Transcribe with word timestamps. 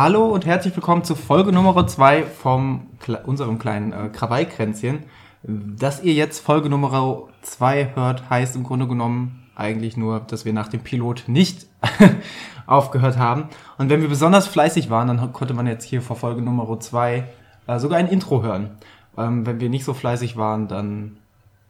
Hallo 0.00 0.26
und 0.28 0.46
herzlich 0.46 0.76
willkommen 0.76 1.02
zu 1.02 1.16
Folge 1.16 1.50
Nummer 1.50 1.84
2 1.84 2.22
von 2.22 2.82
unserem 3.26 3.58
kleinen 3.58 3.92
äh, 3.92 4.08
Krawallkränzchen. 4.10 5.00
Dass 5.42 6.04
ihr 6.04 6.12
jetzt 6.12 6.38
Folge 6.38 6.68
Nummer 6.68 7.24
2 7.42 7.96
hört, 7.96 8.30
heißt 8.30 8.54
im 8.54 8.62
Grunde 8.62 8.86
genommen 8.86 9.48
eigentlich 9.56 9.96
nur, 9.96 10.20
dass 10.20 10.44
wir 10.44 10.52
nach 10.52 10.68
dem 10.68 10.84
Pilot 10.84 11.24
nicht 11.26 11.66
aufgehört 12.68 13.18
haben. 13.18 13.48
Und 13.76 13.90
wenn 13.90 14.00
wir 14.00 14.08
besonders 14.08 14.46
fleißig 14.46 14.88
waren, 14.88 15.08
dann 15.08 15.32
konnte 15.32 15.52
man 15.52 15.66
jetzt 15.66 15.82
hier 15.82 16.00
vor 16.00 16.14
Folge 16.14 16.42
Nummer 16.42 16.78
2 16.78 17.24
äh, 17.66 17.78
sogar 17.80 17.98
ein 17.98 18.06
Intro 18.06 18.40
hören. 18.40 18.78
Ähm, 19.16 19.46
wenn 19.46 19.58
wir 19.58 19.68
nicht 19.68 19.84
so 19.84 19.94
fleißig 19.94 20.36
waren, 20.36 20.68
dann, 20.68 21.16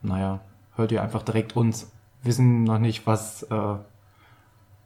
naja, 0.02 0.40
hört 0.76 0.92
ihr 0.92 1.02
einfach 1.02 1.22
direkt 1.22 1.56
uns. 1.56 1.90
Wissen 2.22 2.64
noch 2.64 2.78
nicht, 2.78 3.06
was, 3.06 3.44
äh, 3.44 3.76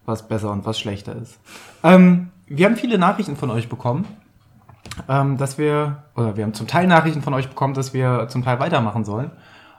was 0.07 0.29
besser 0.29 0.52
und 0.52 0.65
was 0.65 0.79
schlechter 0.79 1.16
ist. 1.16 1.41
Ähm, 1.83 2.30
wir 2.46 2.66
haben 2.66 2.77
viele 2.77 2.98
Nachrichten 2.98 3.37
von 3.37 3.51
euch 3.51 3.69
bekommen, 3.69 4.06
ähm, 5.09 5.38
dass 5.38 5.59
wir, 5.59 6.05
oder 6.16 6.37
wir 6.37 6.45
haben 6.45 6.55
zum 6.55 6.66
Teil 6.66 6.87
Nachrichten 6.87 7.23
von 7.23 7.34
euch 7.34 7.48
bekommen, 7.48 7.74
dass 7.74 7.95
wir 7.95 8.27
zum 8.28 8.45
Teil 8.45 8.60
weitermachen 8.60 9.05
sollen. 9.05 9.30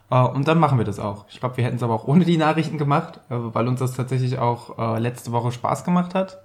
Äh, 0.09 0.22
und 0.22 0.48
dann 0.48 0.59
machen 0.59 0.77
wir 0.77 0.86
das 0.86 0.99
auch. 0.99 1.26
Ich 1.30 1.39
glaube, 1.39 1.58
wir 1.58 1.63
hätten 1.66 1.77
es 1.77 1.84
aber 1.84 1.94
auch 1.94 2.08
ohne 2.08 2.26
die 2.26 2.38
Nachrichten 2.38 2.77
gemacht, 2.77 3.20
äh, 3.30 3.36
weil 3.36 3.67
uns 3.67 3.80
das 3.80 3.94
tatsächlich 3.94 4.39
auch 4.39 4.77
äh, 4.77 4.99
letzte 4.99 5.31
Woche 5.31 5.52
Spaß 5.52 5.84
gemacht 5.84 6.16
hat. 6.16 6.39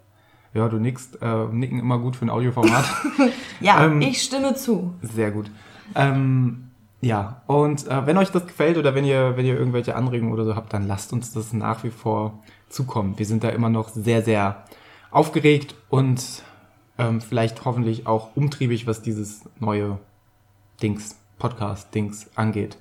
Ja, 0.54 0.68
du 0.68 0.78
nickst, 0.78 1.20
äh, 1.20 1.44
nicken 1.46 1.78
immer 1.78 1.98
gut 1.98 2.16
für 2.16 2.24
ein 2.24 2.30
Audioformat. 2.30 2.84
ja, 3.60 3.84
ähm, 3.84 4.00
ich 4.00 4.22
stimme 4.22 4.55
zu. 4.55 4.94
Sehr 5.02 5.30
gut. 5.30 5.50
Ähm, 5.94 6.70
ja, 7.00 7.42
und 7.46 7.86
äh, 7.86 8.06
wenn 8.06 8.16
euch 8.16 8.30
das 8.30 8.46
gefällt 8.46 8.77
oder 8.77 8.94
wenn 8.94 9.05
ihr, 9.05 9.36
wenn 9.36 9.47
ihr 9.47 9.56
irgendwelche 9.56 9.94
Anregungen 9.94 10.32
oder 10.32 10.44
so 10.44 10.56
habt, 10.56 10.72
dann 10.72 10.88
lasst 10.88 11.12
uns 11.12 11.32
das 11.32 11.53
nach 11.53 11.84
wie 11.84 11.91
vor 11.91 12.42
zukommen. 12.69 13.19
Wir 13.19 13.27
sind 13.27 13.44
da 13.44 13.50
immer 13.50 13.69
noch 13.69 13.88
sehr, 13.88 14.22
sehr 14.22 14.64
aufgeregt 15.11 15.75
und 15.89 16.42
ähm, 16.98 17.20
vielleicht 17.20 17.64
hoffentlich 17.64 18.06
auch 18.06 18.37
umtriebig, 18.37 18.87
was 18.87 19.03
dieses 19.03 19.48
neue 19.59 19.98
Dings, 20.83 21.17
Podcast-Dings 21.39 22.31
angeht. 22.34 22.78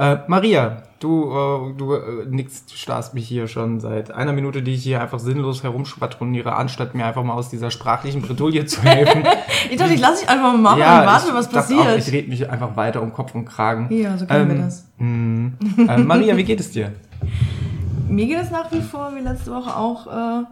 Äh, 0.00 0.18
Maria, 0.28 0.84
du, 0.98 1.24
äh, 1.30 1.74
du 1.76 1.92
äh, 1.92 2.26
nix, 2.26 2.64
starrst 2.74 3.12
mich 3.12 3.28
hier 3.28 3.48
schon 3.48 3.80
seit 3.80 4.10
einer 4.10 4.32
Minute, 4.32 4.62
die 4.62 4.72
ich 4.72 4.82
hier 4.82 5.02
einfach 5.02 5.18
sinnlos 5.18 5.62
herumschwadroniere, 5.62 6.54
anstatt 6.54 6.94
mir 6.94 7.04
einfach 7.04 7.22
mal 7.22 7.34
aus 7.34 7.50
dieser 7.50 7.70
sprachlichen 7.70 8.22
Bredouille 8.22 8.64
zu 8.64 8.82
helfen. 8.82 9.24
ich 9.70 9.76
dachte, 9.76 9.92
ich 9.92 10.00
lasse 10.00 10.22
dich 10.22 10.30
einfach 10.30 10.52
mal 10.52 10.58
machen 10.58 10.80
ja, 10.80 11.00
und 11.00 11.06
warte, 11.06 11.34
was 11.34 11.50
passiert. 11.50 11.80
Auch, 11.80 11.98
ich 11.98 12.10
rede 12.10 12.30
mich 12.30 12.48
einfach 12.48 12.76
weiter 12.76 13.02
um 13.02 13.12
Kopf 13.12 13.34
und 13.34 13.44
Kragen. 13.44 13.88
Ja, 13.94 14.16
so 14.16 14.24
können 14.24 14.50
ähm, 14.50 14.56
wir 14.56 14.64
das. 14.64 14.86
Mh, 14.96 15.94
äh, 15.94 15.98
Maria, 15.98 16.34
wie 16.36 16.44
geht 16.44 16.60
es 16.60 16.70
dir? 16.70 16.92
Mir 18.08 18.26
geht 18.26 18.38
es 18.38 18.50
nach 18.50 18.72
wie 18.72 18.80
vor, 18.80 19.12
wie 19.14 19.20
letzte 19.20 19.52
Woche 19.52 19.76
auch, 19.76 20.06
äh, 20.08 20.44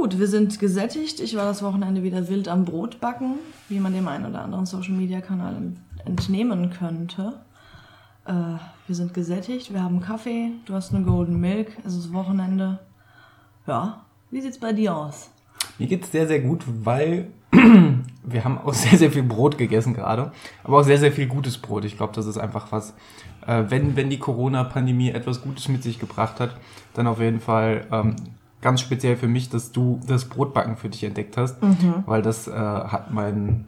gut. 0.00 0.18
Wir 0.18 0.26
sind 0.26 0.58
gesättigt. 0.58 1.20
Ich 1.20 1.36
war 1.36 1.44
das 1.44 1.62
Wochenende 1.62 2.02
wieder 2.02 2.28
wild 2.28 2.48
am 2.48 2.64
Brot 2.64 3.00
backen, 3.00 3.34
wie 3.68 3.78
man 3.78 3.92
dem 3.94 4.08
einen 4.08 4.26
oder 4.26 4.42
anderen 4.42 4.66
Social-Media-Kanal 4.66 5.72
entnehmen 6.04 6.70
könnte. 6.70 7.40
Äh, 8.26 8.32
wir 8.86 8.94
sind 8.94 9.14
gesättigt, 9.14 9.72
wir 9.72 9.82
haben 9.82 10.00
Kaffee, 10.00 10.50
du 10.66 10.74
hast 10.74 10.94
eine 10.94 11.04
Golden 11.04 11.40
Milk, 11.40 11.68
es 11.86 11.94
ist 11.94 12.12
Wochenende. 12.12 12.80
Ja, 13.66 14.04
wie 14.30 14.40
sieht's 14.40 14.58
bei 14.58 14.72
dir 14.72 14.96
aus? 14.96 15.30
Mir 15.78 15.86
geht's 15.86 16.10
sehr, 16.10 16.26
sehr 16.26 16.40
gut, 16.40 16.64
weil 16.66 17.30
wir 17.52 18.44
haben 18.44 18.58
auch 18.58 18.74
sehr, 18.74 18.98
sehr 18.98 19.12
viel 19.12 19.22
Brot 19.22 19.58
gegessen 19.58 19.94
gerade, 19.94 20.32
aber 20.64 20.78
auch 20.80 20.84
sehr, 20.84 20.98
sehr 20.98 21.12
viel 21.12 21.26
gutes 21.26 21.58
Brot. 21.58 21.84
Ich 21.84 21.96
glaube, 21.96 22.12
das 22.14 22.26
ist 22.26 22.38
einfach 22.38 22.72
was, 22.72 22.94
äh, 23.46 23.64
wenn, 23.68 23.96
wenn 23.96 24.10
die 24.10 24.18
Corona-Pandemie 24.18 25.10
etwas 25.10 25.40
Gutes 25.42 25.68
mit 25.68 25.82
sich 25.82 25.98
gebracht 25.98 26.40
hat, 26.40 26.56
dann 26.94 27.06
auf 27.06 27.20
jeden 27.20 27.40
Fall 27.40 27.86
ähm, 27.92 28.16
ganz 28.64 28.80
speziell 28.80 29.16
für 29.16 29.28
mich, 29.28 29.50
dass 29.50 29.70
du 29.70 30.00
das 30.08 30.24
Brotbacken 30.24 30.76
für 30.76 30.88
dich 30.88 31.04
entdeckt 31.04 31.36
hast, 31.36 31.62
mhm. 31.62 32.02
weil 32.06 32.22
das 32.22 32.48
äh, 32.48 32.52
hat 32.52 33.12
mein 33.12 33.66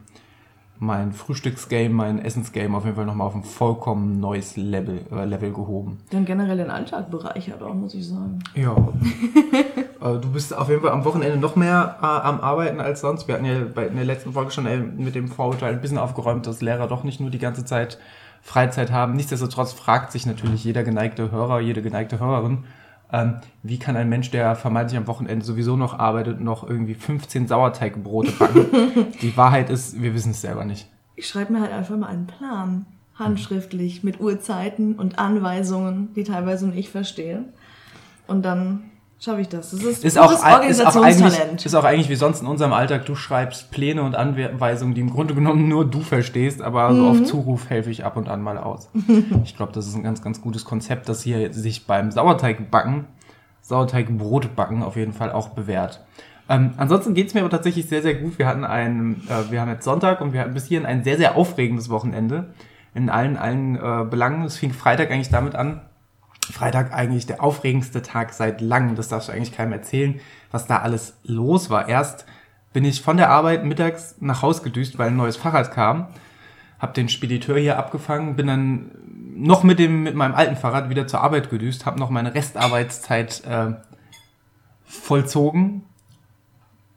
mein 0.79 1.11
Frühstücksgame, 1.11 1.89
mein 1.89 2.19
Essensgame 2.19 2.77
auf 2.77 2.83
jeden 2.83 2.95
Fall 2.95 3.05
nochmal 3.05 3.27
auf 3.27 3.35
ein 3.35 3.43
vollkommen 3.43 4.19
neues 4.19 4.57
Level, 4.57 5.01
äh, 5.11 5.25
Level 5.25 5.51
gehoben. 5.51 5.99
Dann 6.11 6.25
generell 6.25 6.57
den 6.57 6.69
Alltag 6.69 7.09
bereichert 7.09 7.63
auch, 7.63 7.73
muss 7.73 7.95
ich 7.95 8.07
sagen. 8.07 8.39
Ja. 8.53 8.75
äh, 10.01 10.19
du 10.19 10.31
bist 10.31 10.55
auf 10.55 10.69
jeden 10.69 10.81
Fall 10.81 10.91
am 10.91 11.03
Wochenende 11.05 11.37
noch 11.37 11.55
mehr 11.55 11.97
äh, 11.99 12.05
am 12.05 12.41
Arbeiten 12.41 12.79
als 12.79 13.01
sonst. 13.01 13.27
Wir 13.27 13.35
hatten 13.35 13.45
ja 13.45 13.61
bei, 13.73 13.87
in 13.87 13.95
der 13.95 14.05
letzten 14.05 14.33
Folge 14.33 14.51
schon 14.51 14.67
äh, 14.67 14.77
mit 14.77 15.15
dem 15.15 15.29
Vorurteil 15.29 15.73
ein 15.73 15.81
bisschen 15.81 15.97
aufgeräumt, 15.97 16.45
dass 16.45 16.61
Lehrer 16.61 16.87
doch 16.87 17.03
nicht 17.03 17.19
nur 17.19 17.31
die 17.31 17.39
ganze 17.39 17.65
Zeit 17.65 17.97
Freizeit 18.43 18.91
haben. 18.91 19.15
Nichtsdestotrotz 19.15 19.73
fragt 19.73 20.11
sich 20.11 20.27
natürlich 20.27 20.63
jeder 20.63 20.83
geneigte 20.83 21.31
Hörer, 21.31 21.59
jede 21.59 21.81
geneigte 21.81 22.19
Hörerin, 22.19 22.65
ähm, 23.11 23.35
wie 23.63 23.79
kann 23.79 23.95
ein 23.95 24.09
Mensch, 24.09 24.31
der 24.31 24.55
vermeintlich 24.55 24.97
am 24.97 25.07
Wochenende 25.07 25.45
sowieso 25.45 25.77
noch 25.77 25.97
arbeitet, 25.97 26.41
noch 26.41 26.67
irgendwie 26.67 26.93
15 26.93 27.47
Sauerteigbrote 27.47 28.31
backen? 28.33 29.07
Die 29.21 29.35
Wahrheit 29.37 29.69
ist, 29.69 30.01
wir 30.01 30.13
wissen 30.13 30.31
es 30.31 30.41
selber 30.41 30.65
nicht. 30.65 30.89
Ich 31.15 31.27
schreibe 31.27 31.53
mir 31.53 31.61
halt 31.61 31.71
einfach 31.71 31.97
mal 31.97 32.07
einen 32.07 32.27
Plan, 32.27 32.85
handschriftlich, 33.15 34.03
mit 34.03 34.19
Uhrzeiten 34.19 34.95
und 34.95 35.17
Anweisungen, 35.17 36.13
die 36.15 36.23
teilweise 36.23 36.67
nur 36.67 36.75
ich 36.75 36.89
verstehe. 36.89 37.45
Und 38.27 38.43
dann 38.43 38.83
schaffe 39.19 39.41
ich 39.41 39.49
das. 39.49 39.71
Das 39.71 39.81
ist, 39.81 40.03
ist 40.03 40.17
auch, 40.17 40.31
Organisationstalent. 40.31 40.75
Ist 40.75 40.95
auch, 40.95 41.03
eigentlich, 41.03 41.65
ist 41.65 41.75
auch 41.75 41.83
eigentlich 41.83 42.09
wie 42.09 42.15
sonst 42.15 42.41
in 42.41 42.47
unserem 42.47 42.73
Alltag. 42.73 43.05
Du 43.05 43.15
schreibst 43.15 43.71
Pläne 43.71 44.03
und 44.03 44.15
Anweisungen, 44.15 44.93
die 44.93 45.01
im 45.01 45.09
Grunde 45.09 45.33
genommen 45.33 45.67
nur 45.67 45.85
du 45.85 46.01
verstehst, 46.01 46.61
aber 46.61 46.89
mhm. 46.89 46.95
so 46.95 47.07
auf 47.07 47.23
Zuruf 47.23 47.69
helfe 47.69 47.89
ich 47.89 48.05
ab 48.05 48.17
und 48.17 48.29
an 48.29 48.41
mal 48.41 48.57
aus. 48.57 48.89
ich 49.43 49.55
glaube, 49.55 49.71
das 49.73 49.87
ist 49.87 49.95
ein 49.95 50.03
ganz, 50.03 50.21
ganz 50.21 50.41
gutes 50.41 50.65
Konzept, 50.65 51.09
das 51.09 51.21
hier 51.23 51.53
sich 51.53 51.87
beim 51.87 52.11
Sauerteigbacken, 52.11 53.05
Sauerteigbrotbacken 53.61 54.83
auf 54.83 54.95
jeden 54.95 55.13
Fall 55.13 55.31
auch 55.31 55.49
bewährt. 55.49 56.01
Ähm, 56.49 56.73
ansonsten 56.77 57.13
geht's 57.13 57.33
mir 57.33 57.41
aber 57.41 57.49
tatsächlich 57.49 57.87
sehr, 57.87 58.01
sehr 58.01 58.15
gut. 58.15 58.39
Wir 58.39 58.47
hatten 58.47 58.63
einen, 58.63 59.27
äh, 59.27 59.51
wir 59.51 59.59
haben 59.59 59.69
jetzt 59.69 59.83
Sonntag 59.83 60.21
und 60.21 60.33
wir 60.33 60.41
hatten 60.41 60.53
bis 60.53 60.65
hierhin 60.65 60.85
ein 60.85 61.03
sehr, 61.03 61.17
sehr 61.17 61.35
aufregendes 61.35 61.89
Wochenende. 61.89 62.53
In 62.93 63.09
allen, 63.09 63.37
allen 63.37 63.75
äh, 63.75 64.05
Belangen. 64.09 64.43
Es 64.43 64.57
fing 64.57 64.71
Freitag 64.71 65.11
eigentlich 65.11 65.29
damit 65.29 65.55
an, 65.55 65.81
Freitag 66.53 66.93
eigentlich 66.93 67.25
der 67.25 67.43
aufregendste 67.43 68.01
Tag 68.01 68.33
seit 68.33 68.61
langem. 68.61 68.95
Das 68.95 69.09
darfst 69.09 69.29
du 69.29 69.33
eigentlich 69.33 69.55
keinem 69.55 69.73
erzählen, 69.73 70.19
was 70.51 70.67
da 70.67 70.79
alles 70.79 71.17
los 71.23 71.69
war. 71.69 71.87
Erst 71.87 72.25
bin 72.73 72.85
ich 72.85 73.01
von 73.01 73.17
der 73.17 73.29
Arbeit 73.29 73.65
mittags 73.65 74.15
nach 74.19 74.41
Haus 74.41 74.63
gedüst, 74.63 74.97
weil 74.97 75.07
ein 75.07 75.17
neues 75.17 75.37
Fahrrad 75.37 75.71
kam. 75.71 76.07
Hab 76.79 76.93
den 76.93 77.09
Spediteur 77.09 77.57
hier 77.57 77.77
abgefangen, 77.77 78.35
bin 78.35 78.47
dann 78.47 78.91
noch 79.35 79.63
mit 79.63 79.79
dem 79.79 80.03
mit 80.03 80.15
meinem 80.15 80.35
alten 80.35 80.55
Fahrrad 80.55 80.89
wieder 80.89 81.07
zur 81.07 81.21
Arbeit 81.21 81.49
gedüst, 81.49 81.85
hab 81.85 81.97
noch 81.97 82.09
meine 82.09 82.35
Restarbeitszeit 82.35 83.43
äh, 83.45 83.73
vollzogen, 84.85 85.83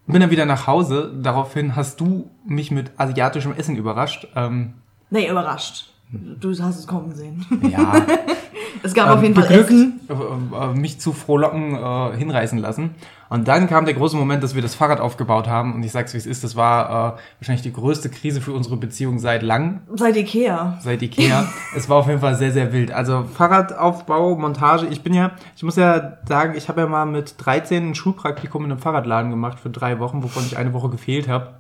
bin 0.07 0.21
dann 0.21 0.31
wieder 0.31 0.47
nach 0.47 0.67
Hause. 0.67 1.13
Daraufhin 1.23 1.77
hast 1.77 2.01
du 2.01 2.31
mich 2.45 2.71
mit 2.71 2.93
asiatischem 2.99 3.53
Essen 3.53 3.77
überrascht. 3.77 4.29
Ähm, 4.37 4.75
nee, 5.11 5.29
überrascht. 5.29 5.90
Du 6.13 6.51
hast 6.51 6.79
es 6.79 6.87
kommen 6.89 7.15
sehen. 7.15 7.47
Ja. 7.71 8.05
es 8.83 8.95
gab 8.95 9.07
ähm, 9.07 9.13
auf 9.13 9.23
jeden 9.23 9.35
Fall 9.35 9.49
Essen. 9.49 10.01
Äh, 10.09 10.13
äh, 10.13 10.75
mich 10.75 10.99
zu 10.99 11.13
frohlocken 11.13 11.75
äh, 11.75 12.17
hinreißen 12.17 12.59
lassen. 12.59 12.97
Und 13.29 13.47
dann 13.47 13.69
kam 13.69 13.85
der 13.85 13.95
große 13.95 14.17
Moment, 14.17 14.43
dass 14.43 14.57
wir 14.57 14.63
das 14.63 14.75
Fahrrad 14.75 14.99
aufgebaut 14.99 15.47
haben. 15.47 15.73
Und 15.73 15.85
ich 15.85 15.93
sag's 15.93 16.13
wie 16.13 16.19
es 16.19 16.27
ist, 16.27 16.43
das 16.43 16.57
war 16.57 17.15
äh, 17.15 17.19
wahrscheinlich 17.39 17.63
die 17.63 17.73
größte 17.73 18.11
Krise 18.11 18.41
für 18.41 18.53
unsere 18.53 18.77
Beziehung 18.77 19.21
seit 19.21 19.43
lang. 19.43 19.83
Seit 19.95 20.17
Ikea. 20.17 20.79
Seit 20.81 21.01
Ikea. 21.01 21.49
es 21.77 21.89
war 21.89 21.99
auf 21.99 22.09
jeden 22.09 22.21
Fall 22.21 22.35
sehr, 22.35 22.51
sehr 22.51 22.73
wild. 22.73 22.91
Also 22.91 23.23
Fahrradaufbau, 23.23 24.35
Montage. 24.35 24.89
Ich 24.89 25.03
bin 25.03 25.15
ja, 25.15 25.31
ich 25.55 25.63
muss 25.63 25.77
ja 25.77 26.19
sagen, 26.27 26.55
ich 26.57 26.69
habe 26.69 26.81
ja 26.81 26.89
mal 26.89 27.07
mit 27.07 27.37
13 27.39 27.91
ein 27.91 27.95
Schulpraktikum 27.95 28.65
in 28.65 28.73
einem 28.73 28.81
Fahrradladen 28.81 29.31
gemacht 29.31 29.61
für 29.61 29.71
drei 29.71 30.01
Wochen, 30.01 30.25
wovon 30.25 30.45
ich 30.45 30.57
eine 30.57 30.73
Woche 30.73 30.89
gefehlt 30.89 31.29
habe. 31.29 31.55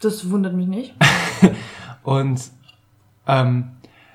Das 0.00 0.28
wundert 0.28 0.52
mich 0.52 0.66
nicht. 0.66 0.94
und 2.02 2.38
ähm, 3.26 3.70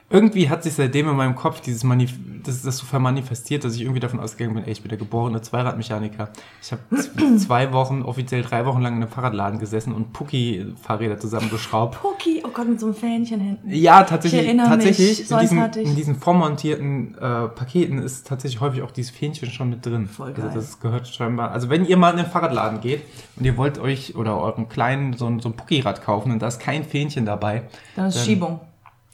irgendwie 0.10 0.50
hat 0.50 0.64
sich 0.64 0.74
seitdem 0.74 1.10
in 1.10 1.16
meinem 1.16 1.36
Kopf 1.36 1.62
dieses 1.62 1.84
Manif 1.84 2.14
das, 2.44 2.62
das 2.62 2.78
so 2.78 2.86
vermanifestiert, 2.86 3.64
dass 3.64 3.76
ich 3.76 3.82
irgendwie 3.82 4.00
davon 4.00 4.20
ausgegangen 4.20 4.56
bin, 4.56 4.66
ey, 4.66 4.72
ich 4.72 4.82
bin 4.82 4.90
der 4.90 4.98
geborene 4.98 5.42
Zweiradmechaniker. 5.42 6.30
Ich 6.62 6.72
habe 6.72 6.82
zwei 7.38 7.72
Wochen, 7.74 8.04
offiziell 8.04 8.44
drei 8.44 8.66
Wochen 8.66 8.82
lang 8.82 8.98
in 8.98 9.02
einem 9.02 9.12
Fahrradladen 9.12 9.60
gesessen 9.60 9.94
und 9.94 10.14
Pucki-Fahrräder 10.14 11.20
zusammengeschraubt. 11.20 12.02
Pucki, 12.02 12.44
oh 12.46 12.50
Gott, 12.54 12.68
mit 12.68 12.80
so 12.80 12.88
einem 12.88 12.96
Fähnchen 12.96 13.40
hinten. 13.40 13.70
Ja, 13.70 14.04
tatsächlich. 14.04 14.56
tatsächlich 14.58 15.32
in, 15.32 15.40
diesen, 15.40 15.74
in 15.74 15.96
diesen 15.96 16.16
vormontierten 16.16 17.16
äh, 17.16 17.48
Paketen 17.48 18.00
ist 18.00 18.28
tatsächlich 18.28 18.62
häufig 18.62 18.82
auch 18.82 18.92
dieses 18.92 19.12
Fähnchen 19.12 19.50
schon 19.50 19.70
mit 19.70 19.86
drin. 19.86 20.08
Voll 20.08 20.28
also 20.28 20.42
geil. 20.42 20.50
Also 20.50 20.60
das 20.60 20.80
gehört 20.80 21.08
scheinbar. 21.08 21.52
Also 21.52 21.70
wenn 21.70 21.86
ihr 21.86 21.98
mal 21.98 22.12
in 22.12 22.18
den 22.18 22.26
Fahrradladen 22.26 22.82
geht 22.82 23.02
und 23.38 23.46
ihr 23.46 23.58
wollt 23.58 23.80
euch 23.80 24.16
oder 24.16 24.40
eurem 24.40 24.70
kleinen 24.70 25.14
so 25.14 25.28
ein, 25.28 25.40
so 25.40 25.50
ein 25.50 25.54
Pucki-Rad 25.54 26.04
kaufen 26.04 26.32
und 26.32 26.40
da 26.40 26.48
ist 26.48 26.60
kein 26.60 26.84
Fähnchen 26.84 27.26
dabei. 27.26 27.64
Dann 27.96 28.08
ist 28.08 28.18
dann, 28.18 28.26
Schiebung 28.26 28.60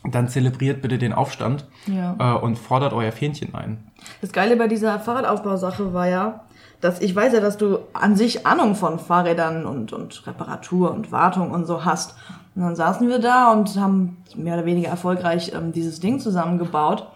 dann 0.04 0.30
zelebriert 0.30 0.82
bitte 0.82 0.98
den 0.98 1.14
Aufstand 1.14 1.66
ja. 1.88 2.16
äh, 2.20 2.40
und 2.40 2.58
fordert 2.58 2.94
euer 2.94 3.12
Fähnchen 3.12 3.54
ein. 3.54 3.92
Das 4.22 4.32
Geile 4.32 4.56
bei 4.56 4.68
dieser 4.68 5.00
Fahrradaufbausache 5.00 5.94
war 5.94 6.08
ja, 6.08 6.42
dass 6.82 7.02
ich 7.02 7.14
weiß 7.14 7.34
ja, 7.34 7.42
dass 7.42 7.58
du 7.58 7.80
an 7.94 8.16
sich 8.16 8.48
Ahnung 8.48 8.76
von 8.76 9.00
Fahrrädern 9.00 9.66
und, 9.66 9.92
und 9.92 10.26
Reparatur 10.26 10.92
und 10.92 11.12
Wartung 11.12 11.52
und 11.52 11.66
so 11.66 11.84
hast. 11.84 12.16
Und 12.56 12.62
dann 12.64 12.76
saßen 12.76 13.08
wir 13.10 13.20
da 13.20 13.52
und 13.52 13.76
haben 13.78 14.18
mehr 14.36 14.56
oder 14.56 14.66
weniger 14.66 14.90
erfolgreich 14.90 15.52
ähm, 15.54 15.74
dieses 15.74 16.00
Ding 16.00 16.20
zusammengebaut. 16.20 17.08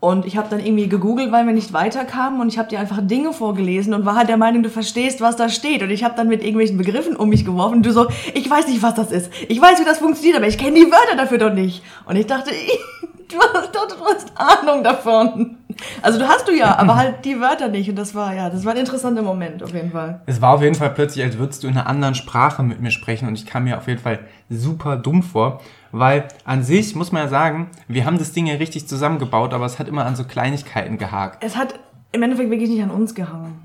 Und 0.00 0.26
ich 0.26 0.36
habe 0.36 0.48
dann 0.48 0.60
irgendwie 0.60 0.88
gegoogelt, 0.88 1.32
weil 1.32 1.44
wir 1.44 1.52
nicht 1.52 1.72
weiterkamen 1.72 2.40
und 2.40 2.48
ich 2.48 2.58
habe 2.58 2.68
dir 2.68 2.78
einfach 2.78 3.00
Dinge 3.02 3.32
vorgelesen 3.32 3.94
und 3.94 4.04
war 4.04 4.14
halt 4.14 4.28
der 4.28 4.36
Meinung, 4.36 4.62
du 4.62 4.70
verstehst, 4.70 5.20
was 5.20 5.34
da 5.34 5.48
steht. 5.48 5.82
Und 5.82 5.90
ich 5.90 6.04
habe 6.04 6.14
dann 6.14 6.28
mit 6.28 6.40
irgendwelchen 6.40 6.78
Begriffen 6.78 7.16
um 7.16 7.28
mich 7.28 7.44
geworfen 7.44 7.78
und 7.78 7.86
du 7.86 7.92
so, 7.92 8.06
ich 8.32 8.48
weiß 8.48 8.68
nicht, 8.68 8.80
was 8.80 8.94
das 8.94 9.10
ist. 9.10 9.32
Ich 9.48 9.60
weiß, 9.60 9.80
wie 9.80 9.84
das 9.84 9.98
funktioniert, 9.98 10.36
aber 10.36 10.46
ich 10.46 10.56
kenne 10.56 10.76
die 10.76 10.86
Wörter 10.86 11.16
dafür 11.16 11.38
doch 11.38 11.52
nicht. 11.52 11.82
Und 12.06 12.14
ich 12.14 12.26
dachte, 12.26 12.50
du 13.28 13.38
hast, 13.38 13.74
du 13.74 14.04
hast 14.04 14.32
Ahnung 14.36 14.84
davon. 14.84 15.56
Also 16.00 16.20
du 16.20 16.28
hast 16.28 16.46
du 16.46 16.52
ja, 16.52 16.76
aber 16.78 16.94
halt 16.94 17.24
die 17.24 17.40
Wörter 17.40 17.66
nicht. 17.66 17.90
Und 17.90 17.96
das 17.96 18.14
war, 18.14 18.32
ja, 18.34 18.50
das 18.50 18.64
war 18.64 18.74
ein 18.74 18.78
interessanter 18.78 19.22
Moment 19.22 19.64
auf 19.64 19.74
jeden 19.74 19.90
Fall. 19.90 20.20
Es 20.26 20.40
war 20.40 20.54
auf 20.54 20.62
jeden 20.62 20.76
Fall 20.76 20.90
plötzlich, 20.90 21.24
als 21.24 21.38
würdest 21.38 21.64
du 21.64 21.66
in 21.66 21.76
einer 21.76 21.88
anderen 21.88 22.14
Sprache 22.14 22.62
mit 22.62 22.80
mir 22.80 22.92
sprechen 22.92 23.26
und 23.26 23.34
ich 23.34 23.46
kam 23.46 23.64
mir 23.64 23.78
auf 23.78 23.88
jeden 23.88 24.00
Fall 24.00 24.20
super 24.48 24.96
dumm 24.96 25.24
vor. 25.24 25.60
Weil 25.92 26.28
an 26.44 26.62
sich 26.62 26.94
muss 26.94 27.12
man 27.12 27.22
ja 27.22 27.28
sagen, 27.28 27.70
wir 27.88 28.04
haben 28.04 28.18
das 28.18 28.32
Ding 28.32 28.46
ja 28.46 28.56
richtig 28.56 28.88
zusammengebaut, 28.88 29.54
aber 29.54 29.64
es 29.66 29.78
hat 29.78 29.88
immer 29.88 30.04
an 30.04 30.16
so 30.16 30.24
Kleinigkeiten 30.24 30.98
gehakt. 30.98 31.42
Es 31.42 31.56
hat 31.56 31.74
im 32.12 32.22
Endeffekt 32.22 32.50
wirklich 32.50 32.70
nicht 32.70 32.82
an 32.82 32.90
uns 32.90 33.14
gehangen. 33.14 33.64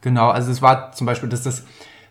Genau, 0.00 0.28
also 0.30 0.50
es 0.52 0.62
war 0.62 0.92
zum 0.92 1.06
Beispiel, 1.06 1.28
dass 1.28 1.42
das 1.42 1.64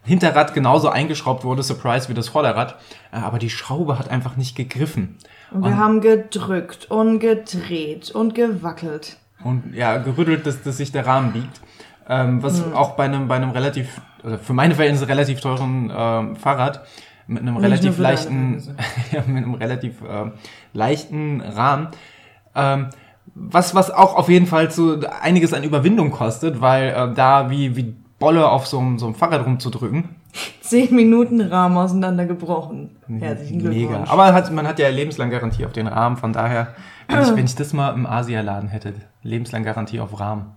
Hinterrad 0.03 0.53
genauso 0.53 0.89
eingeschraubt 0.89 1.43
wurde, 1.43 1.63
Surprise, 1.63 2.09
wie 2.09 2.13
das 2.13 2.29
Vorderrad, 2.29 2.75
äh, 3.11 3.17
aber 3.17 3.39
die 3.39 3.49
Schraube 3.49 3.99
hat 3.99 4.09
einfach 4.09 4.37
nicht 4.37 4.55
gegriffen. 4.55 5.17
Und 5.51 5.63
wir 5.63 5.77
haben 5.77 6.01
gedrückt 6.01 6.89
und 6.91 7.19
gedreht 7.19 8.11
und 8.11 8.35
gewackelt. 8.35 9.17
Und 9.43 9.73
ja, 9.73 9.97
gerüttelt, 9.97 10.45
dass, 10.45 10.61
dass 10.61 10.77
sich 10.77 10.91
der 10.91 11.05
Rahmen 11.05 11.31
biegt. 11.31 11.61
Ähm, 12.09 12.41
was 12.41 12.63
Hm. 12.63 12.73
auch 12.73 12.91
bei 12.91 13.03
einem, 13.05 13.27
bei 13.27 13.35
einem 13.35 13.51
relativ, 13.51 14.01
also 14.23 14.37
für 14.37 14.53
meine 14.53 14.75
Verhältnisse 14.75 15.07
relativ 15.07 15.41
teuren 15.41 15.91
ähm, 15.95 16.35
Fahrrad 16.37 16.85
mit 17.27 17.41
einem 17.41 17.55
Nicht 17.55 17.63
relativ 17.63 17.97
leichten, 17.97 18.63
ja, 19.11 19.23
mit 19.27 19.43
einem 19.43 19.53
relativ 19.53 20.01
ähm, 20.07 20.33
leichten 20.73 21.41
Rahmen, 21.41 21.89
ähm, 22.55 22.87
was, 23.35 23.75
was 23.75 23.91
auch 23.91 24.15
auf 24.15 24.29
jeden 24.29 24.47
Fall 24.47 24.71
so 24.71 24.99
einiges 25.21 25.53
an 25.53 25.63
Überwindung 25.63 26.11
kostet, 26.11 26.61
weil 26.61 26.89
äh, 26.89 27.13
da 27.13 27.49
wie, 27.49 27.75
wie 27.75 27.95
Bolle 28.19 28.49
auf 28.49 28.65
so 28.65 28.79
einem, 28.79 28.97
so 28.97 29.05
einem 29.05 29.15
Fahrrad 29.15 29.45
rumzudrücken, 29.45 30.15
Zehn 30.61 30.93
Minuten 30.95 31.41
Rahmen 31.41 31.77
auseinandergebrochen. 31.77 32.97
Herzlichen 33.19 33.59
Glückwunsch. 33.59 33.89
mega. 33.89 34.11
Aber 34.11 34.33
hat, 34.33 34.51
man 34.51 34.67
hat 34.67 34.79
ja 34.79 34.89
lebenslang 34.89 35.29
Garantie 35.29 35.65
auf 35.65 35.73
den 35.73 35.87
Rahmen, 35.87 36.17
von 36.17 36.33
daher, 36.33 36.75
wenn 37.07 37.21
ich, 37.21 37.27
wenn 37.35 37.45
ich 37.45 37.55
das 37.55 37.73
mal 37.73 37.93
im 37.93 38.05
Asialaden 38.05 38.69
hätte, 38.69 38.93
lebenslang 39.23 39.63
Garantie 39.63 39.99
auf 39.99 40.19
Rahmen. 40.19 40.51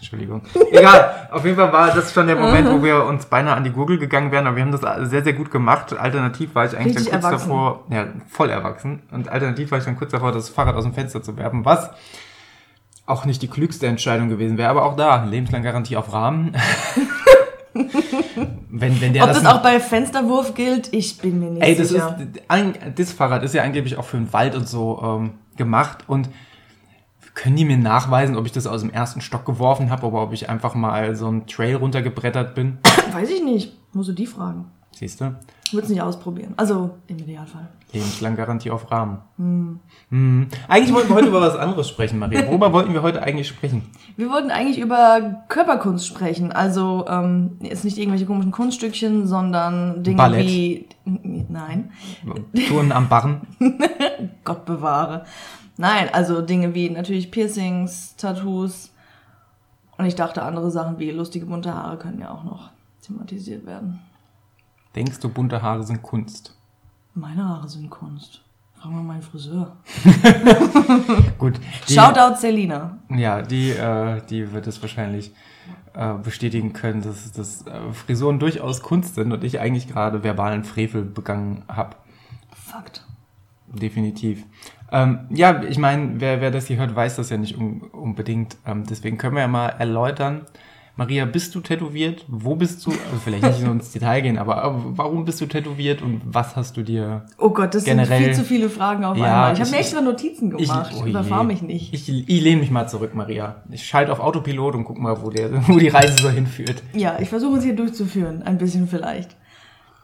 Entschuldigung. 0.00 0.40
Egal, 0.72 1.28
auf 1.30 1.44
jeden 1.44 1.56
Fall 1.56 1.70
war 1.72 1.94
das 1.94 2.12
schon 2.12 2.26
der 2.26 2.36
Moment, 2.36 2.70
wo 2.70 2.82
wir 2.82 3.04
uns 3.04 3.26
beinahe 3.26 3.54
an 3.54 3.64
die 3.64 3.70
Gurgel 3.70 3.98
gegangen 3.98 4.32
wären, 4.32 4.46
aber 4.46 4.56
wir 4.56 4.64
haben 4.64 4.72
das 4.72 5.10
sehr, 5.10 5.22
sehr 5.22 5.34
gut 5.34 5.50
gemacht. 5.50 5.92
Alternativ 5.92 6.54
war 6.54 6.64
ich 6.64 6.74
eigentlich 6.74 6.96
Richtig 6.96 7.12
dann 7.12 7.20
kurz 7.20 7.32
erwachsen. 7.32 7.48
davor, 7.50 7.84
ja, 7.90 8.06
voll 8.26 8.48
erwachsen. 8.48 9.02
Und 9.10 9.28
alternativ 9.28 9.70
war 9.70 9.78
ich 9.78 9.84
dann 9.84 9.96
kurz 9.96 10.10
davor, 10.12 10.32
das 10.32 10.48
Fahrrad 10.48 10.74
aus 10.74 10.84
dem 10.84 10.94
Fenster 10.94 11.22
zu 11.22 11.36
werfen, 11.36 11.66
was 11.66 11.90
auch 13.04 13.26
nicht 13.26 13.42
die 13.42 13.48
klügste 13.48 13.86
Entscheidung 13.86 14.30
gewesen 14.30 14.56
wäre, 14.56 14.70
aber 14.70 14.84
auch 14.84 14.96
da, 14.96 15.24
lebenslang 15.24 15.62
Garantie 15.62 15.96
auf 15.96 16.12
Rahmen. 16.12 16.56
wenn, 18.70 19.00
wenn 19.00 19.12
der 19.12 19.24
Ob 19.24 19.28
das 19.28 19.42
das 19.42 19.52
auch 19.52 19.62
bei 19.62 19.80
Fensterwurf 19.80 20.54
gilt, 20.54 20.92
ich 20.92 21.18
bin 21.18 21.40
mir 21.40 21.50
nicht 21.50 21.62
Ey, 21.62 21.76
das 21.76 21.90
sicher. 21.90 22.18
ist, 22.18 22.42
ein, 22.48 22.74
das 22.96 23.12
Fahrrad 23.12 23.42
ist 23.42 23.54
ja 23.54 23.62
angeblich 23.62 23.98
auch 23.98 24.04
für 24.04 24.16
den 24.16 24.32
Wald 24.32 24.54
und 24.54 24.66
so 24.66 25.00
ähm, 25.02 25.32
gemacht 25.56 26.04
und 26.06 26.30
können 27.40 27.56
die 27.56 27.64
mir 27.64 27.78
nachweisen, 27.78 28.36
ob 28.36 28.44
ich 28.44 28.52
das 28.52 28.66
aus 28.66 28.82
dem 28.82 28.90
ersten 28.90 29.22
Stock 29.22 29.46
geworfen 29.46 29.88
habe 29.88 30.06
oder 30.06 30.24
ob 30.24 30.34
ich 30.34 30.50
einfach 30.50 30.74
mal 30.74 31.16
so 31.16 31.26
einen 31.26 31.46
Trail 31.46 31.76
runtergebrettert 31.76 32.54
bin? 32.54 32.76
Weiß 33.12 33.30
ich 33.30 33.42
nicht. 33.42 33.78
Musst 33.94 34.10
du 34.10 34.12
die 34.12 34.26
fragen. 34.26 34.66
Siehst 34.92 35.22
du? 35.22 35.34
Ich 35.64 35.72
würde 35.72 35.84
es 35.84 35.90
nicht 35.90 36.02
ausprobieren. 36.02 36.52
Also 36.58 36.90
im 37.06 37.18
Idealfall. 37.18 37.68
Lebenslang 37.92 38.36
Garantie 38.36 38.70
auf 38.70 38.90
Rahmen. 38.90 39.18
Hm. 40.10 40.48
Eigentlich 40.68 40.92
wollten 40.92 41.08
wir 41.08 41.16
heute 41.16 41.28
über 41.28 41.40
was 41.40 41.56
anderes 41.56 41.88
sprechen, 41.88 42.18
Maria. 42.18 42.46
Worüber 42.46 42.72
wollten 42.74 42.92
wir 42.92 43.02
heute 43.02 43.22
eigentlich 43.22 43.48
sprechen? 43.48 43.82
Wir 44.16 44.28
wollten 44.28 44.50
eigentlich 44.50 44.78
über 44.78 45.44
Körperkunst 45.48 46.06
sprechen. 46.06 46.52
Also 46.52 47.06
ähm, 47.08 47.56
jetzt 47.62 47.84
nicht 47.84 47.96
irgendwelche 47.96 48.26
komischen 48.26 48.52
Kunststückchen, 48.52 49.26
sondern 49.26 50.02
Dinge 50.02 50.18
Ballett. 50.18 50.46
wie. 50.46 50.88
Nein, 51.04 51.90
Touren 52.68 52.92
am 52.92 53.08
Barren. 53.08 53.40
Gott 54.44 54.66
bewahre. 54.66 55.24
Nein, 55.80 56.10
also 56.12 56.42
Dinge 56.42 56.74
wie 56.74 56.90
natürlich 56.90 57.30
Piercings, 57.30 58.14
Tattoos. 58.16 58.92
Und 59.96 60.04
ich 60.04 60.14
dachte, 60.14 60.42
andere 60.42 60.70
Sachen 60.70 60.98
wie 60.98 61.10
lustige 61.10 61.46
bunte 61.46 61.74
Haare 61.74 61.96
können 61.96 62.20
ja 62.20 62.30
auch 62.30 62.44
noch 62.44 62.68
thematisiert 63.00 63.64
werden. 63.64 63.98
Denkst 64.94 65.20
du, 65.20 65.30
bunte 65.30 65.62
Haare 65.62 65.82
sind 65.82 66.02
Kunst? 66.02 66.54
Meine 67.14 67.48
Haare 67.48 67.66
sind 67.66 67.88
Kunst. 67.88 68.42
Fragen 68.74 68.94
wir 68.94 69.02
meinen 69.02 69.22
Friseur. 69.22 69.74
Gut. 71.38 71.58
Die, 71.88 71.94
Shoutout 71.94 72.36
Selina. 72.36 72.98
Ja, 73.08 73.40
die, 73.40 73.70
äh, 73.70 74.20
die 74.28 74.52
wird 74.52 74.66
es 74.66 74.82
wahrscheinlich 74.82 75.32
äh, 75.94 76.12
bestätigen 76.12 76.74
können, 76.74 77.00
dass, 77.00 77.32
dass 77.32 77.66
äh, 77.66 77.90
Frisuren 77.94 78.38
durchaus 78.38 78.82
Kunst 78.82 79.14
sind 79.14 79.32
und 79.32 79.42
ich 79.44 79.60
eigentlich 79.60 79.88
gerade 79.88 80.22
verbalen 80.22 80.64
Frevel 80.64 81.06
begangen 81.06 81.62
habe. 81.68 81.96
Fakt. 82.52 83.06
Definitiv. 83.72 84.44
Ähm, 84.92 85.20
ja, 85.30 85.62
ich 85.62 85.78
meine, 85.78 86.20
wer, 86.20 86.40
wer 86.40 86.50
das 86.50 86.66
hier 86.66 86.76
hört, 86.78 86.94
weiß 86.94 87.16
das 87.16 87.30
ja 87.30 87.36
nicht 87.36 87.56
un 87.56 87.82
unbedingt. 87.92 88.56
Ähm, 88.66 88.84
deswegen 88.88 89.18
können 89.18 89.34
wir 89.36 89.42
ja 89.42 89.48
mal 89.48 89.68
erläutern. 89.68 90.42
Maria, 90.96 91.24
bist 91.24 91.54
du 91.54 91.60
tätowiert? 91.60 92.26
Wo 92.28 92.56
bist 92.56 92.84
du? 92.84 92.90
Also 92.90 93.00
vielleicht 93.24 93.42
nicht 93.42 93.60
so 93.60 93.70
ins 93.70 93.92
Detail 93.92 94.20
gehen, 94.20 94.36
aber 94.36 94.64
äh, 94.64 94.70
warum 94.98 95.24
bist 95.24 95.40
du 95.40 95.46
tätowiert 95.46 96.02
und 96.02 96.20
was 96.26 96.56
hast 96.56 96.76
du 96.76 96.82
dir 96.82 97.24
Oh 97.38 97.50
Gott, 97.50 97.74
das 97.74 97.84
Generell- 97.84 98.18
sind 98.18 98.24
viel 98.26 98.34
zu 98.34 98.44
viele 98.44 98.68
Fragen 98.68 99.04
auf 99.04 99.16
Ja, 99.16 99.24
einmal. 99.24 99.52
Ich 99.54 99.60
habe 99.60 99.68
ich- 99.68 99.72
mir 99.72 99.78
extra 99.78 100.00
Notizen 100.02 100.54
ich, 100.58 100.68
gemacht. 100.68 100.92
oh 100.98 101.04
je. 101.04 101.10
Überfahr 101.10 101.44
mich 101.44 101.62
nicht. 101.62 101.94
Ich, 101.94 102.08
ich 102.28 102.42
lehne 102.42 102.60
mich 102.60 102.70
mal 102.70 102.86
zurück, 102.86 103.14
Maria. 103.14 103.62
Ich 103.70 103.86
schalte 103.86 104.12
auf 104.12 104.20
Autopilot 104.20 104.74
und 104.74 104.84
guck 104.84 104.98
mal, 104.98 105.22
wo, 105.22 105.30
der, 105.30 105.66
wo 105.68 105.78
die 105.78 105.88
Reise 105.88 106.16
so 106.20 106.28
hinführt. 106.28 106.82
Ja, 106.92 107.18
ich 107.18 107.30
versuche 107.30 107.58
es 107.58 107.64
hier 107.64 107.76
durchzuführen. 107.76 108.42
Ein 108.42 108.58
bisschen 108.58 108.86
vielleicht. 108.86 109.36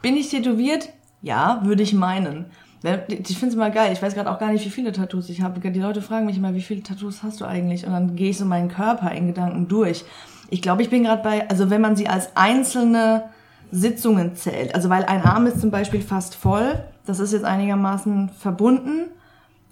Bin 0.01 0.17
ich 0.17 0.31
tätowiert? 0.31 0.89
Ja, 1.21 1.61
würde 1.65 1.83
ich 1.83 1.93
meinen. 1.93 2.47
Ich 3.09 3.39
finde 3.39 3.49
es 3.49 3.55
immer 3.55 3.71
geil. 3.71 3.93
Ich 3.93 4.01
weiß 4.01 4.15
gerade 4.15 4.31
auch 4.31 4.39
gar 4.39 4.53
nicht, 4.53 4.65
wie 4.65 4.71
viele 4.71 4.93
Tattoos 4.93 5.29
ich 5.29 5.43
habe. 5.43 5.59
Die 5.61 5.81
Leute 5.81 6.03
fragen 6.03 6.27
mich 6.27 6.37
immer, 6.37 6.55
wie 6.55 6.63
viele 6.63 6.83
Tattoos 6.83 7.23
hast 7.23 7.41
du 7.41 7.45
eigentlich? 7.45 7.87
Und 7.87 7.93
dann 7.93 8.17
gehe 8.17 8.31
ich 8.31 8.39
so 8.39 8.45
meinen 8.45 8.69
Körper 8.69 9.11
in 9.13 9.27
Gedanken 9.27 9.69
durch. 9.69 10.05
Ich 10.51 10.63
glaube, 10.63 10.83
ich 10.83 10.91
bin 10.91 11.05
gerade 11.05 11.23
bei, 11.23 11.49
also 11.49 11.71
wenn 11.71 11.81
man 11.81 11.97
sie 11.97 12.09
als 12.09 12.37
einzelne 12.37 13.25
Sitzungen 13.73 14.37
zählt, 14.37 14.75
also 14.75 14.89
weil 14.89 15.05
ein 15.05 15.23
Arm 15.23 15.47
ist 15.47 15.61
zum 15.61 15.71
Beispiel 15.71 16.01
fast 16.01 16.37
voll, 16.37 16.85
das 17.05 17.19
ist 17.19 17.33
jetzt 17.33 17.45
einigermaßen 17.45 18.29
verbunden, 18.29 19.09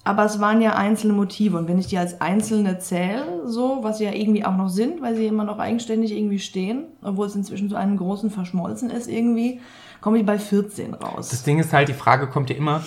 aber 0.02 0.25
es 0.25 0.40
waren 0.40 0.60
ja 0.60 0.74
einzelne 0.74 1.12
Motive 1.12 1.56
und 1.56 1.69
wenn 1.69 1.79
ich 1.79 1.86
die 1.86 1.98
als 1.98 2.20
einzelne 2.20 2.79
zähle, 2.79 3.43
so, 3.46 3.79
was 3.82 3.98
sie 3.98 4.05
ja 4.05 4.12
irgendwie 4.12 4.44
auch 4.44 4.56
noch 4.56 4.69
sind, 4.69 5.00
weil 5.00 5.15
sie 5.15 5.27
immer 5.27 5.44
noch 5.44 5.58
eigenständig 5.58 6.12
irgendwie 6.12 6.41
stehen, 6.41 6.84
obwohl 7.03 7.27
es 7.27 7.36
inzwischen 7.36 7.70
zu 7.70 7.77
einem 7.77 7.96
großen 7.96 8.31
verschmolzen 8.31 8.91
ist 8.91 9.08
irgendwie, 9.08 9.60
komme 10.05 10.19
ich 10.19 10.27
bei 10.27 10.39
14 10.39 10.93
raus. 10.93 11.31
Das 11.31 11.44
Ding 11.44 11.58
ist 11.58 11.73
halt, 11.73 11.89
die 11.89 11.94
Frage 11.94 12.27
kommt 12.27 12.51
ja 12.51 12.56
immer, 12.56 12.84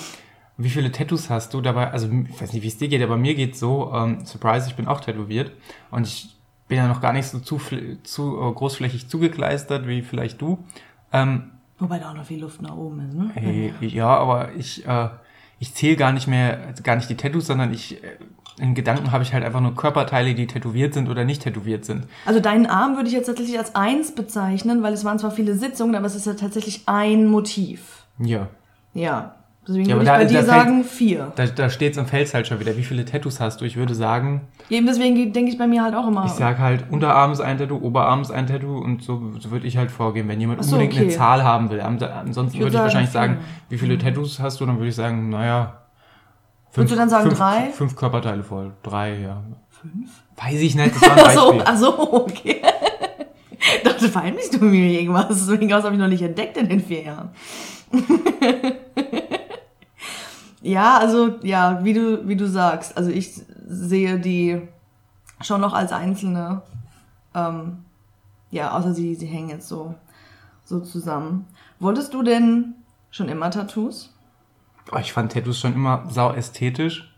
wie 0.55 0.69
viele 0.69 0.91
Tattoos 0.91 1.31
hast 1.31 1.51
du 1.51 1.61
dabei? 1.61 1.89
Also, 1.89 2.07
ich 2.07 2.39
weiß 2.39 2.53
nicht, 2.53 2.61
wie 2.61 2.67
es 2.67 2.77
dir 2.77 2.89
geht, 2.89 3.01
aber 3.01 3.17
mir 3.17 3.33
geht's 3.33 3.59
so, 3.59 3.91
ähm, 3.91 4.23
Surprise, 4.23 4.67
ich 4.67 4.75
bin 4.75 4.87
auch 4.87 5.01
tätowiert 5.01 5.51
und 5.89 6.05
ich 6.05 6.29
bin 6.67 6.77
ja 6.77 6.87
noch 6.87 7.01
gar 7.01 7.13
nicht 7.13 7.25
so 7.25 7.39
zu, 7.39 7.59
zu 8.03 8.39
äh, 8.39 8.53
großflächig 8.53 9.09
zugekleistert 9.09 9.87
wie 9.87 10.03
vielleicht 10.03 10.39
du. 10.41 10.63
Ähm, 11.11 11.53
Wobei 11.79 11.97
da 11.97 12.11
auch 12.11 12.13
noch 12.13 12.25
viel 12.25 12.39
Luft 12.39 12.61
nach 12.61 12.75
oben 12.75 12.99
ist, 13.07 13.15
ne? 13.15 13.31
Hey, 13.33 13.73
ja, 13.81 14.15
aber 14.15 14.53
ich, 14.53 14.85
äh, 14.85 15.09
ich 15.57 15.73
zähle 15.73 15.95
gar 15.95 16.11
nicht 16.11 16.27
mehr, 16.27 16.71
gar 16.83 16.97
nicht 16.97 17.09
die 17.09 17.17
Tattoos, 17.17 17.47
sondern 17.47 17.73
ich, 17.73 18.03
äh, 18.03 18.17
in 18.59 18.73
Gedanken 18.75 19.11
habe 19.11 19.23
ich 19.23 19.33
halt 19.33 19.43
einfach 19.43 19.61
nur 19.61 19.75
Körperteile, 19.75 20.33
die 20.33 20.47
tätowiert 20.47 20.93
sind 20.93 21.09
oder 21.09 21.23
nicht 21.25 21.43
tätowiert 21.43 21.85
sind. 21.85 22.05
Also 22.25 22.39
deinen 22.39 22.65
Arm 22.65 22.95
würde 22.95 23.07
ich 23.07 23.13
jetzt 23.13 23.27
tatsächlich 23.27 23.57
als 23.59 23.75
eins 23.75 24.13
bezeichnen, 24.15 24.81
weil 24.83 24.93
es 24.93 25.05
waren 25.05 25.19
zwar 25.19 25.31
viele 25.31 25.53
Sitzungen, 25.55 25.95
aber 25.95 26.07
es 26.07 26.15
ist 26.15 26.25
ja 26.25 26.33
tatsächlich 26.33 26.81
ein 26.87 27.27
Motiv. 27.27 28.03
Ja. 28.19 28.47
Ja. 28.93 29.33
Deswegen 29.67 29.89
Ja, 29.89 29.95
würde 29.97 30.03
ich 30.05 30.09
aber 30.09 30.17
bei 30.19 30.23
da- 30.23 30.29
dir 30.29 30.37
da 30.37 30.43
fällt- 30.53 30.63
sagen 30.65 30.83
vier. 30.85 31.31
Da, 31.35 31.45
da 31.45 31.69
steht's 31.69 31.97
im 31.97 32.05
Fels 32.05 32.33
halt 32.33 32.47
schon 32.47 32.59
wieder, 32.61 32.77
wie 32.77 32.83
viele 32.83 33.03
Tattoos 33.03 33.41
hast 33.41 33.59
du? 33.59 33.65
Ich 33.65 33.75
würde 33.75 33.93
sagen, 33.95 34.41
Eben 34.69 34.87
deswegen 34.87 35.33
denke 35.33 35.51
ich 35.51 35.57
bei 35.57 35.67
mir 35.67 35.83
halt 35.83 35.93
auch 35.93 36.07
immer. 36.07 36.23
ich 36.25 36.31
sage 36.31 36.59
halt, 36.59 36.85
Unterarm 36.89 37.33
ist 37.33 37.41
ein 37.41 37.57
Tattoo, 37.57 37.75
Oberarm 37.77 38.21
ist 38.21 38.31
ein 38.31 38.47
Tattoo 38.47 38.77
und 38.77 39.03
so, 39.03 39.33
so 39.39 39.51
würde 39.51 39.67
ich 39.67 39.75
halt 39.75 39.91
vorgehen, 39.91 40.25
wenn 40.29 40.39
jemand 40.39 40.63
so, 40.63 40.75
unbedingt 40.77 40.97
eine 40.97 41.07
okay. 41.07 41.15
Zahl 41.17 41.43
haben 41.43 41.69
will. 41.69 41.81
Ansonsten 41.81 42.55
Ich 42.55 42.61
würde 42.63 42.63
würd 42.63 42.65
ich 42.65 42.73
sagen 42.73 42.83
wahrscheinlich 42.85 43.11
sagen, 43.11 43.33
vier. 43.33 43.43
wie 43.69 43.77
viele 43.77 43.97
Tattoos 43.97 44.39
hast 44.39 44.61
du? 44.61 44.65
Dann 44.65 44.77
würde 44.77 44.87
ich 44.87 44.95
sagen, 44.95 45.29
naja. 45.29 45.81
Würdest 46.73 46.93
du 46.93 46.97
dann 46.97 47.09
sagen 47.09 47.27
fünf, 47.27 47.37
drei? 47.37 47.69
Fünf 47.71 47.95
Körperteile 47.95 48.43
voll. 48.43 48.73
Drei, 48.83 49.19
ja. 49.19 49.41
Fünf? 49.69 50.11
Weiß 50.35 50.59
ich 50.61 50.75
nicht, 50.75 50.95
das 51.01 51.01
war 51.01 51.17
ein 51.17 51.23
Ach 51.25 51.31
so, 51.31 51.51
Beispiel. 51.51 51.63
ach 51.65 51.77
so, 51.77 52.13
okay. 52.13 52.61
Dachte, 53.83 54.09
verheimlichst 54.09 54.53
du 54.53 54.65
mir 54.65 54.99
irgendwas? 54.99 55.27
Deswegen 55.29 55.73
habe 55.73 55.91
ich 55.91 55.99
noch 55.99 56.07
nicht 56.07 56.21
entdeckt 56.21 56.57
in 56.57 56.69
den 56.69 56.79
vier 56.79 57.03
Jahren. 57.03 57.29
ja, 60.61 60.97
also, 60.97 61.35
ja, 61.41 61.83
wie 61.83 61.93
du, 61.93 62.27
wie 62.27 62.35
du 62.35 62.47
sagst. 62.47 62.95
Also 62.97 63.09
ich 63.09 63.33
sehe 63.67 64.19
die 64.19 64.61
schon 65.41 65.61
noch 65.61 65.73
als 65.73 65.91
einzelne, 65.91 66.61
ähm, 67.33 67.85
ja, 68.51 68.71
außer 68.71 68.93
sie, 68.93 69.15
sie 69.15 69.25
hängen 69.25 69.49
jetzt 69.49 69.67
so, 69.67 69.95
so 70.63 70.79
zusammen. 70.79 71.47
Wolltest 71.79 72.13
du 72.13 72.23
denn 72.23 72.75
schon 73.09 73.29
immer 73.29 73.51
Tattoos? 73.51 74.13
Oh, 74.91 74.97
ich 74.97 75.13
fand 75.13 75.33
Tattoos 75.33 75.59
schon 75.59 75.73
immer 75.73 76.05
sau 76.09 76.31
ästhetisch. 76.31 77.13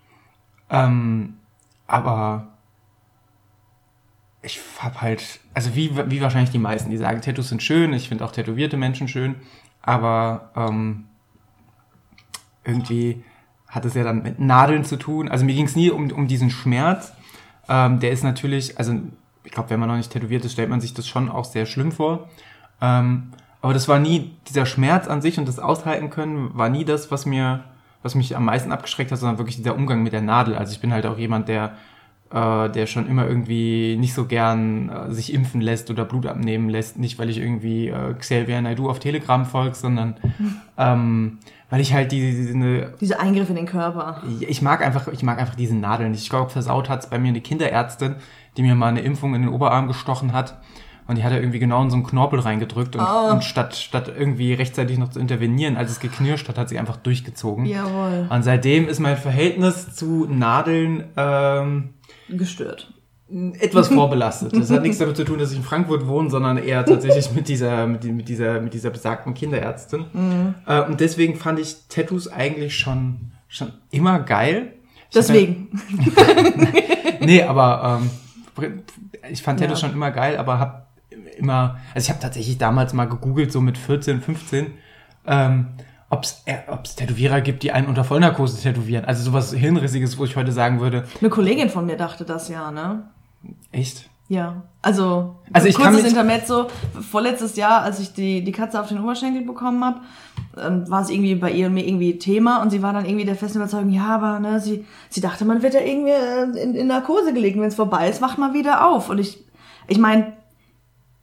Ähm, 0.69 1.38
aber 1.88 2.47
ich 4.41 4.59
hab 4.79 5.01
halt, 5.01 5.39
also 5.53 5.75
wie, 5.75 5.91
wie 6.09 6.21
wahrscheinlich 6.21 6.51
die 6.51 6.59
meisten, 6.59 6.89
die 6.89 6.97
sagen, 6.97 7.21
Tattoos 7.21 7.49
sind 7.49 7.61
schön, 7.61 7.93
ich 7.93 8.07
finde 8.07 8.23
auch 8.25 8.31
tätowierte 8.31 8.77
Menschen 8.77 9.07
schön, 9.07 9.35
aber 9.81 10.51
ähm, 10.55 11.05
irgendwie 12.63 13.23
hat 13.67 13.85
es 13.85 13.93
ja 13.93 14.03
dann 14.03 14.23
mit 14.23 14.39
Nadeln 14.39 14.83
zu 14.83 14.97
tun. 14.97 15.29
Also 15.29 15.45
mir 15.45 15.53
ging 15.53 15.65
es 15.65 15.75
nie 15.75 15.91
um, 15.91 16.11
um 16.11 16.27
diesen 16.27 16.49
Schmerz. 16.49 17.13
Ähm, 17.67 17.99
der 17.99 18.11
ist 18.11 18.23
natürlich, 18.23 18.77
also 18.77 18.95
ich 19.43 19.51
glaube, 19.51 19.69
wenn 19.69 19.79
man 19.79 19.89
noch 19.89 19.97
nicht 19.97 20.11
tätowiert 20.11 20.43
ist, 20.45 20.53
stellt 20.53 20.69
man 20.69 20.81
sich 20.81 20.93
das 20.93 21.07
schon 21.07 21.29
auch 21.29 21.45
sehr 21.45 21.65
schlimm 21.65 21.91
vor. 21.91 22.29
Ähm, 22.81 23.31
aber 23.62 23.74
das 23.74 23.88
war 23.88 24.00
nie, 24.00 24.32
dieser 24.48 24.66
Schmerz 24.66 25.08
an 25.08 25.22
sich 25.22 25.38
und 25.38 25.48
das 25.48 25.60
Aushalten 25.60 26.10
können, 26.10 26.51
war 26.58 26.70
nie 26.70 26.86
das, 26.86 27.12
was 27.12 27.25
mir, 27.25 27.63
was 28.04 28.16
mich 28.16 28.36
am 28.36 28.46
meisten 28.46 28.72
abgeschreckt 28.72 29.12
hat, 29.12 29.20
sondern 29.20 29.38
wirklich 29.38 29.58
dieser 29.58 29.75
Umgang 29.75 30.04
mit 30.04 30.13
der 30.13 30.22
Nadel. 30.22 30.56
Also 30.56 30.72
ich 30.72 30.80
bin 30.80 30.94
halt 30.94 31.06
auch 31.06 31.18
jemand, 31.18 31.48
der 31.50 31.74
äh, 32.32 32.70
der 32.70 32.86
schon 32.86 33.08
immer 33.08 33.28
irgendwie 33.28 33.98
nicht 33.98 34.13
so 34.13 34.25
gern 34.25 34.89
äh, 34.89 35.12
sich 35.12 35.34
impfen 35.34 35.62
lässt 35.62 35.89
oder 35.89 36.06
Blut 36.06 36.28
abnehmen 36.28 36.70
lässt. 36.70 37.00
Nicht, 37.00 37.18
weil 37.18 37.30
ich 37.30 37.39
irgendwie 37.39 37.88
äh, 37.88 38.13
Xavier 38.13 38.62
Naidu 38.62 38.89
auf 38.89 39.00
Telegram 39.00 39.46
folge, 39.46 39.75
sondern 39.75 40.16
ähm, 40.78 41.39
weil 41.72 41.82
ich 41.82 41.94
halt 41.94 42.12
die, 42.12 42.20
diese, 42.20 42.54
eine, 42.54 42.94
Diese 43.01 43.20
Eingriffe 43.20 43.50
in 43.51 43.56
den 43.56 43.66
Körper. 43.66 44.22
ich 44.39 44.62
mag 44.62 44.86
einfach, 44.86 45.08
ich 45.08 45.24
mag 45.24 45.39
einfach 45.39 45.56
diese 45.56 45.75
Nadeln 45.75 46.12
nicht. 46.12 46.24
Ich 46.24 46.30
glaube, 46.30 46.50
versaut 46.50 46.89
hat's 46.89 47.10
bei 47.10 47.20
mir 47.20 47.30
eine 47.30 47.42
Kinderärztin, 47.42 48.16
die 48.58 48.63
mir 48.63 48.75
mal 48.75 48.88
eine 48.88 49.01
Impfung 49.01 49.36
in 49.36 49.44
den 49.44 49.51
Oberarm 49.51 49.88
gestochen 49.88 50.34
hat. 50.34 50.58
Und 51.10 51.18
die 51.18 51.24
hat 51.24 51.32
er 51.32 51.39
irgendwie 51.39 51.58
genau 51.60 51.82
in 51.82 51.89
so 51.89 51.96
einen 51.96 52.06
Knorpel 52.06 52.39
reingedrückt 52.39 52.96
und, 52.96 53.01
Oh. 53.01 53.32
und 53.32 53.44
statt, 53.44 53.75
statt 53.75 54.12
irgendwie 54.16 54.54
rechtzeitig 54.54 54.98
noch 55.00 55.10
zu 55.10 55.20
intervenieren, 55.20 55.75
als 55.75 55.89
es 55.92 56.00
geknirscht 56.00 56.48
hat, 56.48 56.58
hat 56.60 56.70
sie 56.70 56.78
einfach 56.78 56.98
durchgezogen. 56.98 57.66
Jawohl. 57.66 58.28
Und 58.30 58.44
seitdem 58.44 58.88
ist 58.88 59.00
mein 59.00 59.18
Verhältnis 59.18 59.96
zu 59.96 60.28
Nadeln 60.30 61.06
ähm, 61.18 61.96
Gestört. 62.30 62.94
etwas 63.60 63.88
vorbelastet. 63.94 64.54
Das 64.56 64.70
hat 64.70 64.84
nichts 64.84 65.00
damit 65.00 65.18
zu 65.18 65.24
tun, 65.25 65.39
dass 65.39 65.50
ich 65.51 65.58
in 65.58 65.63
Frankfurt 65.63 66.08
wohne, 66.08 66.30
sondern 66.30 66.58
eher 66.60 66.86
tatsächlich 66.86 67.32
mit 67.34 67.48
dieser, 67.48 67.88
mit, 67.88 68.04
die- 68.04 68.12
mit 68.12 68.30
dieser, 68.30 68.62
mit 68.62 68.75
dieser 68.75 68.92
besagten 68.92 69.34
Kinderärztin. 69.34 70.06
Äh, 70.68 70.82
und 70.84 71.00
deswegen 71.00 71.36
fand 71.38 71.58
ich 71.60 71.75
Tattoos 71.89 72.28
eigentlich 72.32 72.78
schon, 72.78 73.32
schon 73.48 73.72
immer 73.89 74.20
geil. 74.20 74.74
Ich 75.10 75.16
Deswegen. 75.16 75.70
Ja, 76.16 76.24
nee, 77.25 77.42
aber 77.42 78.00
ähm, 78.62 78.72
ich 79.32 79.42
fand 79.42 79.60
Tattoos 79.60 79.82
Ja. 79.82 79.88
schon 79.88 79.96
immer 79.96 80.12
geil, 80.12 80.38
aber 80.38 80.60
hab 80.60 80.88
immer, 81.39 81.79
also 81.93 82.05
ich 82.05 82.10
habe 82.10 82.19
tatsächlich 82.19 82.58
damals 82.58 82.93
mal 82.93 83.05
gegoogelt, 83.05 83.51
so 83.51 83.62
mit 83.62 83.77
14, 83.77 84.22
15, 84.22 84.67
ähm, 85.25 85.67
ob 86.10 86.24
es 86.24 86.43
Tätowierer 86.96 87.41
gibt, 87.41 87.63
die 87.63 87.72
einen 87.72 87.88
unter 87.88 88.03
Vollnarkose 88.03 88.62
tätowieren. 88.62 89.05
Also 89.05 89.24
sowas 89.24 89.53
Hirnrissiges, 89.53 90.17
wo 90.17 90.25
ich 90.25 90.36
heute 90.36 90.51
sagen 90.51 90.79
würde, 90.79 91.05
Eine 91.19 91.29
Kollegin 91.29 91.69
von 91.69 91.86
mir 91.86 91.98
dachte 91.98 92.25
das 92.25 92.50
ja, 92.50 92.72
ne? 92.72 93.03
echt? 93.72 94.10
Ja. 94.27 94.62
Also, 94.81 95.36
Also 95.51 95.67
ich 95.67 95.75
kurzes 95.75 96.05
Intermezzo. 96.05 96.67
Vorletztes 97.10 97.55
Jahr, 97.55 97.81
als 97.81 98.00
ich 98.00 98.13
die, 98.13 98.43
die 98.43 98.51
Katze 98.51 98.79
auf 98.79 98.88
den 98.88 99.01
Oberschenkel 99.01 99.43
bekommen 99.43 99.84
habe, 99.84 100.01
ähm, 100.58 100.89
war 100.89 101.01
es 101.01 101.10
irgendwie 101.10 101.36
bei 101.36 101.51
ihr 101.51 101.67
und 101.67 101.74
mir 101.74 101.86
irgendwie 101.86 102.17
Thema 102.19 102.62
und 102.62 102.69
sie 102.69 102.84
war 102.84 102.93
dann 102.93 103.05
irgendwie 103.05 103.25
der 103.25 103.36
festen 103.36 103.58
Überzeugung, 103.58 103.89
ja, 103.89 104.08
aber 104.08 104.39
ne, 104.39 104.60
sie, 104.60 104.86
sie 105.10 105.22
dachte, 105.22 105.46
man 105.46 105.63
wird 105.63 105.74
ja 105.74 105.81
irgendwie 105.81 106.12
äh, 106.12 106.63
in, 106.63 106.75
in 106.75 106.88
Narkose 106.88 107.34
gelegt 107.34 107.58
wenn 107.58 107.65
es 107.65 107.75
vorbei 107.75 108.08
ist, 108.08 108.22
wacht 108.22 108.38
man 108.38 108.53
wieder 108.53 108.88
auf. 108.88 109.10
Und 109.10 109.17
ich, 109.17 109.43
ich 109.88 109.98
meine, 109.98 110.34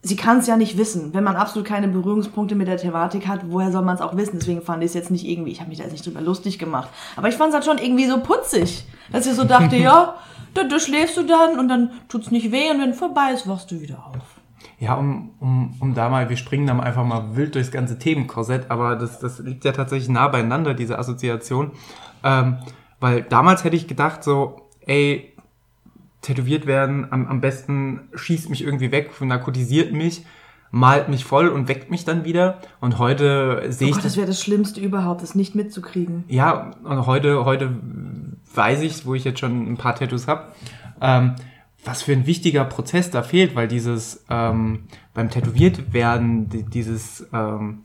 sie 0.06 0.16
kann 0.16 0.38
es 0.38 0.46
ja 0.46 0.56
nicht 0.56 0.78
wissen. 0.78 1.12
Wenn 1.14 1.24
man 1.24 1.36
absolut 1.36 1.66
keine 1.66 1.88
Berührungspunkte 1.88 2.54
mit 2.54 2.68
der 2.68 2.76
Thematik 2.76 3.26
hat, 3.26 3.40
woher 3.48 3.72
soll 3.72 3.82
man 3.82 3.96
es 3.96 4.00
auch 4.00 4.16
wissen? 4.16 4.38
Deswegen 4.38 4.62
fand 4.62 4.82
ich 4.82 4.88
es 4.88 4.94
jetzt 4.94 5.10
nicht 5.10 5.26
irgendwie, 5.26 5.50
ich 5.50 5.60
habe 5.60 5.68
mich 5.68 5.78
da 5.78 5.84
jetzt 5.84 5.92
nicht 5.92 6.06
drüber 6.06 6.20
lustig 6.20 6.58
gemacht. 6.58 6.88
Aber 7.16 7.28
ich 7.28 7.34
fand 7.34 7.48
es 7.50 7.54
halt 7.54 7.64
schon 7.64 7.78
irgendwie 7.78 8.06
so 8.06 8.20
putzig, 8.20 8.84
dass 9.12 9.26
ich 9.26 9.34
so 9.34 9.44
dachte, 9.44 9.76
ja, 9.76 10.16
da, 10.54 10.64
da 10.64 10.78
schläfst 10.78 11.16
du 11.16 11.24
dann 11.24 11.58
und 11.58 11.68
dann 11.68 11.90
tut's 12.08 12.30
nicht 12.30 12.52
weh 12.52 12.70
und 12.70 12.80
wenn 12.80 12.94
vorbei 12.94 13.32
ist, 13.32 13.48
wachst 13.48 13.70
du 13.70 13.80
wieder 13.80 14.06
auf. 14.06 14.24
Ja, 14.78 14.94
um, 14.94 15.30
um, 15.40 15.74
um 15.80 15.94
da 15.94 16.08
mal, 16.08 16.28
wir 16.28 16.36
springen 16.36 16.66
da 16.66 16.74
mal 16.74 16.84
einfach 16.84 17.04
mal 17.04 17.34
wild 17.34 17.54
durchs 17.54 17.70
ganze 17.70 17.98
Themenkorsett, 17.98 18.70
aber 18.70 18.96
das, 18.96 19.18
das 19.20 19.38
liegt 19.38 19.64
ja 19.64 19.72
tatsächlich 19.72 20.10
nah 20.10 20.28
beieinander, 20.28 20.74
diese 20.74 20.98
Assoziation. 20.98 21.72
Ähm, 22.22 22.58
weil 23.00 23.22
damals 23.22 23.64
hätte 23.64 23.76
ich 23.76 23.88
gedacht, 23.88 24.22
so, 24.22 24.68
ey, 24.80 25.35
tätowiert 26.26 26.66
werden, 26.66 27.06
am, 27.10 27.26
am 27.26 27.40
besten 27.40 28.00
schießt 28.14 28.50
mich 28.50 28.62
irgendwie 28.64 28.90
weg, 28.90 29.10
narkotisiert 29.20 29.92
mich, 29.92 30.24
malt 30.72 31.08
mich 31.08 31.24
voll 31.24 31.48
und 31.48 31.68
weckt 31.68 31.90
mich 31.90 32.04
dann 32.04 32.24
wieder. 32.24 32.58
Und 32.80 32.98
heute 32.98 33.64
sehe 33.68 33.86
Oh 33.86 33.90
ich 33.90 33.96
Gott, 33.96 34.04
das 34.04 34.16
wäre 34.16 34.26
das 34.26 34.40
Schlimmste 34.40 34.80
überhaupt, 34.80 35.22
das 35.22 35.34
nicht 35.36 35.54
mitzukriegen. 35.54 36.24
ja, 36.28 36.72
und 36.82 37.06
heute, 37.06 37.44
heute 37.44 37.70
weiß 38.54 38.82
ich, 38.82 39.06
wo 39.06 39.14
ich 39.14 39.24
jetzt 39.24 39.38
schon 39.38 39.72
ein 39.72 39.76
paar 39.76 39.94
Tattoos 39.94 40.26
habe, 40.26 40.52
ähm, 41.00 41.36
was 41.84 42.02
für 42.02 42.12
ein 42.12 42.26
wichtiger 42.26 42.64
Prozess 42.64 43.10
da 43.10 43.22
fehlt, 43.22 43.54
weil 43.54 43.68
dieses 43.68 44.24
ähm, 44.28 44.84
beim 45.14 45.30
Tätowiertwerden, 45.30 46.48
die, 46.48 46.64
dieses 46.64 47.28
ähm, 47.32 47.82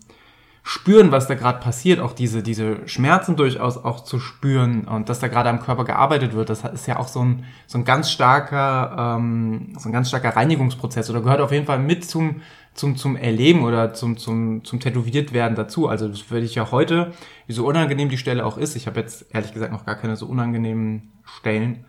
Spüren, 0.64 1.12
was 1.12 1.28
da 1.28 1.34
gerade 1.34 1.60
passiert, 1.60 2.00
auch 2.00 2.14
diese, 2.14 2.44
diese 2.44 2.88
Schmerzen 2.88 3.36
durchaus 3.36 3.78
auch 3.78 4.04
zu 4.04 4.20
spüren 4.20 4.84
und 4.88 5.10
dass 5.10 5.20
da 5.20 5.28
gerade 5.28 5.50
am 5.50 5.60
Körper 5.60 5.86
gearbeitet 5.86 6.34
wird, 6.34 6.52
das 6.52 6.64
ist 6.64 6.88
ja 6.88 7.00
auch 7.00 7.08
so 7.08 7.22
ein, 7.22 7.46
so 7.66 7.80
ein 7.80 7.84
ganz 7.84 8.12
starker, 8.12 9.18
ähm, 9.18 9.74
so 9.80 9.90
ein 9.90 9.92
ganz 9.92 10.10
starker 10.10 10.36
Reinigungsprozess 10.36 11.10
oder 11.10 11.22
gehört 11.22 11.42
auf 11.42 11.52
jeden 11.52 11.66
Fall 11.66 11.80
mit 11.80 12.06
zum, 12.06 12.42
zum, 12.76 12.96
zum 12.96 13.16
Erleben 13.16 13.64
oder 13.64 13.94
zum, 13.94 14.18
zum, 14.18 14.64
zum 14.64 14.80
Tätowiertwerden 14.80 15.56
dazu. 15.56 15.88
Also 15.88 16.08
das 16.08 16.30
würde 16.30 16.46
ich 16.46 16.54
ja 16.54 16.70
heute, 16.70 17.12
wie 17.48 17.54
so 17.54 17.66
unangenehm 17.66 18.10
die 18.10 18.20
Stelle 18.20 18.46
auch 18.46 18.58
ist, 18.58 18.76
ich 18.76 18.86
habe 18.86 19.00
jetzt 19.00 19.34
ehrlich 19.34 19.54
gesagt 19.54 19.72
noch 19.72 19.86
gar 19.88 19.96
keine 19.96 20.16
so 20.16 20.28
unangenehmen 20.28 21.12
Stellen, 21.26 21.86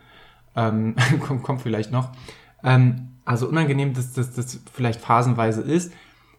ähm, 0.56 0.96
kommt, 1.20 1.42
kommt 1.42 1.60
vielleicht 1.60 1.92
noch. 1.92 2.10
Ähm, 2.64 3.08
also 3.26 3.48
unangenehm, 3.48 3.92
dass 3.92 4.14
das, 4.14 4.32
das 4.32 4.60
vielleicht 4.72 5.00
phasenweise 5.00 5.60
ist, 5.60 5.92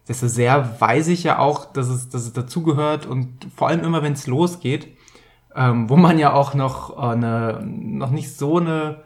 desto 0.08 0.28
sehr 0.28 0.80
weiß 0.80 1.08
ich 1.08 1.24
ja 1.24 1.38
auch, 1.38 1.72
dass 1.72 1.88
es, 1.88 2.08
dass 2.08 2.22
es 2.22 2.32
dazugehört 2.32 3.06
und 3.06 3.46
vor 3.54 3.68
allem 3.68 3.84
immer, 3.84 4.02
wenn 4.02 4.12
es 4.12 4.26
losgeht, 4.26 4.88
ähm, 5.54 5.88
wo 5.88 5.96
man 5.96 6.18
ja 6.18 6.32
auch 6.32 6.54
noch 6.54 6.96
äh, 6.96 7.12
eine, 7.12 7.64
noch 7.64 8.10
nicht 8.10 8.36
so 8.36 8.58
eine, 8.58 9.03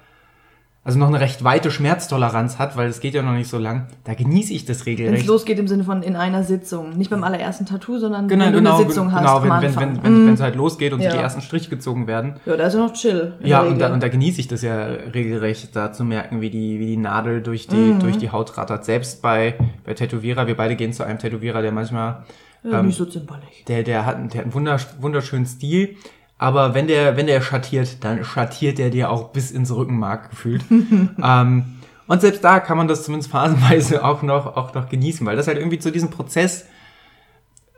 also 0.89 0.99
noch 0.99 1.09
eine 1.09 1.21
recht 1.21 1.45
weite 1.45 1.71
Schmerztoleranz 1.71 2.59
hat, 2.59 2.75
weil 2.79 2.89
es 2.89 3.01
geht 3.01 3.13
ja 3.13 3.21
noch 3.23 3.33
nicht 3.35 3.51
so 3.51 3.59
lang, 3.59 3.89
da 4.05 4.15
genieße 4.15 4.55
ich 4.55 4.65
das 4.65 4.87
Wenn 4.87 4.95
es 4.95 4.99
regelrecht. 5.01 5.27
losgeht 5.27 5.59
im 5.59 5.69
Sinne 5.69 5.85
von 5.85 6.03
in 6.03 6.17
einer 6.17 6.45
Sitzung. 6.45 6.97
Nicht 6.97 7.11
beim 7.11 7.25
allerersten 7.25 7.67
Tattoo, 7.67 7.99
sondern 7.99 8.27
Genau, 8.27 8.47
wenn 8.47 8.53
du 8.53 8.59
genau, 8.61 8.77
eine 8.79 8.87
Sitzung 8.89 9.13
hast. 9.13 9.21
genau, 9.21 9.43
wenn, 9.43 9.51
wenn, 9.51 9.53
Anfang. 9.69 9.97
wenn, 9.97 10.03
wenn, 10.03 10.25
Mm. 10.25 10.27
wenn 10.29 10.35
es 10.35 10.41
halt 10.41 10.57
losgeht 10.57 10.95
und 10.95 11.01
Ja. 11.03 11.11
die 11.13 11.19
ersten 11.19 11.43
Striche 11.43 11.69
gezogen 11.69 12.07
werden. 12.07 12.37
Ja, 12.47 12.57
da 12.57 12.65
ist 12.65 12.73
ja 12.73 12.81
noch 12.81 12.95
chill. 12.95 13.35
Ja, 13.43 13.61
und 13.61 13.79
da, 13.79 13.93
und 13.93 14.03
da 14.03 14.09
genieße 14.09 14.41
ich 14.41 14.49
das 14.49 14.63
ja 14.63 14.77
regelrecht, 14.87 15.77
da 15.77 15.93
zu 15.93 16.05
merken, 16.05 16.41
wie 16.41 16.49
die, 16.49 16.79
wie 16.81 16.87
die 16.87 16.97
Nadel 16.97 17.43
durch 17.43 17.67
die, 17.67 17.77
Mhm. 17.77 18.01
durch 18.01 18.17
die 18.17 18.31
Haut 18.31 18.57
rattert. 18.57 18.87
Selbst 18.87 19.21
bei, 19.21 19.57
bei 19.85 19.93
Tätowierer, 19.93 20.47
wir 20.47 20.57
beide 20.57 20.75
gehen 20.75 20.95
zu 20.95 21.05
einem 21.05 21.19
Tätowierer, 21.19 21.61
der 21.61 21.73
manchmal, 21.73 22.25
ja, 22.65 22.81
ähm, 22.81 22.87
nicht 22.87 22.97
so 22.97 23.05
zimperlich. 23.05 23.65
der, 23.69 23.83
der 23.83 24.07
hat, 24.07 24.17
einen- 24.17 24.31
der 24.31 24.39
hat 24.39 24.45
einen 24.47 24.55
wundersch- 24.67 24.87
wunderschönen 25.01 25.45
Stil, 25.45 25.97
aber 26.39 26.73
wenn 26.73 26.87
der, 26.87 27.17
wenn 27.17 27.27
der 27.27 27.41
schattiert, 27.41 28.05
dann 28.05 28.25
schattiert 28.25 28.79
der 28.79 28.91
dir 28.91 29.11
auch 29.11 29.31
bis 29.31 29.51
ins 29.51 29.75
Rückenmark 29.75 30.31
gefühlt. 30.31 30.65
ähm, 30.71 31.65
und 32.07 32.21
selbst 32.21 32.43
da 32.43 32.61
kann 32.61 32.79
man 32.79 32.89
das 32.89 33.05
zumindest 33.05 33.31
phasenweise 33.31 34.05
auch 34.05 34.23
noch, 34.23 34.57
auch 34.57 34.73
noch 34.73 34.89
genießen, 34.89 35.27
weil 35.27 35.37
das 35.37 35.49
halt 35.49 35.59
irgendwie 35.59 35.79
zu 35.81 35.91
diesem 35.91 36.11
Prozess 36.11 36.67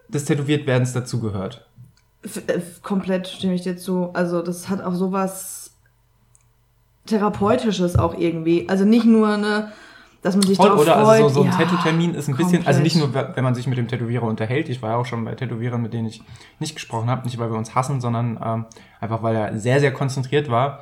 des 0.09 0.25
Tätowiertwerdens 0.26 0.93
dazugehört. 0.93 1.67
Komplett 2.83 3.29
stimme 3.29 3.55
ich 3.55 3.62
dir 3.62 3.79
zu. 3.79 4.11
Also 4.12 4.43
das 4.43 4.69
hat 4.69 4.83
auch 4.83 4.95
sowas 4.95 5.73
Therapeutisches 7.07 7.97
auch 7.99 8.17
irgendwie. 8.17 8.69
Also 8.69 8.85
nicht 8.85 9.07
nur 9.07 9.29
eine, 9.29 9.73
dass 10.23 10.37
man 10.37 10.43
sich 10.47 10.57
Voll, 10.57 10.69
darauf 10.69 10.83
oder? 10.83 10.95
freut. 11.05 11.23
Also 11.23 11.29
so, 11.29 11.35
so 11.35 11.41
ein 11.43 11.47
ja, 11.50 11.57
Tattoo-Termin 11.57 12.15
ist 12.15 12.29
ein 12.29 12.37
bisschen, 12.37 12.67
also 12.67 12.81
komplett. 12.81 12.83
nicht 12.83 12.97
nur, 12.97 13.37
wenn 13.37 13.45
man 13.45 13.55
sich 13.55 13.67
mit 13.67 13.79
dem 13.79 13.89
Tätowierer 13.89 14.27
unterhält. 14.27 14.69
Ich 14.69 14.83
war 14.83 14.91
ja 14.91 14.97
auch 14.97 15.07
schon 15.07 15.25
bei 15.25 15.35
Tätowierern, 15.35 15.81
mit 15.81 15.93
denen 15.93 16.09
ich 16.09 16.23
nicht 16.59 16.75
gesprochen 16.75 17.09
habe, 17.09 17.25
nicht 17.25 17.39
weil 17.39 17.50
wir 17.50 17.57
uns 17.57 17.75
hassen, 17.75 18.00
sondern 18.00 18.39
ähm, 18.43 18.67
einfach 19.00 19.23
weil 19.23 19.35
er 19.35 19.59
sehr, 19.59 19.81
sehr 19.81 19.93
konzentriert 19.93 20.50
war. 20.50 20.81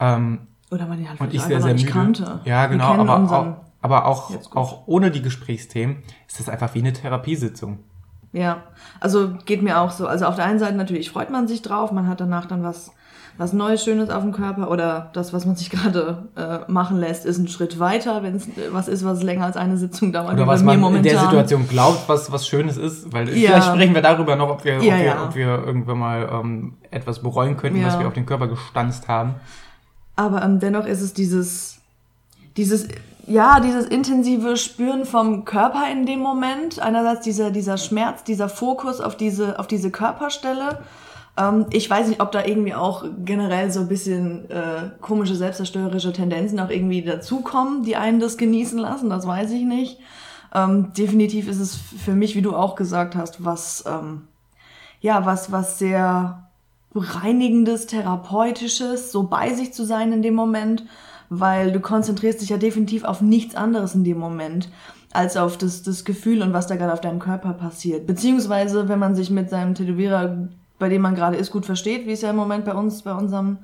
Ähm, 0.00 0.46
Oder 0.70 0.86
man 0.86 0.98
ihn 0.98 1.08
halt 1.08 1.20
und 1.20 1.34
ich 1.34 1.42
sehr, 1.42 1.60
sehr 1.60 1.74
müde. 1.74 1.86
kannte. 1.86 2.40
Ja, 2.44 2.66
genau, 2.66 2.94
aber 2.94 3.16
auch, 3.18 3.56
aber 3.82 4.06
auch, 4.06 4.30
auch 4.54 4.82
ohne 4.86 5.10
die 5.10 5.22
Gesprächsthemen 5.22 6.02
ist 6.26 6.40
das 6.40 6.48
einfach 6.48 6.74
wie 6.74 6.78
eine 6.78 6.92
Therapiesitzung. 6.92 7.80
Ja, 8.32 8.62
also 8.98 9.34
geht 9.44 9.62
mir 9.62 9.78
auch 9.78 9.90
so. 9.90 10.06
Also 10.06 10.24
auf 10.24 10.36
der 10.36 10.46
einen 10.46 10.58
Seite 10.58 10.76
natürlich 10.76 11.10
freut 11.10 11.30
man 11.30 11.46
sich 11.46 11.60
drauf, 11.60 11.92
man 11.92 12.08
hat 12.08 12.20
danach 12.20 12.46
dann 12.46 12.62
was, 12.62 12.92
was 13.38 13.52
Neues, 13.52 13.82
Schönes 13.82 14.10
auf 14.10 14.22
dem 14.22 14.32
Körper 14.32 14.70
oder 14.70 15.10
das, 15.14 15.32
was 15.32 15.46
man 15.46 15.56
sich 15.56 15.70
gerade 15.70 16.28
äh, 16.36 16.70
machen 16.70 16.98
lässt, 16.98 17.24
ist 17.24 17.38
ein 17.38 17.48
Schritt 17.48 17.78
weiter, 17.78 18.22
wenn 18.22 18.34
es 18.36 18.46
was 18.70 18.88
ist, 18.88 19.04
was 19.04 19.22
länger 19.22 19.46
als 19.46 19.56
eine 19.56 19.76
Sitzung 19.76 20.12
dauert. 20.12 20.34
Oder 20.34 20.46
was 20.46 20.62
man 20.62 20.74
in 20.74 20.80
der 20.82 20.90
momentan. 20.90 21.18
Situation 21.24 21.68
glaubt, 21.68 22.08
was, 22.08 22.30
was 22.30 22.46
Schönes 22.46 22.76
ist. 22.76 23.12
Weil 23.12 23.28
Ja. 23.30 23.50
vielleicht 23.50 23.68
sprechen 23.68 23.94
wir 23.94 24.02
darüber 24.02 24.36
noch, 24.36 24.50
ob 24.50 24.64
wir, 24.64 24.76
ob 24.76 24.82
Ja, 24.82 24.96
wir, 24.96 25.04
ja. 25.04 25.24
ob 25.24 25.34
wir 25.34 25.46
irgendwann 25.64 25.98
mal 25.98 26.28
ähm, 26.30 26.74
etwas 26.90 27.20
bereuen 27.22 27.56
könnten, 27.56 27.84
was 27.84 27.98
wir 27.98 28.06
auf 28.06 28.14
den 28.14 28.26
Körper 28.26 28.48
gestanzt 28.48 29.08
haben. 29.08 29.34
Aber 30.14 30.42
ähm, 30.42 30.60
dennoch 30.60 30.86
ist 30.86 31.00
es 31.00 31.14
dieses, 31.14 31.78
dieses, 32.58 32.86
ja, 33.26 33.60
dieses 33.60 33.86
intensive 33.86 34.56
Spüren 34.58 35.06
vom 35.06 35.44
Körper 35.46 35.84
in 35.90 36.04
dem 36.06 36.20
Moment. 36.20 36.80
Einerseits 36.80 37.22
dieser, 37.22 37.50
dieser 37.50 37.78
Schmerz, 37.78 38.24
dieser 38.24 38.48
Fokus 38.50 39.00
auf 39.00 39.16
diese, 39.16 39.58
auf 39.58 39.66
diese 39.66 39.90
Körperstelle. 39.90 40.80
Ähm, 41.36 41.66
ich 41.70 41.88
weiß 41.88 42.08
nicht, 42.08 42.20
ob 42.20 42.32
da 42.32 42.44
irgendwie 42.44 42.74
auch 42.74 43.04
generell 43.24 43.70
so 43.70 43.80
ein 43.80 43.88
bisschen 43.88 44.50
äh, 44.50 44.90
komische 45.00 45.34
selbstzerstörerische 45.34 46.12
Tendenzen 46.12 46.60
auch 46.60 46.70
irgendwie 46.70 47.02
dazukommen, 47.02 47.84
die 47.84 47.96
einen 47.96 48.20
das 48.20 48.36
genießen 48.36 48.78
lassen, 48.78 49.10
das 49.10 49.26
weiß 49.26 49.50
ich 49.52 49.64
nicht. 49.64 49.98
Ähm, 50.54 50.92
definitiv 50.92 51.48
ist 51.48 51.60
es 51.60 51.76
für 51.76 52.12
mich, 52.12 52.36
wie 52.36 52.42
du 52.42 52.54
auch 52.54 52.74
gesagt 52.74 53.16
hast, 53.16 53.44
was, 53.44 53.84
ähm, 53.86 54.22
ja, 55.00 55.24
was, 55.24 55.50
was 55.50 55.78
sehr 55.78 56.50
reinigendes, 56.94 57.86
therapeutisches, 57.86 59.12
so 59.12 59.22
bei 59.22 59.54
sich 59.54 59.72
zu 59.72 59.84
sein 59.84 60.12
in 60.12 60.20
dem 60.20 60.34
Moment, 60.34 60.84
weil 61.30 61.72
du 61.72 61.80
konzentrierst 61.80 62.42
dich 62.42 62.50
ja 62.50 62.58
definitiv 62.58 63.04
auf 63.04 63.22
nichts 63.22 63.54
anderes 63.54 63.94
in 63.94 64.04
dem 64.04 64.18
Moment 64.18 64.68
als 65.14 65.38
auf 65.38 65.56
das, 65.56 65.82
das 65.82 66.04
Gefühl 66.04 66.42
und 66.42 66.52
was 66.52 66.66
da 66.66 66.76
gerade 66.76 66.92
auf 66.92 67.00
deinem 67.00 67.18
Körper 67.18 67.54
passiert. 67.54 68.06
Beziehungsweise, 68.06 68.88
wenn 68.88 68.98
man 68.98 69.14
sich 69.14 69.30
mit 69.30 69.48
seinem 69.48 69.74
Tätowierer 69.74 70.48
bei 70.82 70.88
dem 70.88 71.00
man 71.00 71.14
gerade 71.14 71.36
ist, 71.36 71.52
gut 71.52 71.64
versteht, 71.64 72.08
wie 72.08 72.12
es 72.12 72.22
ja 72.22 72.30
im 72.30 72.36
Moment 72.36 72.64
bei 72.64 72.74
uns, 72.74 73.02
bei 73.02 73.14
unserem 73.14 73.58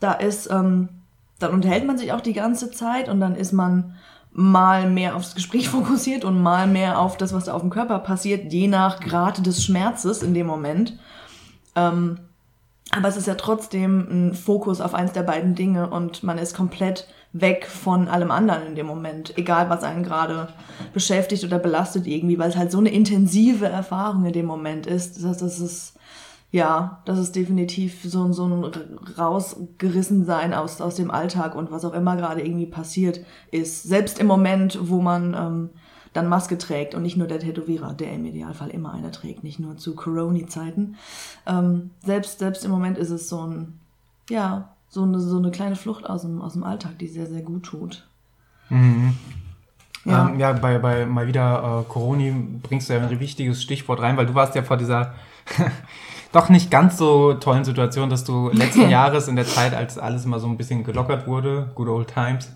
da 0.00 0.12
ist, 0.12 0.50
ähm, 0.50 0.88
dann 1.38 1.52
unterhält 1.52 1.86
man 1.86 1.98
sich 1.98 2.14
auch 2.14 2.22
die 2.22 2.32
ganze 2.32 2.70
Zeit 2.70 3.10
und 3.10 3.20
dann 3.20 3.36
ist 3.36 3.52
man 3.52 3.94
mal 4.32 4.88
mehr 4.88 5.16
aufs 5.16 5.34
Gespräch 5.34 5.68
fokussiert 5.76 6.24
und 6.24 6.42
mal 6.42 6.66
mehr 6.66 6.98
auf 6.98 7.18
das, 7.18 7.34
was 7.34 7.44
da 7.44 7.52
auf 7.52 7.60
dem 7.60 7.68
Körper 7.68 7.98
passiert, 7.98 8.50
je 8.54 8.68
nach 8.68 9.00
Grad 9.00 9.44
des 9.44 9.62
Schmerzes 9.62 10.22
in 10.22 10.32
dem 10.32 10.46
Moment. 10.46 10.98
Ähm, 11.74 12.20
aber 12.90 13.08
es 13.08 13.18
ist 13.18 13.26
ja 13.26 13.34
trotzdem 13.34 14.06
ein 14.10 14.34
Fokus 14.34 14.80
auf 14.80 14.94
eins 14.94 15.12
der 15.12 15.24
beiden 15.24 15.54
Dinge 15.54 15.90
und 15.90 16.22
man 16.22 16.38
ist 16.38 16.56
komplett 16.56 17.06
weg 17.34 17.66
von 17.66 18.08
allem 18.08 18.30
anderen 18.30 18.66
in 18.66 18.76
dem 18.76 18.86
Moment, 18.86 19.36
egal 19.36 19.68
was 19.68 19.82
einen 19.82 20.04
gerade 20.04 20.48
beschäftigt 20.94 21.44
oder 21.44 21.58
belastet 21.58 22.06
irgendwie, 22.06 22.38
weil 22.38 22.48
es 22.48 22.56
halt 22.56 22.72
so 22.72 22.78
eine 22.78 22.88
intensive 22.88 23.66
Erfahrung 23.66 24.24
in 24.24 24.32
dem 24.32 24.46
Moment 24.46 24.86
ist. 24.86 25.18
Das 25.18 25.24
heißt, 25.24 25.42
das 25.42 25.60
ja, 26.50 27.02
das 27.04 27.18
ist 27.18 27.36
definitiv 27.36 28.02
so, 28.04 28.32
so 28.32 28.46
ein 28.46 28.64
rausgerissen 29.18 30.24
sein 30.24 30.54
aus, 30.54 30.80
aus 30.80 30.94
dem 30.94 31.10
Alltag 31.10 31.54
und 31.54 31.70
was 31.70 31.84
auch 31.84 31.92
immer 31.92 32.16
gerade 32.16 32.42
irgendwie 32.42 32.66
passiert 32.66 33.20
ist. 33.50 33.82
Selbst 33.82 34.18
im 34.18 34.26
Moment, 34.26 34.78
wo 34.80 35.00
man 35.00 35.34
ähm, 35.34 35.70
dann 36.12 36.28
Maske 36.28 36.56
trägt 36.56 36.94
und 36.94 37.02
nicht 37.02 37.16
nur 37.16 37.26
der 37.26 37.40
Tätowierer, 37.40 37.92
der 37.92 38.12
im 38.12 38.24
Idealfall 38.24 38.70
immer 38.70 38.92
eine 38.92 39.10
trägt, 39.10 39.44
nicht 39.44 39.58
nur 39.58 39.76
zu 39.76 39.94
Corona-Zeiten. 39.94 40.96
Ähm, 41.46 41.90
selbst, 42.04 42.38
selbst 42.38 42.64
im 42.64 42.70
Moment 42.70 42.96
ist 42.96 43.10
es 43.10 43.28
so 43.28 43.46
ein, 43.46 43.78
ja, 44.30 44.70
so 44.88 45.02
eine, 45.02 45.20
so 45.20 45.36
eine 45.36 45.50
kleine 45.50 45.76
Flucht 45.76 46.08
aus 46.08 46.22
dem, 46.22 46.40
aus 46.40 46.54
dem 46.54 46.64
Alltag, 46.64 46.98
die 46.98 47.08
sehr, 47.08 47.26
sehr 47.26 47.42
gut 47.42 47.64
tut. 47.64 48.06
Mhm. 48.70 49.14
Ja, 50.04 50.28
ähm, 50.28 50.38
ja 50.38 50.52
bei, 50.52 50.78
bei 50.78 51.04
mal 51.04 51.26
wieder 51.26 51.82
äh, 51.82 51.90
Corona 51.90 52.32
bringst 52.62 52.88
du 52.88 52.94
ja 52.94 53.00
ein 53.00 53.20
wichtiges 53.20 53.62
Stichwort 53.62 54.00
rein, 54.00 54.16
weil 54.16 54.26
du 54.26 54.34
warst 54.34 54.54
ja 54.54 54.62
vor 54.62 54.76
dieser 54.76 55.14
doch 56.32 56.48
nicht 56.48 56.70
ganz 56.70 56.98
so 56.98 57.34
tollen 57.34 57.64
Situation, 57.64 58.10
dass 58.10 58.24
du 58.24 58.50
letzten 58.52 58.88
Jahres 58.88 59.28
in 59.28 59.36
der 59.36 59.46
Zeit, 59.46 59.74
als 59.74 59.98
alles 59.98 60.26
mal 60.26 60.40
so 60.40 60.46
ein 60.46 60.56
bisschen 60.56 60.84
gelockert 60.84 61.26
wurde, 61.26 61.70
good 61.74 61.88
old 61.88 62.12
times, 62.12 62.52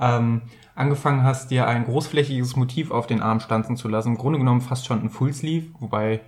ähm, 0.00 0.42
angefangen 0.74 1.22
hast, 1.22 1.50
dir 1.50 1.66
ein 1.66 1.84
großflächiges 1.84 2.56
Motiv 2.56 2.90
auf 2.90 3.06
den 3.06 3.20
Arm 3.20 3.40
stanzen 3.40 3.76
zu 3.76 3.88
lassen. 3.88 4.08
Im 4.10 4.18
Grunde 4.18 4.38
genommen 4.38 4.60
fast 4.60 4.86
schon 4.86 5.02
ein 5.02 5.10
Fullsleeve, 5.10 5.66
wobei 5.78 6.20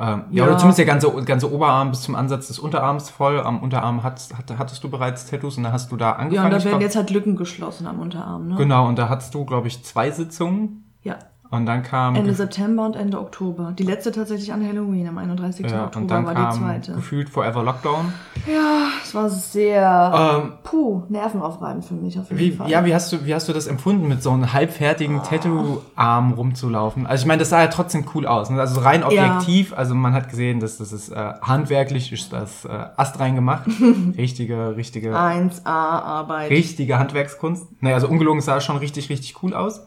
ähm, 0.00 0.24
ja, 0.30 0.44
ja, 0.44 0.44
oder 0.44 0.58
zumindest 0.58 0.78
der 0.78 0.86
ganze, 0.86 1.10
ganze 1.24 1.52
Oberarm 1.52 1.90
bis 1.90 2.02
zum 2.02 2.14
Ansatz 2.14 2.46
des 2.46 2.60
Unterarms 2.60 3.10
voll. 3.10 3.40
Am 3.40 3.60
Unterarm 3.60 4.04
hat, 4.04 4.22
hat, 4.36 4.56
hattest 4.56 4.84
du 4.84 4.88
bereits 4.88 5.26
Tattoos 5.26 5.56
und 5.56 5.64
da 5.64 5.72
hast 5.72 5.90
du 5.90 5.96
da 5.96 6.12
angefangen. 6.12 6.52
Ja, 6.52 6.56
und 6.56 6.64
da 6.64 6.70
werden 6.70 6.80
jetzt 6.80 6.94
halt 6.94 7.10
Lücken 7.10 7.34
geschlossen 7.34 7.86
am 7.88 7.98
Unterarm, 7.98 8.48
ne? 8.48 8.54
Genau, 8.54 8.86
und 8.86 8.96
da 8.96 9.08
hattest 9.08 9.34
du, 9.34 9.44
glaube 9.44 9.66
ich, 9.66 9.82
zwei 9.82 10.12
Sitzungen. 10.12 10.84
Ja. 11.02 11.18
Und 11.50 11.64
dann 11.64 11.82
kam. 11.82 12.14
Ende 12.14 12.34
September 12.34 12.84
und 12.84 12.94
Ende 12.94 13.18
Oktober. 13.18 13.72
Die 13.78 13.82
letzte 13.82 14.12
tatsächlich 14.12 14.52
an 14.52 14.66
Halloween, 14.66 15.08
am 15.08 15.16
31. 15.16 15.64
Ja, 15.64 15.84
Oktober 15.84 16.02
und 16.02 16.10
dann 16.10 16.26
war 16.26 16.34
kam 16.34 16.52
die 16.52 16.58
zweite. 16.58 16.92
Gefühlt 16.92 17.30
Forever 17.30 17.62
Lockdown. 17.62 18.12
Ja, 18.46 18.88
es 19.02 19.14
war 19.14 19.30
sehr 19.30 20.42
ähm, 20.44 20.52
puh, 20.62 21.04
nervenaufreibend 21.08 21.86
für 21.86 21.94
mich 21.94 22.18
auf 22.18 22.28
jeden 22.28 22.38
wie, 22.38 22.50
Fall. 22.52 22.68
Ja, 22.68 22.84
wie 22.84 22.94
hast 22.94 23.10
du, 23.12 23.24
wie 23.24 23.34
hast 23.34 23.48
du 23.48 23.54
das 23.54 23.66
empfunden, 23.66 24.08
mit 24.08 24.22
so 24.22 24.30
einem 24.30 24.52
halbfertigen 24.52 25.20
oh. 25.20 25.22
Tattoo-Arm 25.22 26.34
rumzulaufen? 26.34 27.06
Also 27.06 27.22
ich 27.22 27.26
meine, 27.26 27.38
das 27.38 27.48
sah 27.48 27.62
ja 27.62 27.68
trotzdem 27.68 28.04
cool 28.14 28.26
aus. 28.26 28.50
Ne? 28.50 28.60
Also 28.60 28.80
rein 28.80 29.02
objektiv, 29.02 29.70
ja. 29.70 29.76
also 29.78 29.94
man 29.94 30.12
hat 30.12 30.28
gesehen, 30.28 30.60
dass 30.60 30.76
das 30.76 30.92
ist 30.92 31.08
äh, 31.08 31.32
handwerklich, 31.40 32.12
ist 32.12 32.30
das 32.30 32.66
äh, 32.66 32.68
astrein 32.96 33.34
gemacht. 33.34 33.66
richtige, 34.18 34.76
richtige. 34.76 35.16
1A-Arbeit. 35.16 36.50
Richtige 36.50 36.98
Handwerkskunst. 36.98 37.66
Naja, 37.80 37.94
also 37.94 38.08
ungelogen 38.08 38.42
sah 38.42 38.60
schon 38.60 38.76
richtig, 38.76 39.08
richtig 39.08 39.42
cool 39.42 39.54
aus. 39.54 39.86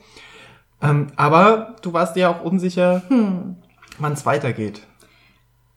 Ähm, 0.82 1.08
aber 1.15 1.76
du 1.82 1.94
warst 1.94 2.15
dir 2.15 2.30
auch 2.30 2.44
unsicher, 2.44 3.04
hm. 3.08 3.56
wann 4.00 4.13
es 4.13 4.26
weitergeht. 4.26 4.82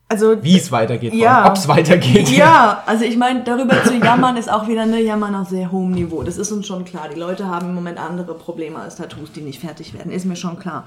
Also 0.07 0.45
wie 0.45 0.59
es 0.59 0.71
weitergeht, 0.71 1.15
ja, 1.15 1.47
ob 1.47 1.57
es 1.57 1.67
weitergeht. 1.67 2.29
Ja, 2.29 2.83
also 2.87 3.05
ich 3.05 3.17
meine, 3.17 3.43
darüber 3.43 3.83
zu 3.85 3.97
jammern 3.97 4.37
ist 4.37 4.53
auch 4.53 4.69
wieder 4.69 4.83
eine 4.83 5.01
Jammern 5.01 5.35
auf 5.35 5.49
sehr 5.49 5.73
hohem 5.73 5.93
Niveau. 5.93 6.23
Das 6.23 6.37
ist 6.37 6.53
uns 6.53 6.67
schon 6.67 6.85
klar. 6.85 7.09
Die 7.13 7.19
Leute 7.19 7.49
haben 7.49 7.71
im 7.71 7.75
Moment 7.75 7.99
andere 7.99 8.35
Probleme 8.35 8.79
als 8.79 8.97
Tattoos, 8.97 9.33
die 9.33 9.41
nicht 9.41 9.61
fertig 9.61 9.95
werden. 9.95 10.13
Ist 10.13 10.27
mir 10.27 10.37
schon 10.37 10.59
klar. 10.59 10.87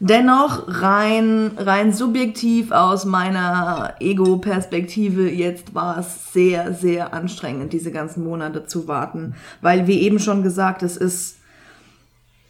Dennoch 0.00 0.64
rein 0.68 1.52
rein 1.56 1.94
subjektiv 1.94 2.70
aus 2.70 3.06
meiner 3.06 3.94
Ego-Perspektive 4.00 5.30
jetzt 5.30 5.74
war 5.74 5.98
es 5.98 6.32
sehr 6.34 6.74
sehr 6.74 7.14
anstrengend, 7.14 7.72
diese 7.72 7.90
ganzen 7.90 8.22
Monate 8.22 8.66
zu 8.66 8.86
warten, 8.86 9.34
weil 9.62 9.86
wie 9.86 10.02
eben 10.02 10.18
schon 10.18 10.42
gesagt, 10.42 10.82
es 10.82 10.98
ist 10.98 11.37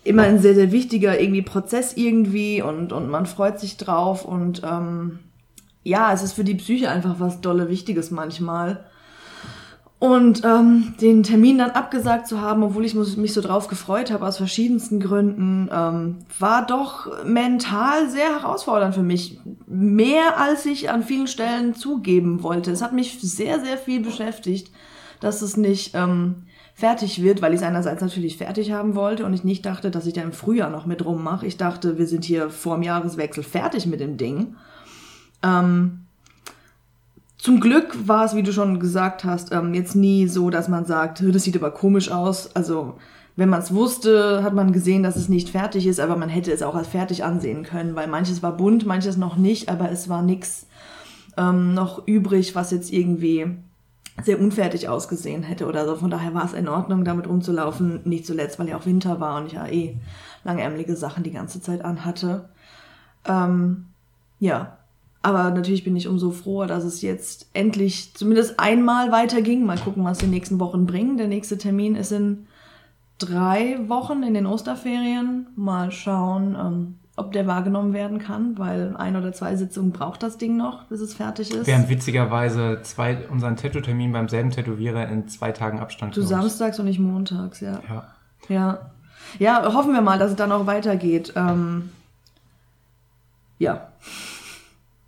immer 0.08 0.22
ein 0.22 0.38
sehr, 0.40 0.54
sehr 0.54 0.72
wichtiger 0.72 1.20
irgendwie 1.20 1.42
Prozess 1.42 1.96
irgendwie 1.96 2.62
und, 2.62 2.92
und 2.92 3.08
man 3.08 3.26
freut 3.26 3.60
sich 3.60 3.76
drauf 3.76 4.24
und 4.24 4.62
ähm, 4.64 5.20
ja, 5.84 6.12
es 6.12 6.22
ist 6.22 6.32
für 6.32 6.44
die 6.44 6.54
Psyche 6.54 6.90
einfach 6.90 7.16
was 7.18 7.40
dolle 7.40 7.68
Wichtiges 7.68 8.10
manchmal. 8.10 8.84
Und 10.00 10.44
ähm, 10.44 10.94
den 11.00 11.24
Termin 11.24 11.58
dann 11.58 11.70
abgesagt 11.70 12.28
zu 12.28 12.40
haben, 12.40 12.62
obwohl 12.62 12.84
ich 12.84 12.94
mich 12.94 13.32
so 13.34 13.40
drauf 13.40 13.66
gefreut 13.66 14.12
habe, 14.12 14.24
aus 14.24 14.36
verschiedensten 14.36 15.00
Gründen, 15.00 15.68
ähm, 15.72 16.18
war 16.38 16.64
doch 16.64 17.24
mental 17.24 18.08
sehr 18.08 18.40
herausfordernd 18.40 18.94
für 18.94 19.02
mich. 19.02 19.40
Mehr 19.66 20.38
als 20.38 20.66
ich 20.66 20.88
an 20.88 21.02
vielen 21.02 21.26
Stellen 21.26 21.74
zugeben 21.74 22.44
wollte. 22.44 22.70
Es 22.70 22.80
hat 22.80 22.92
mich 22.92 23.18
sehr, 23.20 23.58
sehr 23.58 23.76
viel 23.76 24.00
beschäftigt, 24.00 24.70
dass 25.18 25.42
es 25.42 25.56
nicht 25.56 25.96
ähm, 25.96 26.44
fertig 26.78 27.24
wird, 27.24 27.42
weil 27.42 27.54
ich 27.54 27.60
es 27.60 27.66
einerseits 27.66 28.00
natürlich 28.00 28.36
fertig 28.36 28.70
haben 28.70 28.94
wollte 28.94 29.26
und 29.26 29.34
ich 29.34 29.42
nicht 29.42 29.66
dachte, 29.66 29.90
dass 29.90 30.06
ich 30.06 30.12
da 30.12 30.22
im 30.22 30.30
Frühjahr 30.30 30.70
noch 30.70 30.86
mit 30.86 31.04
rummache. 31.04 31.44
Ich 31.44 31.56
dachte, 31.56 31.98
wir 31.98 32.06
sind 32.06 32.24
hier 32.24 32.50
vor 32.50 32.76
dem 32.76 32.84
Jahreswechsel 32.84 33.42
fertig 33.42 33.86
mit 33.86 33.98
dem 33.98 34.16
Ding. 34.16 34.54
Ähm, 35.42 36.02
zum 37.36 37.58
Glück 37.58 38.06
war 38.06 38.24
es, 38.24 38.36
wie 38.36 38.44
du 38.44 38.52
schon 38.52 38.78
gesagt 38.78 39.24
hast, 39.24 39.50
ähm, 39.50 39.74
jetzt 39.74 39.96
nie 39.96 40.28
so, 40.28 40.50
dass 40.50 40.68
man 40.68 40.84
sagt, 40.84 41.20
das 41.20 41.42
sieht 41.42 41.56
aber 41.56 41.72
komisch 41.72 42.12
aus. 42.12 42.54
Also 42.54 42.94
wenn 43.34 43.48
man 43.48 43.60
es 43.60 43.74
wusste, 43.74 44.44
hat 44.44 44.54
man 44.54 44.70
gesehen, 44.70 45.02
dass 45.02 45.16
es 45.16 45.28
nicht 45.28 45.48
fertig 45.48 45.84
ist, 45.84 45.98
aber 45.98 46.14
man 46.14 46.28
hätte 46.28 46.52
es 46.52 46.62
auch 46.62 46.76
als 46.76 46.86
fertig 46.86 47.24
ansehen 47.24 47.64
können, 47.64 47.96
weil 47.96 48.06
manches 48.06 48.40
war 48.40 48.56
bunt, 48.56 48.86
manches 48.86 49.16
noch 49.16 49.34
nicht, 49.34 49.68
aber 49.68 49.90
es 49.90 50.08
war 50.08 50.22
nichts 50.22 50.68
ähm, 51.36 51.74
noch 51.74 52.06
übrig, 52.06 52.54
was 52.54 52.70
jetzt 52.70 52.92
irgendwie 52.92 53.56
sehr 54.24 54.40
unfertig 54.40 54.88
ausgesehen 54.88 55.42
hätte 55.42 55.66
oder 55.66 55.86
so. 55.86 55.96
Von 55.96 56.10
daher 56.10 56.34
war 56.34 56.44
es 56.44 56.52
in 56.52 56.68
Ordnung, 56.68 57.04
damit 57.04 57.28
rumzulaufen. 57.28 58.00
Nicht 58.04 58.26
zuletzt, 58.26 58.58
weil 58.58 58.68
ja 58.68 58.76
auch 58.76 58.86
Winter 58.86 59.20
war 59.20 59.38
und 59.38 59.46
ich 59.46 59.52
ja 59.52 59.66
eh 59.66 59.96
langärmelige 60.44 60.96
Sachen 60.96 61.22
die 61.22 61.30
ganze 61.30 61.60
Zeit 61.60 61.84
anhatte. 61.84 62.48
Ähm, 63.24 63.86
ja, 64.40 64.78
aber 65.22 65.50
natürlich 65.50 65.84
bin 65.84 65.96
ich 65.96 66.08
umso 66.08 66.30
froher, 66.30 66.66
dass 66.66 66.84
es 66.84 67.02
jetzt 67.02 67.48
endlich 67.52 68.14
zumindest 68.14 68.58
einmal 68.58 69.10
weiterging. 69.10 69.66
Mal 69.66 69.78
gucken, 69.78 70.04
was 70.04 70.18
die 70.18 70.26
nächsten 70.26 70.60
Wochen 70.60 70.86
bringen. 70.86 71.16
Der 71.16 71.28
nächste 71.28 71.58
Termin 71.58 71.96
ist 71.96 72.12
in 72.12 72.46
drei 73.18 73.78
Wochen 73.88 74.22
in 74.22 74.34
den 74.34 74.46
Osterferien. 74.46 75.48
Mal 75.56 75.90
schauen, 75.90 76.56
ähm, 76.58 76.94
ob 77.18 77.32
der 77.32 77.46
wahrgenommen 77.46 77.92
werden 77.92 78.18
kann, 78.18 78.58
weil 78.58 78.96
ein 78.96 79.16
oder 79.16 79.32
zwei 79.32 79.56
Sitzungen 79.56 79.92
braucht 79.92 80.22
das 80.22 80.38
Ding 80.38 80.56
noch, 80.56 80.84
bis 80.84 81.00
es 81.00 81.14
fertig 81.14 81.52
ist. 81.52 81.66
Während 81.66 81.88
witzigerweise 81.88 82.80
zwei, 82.82 83.18
unseren 83.28 83.56
Tattoo-Termin 83.56 84.12
beim 84.12 84.28
selben 84.28 84.50
Tätowierer 84.50 85.08
in 85.08 85.28
zwei 85.28 85.52
Tagen 85.52 85.80
Abstand 85.80 86.16
Du 86.16 86.22
samstags 86.22 86.78
und 86.78 86.86
nicht 86.86 87.00
montags, 87.00 87.60
ja. 87.60 87.80
Ja. 87.88 88.06
Ja, 88.48 88.90
ja 89.38 89.74
hoffen 89.74 89.92
wir 89.92 90.00
mal, 90.00 90.18
dass 90.18 90.30
es 90.30 90.36
dann 90.36 90.52
auch 90.52 90.66
weitergeht. 90.66 91.32
Ähm, 91.36 91.90
ja, 93.58 93.88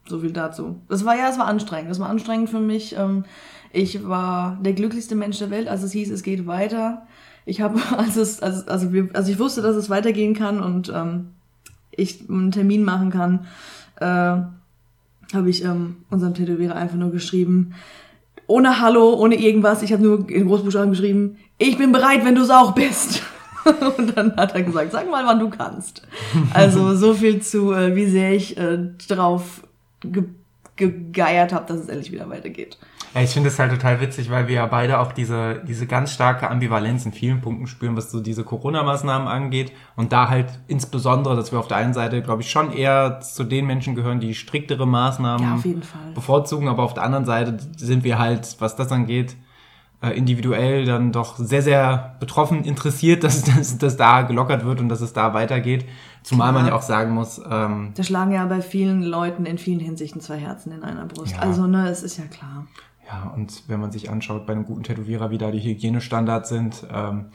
so 0.07 0.19
viel 0.19 0.33
dazu. 0.33 0.81
Das 0.89 1.05
war 1.05 1.17
ja, 1.17 1.29
es 1.29 1.39
war 1.39 1.47
anstrengend. 1.47 1.91
Es 1.91 2.01
war 2.01 2.09
anstrengend 2.09 2.51
für 2.51 2.61
mich. 2.61 2.97
Ähm, 2.97 3.25
ich 3.73 4.07
war 4.09 4.59
der 4.61 4.73
glücklichste 4.73 5.15
Mensch 5.15 5.39
der 5.39 5.51
Welt, 5.51 5.69
als 5.69 5.85
es 5.85 5.93
hieß, 5.93 6.11
es 6.11 6.25
geht 6.25 6.47
weiter. 6.47 7.07
Ich 7.47 7.61
habe, 7.61 7.81
als 7.97 8.17
es, 8.17 8.43
also, 8.43 8.67
also, 8.67 8.93
wir, 8.93 9.09
also 9.15 9.31
ich 9.31 9.39
wusste, 9.39 9.63
dass 9.63 9.77
es 9.77 9.89
weitergehen 9.89 10.35
kann 10.35 10.61
und 10.61 10.93
ähm, 10.95 11.29
ich 11.91 12.29
einen 12.29 12.51
Termin 12.51 12.85
machen 12.85 13.11
kann, 13.11 13.47
äh, 13.97 14.07
habe 14.07 15.49
ich 15.49 15.65
ähm, 15.65 15.97
unserem 16.11 16.35
Tätowierer 16.35 16.75
einfach 16.75 16.97
nur 16.97 17.11
geschrieben, 17.11 17.75
ohne 18.47 18.81
Hallo, 18.81 19.15
ohne 19.15 19.37
irgendwas, 19.37 19.83
ich 19.83 19.93
habe 19.93 20.03
nur 20.03 20.29
in 20.29 20.47
Großbuchstaben 20.47 20.91
geschrieben, 20.91 21.39
ich 21.59 21.79
bin 21.79 21.93
bereit, 21.93 22.25
wenn 22.25 22.35
du 22.35 22.43
es 22.43 22.51
auch 22.51 22.73
bist. 22.73 23.23
Und 23.97 24.17
dann 24.17 24.35
hat 24.37 24.55
er 24.55 24.63
gesagt, 24.63 24.91
sag 24.91 25.09
mal, 25.11 25.25
wann 25.25 25.39
du 25.39 25.51
kannst. 25.51 26.03
Also 26.53 26.97
so 26.97 27.15
viel 27.15 27.43
zu, 27.43 27.73
äh, 27.73 27.95
wie 27.95 28.07
sehr 28.07 28.33
ich 28.33 28.57
äh, 28.57 28.79
drauf 29.09 29.63
ge 30.01 30.25
gegeiert 30.77 31.53
habe, 31.53 31.67
dass 31.67 31.81
es 31.81 31.89
endlich 31.89 32.11
wieder 32.11 32.31
weitergeht. 32.31 32.79
Ja, 33.15 33.23
ich 33.23 33.31
finde 33.31 33.49
es 33.49 33.59
halt 33.59 33.73
total 33.73 34.01
witzig, 34.01 34.31
weil 34.31 34.47
wir 34.47 34.55
ja 34.57 34.67
beide 34.67 35.01
auch 35.01 35.13
diese, 35.13 35.63
diese 35.67 35.87
ganz 35.87 36.13
starke 36.13 36.49
Ambivalenz 36.49 37.05
in 37.07 37.13
vielen 37.13 37.41
Punkten 37.41 37.67
spüren, 37.67 37.97
was 37.97 38.11
so 38.13 38.21
diese 38.21 38.45
Corona-Maßnahmen 38.45 39.27
angeht. 39.27 39.73
Und 39.97 40.13
da 40.13 40.29
halt 40.29 40.47
insbesondere, 40.69 41.35
dass 41.35 41.51
wir 41.51 41.59
auf 41.59 41.67
der 41.67 41.79
einen 41.79 41.93
Seite, 41.93 42.23
glaube 42.23 42.43
ich, 42.43 42.51
schon 42.51 42.73
eher 42.73 43.21
zu 43.21 43.43
den 43.43 43.67
Menschen 43.67 43.97
gehören, 43.97 44.21
die 44.21 44.35
striktere 44.35 44.87
Maßnahmen 44.87 45.45
Ja, 45.45 45.55
auf 45.57 45.65
jeden 45.65 45.83
Fall. 45.83 46.13
bevorzugen, 46.15 46.69
aber 46.69 46.85
auf 46.85 46.95
der 46.95 47.03
anderen 47.03 47.25
Seite 47.25 47.59
sind 47.77 48.05
wir 48.05 48.19
halt, 48.19 48.57
was 48.61 48.77
das 48.77 48.93
angeht, 48.93 49.37
äh, 50.03 50.17
individuell 50.17 50.85
dann 50.85 51.13
doch 51.13 51.37
sehr, 51.37 51.63
sehr 51.63 52.17
betroffen 52.21 52.65
interessiert, 52.65 53.25
dass, 53.25 53.43
dass, 53.43 53.77
dass 53.77 53.97
da 53.97 54.23
gelockert 54.23 54.65
wird 54.65 54.81
und 54.81 54.89
dass 54.89 55.01
es 55.01 55.13
da 55.13 55.35
weitergeht. 55.35 55.85
Zumal 56.23 56.53
man 56.53 56.67
ja 56.67 56.75
auch 56.75 56.83
sagen 56.83 57.13
muss, 57.13 57.41
ähm, 57.51 57.93
Da 57.95 58.03
schlagen 58.03 58.31
ja 58.33 58.45
bei 58.45 58.61
vielen 58.61 59.03
Leuten 59.03 59.47
in 59.47 59.57
vielen 59.57 59.81
Hinsichten 59.81 60.21
zwei 60.21 60.37
Herzen 60.37 60.71
in 60.71 60.83
einer 60.83 61.07
Brust. 61.07 61.33
Ja. 61.33 61.39
Also, 61.39 61.67
ne, 61.67 61.89
es 61.89 62.03
ist 62.03 62.19
ja 62.19 62.25
klar. 62.25 62.67
Ja, 63.11 63.33
und 63.35 63.65
wenn 63.69 63.81
man 63.81 63.91
sich 63.93 64.11
anschaut 64.11 64.47
bei 64.47 64.53
einem 64.53 64.65
guten 64.65 64.83
Tätowierer, 64.85 65.31
wie 65.31 65.39
da 65.39 65.51
die 65.51 65.61
Hygienestandards 65.61 66.49
sind, 66.49 66.85
ähm, 66.95 67.27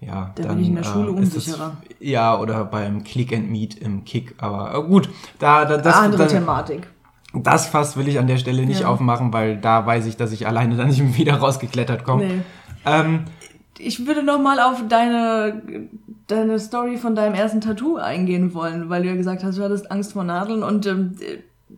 ja, 0.00 0.32
Da 0.34 0.42
bin 0.42 0.48
dann, 0.48 0.60
ich 0.60 0.68
in 0.68 0.74
der 0.74 0.84
Schule 0.84 1.10
äh, 1.18 1.22
ist 1.22 1.28
es- 1.28 1.46
unsicherer. 1.48 1.76
Ja, 2.00 2.38
oder 2.38 2.64
beim 2.66 3.04
Click 3.04 3.32
and 3.32 3.50
Meet 3.50 3.76
im 3.78 4.04
Kick. 4.04 4.34
Aber 4.38 4.74
äh, 4.76 4.82
gut, 4.86 5.08
da, 5.38 5.64
da 5.64 5.78
das, 5.78 5.94
Andere 5.96 6.24
da, 6.24 6.28
Thematik. 6.28 6.88
das 7.32 7.66
Fass 7.68 7.96
will 7.96 8.06
ich 8.08 8.18
an 8.18 8.26
der 8.26 8.36
Stelle 8.36 8.66
nicht 8.66 8.80
Ja. 8.80 8.88
aufmachen, 8.88 9.32
weil 9.32 9.56
da 9.56 9.86
weiß 9.86 10.04
ich, 10.06 10.16
dass 10.18 10.32
ich 10.32 10.46
alleine 10.46 10.76
dann 10.76 10.88
nicht 10.88 11.00
wieder 11.16 11.36
rausgeklettert 11.36 12.04
komme. 12.04 12.24
Nee. 12.26 12.40
Ähm, 12.84 13.24
Ich 13.78 14.06
würde 14.06 14.22
noch 14.22 14.38
mal 14.40 14.60
auf 14.60 14.82
deine, 14.88 15.62
deine 16.26 16.58
Story 16.58 16.98
von 16.98 17.14
deinem 17.14 17.34
ersten 17.34 17.62
Tattoo 17.62 17.96
eingehen 17.96 18.52
wollen, 18.52 18.90
weil 18.90 19.02
du 19.04 19.08
ja 19.08 19.14
gesagt 19.14 19.42
hast, 19.42 19.56
du 19.56 19.62
hattest 19.62 19.90
Angst 19.90 20.12
vor 20.12 20.24
Nadeln 20.24 20.62
und 20.62 20.84
ähm, 20.86 21.14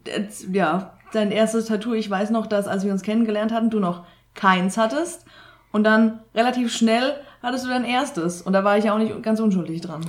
jetzt, 0.05 0.49
ja, 0.53 0.93
dein 1.16 1.31
erstes 1.31 1.66
Tattoo, 1.66 1.94
ich 1.94 2.09
weiß 2.09 2.31
noch, 2.31 2.46
dass 2.46 2.68
als 2.68 2.85
wir 2.85 2.92
uns 2.92 3.02
kennengelernt 3.02 3.52
hatten, 3.52 3.70
du 3.70 3.81
noch 3.81 4.05
keins 4.35 4.76
hattest 4.76 5.24
und 5.72 5.85
dann 5.85 6.20
relativ 6.35 6.72
schnell 6.72 7.14
hattest 7.42 7.64
du 7.64 7.68
dein 7.68 7.85
erstes 7.85 8.42
und 8.42 8.52
da 8.52 8.62
war 8.64 8.79
ich 8.79 8.85
ja 8.85 8.94
auch 8.94 8.98
nicht 8.98 9.22
ganz 9.22 9.40
unschuldig 9.40 9.81
dran. 9.81 10.02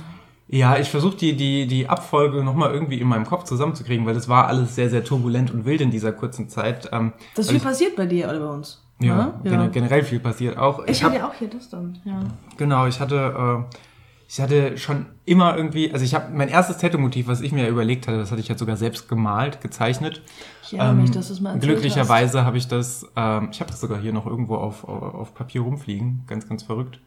Ja, 0.50 0.78
ich 0.78 0.88
versuche 0.88 1.16
die, 1.16 1.36
die, 1.36 1.66
die 1.66 1.88
Abfolge 1.88 2.42
nochmal 2.42 2.72
irgendwie 2.72 2.98
in 3.00 3.06
meinem 3.06 3.26
Kopf 3.26 3.44
zusammenzukriegen, 3.44 4.06
weil 4.06 4.14
das 4.14 4.28
war 4.30 4.46
alles 4.46 4.74
sehr, 4.74 4.88
sehr 4.88 5.04
turbulent 5.04 5.50
und 5.52 5.66
wild 5.66 5.82
in 5.82 5.90
dieser 5.90 6.12
kurzen 6.12 6.48
Zeit. 6.48 6.88
Ähm, 6.90 7.12
Das 7.34 7.46
ist 7.46 7.50
viel 7.52 7.60
passiert 7.60 7.96
bei 7.96 8.06
dir 8.06 8.28
oder 8.30 8.40
bei 8.40 8.46
uns. 8.46 8.82
ich, 8.98 9.06
ja, 9.06 9.14
ne? 9.16 9.34
gen- 9.44 9.72
generell 9.72 10.02
viel 10.04 10.20
passiert 10.20 10.56
auch. 10.56 10.86
Ich 10.86 11.02
hab- 11.04 11.10
hatte 11.10 11.20
ja 11.20 11.28
auch 11.28 11.34
hier 11.34 11.48
das 11.48 11.68
dann, 11.68 11.98
ja. 12.04 12.20
Genau, 12.56 12.86
ich 12.86 12.98
hatte, 12.98 13.66
äh, 13.70 13.76
ich 14.30 14.40
hatte 14.42 14.76
schon 14.76 15.06
immer 15.24 15.56
irgendwie, 15.56 15.90
also 15.90 16.04
ich 16.04 16.14
habe 16.14 16.30
mein 16.34 16.48
erstes 16.50 16.76
Tattoo-Motiv, 16.76 17.28
was 17.28 17.40
ich 17.40 17.50
mir 17.50 17.66
überlegt 17.66 18.06
hatte, 18.06 18.18
das 18.18 18.30
hatte 18.30 18.42
ich 18.42 18.48
jetzt 18.48 18.58
sogar 18.58 18.76
selbst 18.76 19.08
gemalt, 19.08 19.62
gezeichnet. 19.62 20.20
Ich 20.62 20.74
erinnere 20.74 20.96
mich, 20.96 21.08
Ähm, 21.08 21.14
dass 21.14 21.28
du 21.28 21.32
es 21.32 21.40
mal 21.40 21.54
erzählt 21.54 21.72
Glücklicherweise 21.72 22.44
habe 22.44 22.58
ich 22.58 22.68
das, 22.68 23.06
ähm, 23.16 23.48
ich 23.50 23.60
habe 23.60 23.70
das 23.70 23.80
sogar 23.80 23.98
hier 23.98 24.12
noch 24.12 24.26
irgendwo 24.26 24.56
auf, 24.56 24.84
auf, 24.84 25.14
auf 25.14 25.34
Papier 25.34 25.62
rumfliegen, 25.62 26.24
ganz, 26.26 26.46
ganz 26.46 26.62
verrückt. 26.62 27.00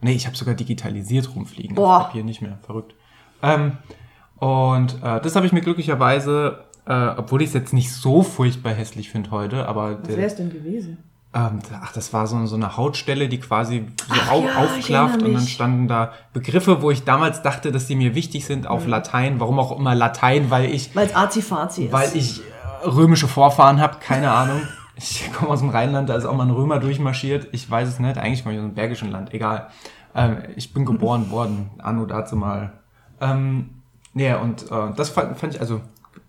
Nee, 0.00 0.12
ich 0.12 0.28
habe 0.28 0.36
sogar 0.36 0.54
digitalisiert 0.54 1.34
rumfliegen, 1.34 1.74
Boah. 1.74 1.96
auf 1.96 2.06
Papier 2.06 2.22
nicht 2.22 2.42
mehr, 2.42 2.58
verrückt. 2.64 2.94
Ähm, 3.42 3.72
und 4.36 5.02
äh, 5.02 5.20
das 5.20 5.34
habe 5.34 5.46
ich 5.46 5.52
mir 5.52 5.62
glücklicherweise, 5.62 6.64
äh, 6.86 7.08
obwohl 7.16 7.42
ich 7.42 7.48
es 7.48 7.54
jetzt 7.54 7.72
nicht 7.72 7.92
so 7.92 8.22
furchtbar 8.22 8.72
hässlich 8.72 9.10
finde 9.10 9.32
heute, 9.32 9.66
aber. 9.66 9.98
Was 10.00 10.10
wäre 10.10 10.22
es 10.22 10.36
denn 10.36 10.50
gewesen? 10.50 10.98
Ähm, 11.34 11.58
ach, 11.82 11.92
das 11.92 12.12
war 12.12 12.26
so, 12.26 12.46
so 12.46 12.56
eine 12.56 12.76
Hautstelle, 12.76 13.28
die 13.28 13.38
quasi 13.38 13.86
so 14.08 14.14
Ach 14.14 14.32
ja, 14.42 14.56
aufklafft 14.56 15.22
und 15.22 15.34
dann 15.34 15.46
standen 15.46 15.86
da 15.88 16.12
Begriffe, 16.32 16.80
wo 16.82 16.90
ich 16.90 17.04
damals 17.04 17.42
dachte, 17.42 17.70
dass 17.70 17.86
die 17.86 17.96
mir 17.96 18.14
wichtig 18.14 18.46
sind 18.46 18.66
auf 18.66 18.84
Mhm. 18.84 18.90
Latein. 18.90 19.40
Warum 19.40 19.58
auch 19.58 19.78
immer 19.78 19.94
Latein, 19.94 20.50
weil 20.50 20.66
ich 20.66 20.94
Weil 20.96 21.06
es 21.06 21.14
Azi-Fazi 21.14 21.84
ist. 21.84 21.92
weil 21.92 22.10
ich 22.16 22.40
äh, 22.40 22.86
römische 22.86 23.28
Vorfahren 23.28 23.80
habe, 23.80 23.98
keine 24.00 24.30
Ahnung. 24.32 24.62
Ich 24.96 25.30
komme 25.32 25.50
aus 25.50 25.60
dem 25.60 25.68
Rheinland, 25.68 26.08
da 26.08 26.16
ist 26.16 26.24
auch 26.24 26.34
mal 26.34 26.44
ein 26.44 26.50
Römer 26.50 26.78
durchmarschiert. 26.80 27.48
Ich 27.52 27.70
weiß 27.70 27.88
es 27.88 27.98
nicht. 28.00 28.18
Eigentlich 28.18 28.42
komme 28.42 28.54
ich 28.56 28.60
aus 28.60 28.66
dem 28.66 28.74
Bergischen 28.74 29.10
Land. 29.12 29.32
Egal. 29.32 29.68
Ähm, 30.14 30.38
ich 30.56 30.72
bin 30.74 30.84
geboren 30.84 31.30
worden, 31.30 31.70
anno 31.78 32.04
dazu 32.06 32.34
mal. 32.34 32.72
Ähm, 33.20 33.70
nee, 34.14 34.32
und 34.34 34.62
äh, 34.72 34.92
das 34.96 35.10
fand, 35.10 35.36
fand 35.38 35.54
ich, 35.54 35.60
also 35.60 35.82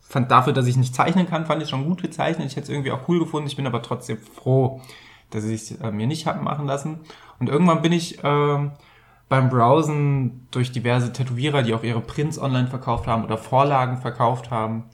fand 0.09 0.31
dafür, 0.31 0.53
dass 0.53 0.65
ich 0.65 0.75
nicht 0.75 0.95
zeichnen 0.95 1.29
kann, 1.29 1.45
fand 1.45 1.61
ich 1.61 1.69
schon 1.69 1.85
gut 1.85 2.01
gezeichnet. 2.01 2.47
Ich 2.47 2.55
hätte 2.55 2.63
es 2.63 2.69
irgendwie 2.69 2.91
auch 2.91 3.07
cool 3.07 3.19
gefunden. 3.19 3.47
Ich 3.47 3.55
bin 3.55 3.67
aber 3.67 3.83
trotzdem 3.83 4.17
froh, 4.17 4.81
dass 5.29 5.43
ich 5.43 5.61
es 5.61 5.71
äh, 5.71 5.91
mir 5.91 6.07
nicht 6.07 6.25
habe 6.25 6.43
machen 6.43 6.65
lassen. 6.65 6.99
Und 7.39 7.47
irgendwann 7.47 7.83
bin 7.83 7.91
ich 7.91 8.19
ähm, 8.23 8.71
beim 9.29 9.49
Browsen 9.49 10.47
durch 10.49 10.71
diverse 10.71 11.13
Tätowierer, 11.13 11.61
die 11.61 11.75
auch 11.75 11.83
ihre 11.83 12.01
Prints 12.01 12.39
online 12.39 12.67
verkauft 12.67 13.05
haben 13.05 13.23
oder 13.23 13.37
Vorlagen 13.37 13.97
verkauft 13.97 14.49
haben, 14.49 14.85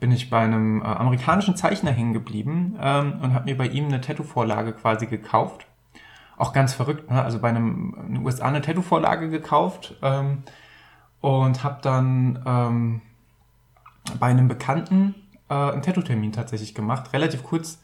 bin 0.00 0.12
ich 0.12 0.28
bei 0.28 0.40
einem 0.40 0.82
äh, 0.82 0.84
amerikanischen 0.84 1.56
Zeichner 1.56 1.90
hängen 1.90 2.12
geblieben 2.12 2.76
ähm, 2.78 3.14
und 3.22 3.32
habe 3.32 3.46
mir 3.46 3.56
bei 3.56 3.68
ihm 3.68 3.86
eine 3.86 4.02
Tattoo-Vorlage 4.02 4.74
quasi 4.74 5.06
gekauft. 5.06 5.66
Auch 6.36 6.52
ganz 6.52 6.74
verrückt, 6.74 7.10
ne? 7.10 7.22
also 7.22 7.38
bei 7.40 7.48
einem 7.48 7.96
in 8.06 8.14
den 8.16 8.24
USA 8.24 8.44
eine 8.44 8.60
Tattoo-Vorlage 8.60 9.30
gekauft 9.30 9.96
ähm, 10.02 10.42
und 11.22 11.64
habe 11.64 11.78
dann 11.80 12.42
ähm, 12.46 13.00
bei 14.18 14.26
einem 14.26 14.48
Bekannten 14.48 15.14
äh, 15.48 15.54
einen 15.54 15.82
Tattoo-Termin 15.82 16.32
tatsächlich 16.32 16.74
gemacht, 16.74 17.12
relativ 17.12 17.42
kurz 17.42 17.78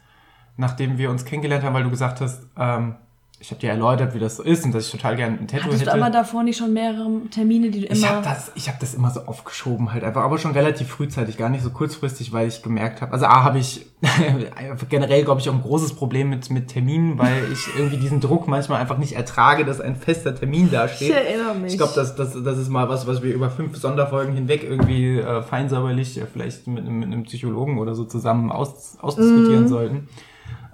nachdem 0.56 0.98
wir 0.98 1.10
uns 1.10 1.24
kennengelernt 1.24 1.64
haben, 1.64 1.74
weil 1.74 1.84
du 1.84 1.90
gesagt 1.90 2.20
hast, 2.20 2.46
ähm, 2.56 2.96
ich 3.44 3.50
habe 3.50 3.60
dir 3.60 3.68
erläutert, 3.70 4.14
wie 4.14 4.18
das 4.18 4.36
so 4.36 4.42
ist 4.42 4.64
und 4.64 4.74
dass 4.74 4.86
ich 4.86 4.90
total 4.92 5.16
gerne 5.16 5.36
ein 5.38 5.46
Tattoo 5.46 5.64
Hattest 5.66 5.82
hätte. 5.82 5.90
du 5.90 6.02
aber 6.02 6.10
davor 6.10 6.42
nicht 6.42 6.56
schon 6.56 6.72
mehrere 6.72 7.10
Termine, 7.30 7.70
die 7.70 7.82
du 7.82 7.86
Ich 7.92 7.98
immer... 8.02 8.08
habe 8.08 8.24
das, 8.24 8.50
ich 8.54 8.70
hab 8.70 8.80
das 8.80 8.94
immer 8.94 9.10
so 9.10 9.20
aufgeschoben 9.26 9.92
halt 9.92 10.02
einfach, 10.02 10.22
aber 10.22 10.38
schon 10.38 10.52
relativ 10.52 10.88
frühzeitig, 10.88 11.36
gar 11.36 11.50
nicht 11.50 11.62
so 11.62 11.68
kurzfristig, 11.68 12.32
weil 12.32 12.48
ich 12.48 12.62
gemerkt 12.62 13.02
habe, 13.02 13.12
also 13.12 13.26
A 13.26 13.44
habe 13.44 13.58
ich 13.58 13.84
generell, 14.88 15.24
glaube 15.24 15.40
ich, 15.40 15.48
auch 15.48 15.54
ein 15.54 15.62
großes 15.62 15.94
Problem 15.94 16.30
mit, 16.30 16.50
mit 16.50 16.68
Terminen, 16.68 17.18
weil 17.18 17.52
ich 17.52 17.66
irgendwie 17.76 17.96
diesen 17.98 18.20
Druck 18.20 18.48
manchmal 18.48 18.80
einfach 18.80 18.98
nicht 18.98 19.12
ertrage, 19.12 19.64
dass 19.64 19.80
ein 19.80 19.96
fester 19.96 20.34
Termin 20.34 20.70
dasteht. 20.70 21.08
Ich 21.10 21.14
erinnere 21.14 21.54
mich. 21.54 21.72
Ich 21.72 21.78
glaube, 21.78 21.92
das, 21.94 22.14
das, 22.16 22.32
das 22.42 22.58
ist 22.58 22.68
mal 22.70 22.88
was, 22.88 23.06
was 23.06 23.22
wir 23.22 23.34
über 23.34 23.50
fünf 23.50 23.76
Sonderfolgen 23.76 24.34
hinweg 24.34 24.62
irgendwie 24.62 25.18
äh, 25.18 25.42
feinsäuberlich 25.42 26.18
äh, 26.20 26.26
vielleicht 26.32 26.66
mit, 26.66 26.84
einem- 26.86 26.98
mit 27.00 27.08
einem 27.12 27.22
Psychologen 27.24 27.78
oder 27.78 27.94
so 27.94 28.04
zusammen 28.04 28.50
aus, 28.50 28.96
ausdiskutieren 29.00 29.68
sollten. 29.68 30.08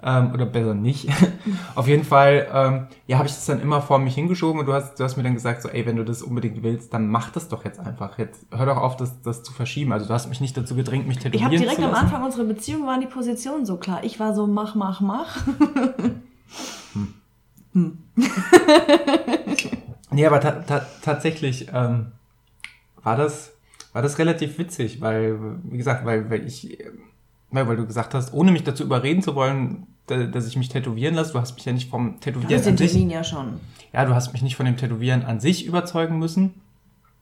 Ähm, 0.03 0.31
oder 0.33 0.45
besser 0.45 0.73
nicht. 0.73 1.09
Auf 1.75 1.87
jeden 1.87 2.03
Fall, 2.03 2.47
ähm, 2.51 2.87
ja, 3.07 3.17
habe 3.17 3.27
ich 3.27 3.35
das 3.35 3.45
dann 3.45 3.61
immer 3.61 3.81
vor 3.81 3.99
mich 3.99 4.15
hingeschoben 4.15 4.59
und 4.59 4.65
du 4.65 4.73
hast, 4.73 4.99
du 4.99 5.03
hast 5.03 5.15
mir 5.15 5.23
dann 5.23 5.35
gesagt, 5.35 5.61
so, 5.61 5.69
ey, 5.69 5.85
wenn 5.85 5.95
du 5.95 6.03
das 6.03 6.21
unbedingt 6.23 6.63
willst, 6.63 6.93
dann 6.93 7.07
mach 7.07 7.29
das 7.29 7.49
doch 7.49 7.63
jetzt 7.65 7.79
einfach. 7.79 8.17
Jetzt 8.17 8.45
hör 8.51 8.65
doch 8.65 8.77
auf, 8.77 8.97
das, 8.97 9.21
das 9.21 9.43
zu 9.43 9.53
verschieben. 9.53 9.91
Also 9.93 10.07
du 10.07 10.13
hast 10.13 10.27
mich 10.27 10.41
nicht 10.41 10.57
dazu 10.57 10.75
gedrängt, 10.75 11.07
mich 11.07 11.17
Ich 11.17 11.23
tätowieren 11.23 11.45
habe 11.45 11.57
direkt 11.57 11.83
am. 11.83 11.93
Anfang 11.93 12.23
unserer 12.23 12.45
Beziehung 12.45 12.87
waren 12.87 13.01
die 13.01 13.07
Positionen 13.07 13.65
so 13.65 13.77
klar. 13.77 14.03
Ich 14.03 14.19
war 14.19 14.33
so 14.33 14.47
mach, 14.47 14.75
mach, 14.75 15.01
mach. 15.01 15.37
Nee, 20.11 20.25
aber 20.25 20.41
ta 20.41 20.51
ta 20.51 20.85
tatsächlich 21.01 21.67
ähm, 21.73 22.11
war 23.01 23.15
das 23.15 23.53
war 23.93 24.01
das 24.01 24.19
relativ 24.19 24.57
witzig, 24.57 24.99
weil 24.99 25.39
wie 25.63 25.77
gesagt, 25.77 26.05
weil 26.05 26.29
weil 26.29 26.45
ich 26.45 26.77
weil, 27.49 27.67
weil 27.67 27.77
du 27.77 27.85
gesagt 27.85 28.13
hast, 28.13 28.33
ohne 28.33 28.51
mich 28.51 28.63
dazu 28.63 28.83
überreden 28.83 29.21
zu 29.21 29.35
wollen, 29.35 29.87
dass 30.07 30.47
ich 30.47 30.57
mich 30.57 30.69
tätowieren 30.69 31.15
lasse, 31.15 31.33
du 31.33 31.39
hast 31.39 31.55
mich 31.55 31.65
ja 31.65 31.73
nicht 31.73 31.89
vom 31.89 32.13
Du 32.13 32.19
Tätowieren 32.19 32.53
hast 32.53 32.65
den 32.65 32.73
an 32.73 32.77
sich, 32.77 32.91
Termin 32.91 33.09
ja 33.09 33.23
schon. 33.23 33.59
ja, 33.93 34.05
du 34.05 34.13
hast 34.13 34.33
mich 34.33 34.41
nicht 34.41 34.55
von 34.55 34.65
dem 34.65 34.77
Tätowieren 34.77 35.23
an 35.23 35.39
sich 35.39 35.65
überzeugen 35.65 36.19
müssen. 36.19 36.53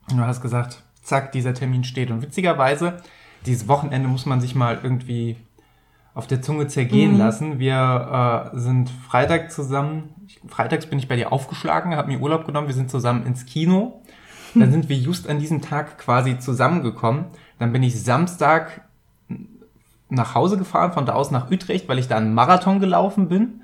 Du 0.10 0.18
hast 0.20 0.42
gesagt, 0.42 0.82
zack, 1.04 1.32
dieser 1.32 1.54
Termin 1.54 1.84
steht. 1.84 2.10
Und 2.10 2.22
witzigerweise, 2.22 2.98
dieses 3.46 3.68
Wochenende 3.68 4.08
muss 4.08 4.26
man 4.26 4.42
sich 4.42 4.56
mal 4.56 4.80
irgendwie 4.82 5.38
auf 6.14 6.28
der 6.28 6.42
Zunge 6.42 6.68
zergehen 6.68 7.18
lassen. 7.18 7.60
Wir 7.60 8.52
äh, 8.54 8.58
sind 8.60 8.90
Freitag 8.90 9.52
zusammen, 9.52 10.16
ich, 10.28 10.40
freitags 10.48 10.88
bin 10.88 11.00
ich 11.00 11.08
bei 11.08 11.16
dir 11.16 11.32
aufgeschlagen, 11.32 11.96
habe 11.96 12.12
mir 12.12 12.20
Urlaub 12.20 12.46
genommen, 12.46 12.68
wir 12.68 12.76
sind 12.76 12.90
zusammen 12.90 13.26
ins 13.26 13.46
Kino. 13.46 14.02
Dann 14.56 14.72
sind 14.74 14.90
wir 14.90 14.98
just 14.98 15.30
an 15.30 15.40
diesem 15.40 15.62
Tag 15.62 15.98
quasi 16.00 16.40
zusammengekommen. 16.40 17.26
Dann 17.60 17.72
bin 17.72 17.84
ich 17.84 18.02
Samstag 18.02 18.82
nach 20.10 20.36
Hause 20.36 20.58
gefahren, 20.58 20.92
von 20.92 21.06
da 21.06 21.14
aus 21.14 21.32
nach 21.32 21.50
Utrecht, 21.52 21.88
weil 21.88 22.00
ich 22.00 22.08
da 22.08 22.18
einen 22.18 22.34
Marathon 22.34 22.80
gelaufen 22.80 23.30
bin. 23.30 23.62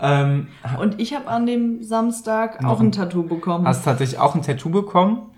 Ähm, 0.00 0.48
Und 0.78 1.00
ich 1.00 1.14
habe 1.14 1.28
an 1.28 1.46
dem 1.46 1.82
Samstag 1.82 2.64
auch 2.64 2.80
ein 2.80 2.92
Tattoo 2.92 3.24
bekommen. 3.24 3.66
hast 3.66 3.84
tatsächlich 3.84 4.20
auch 4.20 4.34
ein 4.34 4.42
Tattoo 4.42 4.70
bekommen. 4.70 5.30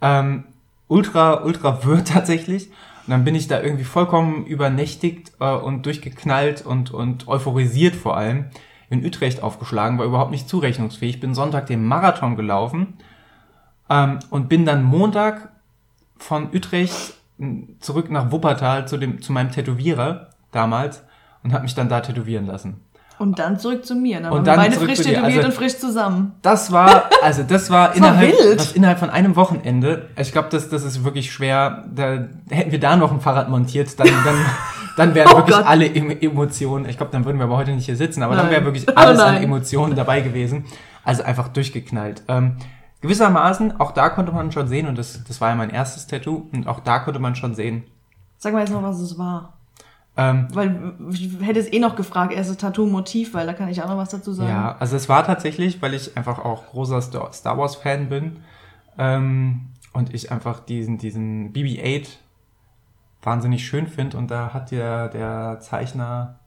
Ähm, 0.00 0.44
ultra, 0.88 1.44
ultra 1.44 1.84
wirr 1.84 2.04
tatsächlich. 2.04 2.68
Und 3.06 3.10
dann 3.10 3.24
bin 3.24 3.34
ich 3.34 3.48
da 3.48 3.60
irgendwie 3.60 3.84
vollkommen 3.84 4.44
übernächtigt 4.44 5.32
äh, 5.40 5.54
und 5.54 5.86
durchgeknallt 5.86 6.64
und, 6.64 6.92
und 6.92 7.26
euphorisiert 7.26 7.96
vor 7.96 8.16
allem 8.16 8.46
in 8.90 9.04
Utrecht 9.04 9.42
aufgeschlagen, 9.42 9.98
war 9.98 10.04
überhaupt 10.04 10.30
nicht 10.30 10.48
zurechnungsfähig. 10.48 11.18
Bin 11.18 11.34
Sonntag 11.34 11.66
den 11.66 11.84
Marathon 11.86 12.36
gelaufen 12.36 12.98
ähm, 13.88 14.18
und 14.30 14.48
bin 14.48 14.66
dann 14.66 14.82
Montag 14.82 15.48
von 16.18 16.50
Utrecht 16.54 17.14
zurück 17.80 18.10
nach 18.10 18.30
Wuppertal 18.30 18.86
zu, 18.88 18.96
dem, 18.96 19.20
zu 19.22 19.32
meinem 19.32 19.50
Tätowierer 19.50 20.30
damals 20.50 21.02
und 21.42 21.52
habe 21.52 21.62
mich 21.62 21.74
dann 21.74 21.88
da 21.88 22.00
tätowieren 22.00 22.46
lassen. 22.46 22.80
Und 23.18 23.38
dann 23.38 23.58
zurück 23.58 23.86
zu 23.86 23.94
mir. 23.94 24.20
Dann 24.20 24.32
Und 24.32 24.38
waren 24.38 24.44
dann 24.44 24.56
beide 24.56 24.76
frisch 24.76 24.98
tätowiert 24.98 25.24
Also- 25.24 25.46
und 25.46 25.54
frisch 25.54 25.76
zusammen. 25.78 26.32
Das 26.42 26.72
war, 26.72 27.04
also 27.22 27.44
das 27.44 27.70
war, 27.70 27.90
war 27.90 27.96
innerhalb, 27.96 28.32
wild. 28.32 28.58
was 28.58 28.72
innerhalb 28.72 28.98
von 28.98 29.10
einem 29.10 29.36
Wochenende. 29.36 30.08
Ich 30.16 30.32
glaube, 30.32 30.48
das, 30.50 30.68
das 30.68 30.82
ist 30.82 31.04
wirklich 31.04 31.30
schwer. 31.30 31.84
Da 31.94 32.26
hätten 32.50 32.72
wir 32.72 32.80
da 32.80 32.96
noch 32.96 33.12
ein 33.12 33.20
Fahrrad 33.20 33.48
montiert, 33.48 33.98
dann, 34.00 34.08
dann, 34.24 34.34
dann 34.96 35.14
wären 35.14 35.28
oh 35.32 35.36
wirklich 35.36 35.56
Gott. 35.56 35.66
alle 35.66 35.86
Emotionen, 35.94 36.88
ich 36.88 36.96
glaube, 36.96 37.12
dann 37.12 37.24
würden 37.24 37.38
wir 37.38 37.44
aber 37.44 37.56
heute 37.56 37.72
nicht 37.72 37.86
hier 37.86 37.96
sitzen, 37.96 38.22
aber 38.24 38.34
Nein. 38.34 38.46
dann 38.46 38.52
wäre 38.52 38.64
wirklich 38.64 38.88
oh 38.88 38.92
alles 38.96 39.20
oh 39.20 39.22
an 39.22 39.36
Emotionen 39.36 39.94
dabei 39.94 40.20
gewesen. 40.20 40.64
Also 41.04 41.22
einfach 41.22 41.48
durchgeknallt. 41.48 42.24
Ähm, 42.26 42.56
gewissermaßen, 43.02 43.78
auch 43.80 43.92
da 43.92 44.08
konnte 44.08 44.32
man 44.32 44.50
schon 44.52 44.68
sehen, 44.68 44.86
und 44.86 44.96
das, 44.96 45.22
das 45.24 45.40
war 45.40 45.50
ja 45.50 45.54
mein 45.54 45.70
erstes 45.70 46.06
Tattoo, 46.06 46.48
und 46.52 46.66
auch 46.66 46.80
da 46.80 47.00
konnte 47.00 47.20
man 47.20 47.34
schon 47.34 47.54
sehen. 47.54 47.84
Sag 48.38 48.54
mal 48.54 48.60
jetzt 48.60 48.72
noch, 48.72 48.82
was 48.82 48.98
es 49.00 49.18
war. 49.18 49.52
Ähm, 50.16 50.48
weil 50.52 50.94
ich 51.10 51.40
hätte 51.40 51.58
es 51.58 51.72
eh 51.72 51.78
noch 51.78 51.96
gefragt, 51.96 52.32
erstes 52.32 52.58
Tattoo-Motiv, 52.58 53.34
weil 53.34 53.46
da 53.46 53.54
kann 53.54 53.68
ich 53.68 53.82
auch 53.82 53.88
noch 53.88 53.96
was 53.96 54.10
dazu 54.10 54.32
sagen. 54.32 54.50
Ja, 54.50 54.76
also 54.78 54.96
es 54.96 55.08
war 55.08 55.24
tatsächlich, 55.24 55.80
weil 55.80 55.94
ich 55.94 56.16
einfach 56.16 56.38
auch 56.38 56.66
großer 56.66 57.00
Star 57.00 57.58
Wars-Fan 57.58 58.08
bin 58.08 58.40
ähm, 58.98 59.68
und 59.92 60.12
ich 60.14 60.30
einfach 60.30 60.60
diesen, 60.60 60.98
diesen 60.98 61.52
BB-8 61.52 62.08
wahnsinnig 63.22 63.66
schön 63.66 63.86
finde 63.86 64.18
und 64.18 64.30
da 64.30 64.52
hat 64.52 64.70
der, 64.70 65.08
der 65.08 65.60
Zeichner, 65.60 66.40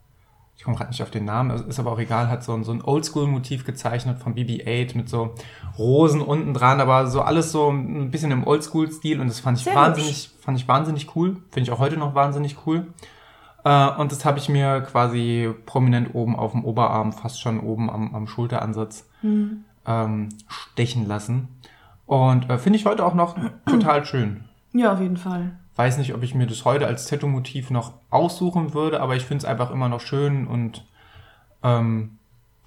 ich 0.57 0.63
komme 0.63 0.77
gerade 0.77 0.89
nicht 0.89 1.03
auf 1.03 1.11
den 1.11 1.25
Namen, 1.25 1.51
ist 1.67 1.79
aber 1.79 1.91
auch 1.91 1.99
egal, 1.99 2.29
hat 2.29 2.43
so 2.43 2.53
ein, 2.53 2.63
so 2.63 2.71
ein 2.71 2.81
Oldschool-Motiv 2.81 3.65
gezeichnet 3.65 4.19
von 4.19 4.35
BB-8 4.35 4.95
mit 4.95 5.09
so 5.09 5.35
Rosen 5.77 6.21
unten 6.21 6.53
dran, 6.53 6.79
aber 6.79 7.07
so 7.07 7.21
alles 7.21 7.51
so 7.51 7.69
ein 7.69 8.09
bisschen 8.09 8.31
im 8.31 8.47
Oldschool-Stil 8.47 9.19
und 9.19 9.27
das 9.27 9.41
fand 9.41 9.57
ich 9.57 9.65
Sehr 9.65 9.75
wahnsinnig, 9.75 10.09
hübsch. 10.09 10.29
fand 10.39 10.57
ich 10.57 10.67
wahnsinnig 10.67 11.15
cool, 11.15 11.37
finde 11.51 11.69
ich 11.69 11.71
auch 11.71 11.79
heute 11.79 11.97
noch 11.97 12.15
wahnsinnig 12.15 12.57
cool. 12.65 12.87
Äh, 13.65 13.89
und 13.97 14.11
das 14.11 14.23
habe 14.23 14.37
ich 14.37 14.47
mir 14.47 14.81
quasi 14.81 15.53
prominent 15.65 16.15
oben 16.15 16.35
auf 16.35 16.53
dem 16.53 16.63
Oberarm, 16.63 17.11
fast 17.11 17.41
schon 17.41 17.59
oben 17.59 17.89
am, 17.89 18.15
am 18.15 18.27
Schulteransatz 18.27 19.09
mhm. 19.23 19.65
ähm, 19.85 20.29
stechen 20.47 21.05
lassen. 21.05 21.49
Und 22.05 22.49
äh, 22.49 22.57
finde 22.57 22.77
ich 22.77 22.85
heute 22.85 23.05
auch 23.05 23.15
noch 23.15 23.35
total 23.65 24.05
schön. 24.05 24.45
Ja, 24.71 24.93
auf 24.93 25.01
jeden 25.01 25.17
Fall. 25.17 25.57
Weiß 25.75 25.97
nicht, 25.97 26.13
ob 26.13 26.23
ich 26.23 26.35
mir 26.35 26.47
das 26.47 26.63
heute 26.63 26.87
als 26.87 27.07
Tattoo-Motiv 27.07 27.69
noch 27.69 27.93
aussuchen 28.09 28.73
würde, 28.73 29.01
aber 29.01 29.15
ich 29.15 29.25
finde 29.25 29.43
es 29.43 29.45
einfach 29.45 29.71
immer 29.71 29.89
noch 29.89 30.01
schön 30.01 30.47
und 30.47 30.85
ähm, 31.63 32.17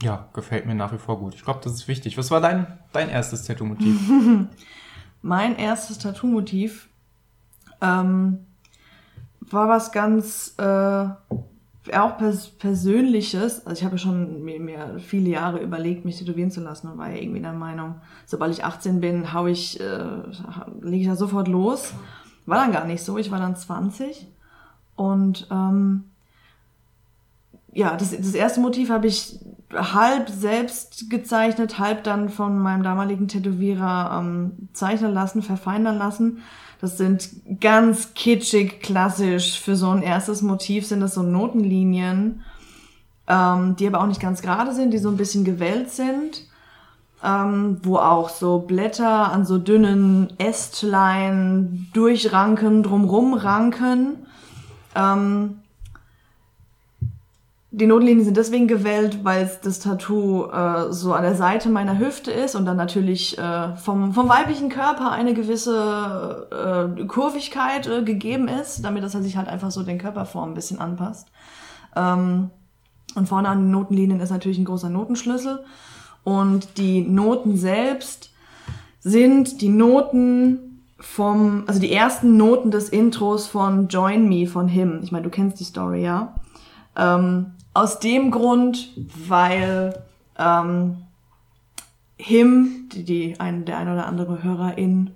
ja, 0.03 0.29
gefällt 0.35 0.67
mir 0.67 0.75
nach 0.75 0.93
wie 0.93 0.99
vor 0.99 1.19
gut. 1.19 1.35
Ich 1.35 1.45
glaube, 1.45 1.61
das 1.63 1.73
ist 1.73 1.89
wichtig. 1.89 2.19
Was 2.19 2.31
war 2.31 2.41
dein, 2.41 2.67
dein 2.93 3.09
erstes 3.09 3.45
Tattoo-Motiv? 3.45 4.11
mein 5.23 5.57
erstes 5.57 5.99
Tattoo-Motiv 5.99 6.89
ähm, 7.81 8.47
war 9.41 9.69
was 9.69 9.93
ganz 9.93 10.55
äh, 10.59 10.63
auch 10.63 12.19
pers 12.19 12.49
Persönliches. 12.49 13.67
Also 13.67 13.81
ich 13.81 13.85
habe 13.85 13.99
schon 13.99 14.45
mir, 14.45 14.61
mir, 14.61 14.99
viele 14.99 15.31
Jahre 15.31 15.61
überlegt, 15.61 16.05
mich 16.05 16.19
tätowieren 16.19 16.51
zu 16.51 16.61
lassen 16.61 16.89
und 16.89 16.99
war 16.99 17.11
ja 17.11 17.17
irgendwie 17.17 17.41
der 17.41 17.53
Meinung, 17.53 17.97
sobald 18.27 18.53
ich 18.53 18.65
18 18.65 19.01
bin, 19.01 19.33
hau 19.33 19.47
ich, 19.47 19.81
äh, 19.81 20.05
lege 20.83 21.03
ich 21.03 21.07
da 21.07 21.17
sofort 21.17 21.49
los. 21.49 21.95
War 22.49 22.59
dann 22.59 22.73
gar 22.73 22.87
nicht 22.87 23.03
so. 23.03 23.19
Ich 23.19 23.31
war 23.31 23.39
dann 23.39 23.57
20 23.57 24.27
und 24.97 25.47
ähm, 25.51 26.05
ja, 27.73 27.95
das, 27.97 28.11
das 28.11 28.35
erste 28.35 28.61
Motiv 28.61 28.89
habe 28.91 29.07
ich 29.07 29.39
halb 29.73 30.31
selbst 30.31 31.11
gezeichnet, 31.11 31.79
halb 31.79 32.05
dann 32.05 32.31
von 32.31 32.59
meinem 32.59 32.83
damaligen 32.83 33.29
Tätowierer 33.29 34.19
ähm, 34.19 34.69
zeichnen 34.73 35.13
lassen, 35.13 35.43
verfeinern 35.43 35.99
lassen. 35.99 36.43
Das 36.81 36.97
sind 36.97 37.29
ganz 37.61 38.15
kitschig, 38.15 38.81
klassisch. 38.81 39.61
Für 39.61 39.77
so 39.77 39.91
ein 39.91 40.03
erstes 40.03 40.41
Motiv 40.41 40.87
sind 40.87 41.01
das 41.01 41.15
so 41.15 41.23
Notenlinien, 41.23 42.43
ähm, 43.27 43.77
die 43.77 43.87
aber 43.87 44.01
auch 44.01 44.07
nicht 44.07 44.21
ganz 44.21 44.41
gerade 44.41 44.73
sind, 44.73 44.93
die 44.93 44.99
so 44.99 45.11
ein 45.11 45.19
bisschen 45.19 45.45
gewellt 45.45 45.91
sind. 45.91 46.47
Ähm, 47.25 47.81
wo 47.83 47.97
auch 47.97 48.29
so 48.29 48.61
Blätter 48.61 49.33
an 49.33 49.45
so 49.45 49.59
dünnen 49.59 50.33
Ästlein 50.39 51.89
durchranken, 51.93 52.85
drumrum 52.85 53.35
ranken. 53.35 54.27
Ähm, 54.95 55.57
die 57.71 57.87
Notlinien 57.87 58.25
sind 58.25 58.37
deswegen 58.37 58.67
gewählt, 58.67 59.25
weil 59.25 59.51
das 59.63 59.81
Tattoo 59.81 60.47
äh, 60.47 60.91
so 60.93 61.13
an 61.13 61.23
der 61.23 61.35
Seite 61.35 61.69
meiner 61.69 61.99
Hüfte 61.99 62.31
ist 62.31 62.55
und 62.55 62.65
dann 62.65 62.79
natürlich 62.79 63.37
äh, 63.37 63.77
vom, 63.77 64.15
vom 64.15 64.29
weiblichen 64.29 64.71
Körper 64.71 65.11
eine 65.11 65.35
gewisse 65.35 66.49
äh, 66.99 67.05
Kurvigkeit 67.05 67.87
äh, 67.87 68.03
gegeben 68.03 68.49
ist, 68.49 68.85
damit 68.85 69.05
das 69.05 69.13
sich 69.13 69.37
halt 69.37 69.49
einfach 69.49 69.71
so 69.71 69.83
den 69.83 69.99
Körperform 69.99 70.51
ein 70.51 70.55
bisschen 70.55 70.81
anpasst. 70.81 71.29
Ähm, 71.95 72.51
und 73.15 73.29
vorne 73.29 73.49
an 73.49 73.65
den 73.65 73.71
Notenlinien 73.71 74.21
ist 74.21 74.31
natürlich 74.31 74.59
ein 74.59 74.65
großer 74.65 74.89
Notenschlüssel. 74.89 75.63
Und 76.29 76.77
die 76.77 77.01
Noten 77.01 77.57
selbst 77.57 78.31
sind 79.01 79.63
die 79.63 79.71
Noten 79.71 80.83
vom, 81.01 81.65
also 81.67 81.81
die 81.81 81.91
ersten 81.91 82.37
Noten 82.37 82.71
des 82.71 82.91
Intros 82.91 83.47
von 83.47 83.89
Join 83.89 84.29
Me 84.29 84.47
von 84.47 84.69
Him. 84.69 85.01
Ich 85.03 85.11
meine, 85.11 85.25
du 85.25 85.31
kennst 85.31 85.59
die 85.59 85.65
Story, 85.65 86.03
ja? 86.03 86.35
Ähm, 86.97 87.53
aus 87.73 87.99
dem 87.99 88.31
Grund, 88.31 88.91
weil 89.27 90.03
ähm, 90.39 90.99
Him, 92.19 92.91
die, 92.93 93.05
die 93.05 93.41
ein, 93.41 93.65
der 93.65 93.79
ein 93.79 93.91
oder 93.91 94.05
andere 94.05 94.43
Hörerin 94.43 95.13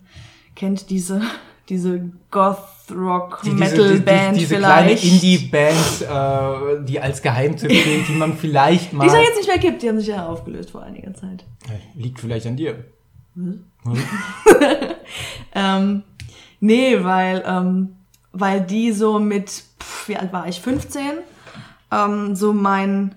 kennt 0.54 0.88
diese 0.88 1.20
diese 1.68 2.10
Goth 2.30 2.56
Rock 2.90 3.44
Metal 3.44 4.00
Band 4.00 4.36
die, 4.36 4.40
die, 4.40 4.40
diese 4.40 4.56
vielleicht. 4.56 5.02
kleine 5.02 5.14
Indie 5.14 5.38
Band, 5.38 6.02
äh, 6.02 6.84
die 6.84 7.00
als 7.00 7.22
Geheimtipp 7.22 7.68
gilt, 7.68 8.08
die 8.08 8.12
man 8.12 8.36
vielleicht 8.36 8.92
mal. 8.92 9.04
Die 9.04 9.14
es 9.14 9.22
jetzt 9.22 9.36
nicht 9.36 9.48
mehr 9.48 9.58
gibt, 9.58 9.82
die 9.82 9.88
haben 9.88 9.98
sich 9.98 10.08
ja 10.08 10.26
aufgelöst 10.26 10.70
vor 10.70 10.82
einiger 10.82 11.14
Zeit. 11.14 11.44
Liegt 11.94 12.20
vielleicht 12.20 12.46
an 12.46 12.56
dir. 12.56 12.84
Hm? 13.34 13.64
ähm, 15.54 16.02
nee, 16.60 17.02
weil 17.02 17.42
ähm, 17.46 17.96
weil 18.32 18.60
die 18.62 18.92
so 18.92 19.18
mit, 19.18 19.50
pff, 19.50 20.08
wie 20.08 20.16
alt 20.16 20.32
war 20.32 20.48
ich, 20.48 20.60
15? 20.60 21.02
ähm, 21.92 22.34
so 22.34 22.52
mein, 22.52 23.14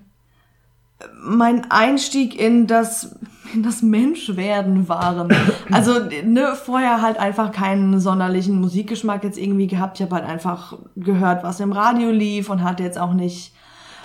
mein 1.20 1.70
Einstieg 1.70 2.38
in 2.38 2.66
das, 2.66 3.16
das 3.62 3.82
Menschwerden 3.82 4.88
waren. 4.88 5.34
Also 5.70 5.94
ne, 6.24 6.54
vorher 6.54 7.02
halt 7.02 7.18
einfach 7.18 7.52
keinen 7.52 8.00
sonderlichen 8.00 8.60
Musikgeschmack 8.60 9.24
jetzt 9.24 9.38
irgendwie 9.38 9.66
gehabt. 9.66 9.98
Ich 9.98 10.04
habe 10.04 10.16
halt 10.16 10.24
einfach 10.24 10.78
gehört, 10.96 11.42
was 11.42 11.60
im 11.60 11.72
Radio 11.72 12.10
lief 12.10 12.50
und 12.50 12.62
hatte 12.62 12.82
jetzt 12.82 12.98
auch 12.98 13.12
nicht 13.12 13.52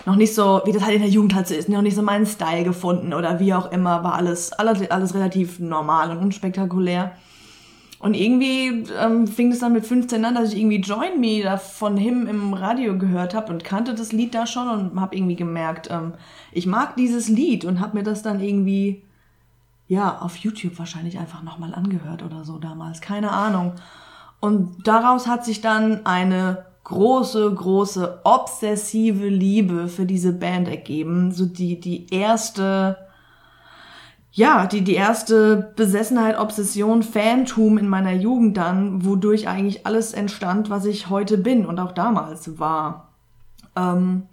noch 0.06 0.16
nicht 0.16 0.34
so, 0.34 0.62
wie 0.66 0.72
das 0.72 0.84
halt 0.84 0.96
in 0.96 1.02
der 1.02 1.12
Jugend 1.12 1.36
halt 1.36 1.48
so 1.48 1.54
ist, 1.54 1.70
noch 1.70 1.84
nicht 1.84 1.96
so 1.96 2.02
meinen 2.02 2.26
Style 2.26 2.64
gefunden 2.64 3.14
oder 3.14 3.40
wie 3.40 3.54
auch 3.54 3.72
immer, 3.72 4.04
war 4.04 4.16
alles, 4.16 4.52
alles, 4.52 4.90
alles 4.90 5.14
relativ 5.14 5.60
normal 5.60 6.10
und 6.10 6.18
unspektakulär. 6.18 7.12
Und 8.00 8.16
irgendwie 8.16 8.86
ähm, 9.00 9.28
fing 9.28 9.52
es 9.52 9.60
dann 9.60 9.74
mit 9.74 9.86
15 9.86 10.26
an, 10.26 10.34
dass 10.34 10.54
ich 10.54 10.60
irgendwie 10.60 10.82
Join 10.82 11.20
Me 11.20 11.44
da 11.44 11.58
von 11.58 11.98
Him 11.98 12.26
im 12.26 12.56
Radio 12.56 12.98
gehört 12.98 13.36
habe 13.36 13.54
und 13.54 13.64
kannte 13.64 13.94
das 13.94 14.12
Lied 14.12 14.34
da 14.34 14.48
schon 14.48 14.68
und 14.68 15.00
habe 15.00 15.16
irgendwie 15.16 15.36
gemerkt, 15.36 15.90
ähm, 15.92 16.14
ich 16.52 16.66
mag 16.66 16.96
dieses 16.96 17.28
Lied 17.28 17.64
und 17.64 17.80
habe 17.80 17.98
mir 17.98 18.04
das 18.04 18.24
dann 18.24 18.42
irgendwie, 18.42 19.04
ja, 19.92 20.20
auf 20.20 20.38
YouTube 20.38 20.80
wahrscheinlich 20.80 21.20
einfach 21.20 21.44
nochmal 21.44 21.76
angehört 21.76 22.24
oder 22.24 22.46
so 22.46 22.60
damals, 22.60 23.02
keine 23.02 23.30
Ahnung. 23.30 23.74
Und 24.40 24.88
daraus 24.88 25.28
hat 25.28 25.44
sich 25.44 25.60
dann 25.60 26.06
eine 26.06 26.66
große, 26.86 27.54
große, 27.54 28.22
obsessive 28.24 29.28
Liebe 29.28 29.90
für 29.90 30.06
diese 30.06 30.32
Band 30.32 30.70
ergeben. 30.70 31.34
So 31.34 31.46
die, 31.46 31.78
die 31.82 32.08
erste 32.10 33.00
ja, 34.32 34.66
die, 34.66 34.82
die 34.82 34.94
erste 34.94 35.74
Besessenheit, 35.76 36.40
Obsession, 36.40 37.04
Fantum 37.04 37.78
in 37.78 37.90
meiner 37.90 38.14
Jugend 38.14 38.56
dann, 38.56 39.04
wodurch 39.04 39.50
eigentlich 39.50 39.86
alles 39.86 40.14
entstand, 40.14 40.70
was 40.70 40.86
ich 40.86 41.10
heute 41.10 41.38
bin 41.38 41.66
und 41.66 41.82
auch 41.82 41.92
damals 41.92 42.58
war. 42.58 43.10
Ähm, 43.76 44.24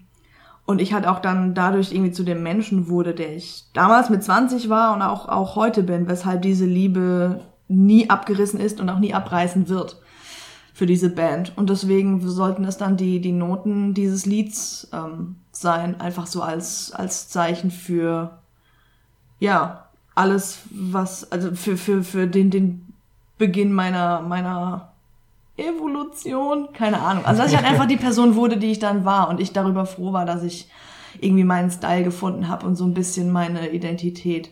und 0.68 0.83
ich 0.83 0.92
halt 0.92 1.07
auch 1.07 1.20
dann 1.20 1.54
dadurch 1.54 1.92
irgendwie 1.92 2.12
zu 2.12 2.24
dem 2.24 2.42
Menschen 2.42 2.90
wurde, 2.90 3.14
der 3.14 3.35
ich 3.35 3.64
damals 3.72 4.11
mit 4.11 4.22
20 4.22 4.68
war 4.68 4.94
und 4.94 5.00
auch, 5.00 5.26
auch 5.26 5.57
heute 5.57 5.83
bin, 5.83 6.09
weshalb 6.09 6.42
diese 6.42 6.66
Liebe 6.66 7.40
nie 7.68 8.11
abgerissen 8.11 8.61
ist 8.61 8.78
und 8.78 8.90
auch 8.90 8.98
nie 8.98 9.14
abreißen 9.14 9.70
wird 9.70 9.98
für 10.74 10.85
diese 10.85 11.09
Band. 11.09 11.57
Und 11.57 11.70
deswegen 11.70 12.20
sollten 12.28 12.66
es 12.66 12.76
dann 12.76 12.98
die, 12.98 13.22
die 13.22 13.33
Noten 13.33 13.94
dieses 13.94 14.26
Lieds 14.26 14.90
ähm, 14.92 15.37
sein, 15.52 16.02
einfach 16.02 16.26
so 16.26 16.42
als, 16.42 16.92
als 16.92 17.31
Zeichen 17.31 17.70
für, 17.70 18.38
ja, 19.40 19.87
alles, 20.14 20.59
was, 20.70 21.33
also 21.33 21.54
für, 21.54 21.78
für, 21.78 22.04
für 22.04 22.26
den, 22.26 22.50
den 22.50 22.92
Beginn 23.38 23.72
meiner, 23.72 24.20
meiner 24.20 24.92
Evolution, 25.59 26.68
keine 26.73 27.01
Ahnung. 27.01 27.25
Also, 27.25 27.42
dass 27.42 27.51
ich 27.51 27.57
halt 27.57 27.66
einfach 27.66 27.87
die 27.87 27.97
Person 27.97 28.35
wurde, 28.35 28.57
die 28.57 28.71
ich 28.71 28.79
dann 28.79 29.05
war 29.05 29.29
und 29.29 29.40
ich 29.40 29.53
darüber 29.53 29.87
froh 29.87 30.12
war, 30.12 30.25
dass 30.25 30.42
ich 30.42 30.68
irgendwie 31.21 31.44
meinen 31.44 31.71
Style 31.71 32.05
gefunden 32.05 32.49
habe 32.49 32.66
und 32.66 32.77
so 32.77 32.85
ein 32.85 32.94
bisschen 32.94 33.31
meine 33.31 33.71
Identität. 33.71 34.51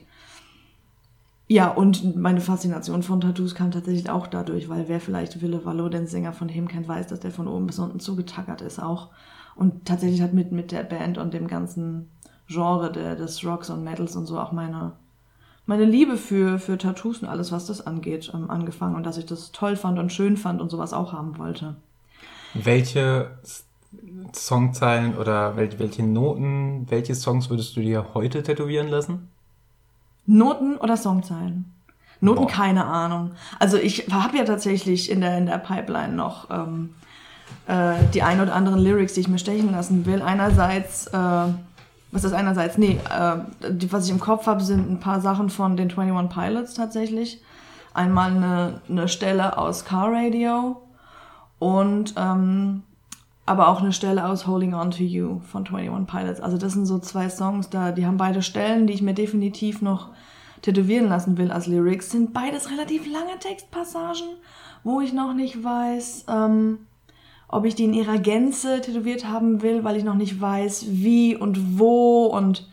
Ja, 1.49 1.69
und 1.69 2.17
meine 2.17 2.41
Faszination 2.41 3.05
von 3.05 3.21
Tattoos 3.21 3.55
kam 3.55 3.71
tatsächlich 3.71 4.11
auch 4.11 4.27
dadurch, 4.27 4.69
weil 4.69 4.89
wer 4.89 5.01
vielleicht 5.01 5.41
Wille 5.41 5.65
Wallo, 5.65 5.89
den 5.89 6.09
Sänger 6.09 6.33
von 6.33 6.49
Him 6.49 6.67
kennt, 6.67 6.89
weiß, 6.89 7.07
dass 7.07 7.21
der 7.21 7.31
von 7.31 7.47
oben 7.47 7.69
bis 7.69 7.79
unten 7.79 8.01
zugetackert 8.01 8.63
ist 8.63 8.83
auch. 8.83 9.11
Und 9.55 9.85
tatsächlich 9.85 10.23
hat 10.23 10.35
mit, 10.35 10.51
mit 10.51 10.73
der 10.73 10.83
Band 10.83 11.19
und 11.19 11.33
dem 11.33 11.47
ganzen 11.47 12.11
Genre 12.49 12.91
der, 12.91 13.15
des 13.15 13.45
Rocks 13.45 13.71
und 13.71 13.85
Metals 13.85 14.17
und 14.17 14.27
so 14.27 14.39
auch 14.39 14.53
meine 14.53 14.93
meine 15.67 15.85
Liebe 15.85 16.17
für, 16.17 16.59
für 16.59 16.79
Tattoos 16.79 17.23
und 17.23 17.29
alles, 17.29 17.53
was 17.53 17.67
das 17.67 17.87
angeht, 17.87 18.31
ähm, 18.33 18.51
angefangen 18.51 18.95
und 18.95 19.05
dass 19.05 19.19
ich 19.19 19.27
das 19.27 19.53
toll 19.53 19.77
fand 19.77 19.99
und 19.99 20.13
schön 20.13 20.37
fand 20.37 20.61
und 20.61 20.71
sowas 20.71 20.93
auch 20.93 21.13
haben 21.13 21.39
wollte. 21.39 21.77
Welche 22.55 23.33
Songzeilen 24.33 25.17
oder 25.17 25.57
wel 25.57 25.79
welche 25.79 26.03
Noten, 26.03 26.87
welche 26.89 27.15
Songs 27.15 27.51
würdest 27.51 27.77
du 27.77 27.81
dir 27.81 28.15
heute 28.15 28.43
tätowieren 28.43 28.89
lassen? 28.89 29.29
Noten 30.27 30.77
oder 30.77 30.97
Songzeilen? 30.97 31.73
Noten, 32.21 32.43
Boah. 32.43 32.49
keine 32.49 32.85
Ahnung. 32.87 33.33
Also 33.59 33.77
ich 33.77 34.09
habe 34.11 34.39
ja 34.39 34.45
tatsächlich 34.45 35.11
in 35.11 35.21
der, 35.21 35.39
in 35.39 35.47
der 35.47 35.59
Pipeline 35.59 36.15
noch 36.15 36.51
ähm, 36.51 36.95
äh, 37.67 37.95
die 38.15 38.23
ein 38.23 38.41
oder 38.41 38.55
anderen 38.55 38.81
Lyrics, 38.81 39.15
die 39.15 39.21
ich 39.21 39.29
mir 39.29 39.39
stechen 39.39 39.71
lassen 39.71 40.07
will. 40.07 40.23
Einerseits, 40.23 41.09
äh, 41.09 41.49
was 42.13 42.25
ist 42.25 42.33
einerseits? 42.33 42.79
Nee, 42.79 42.99
äh, 43.11 43.71
die, 43.71 43.93
was 43.93 44.07
ich 44.07 44.11
im 44.11 44.21
Kopf 44.21 44.47
habe, 44.47 44.63
sind 44.63 44.91
ein 44.91 45.01
paar 45.01 45.21
Sachen 45.21 45.51
von 45.51 45.77
den 45.77 45.91
21 45.91 46.35
Pilots 46.35 46.75
tatsächlich. 46.75 47.43
Einmal 47.95 48.31
eine, 48.31 48.81
eine 48.89 49.09
Stelle 49.09 49.59
aus 49.59 49.85
Car 49.85 50.13
Radio 50.13 50.83
und 51.59 52.15
ähm, 52.17 52.83
aber 53.47 53.69
auch 53.69 53.81
eine 53.81 53.93
Stelle 53.93 54.29
aus 54.29 54.47
Holding 54.47 54.75
On 54.75 54.91
to 54.91 55.03
You 55.03 55.41
von 55.51 55.67
21 55.67 56.07
Pilots. 56.07 56.41
Also 56.41 56.59
das 56.59 56.73
sind 56.73 56.87
so 56.87 56.99
zwei 56.99 57.29
Songs, 57.31 57.71
da 57.71 57.93
die 57.93 58.05
haben 58.05 58.17
beide 58.17 58.43
Stellen, 58.43 58.87
die 58.87 58.93
ich 58.93 59.03
mir 59.03 59.15
definitiv 59.15 59.83
noch 59.83 60.11
tätowieren 60.63 61.09
lassen 61.09 61.39
will 61.39 61.53
als 61.53 61.67
Lyrics. 61.67 62.11
Sind 62.11 62.33
beides 62.33 62.71
relativ 62.71 63.11
lange 63.11 63.39
Textpassagen, 63.39 64.37
wo 64.83 65.01
ich 65.01 65.13
noch 65.13 65.33
nicht 65.33 65.63
weiß, 65.63 66.27
ähm, 66.29 66.79
ob 67.49 67.65
ich 67.65 67.75
die 67.75 67.85
in 67.85 67.95
ihrer 67.95 68.19
Gänze 68.19 68.81
tätowiert 68.81 69.29
haben 69.29 69.63
will, 69.63 69.85
weil 69.85 69.97
ich 69.97 70.05
noch 70.05 70.15
nicht 70.15 70.41
weiß, 70.41 70.87
wie 70.89 71.37
und 71.37 71.79
wo 71.79 72.27
und 72.27 72.69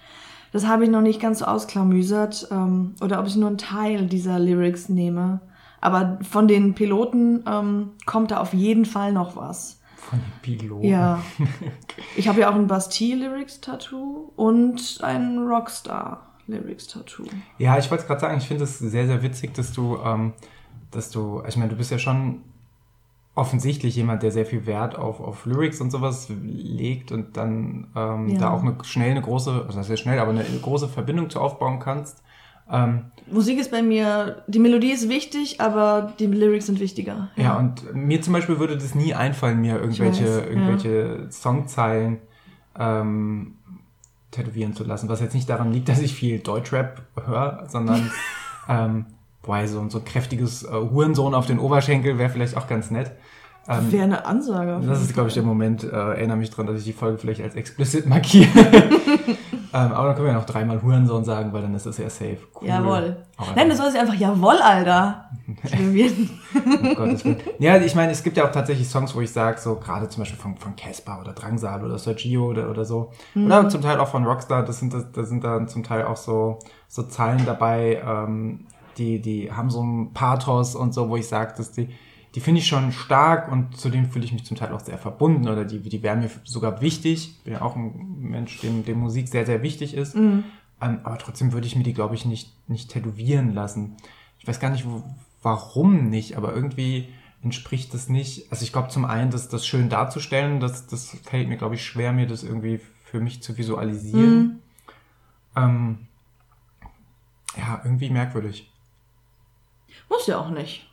das 0.54 0.68
habe 0.68 0.84
ich 0.84 0.90
noch 0.90 1.02
nicht 1.02 1.20
ganz 1.20 1.40
so 1.40 1.46
ausklamüsert. 1.46 2.48
Ähm, 2.52 2.94
oder 3.02 3.20
ob 3.20 3.28
ich 3.28 3.36
nur 3.36 3.48
einen 3.48 3.58
Teil 3.58 4.06
dieser 4.06 4.40
Lyrics 4.40 4.88
nehme. 4.88 5.42
Aber 5.82 6.20
von 6.22 6.48
den 6.48 6.76
Piloten 6.76 7.44
ähm, 7.48 7.90
kommt 8.06 8.32
da 8.32 8.40
auf 8.40 8.54
jeden 8.54 8.86
Fall 8.86 9.12
noch 9.12 9.36
was. 9.36 9.82
Von 9.98 10.20
den 10.20 10.32
Piloten. 10.42 10.88
Ja. 10.88 11.22
Ich 12.16 12.28
habe 12.28 12.42
ja 12.42 12.52
auch 12.52 12.56
ein 12.56 12.68
Bastille-Lyrics-Tattoo 12.68 14.32
und 14.36 15.00
ein 15.02 15.40
Rockstar-Lyrics-Tattoo. 15.40 17.26
Ja, 17.58 17.78
ich 17.80 17.90
wollte 17.90 18.06
gerade 18.06 18.22
sagen, 18.22 18.38
ich 18.38 18.48
finde 18.48 18.66
es 18.66 18.78
sehr, 18.78 19.08
sehr 19.08 19.24
witzig, 19.24 19.54
dass 19.56 19.72
du, 19.74 19.98
ähm, 20.04 20.34
dass 20.92 21.10
du, 21.10 21.42
ich 21.48 21.58
meine, 21.58 21.72
du 21.72 21.76
bist 21.76 21.90
ja 21.90 21.98
schon 21.98 22.42
offensichtlich 23.36 23.96
jemand, 23.96 24.22
der 24.22 24.32
sehr 24.32 24.46
viel 24.46 24.66
Wert 24.68 24.96
auf, 24.96 25.20
auf 25.20 25.46
Lyrics 25.46 25.82
und 25.82 25.90
sowas 25.92 26.30
legt 26.44 27.12
und 27.12 27.36
dann 27.36 27.88
ähm, 27.96 28.30
Ja. 28.30 28.40
da 28.40 28.50
auch 28.52 28.62
eine, 28.62 28.76
schnell 28.84 29.12
eine 29.12 29.22
große, 29.22 29.64
also 29.66 29.82
sehr 29.82 29.98
schnell, 29.98 30.20
aber 30.20 30.32
eine 30.32 30.44
große 30.62 30.88
Verbindung 30.88 31.30
zu 31.32 31.40
aufbauen 31.40 31.80
kannst. 31.80 32.22
Ähm, 32.72 33.06
Musik 33.32 33.60
ist 33.60 33.72
bei 33.72 33.82
mir, 33.82 34.44
die 34.48 34.60
Melodie 34.60 34.92
ist 34.92 35.10
wichtig, 35.10 35.60
aber 35.60 36.14
die 36.20 36.28
Lyrics 36.28 36.68
sind 36.68 36.80
wichtiger. 36.80 37.30
ja. 37.36 37.58
und 37.58 37.94
mir 37.96 38.22
zum 38.22 38.34
Beispiel 38.34 38.60
würde 38.60 38.78
das 38.78 38.94
nie 38.96 39.14
einfallen, 39.16 39.60
mir 39.60 39.80
irgendwelche, 39.80 40.26
weiß, 40.26 40.46
ja. 40.46 40.50
irgendwelche 40.50 41.28
Songzeilen 41.32 42.20
ähm, 42.78 43.56
tätowieren 44.32 44.74
zu 44.74 44.84
lassen, 44.84 45.10
was 45.10 45.22
jetzt 45.22 45.34
nicht 45.34 45.50
daran 45.50 45.72
liegt, 45.74 45.90
dass 45.90 46.00
ich 46.00 46.14
viel 46.14 46.40
Deutschrap 46.40 47.02
höre, 47.26 47.66
sondern 47.68 48.12
ähm, 48.70 49.06
boah, 49.44 49.68
so, 49.68 49.88
so 49.90 50.00
ein 50.00 50.06
kräftiges 50.06 50.64
äh, 50.64 50.72
Hurensohn 50.72 51.36
auf 51.36 51.46
den 51.46 51.60
Oberschenkel 51.60 52.18
wäre 52.18 52.30
vielleicht 52.30 52.58
auch 52.58 52.68
ganz 52.68 52.90
nett. 52.90 53.12
Ähm, 53.68 53.92
Wäre 53.92 54.04
eine 54.04 54.26
Ansage. 54.26 54.82
das 54.86 55.02
ist, 55.02 55.14
glaube 55.14 55.30
ich, 55.30 55.36
der. 55.36 55.44
Moment, 55.44 55.84
äh, 55.86 55.88
erinnere 55.88 56.36
mich 56.36 56.50
dran, 56.50 56.66
dass 56.68 56.80
ich 56.80 56.84
die 56.84 56.94
Folge 56.94 57.18
vielleicht 57.18 57.42
als 57.42 57.56
explicit 57.56 58.06
markiere. 58.08 58.50
ähm, 58.58 59.38
aber 59.72 60.08
dann 60.08 60.16
können 60.16 60.28
wir 60.28 60.34
ja 60.34 60.40
noch 60.40 60.46
dreimal 60.46 60.82
Hurensohn 60.82 61.24
sagen, 61.24 61.54
weil 61.54 61.62
dann 61.62 61.74
ist 61.74 61.86
das 61.86 61.98
ja 61.98 62.10
safe. 62.10 62.40
Cool. 62.60 62.68
Jawohl. 62.68 63.18
Aber 63.38 63.52
Nein, 63.56 63.70
du 63.70 63.76
sollst 63.76 63.96
einfach 63.98 64.16
Jawohl, 64.16 64.58
Alter. 64.58 65.30
um 65.48 66.96
Gottes 66.96 67.24
Willen. 67.24 67.38
Ja, 67.60 67.78
ich 67.78 67.96
meine, 67.96 68.12
es 68.12 68.22
gibt 68.22 68.36
ja 68.36 68.46
auch 68.46 68.52
tatsächlich 68.52 68.90
Songs, 68.90 69.16
wo 69.16 69.22
ich 69.22 69.32
sage, 69.32 69.58
so 69.62 69.76
gerade 69.76 70.10
zum 70.10 70.24
Beispiel 70.24 70.40
von, 70.40 70.58
von 70.58 70.76
Casper 70.76 71.20
oder 71.22 71.32
Drangsal 71.32 71.86
oder 71.86 71.98
Sergio 71.98 72.50
oder, 72.50 72.70
oder 72.70 72.84
so. 72.84 73.12
Mhm. 73.34 73.46
Oder 73.46 73.70
zum 73.70 73.82
Teil 73.82 73.98
auch 74.00 74.10
von 74.10 74.26
Rockstar, 74.26 74.66
das 74.66 74.80
sind, 74.80 74.94
das, 74.94 75.10
das 75.14 75.30
sind 75.30 75.44
dann 75.46 75.70
zum 75.70 75.84
Teil 75.84 76.04
auch 76.04 76.18
so, 76.18 76.60
so 76.90 77.04
Zeilen 77.04 77.46
dabei, 77.46 78.02
ähm, 78.06 78.68
die, 78.98 79.22
die 79.22 79.52
haben 79.52 79.70
so 79.70 79.84
ein 79.84 80.14
Pathos 80.14 80.76
und 80.76 80.94
so, 80.94 81.10
wo 81.10 81.18
ich 81.18 81.28
sage, 81.28 81.54
dass 81.58 81.72
die, 81.72 81.90
die 82.36 82.40
finde 82.40 82.60
ich 82.60 82.68
schon 82.68 82.92
stark 82.92 83.52
und 83.52 83.78
zu 83.78 83.90
denen 83.90 84.10
fühle 84.10 84.26
ich 84.26 84.34
mich 84.34 84.46
zum 84.46 84.58
Teil 84.58 84.74
auch 84.74 84.80
sehr 84.80 84.98
verbunden 84.98 85.48
oder 85.48 85.66
die, 85.66 85.80
die 85.80 86.02
wären 86.02 86.20
mir 86.20 86.30
sogar 86.44 86.82
wichtig. 86.82 87.36
Ich 87.38 87.44
bin 87.44 87.54
ja 87.54 87.62
auch 87.62 87.76
ein 87.76 88.18
Mensch, 88.20 88.60
dem, 88.62 88.84
dem 88.86 89.00
Musik 89.00 89.28
sehr, 89.28 89.46
sehr 89.46 89.62
wichtig 89.62 89.94
ist. 89.94 90.16
Mhm. 90.16 90.44
Ähm, 90.82 91.00
aber 91.04 91.18
trotzdem 91.18 91.54
würde 91.54 91.68
ich 91.68 91.76
mir 91.76 91.84
die, 91.84 91.94
glaube 91.94 92.16
ich, 92.16 92.26
nicht, 92.26 92.52
nicht 92.68 92.90
tätowieren 92.90 93.54
lassen. 93.54 93.96
Ich 94.40 94.48
weiß 94.48 94.60
gar 94.60 94.72
nicht, 94.72 94.86
wo, 94.88 95.04
warum 95.42 96.10
nicht, 96.10 96.36
aber 96.36 96.54
irgendwie 96.54 97.10
entspricht 97.44 97.94
das 97.94 98.10
nicht. 98.10 98.52
Also 98.52 98.64
ich 98.64 98.72
glaube 98.72 98.90
zum 98.90 99.06
einen, 99.06 99.30
das, 99.30 99.50
das 99.50 99.68
schön 99.68 99.90
darzustellen, 99.90 100.60
das, 100.60 100.88
das 100.88 101.18
fällt 101.24 101.50
mir, 101.50 101.58
glaube 101.58 101.76
ich, 101.76 101.86
schwer, 101.86 102.14
mir 102.14 102.26
das 102.26 102.44
irgendwie 102.44 102.80
für 103.04 103.20
mich 103.20 103.44
zu 103.44 103.58
visualisieren. 103.58 104.40
Mhm. 104.40 104.60
Ähm, 105.56 105.98
ja, 107.58 107.82
irgendwie 107.84 108.10
merkwürdig. 108.10 108.73
Muss 110.10 110.28
ja 110.28 110.40
auch 110.40 110.50
nicht. 110.50 110.88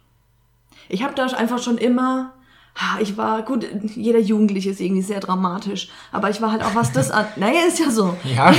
Ich 0.88 1.02
habe 1.02 1.14
da 1.14 1.26
einfach 1.26 1.62
schon 1.62 1.78
immer, 1.78 2.32
ha, 2.74 2.98
ich 3.00 3.16
war, 3.16 3.42
gut, 3.42 3.66
jeder 3.94 4.18
Jugendliche 4.18 4.70
ist 4.70 4.80
irgendwie 4.80 5.02
sehr 5.02 5.20
dramatisch, 5.20 5.88
aber 6.12 6.30
ich 6.30 6.40
war 6.40 6.52
halt 6.52 6.62
auch, 6.62 6.74
was 6.74 6.92
das 6.92 7.10
an, 7.10 7.26
naja, 7.36 7.60
ist 7.66 7.78
ja 7.78 7.90
so, 7.90 8.16
Ja, 8.24 8.52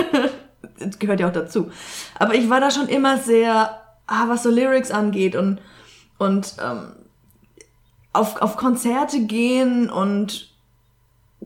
das 0.78 0.98
gehört 0.98 1.20
ja 1.20 1.28
auch 1.28 1.32
dazu. 1.32 1.70
Aber 2.18 2.34
ich 2.34 2.48
war 2.48 2.60
da 2.60 2.70
schon 2.70 2.88
immer 2.88 3.18
sehr, 3.18 3.80
ah, 4.06 4.28
was 4.28 4.42
so 4.42 4.50
Lyrics 4.50 4.90
angeht 4.90 5.34
und, 5.34 5.60
und 6.18 6.54
ähm, 6.62 6.92
auf, 8.12 8.40
auf 8.40 8.56
Konzerte 8.56 9.20
gehen 9.20 9.90
und 9.90 10.48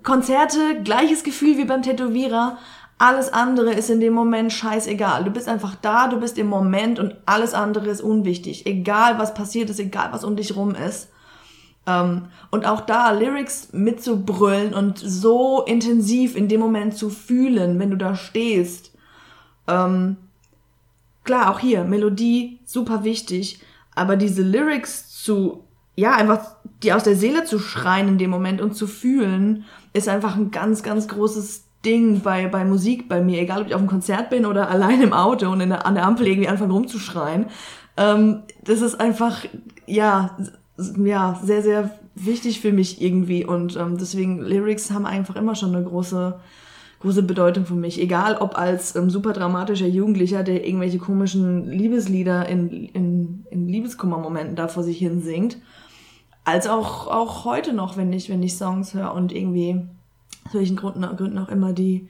Konzerte, 0.03 0.83
gleiches 0.83 1.23
Gefühl 1.23 1.59
wie 1.59 1.65
beim 1.65 1.83
Tätowierer. 1.83 2.59
Alles 2.99 3.33
andere 3.33 3.73
ist 3.73 3.91
in 3.91 4.01
dem 4.01 4.13
Moment 4.13 4.53
scheißegal. 4.53 5.25
Du 5.25 5.31
bist 5.31 5.49
einfach 5.49 5.75
da, 5.75 6.09
du 6.09 6.21
bist 6.21 6.39
im 6.39 6.47
Moment 6.47 6.99
und 6.99 7.17
alles 7.27 7.53
andere 7.53 7.89
ist 7.89 8.01
unwichtig. 8.01 8.67
Egal 8.67 9.19
was 9.19 9.35
passiert 9.35 9.71
ist, 9.71 9.81
egal 9.81 10.13
was 10.13 10.25
um 10.25 10.37
dich 10.37 10.55
rum 10.55 10.75
ist. 10.75 11.09
Ähm, 11.87 12.27
und 12.51 12.65
auch 12.65 12.83
da 12.83 13.11
Lyrics 13.11 13.73
mitzubrüllen 13.73 14.73
und 14.73 14.99
so 14.99 15.63
intensiv 15.63 16.37
in 16.37 16.49
dem 16.49 16.61
Moment 16.61 16.97
zu 16.97 17.11
fühlen, 17.11 17.79
wenn 17.79 17.91
du 17.91 17.97
da 17.97 18.15
stehst. 18.15 18.93
Ähm, 19.67 20.17
klar, 21.25 21.51
auch 21.51 21.59
hier, 21.59 21.85
Melodie, 21.85 22.61
super 22.65 23.05
wichtig, 23.05 23.61
aber 23.95 24.17
diese 24.17 24.43
Lyrics 24.43 25.23
zu, 25.23 25.65
ja, 25.97 26.13
einfach 26.15 26.57
die 26.83 26.93
aus 26.93 27.05
der 27.05 27.17
Seele 27.17 27.45
zu 27.45 27.59
schreien 27.59 28.09
in 28.09 28.19
dem 28.19 28.31
Moment 28.31 28.61
und 28.61 28.75
zu 28.75 28.87
fühlen, 28.87 29.65
ist 29.93 30.09
einfach 30.09 30.37
ein 30.37 30.51
ganz, 30.51 30.83
ganz 30.83 31.09
großes 31.09 31.65
Ding 31.85 32.21
bei, 32.21 32.47
bei 32.47 32.65
Musik 32.65 33.09
bei 33.09 33.21
mir, 33.21 33.41
egal 33.41 33.63
ob 33.63 33.67
ich 33.67 33.75
auf 33.75 33.81
einem 33.81 33.89
Konzert 33.89 34.31
bin 34.31 34.47
oder 34.47 34.71
allein 34.71 35.03
im 35.03 35.13
Auto 35.13 35.51
und 35.51 35.61
in 35.61 35.71
der, 35.71 35.87
an 35.87 35.95
der 35.95 36.07
Ampel 36.07 36.27
irgendwie 36.27 36.49
anfange 36.49 36.73
rumzuschreien. 36.73 37.47
Ähm, 37.97 38.43
das 38.65 38.81
ist 38.81 39.01
einfach, 39.01 39.45
ja, 39.87 40.37
ja, 40.97 41.41
sehr, 41.43 41.63
sehr 41.63 41.91
wichtig 42.15 42.61
für 42.61 42.73
mich 42.73 43.03
irgendwie 43.03 43.45
und 43.45 43.77
ähm, 43.77 43.97
deswegen 43.99 44.41
Lyrics 44.41 44.91
haben 44.91 45.07
einfach 45.07 45.37
immer 45.37 45.55
schon 45.55 45.75
eine 45.75 45.85
große, 45.85 46.39
große 47.01 47.23
Bedeutung 47.23 47.67
für 47.67 47.75
mich. 47.75 48.01
Egal 48.01 48.37
ob 48.37 48.57
als 48.57 48.95
ähm, 48.97 49.11
super 49.11 49.33
dramatischer 49.33 49.87
Jugendlicher, 49.87 50.43
der 50.43 50.67
irgendwelche 50.67 50.99
komischen 50.99 51.69
Liebeslieder 51.71 52.49
in, 52.49 52.71
in, 52.71 53.47
in 53.51 53.69
Liebeskummermomenten 53.69 54.57
da 54.57 54.69
vor 54.69 54.83
sich 54.83 54.99
hin 54.99 55.21
singt, 55.21 55.59
als 56.45 56.67
auch, 56.67 57.09
auch 57.09 57.45
heute 57.45 57.73
noch, 57.73 57.97
wenn 57.97 58.13
ich, 58.13 58.29
wenn 58.29 58.43
ich 58.43 58.57
Songs 58.57 58.95
höre 58.95 59.15
und 59.15 59.33
irgendwie 59.33 59.87
aus 60.47 60.55
welchen 60.55 60.77
Gründen, 60.77 61.39
auch 61.39 61.49
immer 61.49 61.73
die, 61.73 62.09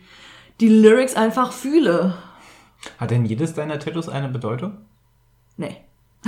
die 0.60 0.68
Lyrics 0.68 1.14
einfach 1.14 1.52
fühle. 1.52 2.14
hat 2.98 3.10
denn 3.10 3.24
jedes 3.24 3.54
deiner 3.54 3.78
Tattoos 3.78 4.08
eine 4.08 4.28
Bedeutung? 4.28 4.78
Nee. 5.56 5.76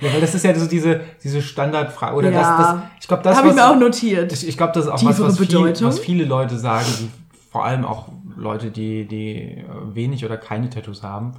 Ja, 0.00 0.12
weil 0.12 0.20
das 0.20 0.34
ist 0.34 0.44
ja 0.44 0.54
so 0.54 0.66
diese, 0.68 1.00
diese 1.22 1.42
Standardfrage. 1.42 2.16
Oder 2.16 2.30
Ja. 2.30 2.56
das, 2.56 2.66
das, 2.72 2.82
ich 3.00 3.08
glaube, 3.08 3.22
das, 3.22 3.36
Habe 3.36 3.48
ich 3.48 3.54
mir 3.54 3.68
auch 3.70 3.78
notiert. 3.78 4.32
Ich, 4.32 4.46
ich 4.48 4.56
glaube, 4.56 4.72
das 4.72 4.84
ist 4.86 4.90
auch 4.90 4.94
was, 4.94 5.16
Tiefere 5.16 5.28
was, 5.28 5.38
viel, 5.38 5.86
was 5.86 5.98
viele 6.00 6.24
Leute 6.24 6.58
sagen, 6.58 6.86
die, 6.98 7.08
vor 7.50 7.64
allem 7.64 7.84
auch 7.84 8.08
Leute, 8.36 8.70
die, 8.70 9.06
die 9.06 9.36
äh, 9.58 9.64
wenig 9.94 10.24
oder 10.24 10.36
keine 10.36 10.70
Tattoos 10.70 11.02
haben, 11.04 11.34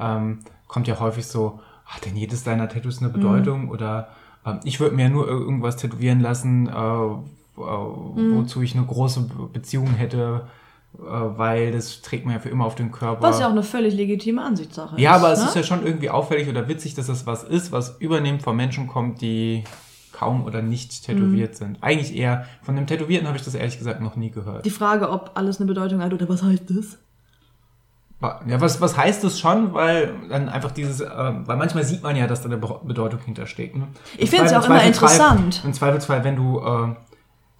ähm, 0.00 0.40
kommt 0.66 0.88
ja 0.88 0.98
häufig 0.98 1.26
so, 1.26 1.60
hat 1.84 2.04
denn 2.06 2.16
jedes 2.16 2.42
deiner 2.44 2.68
Tattoos 2.68 3.00
Mhm. 3.00 3.06
eine 3.08 3.12
Bedeutung? 3.14 3.68
Oder 3.70 4.08
ähm, 4.46 4.60
ich 4.64 4.80
würde 4.80 4.96
mir 4.96 5.08
nur 5.10 5.28
irgendwas 5.28 5.76
tätowieren 5.76 6.20
lassen, 6.20 6.68
äh, 6.68 6.72
Mhm. 6.72 7.24
Wozu 7.56 8.62
ich 8.62 8.74
eine 8.76 8.86
große 8.86 9.20
Be- 9.22 9.48
Beziehung 9.52 9.88
hätte, 9.88 10.46
äh, 10.98 11.00
weil 11.02 11.72
das 11.72 12.00
trägt 12.02 12.24
man 12.24 12.34
ja 12.34 12.40
für 12.40 12.48
immer 12.48 12.64
auf 12.64 12.74
den 12.74 12.90
Körper. 12.92 13.22
Was 13.22 13.40
ja 13.40 13.46
auch 13.46 13.50
eine 13.52 13.62
völlig 13.62 13.94
legitime 13.94 14.42
Ansichtssache 14.42 15.00
Ja, 15.00 15.12
ist. 15.16 15.22
aber 15.22 15.32
es 15.32 15.40
ne? 15.40 15.46
ist 15.46 15.56
ja 15.56 15.62
schon 15.62 15.84
irgendwie 15.86 16.10
auffällig 16.10 16.48
oder 16.48 16.68
witzig, 16.68 16.94
dass 16.94 17.06
das 17.06 17.26
was 17.26 17.44
ist, 17.44 17.72
was 17.72 17.96
übernehmend 17.98 18.42
von 18.42 18.56
Menschen 18.56 18.86
kommt, 18.86 19.20
die 19.20 19.64
kaum 20.12 20.44
oder 20.44 20.62
nicht 20.62 20.92
Mhm. 21.08 21.12
tätowiert 21.12 21.56
sind. 21.56 21.78
Eigentlich 21.82 22.14
eher, 22.16 22.46
von 22.62 22.76
dem 22.76 22.86
Tätowierten 22.86 23.26
habe 23.26 23.36
ich 23.38 23.44
das 23.44 23.54
ehrlich 23.54 23.78
gesagt 23.78 24.00
noch 24.00 24.16
nie 24.16 24.30
gehört. 24.30 24.64
Die 24.64 24.70
Frage, 24.70 25.10
ob 25.10 25.32
alles 25.34 25.58
eine 25.58 25.66
Bedeutung 25.66 26.02
hat 26.02 26.12
oder 26.12 26.28
was 26.28 26.42
heißt 26.42 26.64
das? 26.70 26.98
Ja, 28.46 28.60
was, 28.60 28.80
was 28.80 28.96
heißt 28.96 29.24
das 29.24 29.40
schon? 29.40 29.74
Weil 29.74 30.14
dann 30.28 30.48
einfach 30.48 30.70
dieses, 30.70 31.00
äh, 31.00 31.08
weil 31.08 31.56
manchmal 31.56 31.82
sieht 31.82 32.04
man 32.04 32.14
ja, 32.14 32.28
dass 32.28 32.40
da 32.42 32.46
eine 32.46 32.56
Be- 32.56 32.80
Bedeutung 32.84 33.18
hintersteckt. 33.24 33.74
Ne? 33.74 33.88
Ich 34.16 34.30
finde 34.30 34.44
es 34.46 34.52
ja 34.52 34.60
auch 34.60 34.66
immer 34.66 34.84
interessant. 34.84 35.60
Im 35.64 35.72
Zweifelsfall, 35.72 36.22
wenn 36.22 36.36
du, 36.36 36.60
äh, 36.60 36.94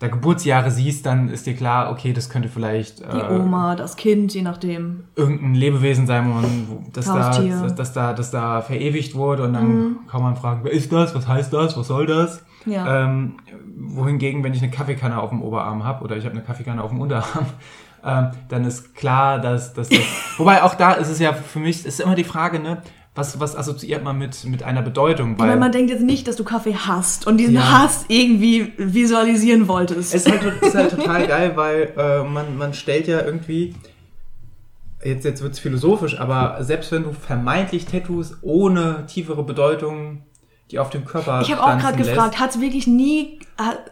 da 0.02 0.08
Geburtsjahre 0.08 0.72
siehst, 0.72 1.06
dann 1.06 1.28
ist 1.28 1.46
dir 1.46 1.54
klar, 1.54 1.92
okay, 1.92 2.12
das 2.12 2.28
könnte 2.28 2.48
vielleicht 2.48 2.98
Die 3.12 3.18
äh, 3.18 3.38
Oma, 3.38 3.76
das 3.76 3.94
Kind, 3.94 4.34
je 4.34 4.42
nachdem. 4.42 5.04
Irgendein 5.14 5.54
Lebewesen 5.54 6.08
sein, 6.08 6.28
wo, 6.68 6.82
das, 6.92 7.04
da, 7.04 7.30
das, 7.30 7.74
das, 7.76 7.92
da, 7.92 8.12
das 8.12 8.32
da 8.32 8.62
verewigt 8.62 9.14
wurde 9.14 9.44
und 9.44 9.52
dann 9.52 9.68
mhm. 9.68 9.96
kann 10.10 10.20
man 10.20 10.34
fragen, 10.34 10.64
wer 10.64 10.72
ist 10.72 10.90
das, 10.90 11.14
was 11.14 11.28
heißt 11.28 11.52
das, 11.52 11.76
was 11.76 11.86
soll 11.86 12.06
das? 12.06 12.44
Ja. 12.66 13.04
Ähm, 13.04 13.36
wohingegen, 13.76 14.42
wenn 14.42 14.54
ich 14.54 14.60
eine 14.60 14.72
Kaffeekanne 14.72 15.22
auf 15.22 15.30
dem 15.30 15.40
Oberarm 15.40 15.84
habe 15.84 16.02
oder 16.02 16.16
ich 16.16 16.24
habe 16.24 16.34
eine 16.34 16.42
Kaffeekanne 16.42 16.82
auf 16.82 16.90
dem 16.90 17.00
Unterarm, 17.00 17.46
ähm, 18.04 18.30
dann 18.48 18.64
ist 18.64 18.96
klar, 18.96 19.38
dass, 19.38 19.72
dass 19.72 19.88
das. 19.88 20.00
wobei 20.36 20.64
auch 20.64 20.74
da 20.74 20.94
ist 20.94 21.10
es 21.10 21.20
ja 21.20 21.32
für 21.32 21.60
mich, 21.60 21.86
ist 21.86 22.00
immer 22.00 22.16
die 22.16 22.24
Frage, 22.24 22.58
ne? 22.58 22.82
Was, 23.14 23.38
was 23.38 23.54
assoziiert 23.54 24.02
man 24.02 24.16
mit, 24.16 24.44
mit 24.44 24.62
einer 24.62 24.80
Bedeutung? 24.80 25.38
Weil, 25.38 25.58
man 25.58 25.70
denkt 25.70 25.90
jetzt 25.90 26.02
nicht, 26.02 26.26
dass 26.26 26.36
du 26.36 26.44
Kaffee 26.44 26.74
hast 26.74 27.26
und 27.26 27.36
diesen 27.36 27.56
ja. 27.56 27.82
Hass 27.82 28.06
irgendwie 28.08 28.72
visualisieren 28.78 29.68
wolltest. 29.68 30.14
Es 30.14 30.26
ist 30.26 30.30
halt, 30.30 30.62
ist 30.62 30.74
halt 30.74 30.90
total 30.96 31.26
geil, 31.26 31.52
weil 31.54 31.92
äh, 31.96 32.22
man, 32.24 32.56
man 32.56 32.72
stellt 32.72 33.06
ja 33.08 33.20
irgendwie, 33.20 33.74
jetzt, 35.04 35.26
jetzt 35.26 35.42
wird 35.42 35.52
es 35.52 35.58
philosophisch, 35.58 36.18
aber 36.18 36.64
selbst 36.64 36.90
wenn 36.90 37.02
du 37.02 37.12
vermeintlich 37.12 37.84
Tattoos 37.84 38.38
ohne 38.40 39.04
tiefere 39.06 39.42
Bedeutung, 39.42 40.22
die 40.70 40.78
auf 40.78 40.88
dem 40.88 41.04
Körper 41.04 41.42
Ich 41.42 41.52
habe 41.52 41.62
auch 41.62 41.78
gerade 41.78 41.98
gefragt, 41.98 42.40
hat 42.40 42.50
es 42.50 42.60
wirklich 42.62 42.86
nie... 42.86 43.40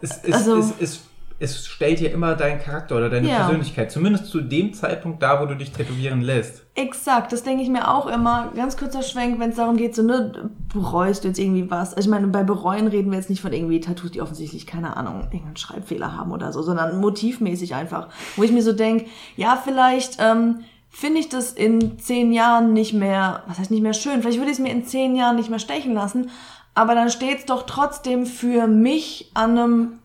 Es, 0.01 0.19
es, 0.23 0.33
also, 0.33 0.57
es, 0.57 0.73
es, 0.79 1.01
es 1.41 1.65
stellt 1.65 1.99
dir 1.99 2.11
immer 2.11 2.35
deinen 2.35 2.61
Charakter 2.61 2.95
oder 2.97 3.09
deine 3.09 3.27
ja. 3.27 3.37
Persönlichkeit. 3.37 3.91
Zumindest 3.91 4.27
zu 4.27 4.41
dem 4.41 4.73
Zeitpunkt 4.73 5.23
da, 5.23 5.41
wo 5.41 5.47
du 5.47 5.55
dich 5.55 5.71
tätowieren 5.71 6.21
lässt. 6.21 6.63
Exakt, 6.75 7.33
das 7.33 7.41
denke 7.41 7.63
ich 7.63 7.69
mir 7.69 7.89
auch 7.89 8.05
immer. 8.05 8.51
Ganz 8.55 8.77
kurzer 8.77 9.01
Schwenk, 9.01 9.39
wenn 9.39 9.49
es 9.49 9.55
darum 9.55 9.75
geht, 9.75 9.95
so, 9.95 10.03
ne, 10.03 10.51
bereust 10.71 11.23
du 11.23 11.29
jetzt 11.29 11.39
irgendwie 11.39 11.69
was? 11.71 11.95
Also 11.95 12.07
ich 12.07 12.11
meine, 12.11 12.27
bei 12.27 12.43
bereuen 12.43 12.87
reden 12.87 13.09
wir 13.09 13.17
jetzt 13.17 13.31
nicht 13.31 13.41
von 13.41 13.53
irgendwie 13.53 13.79
Tattoos, 13.79 14.11
die 14.11 14.21
offensichtlich, 14.21 14.67
keine 14.67 14.95
Ahnung, 14.95 15.23
irgendeinen 15.31 15.57
Schreibfehler 15.57 16.15
haben 16.15 16.31
oder 16.31 16.53
so, 16.53 16.61
sondern 16.61 17.01
motivmäßig 17.01 17.73
einfach. 17.73 18.09
Wo 18.35 18.43
ich 18.43 18.51
mir 18.51 18.61
so 18.61 18.73
denke, 18.73 19.05
ja, 19.35 19.59
vielleicht 19.61 20.17
ähm, 20.19 20.59
finde 20.89 21.21
ich 21.21 21.29
das 21.29 21.53
in 21.53 21.97
zehn 21.97 22.31
Jahren 22.33 22.73
nicht 22.73 22.93
mehr, 22.93 23.41
was 23.47 23.57
heißt 23.57 23.71
nicht 23.71 23.81
mehr 23.81 23.93
schön, 23.93 24.21
vielleicht 24.21 24.37
würde 24.37 24.51
ich 24.51 24.57
es 24.57 24.63
mir 24.63 24.71
in 24.71 24.85
zehn 24.85 25.15
Jahren 25.15 25.37
nicht 25.37 25.49
mehr 25.49 25.59
stechen 25.59 25.95
lassen, 25.95 26.29
aber 26.75 26.93
dann 26.93 27.09
steht 27.09 27.39
es 27.39 27.45
doch 27.45 27.63
trotzdem 27.63 28.25
für 28.25 28.67
mich 28.67 29.31
an 29.33 29.57
einem 29.57 30.00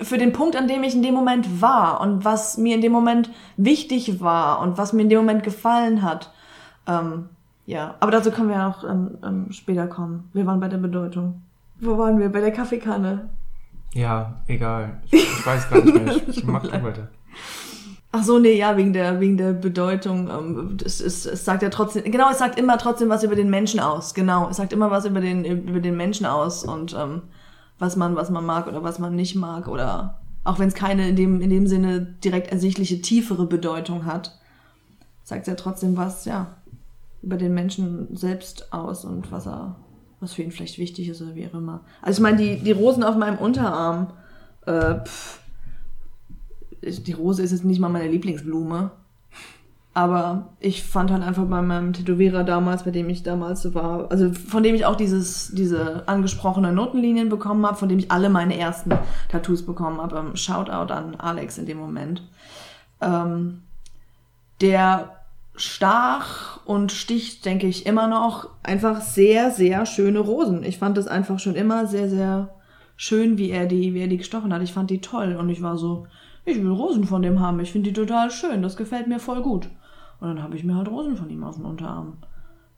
für 0.00 0.18
den 0.18 0.32
Punkt, 0.32 0.56
an 0.56 0.68
dem 0.68 0.82
ich 0.82 0.94
in 0.94 1.02
dem 1.02 1.14
Moment 1.14 1.60
war 1.60 2.00
und 2.00 2.24
was 2.24 2.56
mir 2.56 2.74
in 2.74 2.80
dem 2.80 2.92
Moment 2.92 3.30
wichtig 3.56 4.20
war 4.20 4.60
und 4.60 4.78
was 4.78 4.92
mir 4.92 5.02
in 5.02 5.08
dem 5.08 5.18
Moment 5.18 5.42
gefallen 5.42 6.02
hat. 6.02 6.32
Ähm, 6.86 7.28
ja, 7.66 7.94
aber 8.00 8.10
dazu 8.10 8.30
können 8.30 8.48
wir 8.48 8.66
auch 8.66 8.84
ähm, 8.84 9.18
ähm, 9.24 9.52
später 9.52 9.86
kommen. 9.86 10.28
Wir 10.32 10.46
waren 10.46 10.60
bei 10.60 10.68
der 10.68 10.78
Bedeutung. 10.78 11.42
Wo 11.80 11.98
waren 11.98 12.18
wir? 12.18 12.30
Bei 12.30 12.40
der 12.40 12.52
Kaffeekanne. 12.52 13.28
Ja, 13.94 14.40
egal. 14.46 15.00
Ich, 15.10 15.22
ich 15.22 15.46
weiß 15.46 15.68
gar 15.68 15.84
nicht 15.84 15.94
mehr. 15.94 16.16
Ich, 16.16 16.28
ich 16.38 16.44
mach 16.44 16.62
du 16.62 16.70
weiter. 16.82 17.08
Ach 18.14 18.22
so, 18.22 18.38
nee, 18.38 18.54
ja, 18.54 18.76
wegen 18.76 18.92
der, 18.92 19.20
wegen 19.20 19.36
der 19.36 19.52
Bedeutung. 19.52 20.28
Ähm, 20.28 20.76
es, 20.84 21.00
es, 21.00 21.24
es 21.24 21.44
sagt 21.44 21.62
ja 21.62 21.70
trotzdem, 21.70 22.04
genau, 22.04 22.30
es 22.30 22.38
sagt 22.38 22.58
immer 22.58 22.78
trotzdem 22.78 23.08
was 23.08 23.22
über 23.22 23.36
den 23.36 23.50
Menschen 23.50 23.80
aus. 23.80 24.14
Genau, 24.14 24.48
es 24.48 24.56
sagt 24.56 24.72
immer 24.72 24.90
was 24.90 25.04
über 25.04 25.20
den, 25.20 25.44
über 25.44 25.80
den 25.80 25.96
Menschen 25.96 26.26
aus 26.26 26.64
und 26.64 26.94
ähm, 26.98 27.22
was 27.82 27.96
man, 27.96 28.14
was 28.14 28.30
man 28.30 28.46
mag 28.46 28.68
oder 28.68 28.82
was 28.84 29.00
man 29.00 29.16
nicht 29.16 29.34
mag 29.34 29.66
oder 29.66 30.20
auch 30.44 30.58
wenn 30.58 30.68
es 30.68 30.74
keine 30.74 31.08
in 31.08 31.16
dem, 31.16 31.40
in 31.40 31.50
dem 31.50 31.66
Sinne 31.66 32.00
direkt 32.00 32.50
ersichtliche 32.50 33.02
tiefere 33.02 33.46
Bedeutung 33.46 34.06
hat, 34.06 34.38
sagt 35.24 35.42
es 35.42 35.48
ja 35.48 35.54
trotzdem 35.54 35.96
was, 35.96 36.24
ja, 36.24 36.56
über 37.22 37.36
den 37.36 37.54
Menschen 37.54 38.16
selbst 38.16 38.72
aus 38.72 39.04
und 39.04 39.30
was 39.32 39.46
er, 39.46 39.76
was 40.20 40.32
für 40.32 40.42
ihn 40.42 40.52
vielleicht 40.52 40.78
wichtig 40.78 41.08
ist 41.08 41.20
oder 41.22 41.34
wie 41.34 41.46
auch 41.46 41.54
immer. 41.54 41.80
Also 42.00 42.18
ich 42.18 42.22
meine, 42.22 42.36
die, 42.38 42.56
die 42.62 42.72
Rosen 42.72 43.02
auf 43.02 43.16
meinem 43.16 43.38
Unterarm, 43.38 44.12
äh, 44.66 44.94
pff, 45.04 45.40
die 46.82 47.12
Rose 47.12 47.42
ist 47.42 47.50
jetzt 47.50 47.64
nicht 47.64 47.80
mal 47.80 47.88
meine 47.88 48.08
Lieblingsblume. 48.08 48.90
Aber 49.94 50.54
ich 50.58 50.82
fand 50.84 51.10
halt 51.10 51.22
einfach 51.22 51.44
bei 51.44 51.60
meinem 51.60 51.92
Tätowierer 51.92 52.44
damals, 52.44 52.84
bei 52.84 52.90
dem 52.90 53.10
ich 53.10 53.22
damals 53.22 53.74
war, 53.74 54.10
also 54.10 54.32
von 54.32 54.62
dem 54.62 54.74
ich 54.74 54.86
auch 54.86 54.96
dieses, 54.96 55.52
diese 55.54 56.08
angesprochene 56.08 56.72
Notenlinien 56.72 57.28
bekommen 57.28 57.66
habe, 57.66 57.76
von 57.76 57.90
dem 57.90 57.98
ich 57.98 58.10
alle 58.10 58.30
meine 58.30 58.58
ersten 58.58 58.92
Tattoos 59.28 59.66
bekommen 59.66 60.00
habe. 60.00 60.16
Ähm, 60.16 60.36
Shoutout 60.36 60.92
an 60.92 61.16
Alex 61.16 61.58
in 61.58 61.66
dem 61.66 61.76
Moment. 61.76 62.22
Ähm, 63.02 63.62
der 64.62 65.16
stach 65.56 66.64
und 66.64 66.90
sticht, 66.90 67.44
denke 67.44 67.66
ich, 67.66 67.84
immer 67.84 68.06
noch 68.08 68.48
einfach 68.62 69.02
sehr, 69.02 69.50
sehr 69.50 69.84
schöne 69.84 70.20
Rosen. 70.20 70.64
Ich 70.64 70.78
fand 70.78 70.96
das 70.96 71.06
einfach 71.06 71.38
schon 71.38 71.54
immer 71.54 71.86
sehr, 71.86 72.08
sehr 72.08 72.54
schön, 72.96 73.36
wie 73.36 73.50
er 73.50 73.66
die, 73.66 73.92
wie 73.92 74.00
er 74.00 74.08
die 74.08 74.16
gestochen 74.16 74.54
hat. 74.54 74.62
Ich 74.62 74.72
fand 74.72 74.88
die 74.88 75.02
toll 75.02 75.36
und 75.36 75.50
ich 75.50 75.60
war 75.60 75.76
so, 75.76 76.06
ich 76.46 76.56
will 76.56 76.70
Rosen 76.70 77.04
von 77.04 77.20
dem 77.20 77.40
haben. 77.40 77.60
Ich 77.60 77.72
finde 77.72 77.90
die 77.90 77.94
total 77.94 78.30
schön. 78.30 78.62
Das 78.62 78.78
gefällt 78.78 79.06
mir 79.06 79.18
voll 79.18 79.42
gut. 79.42 79.68
Und 80.22 80.28
dann 80.28 80.42
habe 80.44 80.54
ich 80.54 80.62
mir 80.62 80.76
halt 80.76 80.86
Rosen 80.86 81.16
von 81.16 81.28
ihm 81.30 81.42
auf 81.42 81.56
den 81.56 81.64
Unterarm 81.64 82.18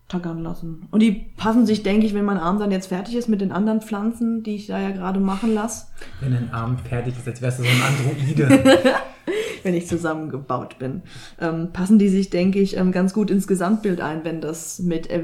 tackern 0.08 0.42
lassen. 0.42 0.88
Und 0.90 1.00
die 1.00 1.12
passen 1.36 1.66
sich, 1.66 1.82
denke 1.82 2.06
ich, 2.06 2.14
wenn 2.14 2.24
mein 2.24 2.38
Arm 2.38 2.58
dann 2.58 2.70
jetzt 2.70 2.86
fertig 2.86 3.14
ist 3.16 3.28
mit 3.28 3.42
den 3.42 3.52
anderen 3.52 3.82
Pflanzen, 3.82 4.42
die 4.42 4.54
ich 4.54 4.66
da 4.66 4.80
ja 4.80 4.92
gerade 4.92 5.20
machen 5.20 5.52
lasse. 5.52 5.88
Wenn 6.20 6.32
dein 6.32 6.50
Arm 6.54 6.78
fertig 6.78 7.14
ist, 7.18 7.28
als 7.28 7.42
wärst 7.42 7.58
du 7.58 7.64
so 7.64 7.68
ein 7.68 7.82
Androide. 7.82 8.94
wenn 9.62 9.74
ich 9.74 9.86
zusammengebaut 9.86 10.78
bin. 10.78 11.02
Ähm, 11.38 11.68
passen 11.72 11.98
die 11.98 12.08
sich, 12.08 12.30
denke 12.30 12.60
ich, 12.60 12.78
ähm, 12.78 12.92
ganz 12.92 13.12
gut 13.12 13.30
ins 13.30 13.46
Gesamtbild 13.46 14.00
ein, 14.00 14.24
wenn 14.24 14.40
das 14.40 14.78
mit 14.78 15.10
äh, 15.10 15.22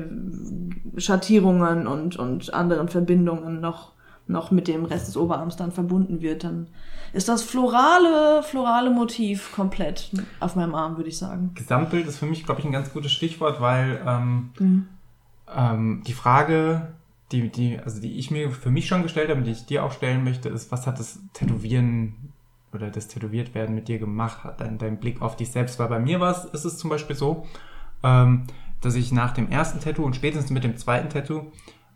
Schattierungen 0.99 1.87
und, 1.87 2.17
und 2.17 2.53
anderen 2.53 2.89
Verbindungen 2.89 3.61
noch, 3.61 3.93
noch 4.31 4.51
mit 4.51 4.69
dem 4.69 4.85
Rest 4.85 5.09
des 5.09 5.17
Oberarms 5.17 5.57
dann 5.57 5.73
verbunden 5.73 6.21
wird, 6.23 6.45
dann 6.45 6.69
ist 7.13 7.29
das 7.29 7.43
florale, 7.43 8.43
florale 8.43 8.91
Motiv 8.91 9.53
komplett 9.53 10.11
auf 10.39 10.57
meinem 10.57 10.75
Arm, 10.75 10.97
würde 10.97 11.11
ich 11.11 11.19
sagen. 11.19 11.51
Gesamtbild 11.55 12.07
ist 12.07 12.19
für 12.19 12.27
mich, 12.27 12.45
glaube 12.45 12.61
ich, 12.61 12.67
ein 12.67 12.73
ganz 12.73 12.93
gutes 12.93 13.13
Stichwort, 13.13 13.61
weil 13.61 14.01
ähm, 14.07 14.51
mhm. 14.59 14.89
ähm, 15.55 16.03
die 16.07 16.13
Frage, 16.13 16.93
die, 17.33 17.49
die, 17.49 17.79
also 17.79 18.01
die 18.01 18.19
ich 18.19 18.31
mir 18.31 18.51
für 18.51 18.71
mich 18.71 18.87
schon 18.87 19.03
gestellt 19.03 19.29
habe 19.29 19.41
und 19.41 19.47
die 19.47 19.53
ich 19.53 19.67
dir 19.67 19.85
auch 19.85 19.93
stellen 19.93 20.25
möchte, 20.25 20.49
ist, 20.49 20.71
was 20.71 20.87
hat 20.87 20.99
das 20.99 21.19
Tätowieren 21.33 22.33
oder 22.73 22.91
das 22.91 23.09
Tätowiertwerden 23.09 23.75
mit 23.75 23.89
dir 23.89 23.99
gemacht, 23.99 24.45
hat 24.45 24.61
dein, 24.61 24.79
dein 24.79 24.99
Blick 24.99 25.21
auf 25.21 25.37
dich 25.37 25.51
selbst? 25.51 25.79
Weil 25.79 25.89
bei 25.89 25.99
mir 25.99 26.21
war 26.21 26.31
es, 26.31 26.45
ist 26.45 26.65
es 26.65 26.79
zum 26.79 26.91
Beispiel 26.91 27.17
so, 27.17 27.47
ähm, 28.05 28.45
dass 28.81 28.95
ich 28.95 29.13
nach 29.13 29.33
dem 29.33 29.51
ersten 29.51 29.81
Tattoo 29.81 30.05
und 30.05 30.17
spätestens 30.17 30.51
mit 30.51 30.65
dem 30.65 30.77
zweiten 30.77 31.11
Tattoo, 31.11 31.51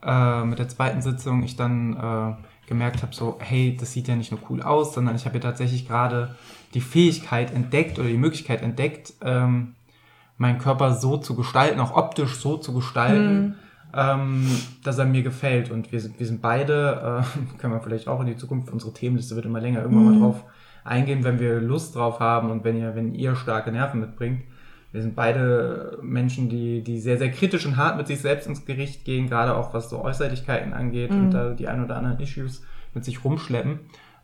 äh, 0.04 0.44
mit 0.44 0.58
der 0.58 0.68
zweiten 0.68 1.02
Sitzung, 1.02 1.42
ich 1.42 1.56
dann 1.56 1.96
äh, 1.96 2.68
gemerkt 2.68 3.02
habe, 3.02 3.14
so, 3.14 3.38
hey, 3.40 3.76
das 3.78 3.92
sieht 3.92 4.08
ja 4.08 4.16
nicht 4.16 4.30
nur 4.30 4.40
cool 4.48 4.62
aus, 4.62 4.94
sondern 4.94 5.16
ich 5.16 5.26
habe 5.26 5.36
ja 5.36 5.42
tatsächlich 5.42 5.86
gerade 5.86 6.34
die 6.74 6.80
Fähigkeit 6.80 7.52
entdeckt 7.52 7.98
oder 7.98 8.08
die 8.08 8.16
Möglichkeit 8.16 8.62
entdeckt, 8.62 9.14
ähm, 9.22 9.74
meinen 10.36 10.58
Körper 10.58 10.94
so 10.94 11.16
zu 11.16 11.36
gestalten, 11.36 11.80
auch 11.80 11.96
optisch 11.96 12.36
so 12.36 12.56
zu 12.56 12.74
gestalten, 12.74 13.40
mhm. 13.40 13.54
ähm, 13.94 14.50
dass 14.82 14.98
er 14.98 15.04
mir 15.04 15.22
gefällt. 15.22 15.70
Und 15.70 15.92
wir 15.92 16.00
sind, 16.00 16.18
wir 16.18 16.26
sind 16.26 16.42
beide, 16.42 17.22
äh, 17.22 17.56
können 17.58 17.72
wir 17.72 17.80
vielleicht 17.80 18.08
auch 18.08 18.20
in 18.20 18.26
die 18.26 18.36
Zukunft, 18.36 18.70
unsere 18.70 18.92
Themenliste 18.92 19.36
wird 19.36 19.46
immer 19.46 19.60
länger, 19.60 19.82
irgendwann 19.82 20.04
mhm. 20.06 20.20
mal 20.20 20.26
drauf 20.26 20.44
eingehen, 20.84 21.24
wenn 21.24 21.38
wir 21.38 21.60
Lust 21.60 21.94
drauf 21.94 22.20
haben 22.20 22.50
und 22.50 22.64
wenn 22.64 22.76
ihr, 22.76 22.94
wenn 22.94 23.14
ihr 23.14 23.36
starke 23.36 23.72
Nerven 23.72 24.00
mitbringt. 24.00 24.42
Wir 24.94 25.02
sind 25.02 25.16
beide 25.16 25.98
Menschen, 26.02 26.48
die, 26.48 26.80
die 26.80 27.00
sehr, 27.00 27.18
sehr 27.18 27.32
kritisch 27.32 27.66
und 27.66 27.76
hart 27.76 27.96
mit 27.96 28.06
sich 28.06 28.20
selbst 28.20 28.46
ins 28.46 28.64
Gericht 28.64 29.04
gehen, 29.04 29.28
gerade 29.28 29.56
auch 29.56 29.74
was 29.74 29.90
so 29.90 30.00
Äußerlichkeiten 30.00 30.72
angeht 30.72 31.10
mhm. 31.10 31.18
und 31.18 31.30
da 31.32 31.50
die 31.50 31.66
ein 31.66 31.82
oder 31.82 31.96
anderen 31.96 32.20
Issues 32.20 32.62
mit 32.94 33.04
sich 33.04 33.24
rumschleppen. 33.24 33.80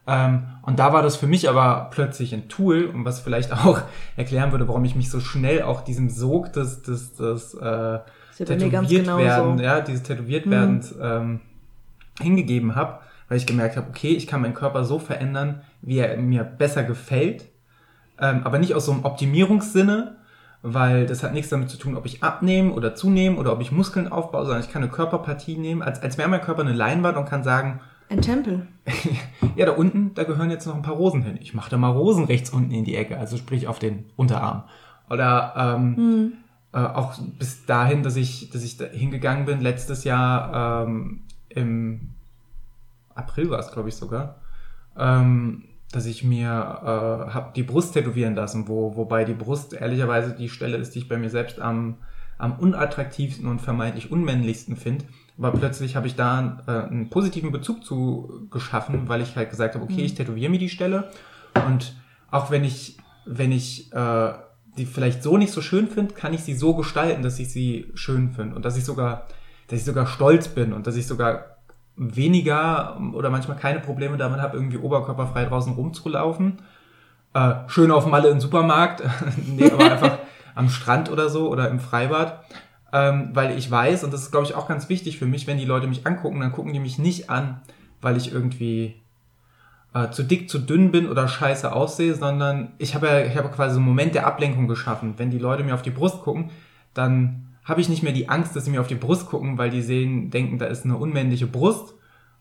Ähm, 0.07 0.45
und 0.63 0.79
da 0.79 0.93
war 0.93 1.03
das 1.03 1.17
für 1.17 1.27
mich 1.27 1.49
aber 1.49 1.89
plötzlich 1.91 2.33
ein 2.33 2.49
Tool, 2.49 2.85
und 2.85 3.05
was 3.05 3.19
vielleicht 3.19 3.53
auch 3.67 3.81
erklären 4.15 4.53
würde, 4.53 4.69
warum 4.69 4.85
ich 4.85 4.95
mich 4.95 5.11
so 5.11 5.19
schnell 5.19 5.63
auch 5.63 5.81
diesem 5.81 6.09
Sog 6.09 6.53
des, 6.53 6.83
des, 6.83 7.17
des 7.17 7.55
äh, 7.55 7.99
tätowiert 8.39 9.09
werden, 9.09 9.59
ja, 9.59 9.81
dieses 9.81 10.05
tätowiert 10.05 10.47
mhm. 10.47 10.83
ähm, 11.03 11.41
hingegeben 12.21 12.77
habe, 12.77 13.01
weil 13.29 13.39
ich 13.39 13.47
gemerkt 13.47 13.77
habe, 13.77 13.89
okay, 13.89 14.13
ich 14.13 14.29
kann 14.29 14.41
meinen 14.41 14.55
Körper 14.55 14.85
so 14.85 15.01
verändern, 15.01 15.63
wie 15.83 15.99
er 15.99 16.17
mir 16.17 16.45
besser 16.45 16.85
gefällt, 16.85 17.47
ähm, 18.21 18.43
aber 18.45 18.61
nicht 18.61 18.77
aus 18.77 18.87
so 18.87 18.93
einem 18.93 19.05
Optimierungssinne, 19.05 20.20
weil 20.63 21.07
das 21.07 21.23
hat 21.23 21.33
nichts 21.33 21.51
damit 21.51 21.71
zu 21.71 21.79
tun, 21.79 21.97
ob 21.97 22.05
ich 22.07 22.23
abnehme 22.23 22.73
oder 22.73 22.95
zunehme 22.95 23.37
oder 23.37 23.53
ob 23.53 23.61
ich 23.61 23.73
Muskeln 23.73 24.09
aufbaue, 24.09 24.45
sondern 24.45 24.63
ich 24.63 24.71
kann 24.71 24.83
eine 24.83 24.93
Körperpartie 24.93 25.57
nehmen, 25.57 25.83
als, 25.83 26.03
als 26.03 26.19
wäre 26.19 26.29
mein 26.29 26.43
Körper 26.43 26.61
eine 26.61 26.73
Leinwand 26.73 27.17
und 27.17 27.27
kann 27.27 27.43
sagen, 27.43 27.81
ein 28.11 28.23
Tempel. 28.23 28.67
ja, 29.57 29.67
da 29.67 29.73
unten, 29.73 30.15
da 30.15 30.25
gehören 30.25 30.51
jetzt 30.51 30.67
noch 30.67 30.75
ein 30.75 30.83
paar 30.83 30.97
Rosen 30.97 31.23
hin. 31.23 31.39
Ich 31.41 31.55
mache 31.55 31.71
da 31.71 31.77
mal 31.77 31.91
Rosen 31.93 32.25
rechts 32.25 32.51
unten 32.51 32.73
in 32.73 32.85
die 32.85 32.97
Ecke, 32.97 33.17
also 33.17 33.37
sprich 33.37 33.69
auf 33.69 33.79
den 33.79 34.07
Unterarm. 34.17 34.65
Oder 35.09 35.55
ähm, 35.57 35.97
hm. 35.97 36.33
äh, 36.73 36.79
auch 36.79 37.15
bis 37.39 37.67
dahin, 37.67 38.03
dass 38.03 38.17
ich, 38.17 38.51
dass 38.51 38.65
ich 38.65 38.77
da 38.77 38.87
hingegangen 38.87 39.45
bin, 39.45 39.61
letztes 39.61 40.03
Jahr 40.03 40.85
ähm, 40.87 41.21
im 41.49 42.11
April 43.15 43.51
war 43.51 43.61
es, 43.61 43.71
glaube 43.71 43.89
ich, 43.89 43.95
sogar. 43.95 44.41
Ähm, 44.99 45.65
dass 45.93 46.07
ich 46.07 46.23
mir 46.23 46.49
äh, 46.49 47.33
habe 47.33 47.53
die 47.57 47.63
Brust 47.63 47.95
tätowieren 47.95 48.35
lassen, 48.35 48.69
wo, 48.69 48.97
wobei 48.97 49.25
die 49.25 49.35
Brust 49.35 49.73
ehrlicherweise 49.73 50.35
die 50.35 50.49
Stelle 50.49 50.77
ist, 50.77 50.95
die 50.95 51.01
ich 51.01 51.09
bei 51.09 51.17
mir 51.17 51.31
selbst 51.31 51.61
am, 51.61 51.97
am 52.39 52.59
unattraktivsten 52.59 53.47
und 53.47 53.61
vermeintlich 53.61 54.11
unmännlichsten 54.11 54.77
finde. 54.77 55.05
Aber 55.37 55.53
plötzlich 55.53 55.97
habe 55.97 56.07
ich 56.07 56.15
da 56.15 56.63
äh, 56.67 56.71
einen 56.89 57.11
positiven 57.11 57.51
Bezug 57.51 57.85
zu 57.85 58.47
geschaffen, 58.51 59.09
weil 59.09 59.21
ich 59.21 59.37
halt 59.37 59.51
gesagt 59.51 59.75
habe, 59.75 59.85
okay, 59.85 60.03
ich 60.03 60.15
tätowiere 60.15 60.51
mir 60.51 60.59
die 60.59 60.69
Stelle. 60.69 61.11
Und 61.67 61.97
auch 62.31 62.51
wenn 62.51 62.63
ich, 62.63 62.99
wenn 63.25 63.51
ich 63.51 63.93
äh, 63.93 64.33
die 64.77 64.87
vielleicht 64.87 65.23
so 65.23 65.37
nicht 65.37 65.53
so 65.53 65.63
schön 65.63 65.89
finde, 65.89 66.15
kann 66.15 66.35
ich 66.35 66.43
sie 66.43 66.55
so 66.55 66.75
gestalten, 66.75 67.23
dass 67.23 67.39
ich 67.39 67.51
sie 67.51 67.91
schön 67.95 68.33
finde. 68.33 68.55
Und 68.55 68.65
dass 68.65 68.77
ich 68.77 68.85
sogar, 68.85 69.27
dass 69.67 69.81
ich 69.81 69.85
sogar 69.85 70.07
stolz 70.07 70.49
bin 70.49 70.73
und 70.73 70.87
dass 70.87 70.97
ich 70.97 71.07
sogar 71.07 71.57
weniger 72.01 72.99
oder 73.13 73.29
manchmal 73.29 73.59
keine 73.59 73.79
Probleme 73.79 74.17
damit 74.17 74.41
habe, 74.41 74.57
irgendwie 74.57 74.79
oberkörperfrei 74.79 75.45
draußen 75.45 75.75
rumzulaufen. 75.75 76.59
Äh, 77.35 77.55
schön 77.69 77.91
auf 77.91 78.07
Malle 78.07 78.31
im 78.31 78.41
Supermarkt, 78.41 79.03
nee, 79.47 79.71
aber 79.71 79.85
einfach 79.85 80.19
am 80.55 80.71
Strand 80.71 81.11
oder 81.11 81.29
so 81.29 81.49
oder 81.51 81.69
im 81.69 81.79
Freibad. 81.79 82.43
Ähm, 82.93 83.31
weil 83.35 83.57
ich 83.57 83.71
weiß, 83.71 84.03
und 84.03 84.13
das 84.13 84.23
ist, 84.23 84.31
glaube 84.33 84.47
ich, 84.47 84.55
auch 84.55 84.67
ganz 84.67 84.89
wichtig 84.89 85.19
für 85.19 85.27
mich, 85.27 85.47
wenn 85.47 85.59
die 85.59 85.65
Leute 85.65 85.87
mich 85.87 86.07
angucken, 86.07 86.41
dann 86.41 86.53
gucken 86.53 86.73
die 86.73 86.81
mich 86.81 86.99
nicht 86.99 87.31
an, 87.31 87.61
weil 88.01 88.17
ich 88.17 88.33
irgendwie 88.33 89.01
äh, 89.95 90.11
zu 90.11 90.23
dick, 90.23 90.49
zu 90.49 90.59
dünn 90.59 90.91
bin 90.91 91.09
oder 91.09 91.29
scheiße 91.29 91.71
aussehe, 91.71 92.15
sondern 92.15 92.73
ich 92.79 92.95
habe 92.95 93.07
ja, 93.07 93.21
ich 93.21 93.37
habe 93.37 93.51
quasi 93.51 93.75
so 93.75 93.79
einen 93.79 93.89
Moment 93.89 94.15
der 94.15 94.27
Ablenkung 94.27 94.67
geschaffen. 94.67 95.15
Wenn 95.19 95.31
die 95.31 95.39
Leute 95.39 95.63
mir 95.63 95.75
auf 95.75 95.83
die 95.83 95.91
Brust 95.91 96.23
gucken, 96.23 96.51
dann 96.95 97.50
habe 97.71 97.81
ich 97.81 97.89
nicht 97.89 98.03
mehr 98.03 98.13
die 98.13 98.29
Angst, 98.29 98.55
dass 98.55 98.65
sie 98.67 98.71
mir 98.71 98.81
auf 98.81 98.89
die 98.89 98.97
Brust 98.97 99.27
gucken, 99.27 99.57
weil 99.57 99.71
die 99.71 99.81
sehen, 99.81 100.31
denken, 100.31 100.59
da 100.59 100.67
ist 100.67 100.85
eine 100.85 100.97
unmännliche 100.97 101.47
Brust, 101.47 101.95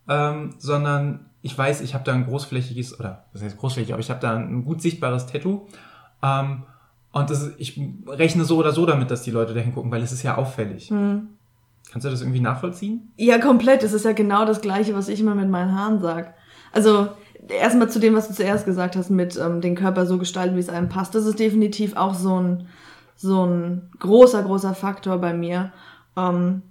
ähm, 0.09 0.55
sondern 0.57 1.27
ich 1.41 1.57
weiß, 1.57 1.81
ich 1.81 1.93
habe 1.93 2.03
da 2.03 2.13
ein 2.13 2.25
großflächiges, 2.25 2.99
oder 2.99 3.25
was 3.31 3.41
heißt 3.41 3.57
großflächig, 3.57 3.93
aber 3.93 4.01
ich 4.01 4.09
habe 4.09 4.19
da 4.19 4.35
ein 4.35 4.65
gut 4.65 4.81
sichtbares 4.81 5.27
Tattoo. 5.27 5.67
Ähm, 6.21 6.63
und 7.11 7.29
das 7.29 7.51
ich 7.57 7.79
rechne 8.07 8.43
so 8.43 8.57
oder 8.57 8.71
so 8.71 8.85
damit, 8.85 9.09
dass 9.09 9.21
die 9.21 9.31
Leute 9.31 9.53
da 9.53 9.61
hingucken, 9.61 9.91
weil 9.91 10.01
es 10.01 10.11
ist 10.11 10.23
ja 10.23 10.35
auffällig. 10.35 10.89
Hm. 10.89 11.29
Kannst 11.91 12.05
du 12.05 12.09
das 12.09 12.21
irgendwie 12.21 12.39
nachvollziehen? 12.39 13.11
Ja, 13.17 13.39
komplett. 13.39 13.81
Das 13.83 13.93
ist 13.93 14.05
ja 14.05 14.11
genau 14.11 14.45
das 14.45 14.61
Gleiche, 14.61 14.93
was 14.93 15.07
ich 15.07 15.19
immer 15.19 15.33
mit 15.33 15.49
meinen 15.49 15.75
Haaren 15.75 16.01
sag. 16.01 16.35
Also, 16.71 17.09
erstmal 17.47 17.89
zu 17.89 17.99
dem, 17.99 18.13
was 18.15 18.27
du 18.27 18.33
zuerst 18.33 18.65
gesagt 18.65 18.95
hast, 18.95 19.09
mit 19.09 19.37
ähm, 19.37 19.61
den 19.61 19.75
Körper 19.75 20.05
so 20.05 20.17
gestalten, 20.17 20.55
wie 20.55 20.59
es 20.59 20.69
einem 20.69 20.89
passt. 20.89 21.15
Das 21.15 21.25
ist 21.25 21.39
definitiv 21.39 21.95
auch 21.95 22.13
so 22.13 22.39
ein, 22.39 22.67
so 23.21 23.45
ein 23.45 23.89
großer, 23.99 24.41
großer 24.43 24.73
Faktor 24.73 25.17
bei 25.17 25.33
mir. 25.33 25.71
Ähm, 26.17 26.61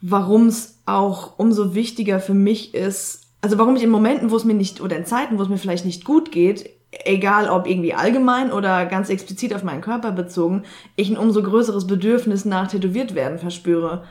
warum 0.00 0.46
es 0.46 0.78
auch 0.86 1.38
umso 1.38 1.74
wichtiger 1.74 2.20
für 2.20 2.34
mich 2.34 2.74
ist, 2.74 3.26
also 3.42 3.58
warum 3.58 3.76
ich 3.76 3.82
in 3.82 3.90
Momenten, 3.90 4.30
wo 4.30 4.36
es 4.36 4.44
mir 4.44 4.54
nicht, 4.54 4.80
oder 4.80 4.96
in 4.96 5.04
Zeiten, 5.04 5.38
wo 5.38 5.42
es 5.42 5.48
mir 5.48 5.58
vielleicht 5.58 5.84
nicht 5.84 6.04
gut 6.04 6.30
geht, 6.30 6.70
egal 7.04 7.48
ob 7.48 7.66
irgendwie 7.66 7.94
allgemein 7.94 8.52
oder 8.52 8.86
ganz 8.86 9.10
explizit 9.10 9.54
auf 9.54 9.64
meinen 9.64 9.80
Körper 9.80 10.12
bezogen, 10.12 10.62
ich 10.96 11.10
ein 11.10 11.16
umso 11.16 11.42
größeres 11.42 11.86
Bedürfnis 11.86 12.44
nach 12.44 12.68
tätowiert 12.68 13.14
werden 13.14 13.38
verspüre. 13.38 14.04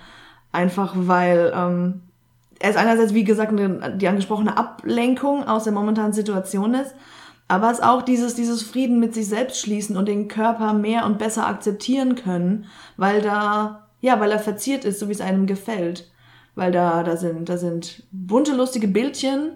Einfach 0.52 0.94
weil 0.96 1.54
ähm, 1.56 2.02
es 2.60 2.76
einerseits, 2.76 3.14
wie 3.14 3.24
gesagt, 3.24 3.54
die 4.02 4.08
angesprochene 4.08 4.58
Ablenkung 4.58 5.48
aus 5.48 5.64
der 5.64 5.74
momentanen 5.74 6.14
Situation 6.14 6.74
ist, 6.74 6.94
aber 7.50 7.72
es 7.72 7.82
auch 7.82 8.04
dieses, 8.04 8.36
dieses 8.36 8.62
Frieden 8.62 9.00
mit 9.00 9.16
sich 9.16 9.28
selbst 9.28 9.60
schließen 9.60 9.98
und 9.98 10.08
den 10.08 10.28
Körper 10.28 10.74
mehr 10.74 11.06
und 11.06 11.18
besser 11.18 11.48
akzeptieren 11.48 12.14
können, 12.14 12.68
weil 12.96 13.22
da, 13.22 13.88
ja, 14.02 14.20
weil 14.20 14.32
er 14.32 14.40
verziert 14.40 14.86
ist, 14.86 15.00
so 15.00 15.08
wie 15.08 15.14
es 15.14 15.20
einem 15.20 15.48
gefällt. 15.48 16.12
Weil 16.54 16.72
da, 16.72 17.02
da 17.02 17.18
sind, 17.18 17.50
da 17.50 17.58
sind 17.58 18.04
bunte, 18.12 18.56
lustige 18.56 18.88
Bildchen, 18.88 19.54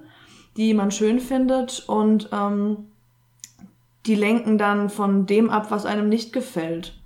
die 0.57 0.73
man 0.73 0.89
schön 0.89 1.19
findet 1.19 1.87
und 1.87 2.29
ähm, 2.31 2.87
die 4.07 4.15
lenken 4.15 4.57
dann 4.57 4.89
von 4.89 5.27
dem 5.27 5.51
ab, 5.51 5.67
was 5.69 5.85
einem 5.85 6.09
nicht 6.09 6.33
gefällt. 6.33 6.99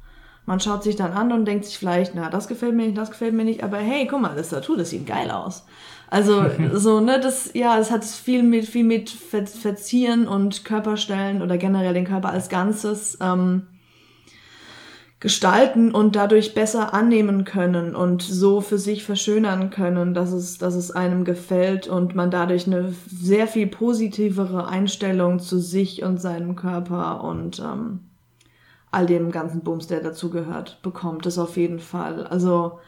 Man 0.46 0.62
schaut 0.62 0.84
sich 0.84 0.96
dann 0.96 1.12
an 1.12 1.34
und 1.34 1.44
denkt 1.44 1.66
sich 1.66 1.78
vielleicht, 1.78 2.16
na, 2.16 2.30
das 2.30 2.48
gefällt 2.48 2.74
mir 2.74 2.86
nicht, 2.86 2.98
das 2.98 3.12
gefällt 3.12 3.34
mir 3.34 3.44
nicht, 3.44 3.62
aber 3.62 3.78
hey, 3.78 4.08
guck 4.08 4.22
mal, 4.22 4.36
das 4.36 4.50
Tattoo, 4.50 4.78
das 4.78 4.92
sieht 4.92 5.06
geil 5.06 5.32
aus. 5.32 5.66
Also, 6.10 6.46
so, 6.74 7.00
ne, 7.00 7.20
das, 7.20 7.52
ja, 7.54 7.78
es 7.80 7.92
hat 7.92 8.06
viel 8.06 8.44
mit, 8.44 8.66
viel 8.66 8.86
mit 8.86 9.10
Verzieren 9.10 10.28
und 10.28 10.66
Körperstellen 10.66 11.42
oder 11.42 11.58
generell 11.58 11.94
den 11.94 12.06
Körper 12.06 12.30
als 12.30 12.50
Ganzes, 12.50 13.18
ähm, 13.22 13.68
gestalten 15.20 15.92
und 15.92 16.16
dadurch 16.16 16.54
besser 16.54 16.94
annehmen 16.94 17.44
können 17.44 17.96
und 17.96 18.22
so 18.22 18.62
für 18.62 18.78
sich 18.78 19.04
verschönern 19.04 19.72
können, 19.72 20.14
dass 20.14 20.32
es, 20.32 20.60
dass 20.60 20.76
es 20.76 20.92
einem 20.92 21.26
gefällt 21.26 21.88
und 21.88 22.14
man 22.14 22.30
dadurch 22.30 22.68
eine 22.68 22.94
sehr 23.08 23.48
viel 23.48 23.66
positivere 23.66 24.68
Einstellung 24.68 25.40
zu 25.40 25.58
sich 25.60 26.04
und 26.04 26.22
seinem 26.22 26.56
Körper 26.56 27.24
und 27.24 27.60
ähm, 27.60 28.02
all 28.92 29.08
dem 29.08 29.32
ganzen 29.32 29.62
Bums, 29.62 29.88
der 29.88 30.02
dazugehört, 30.02 30.80
bekommt. 30.84 31.26
Das 31.26 31.40
auf 31.40 31.58
jeden 31.58 31.80
Fall. 31.80 32.28
Also 32.28 32.80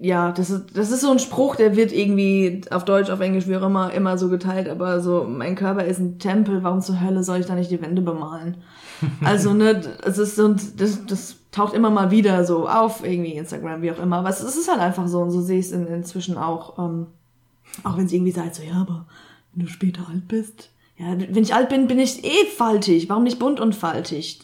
ja, 0.00 0.32
das 0.32 0.50
ist, 0.50 0.76
das 0.76 0.90
ist 0.90 1.00
so 1.00 1.10
ein 1.10 1.18
Spruch, 1.18 1.56
der 1.56 1.76
wird 1.76 1.92
irgendwie 1.92 2.62
auf 2.70 2.84
Deutsch, 2.84 3.10
auf 3.10 3.20
Englisch, 3.20 3.46
wie 3.48 3.56
auch 3.56 3.62
immer, 3.62 3.92
immer 3.92 4.18
so 4.18 4.28
geteilt, 4.28 4.68
aber 4.68 5.00
so, 5.00 5.24
mein 5.28 5.54
Körper 5.54 5.84
ist 5.84 5.98
ein 5.98 6.18
Tempel, 6.18 6.62
warum 6.62 6.80
zur 6.80 7.00
Hölle 7.00 7.24
soll 7.24 7.40
ich 7.40 7.46
da 7.46 7.54
nicht 7.54 7.70
die 7.70 7.82
Wände 7.82 8.02
bemalen? 8.02 8.58
Also, 9.24 9.54
ne, 9.54 9.80
es 10.04 10.18
ist 10.18 10.34
so, 10.34 10.48
das, 10.48 11.06
das 11.06 11.36
taucht 11.52 11.72
immer 11.72 11.88
mal 11.88 12.10
wieder 12.10 12.44
so 12.44 12.68
auf, 12.68 13.04
irgendwie 13.04 13.34
Instagram, 13.34 13.80
wie 13.80 13.92
auch 13.92 13.98
immer. 14.00 14.16
Aber 14.16 14.28
es, 14.28 14.42
es 14.42 14.56
ist 14.56 14.68
halt 14.68 14.80
einfach 14.80 15.06
so 15.06 15.20
und 15.20 15.30
so 15.30 15.40
sehe 15.40 15.60
ich 15.60 15.66
es 15.66 15.72
in, 15.72 15.86
inzwischen 15.86 16.36
auch. 16.36 16.78
Ähm, 16.78 17.06
auch 17.84 17.96
wenn 17.96 18.06
es 18.06 18.12
irgendwie 18.12 18.32
sagt, 18.32 18.56
so, 18.56 18.62
ja, 18.62 18.74
aber 18.80 19.06
wenn 19.54 19.66
du 19.66 19.70
später 19.70 20.08
alt 20.08 20.26
bist. 20.28 20.70
Ja, 20.96 21.16
wenn 21.16 21.42
ich 21.42 21.54
alt 21.54 21.68
bin, 21.68 21.86
bin 21.86 21.98
ich 21.98 22.24
eh 22.24 22.46
faltig. 22.56 23.08
Warum 23.08 23.22
nicht 23.22 23.38
bunt 23.38 23.60
und 23.60 23.74
faltig? 23.74 24.40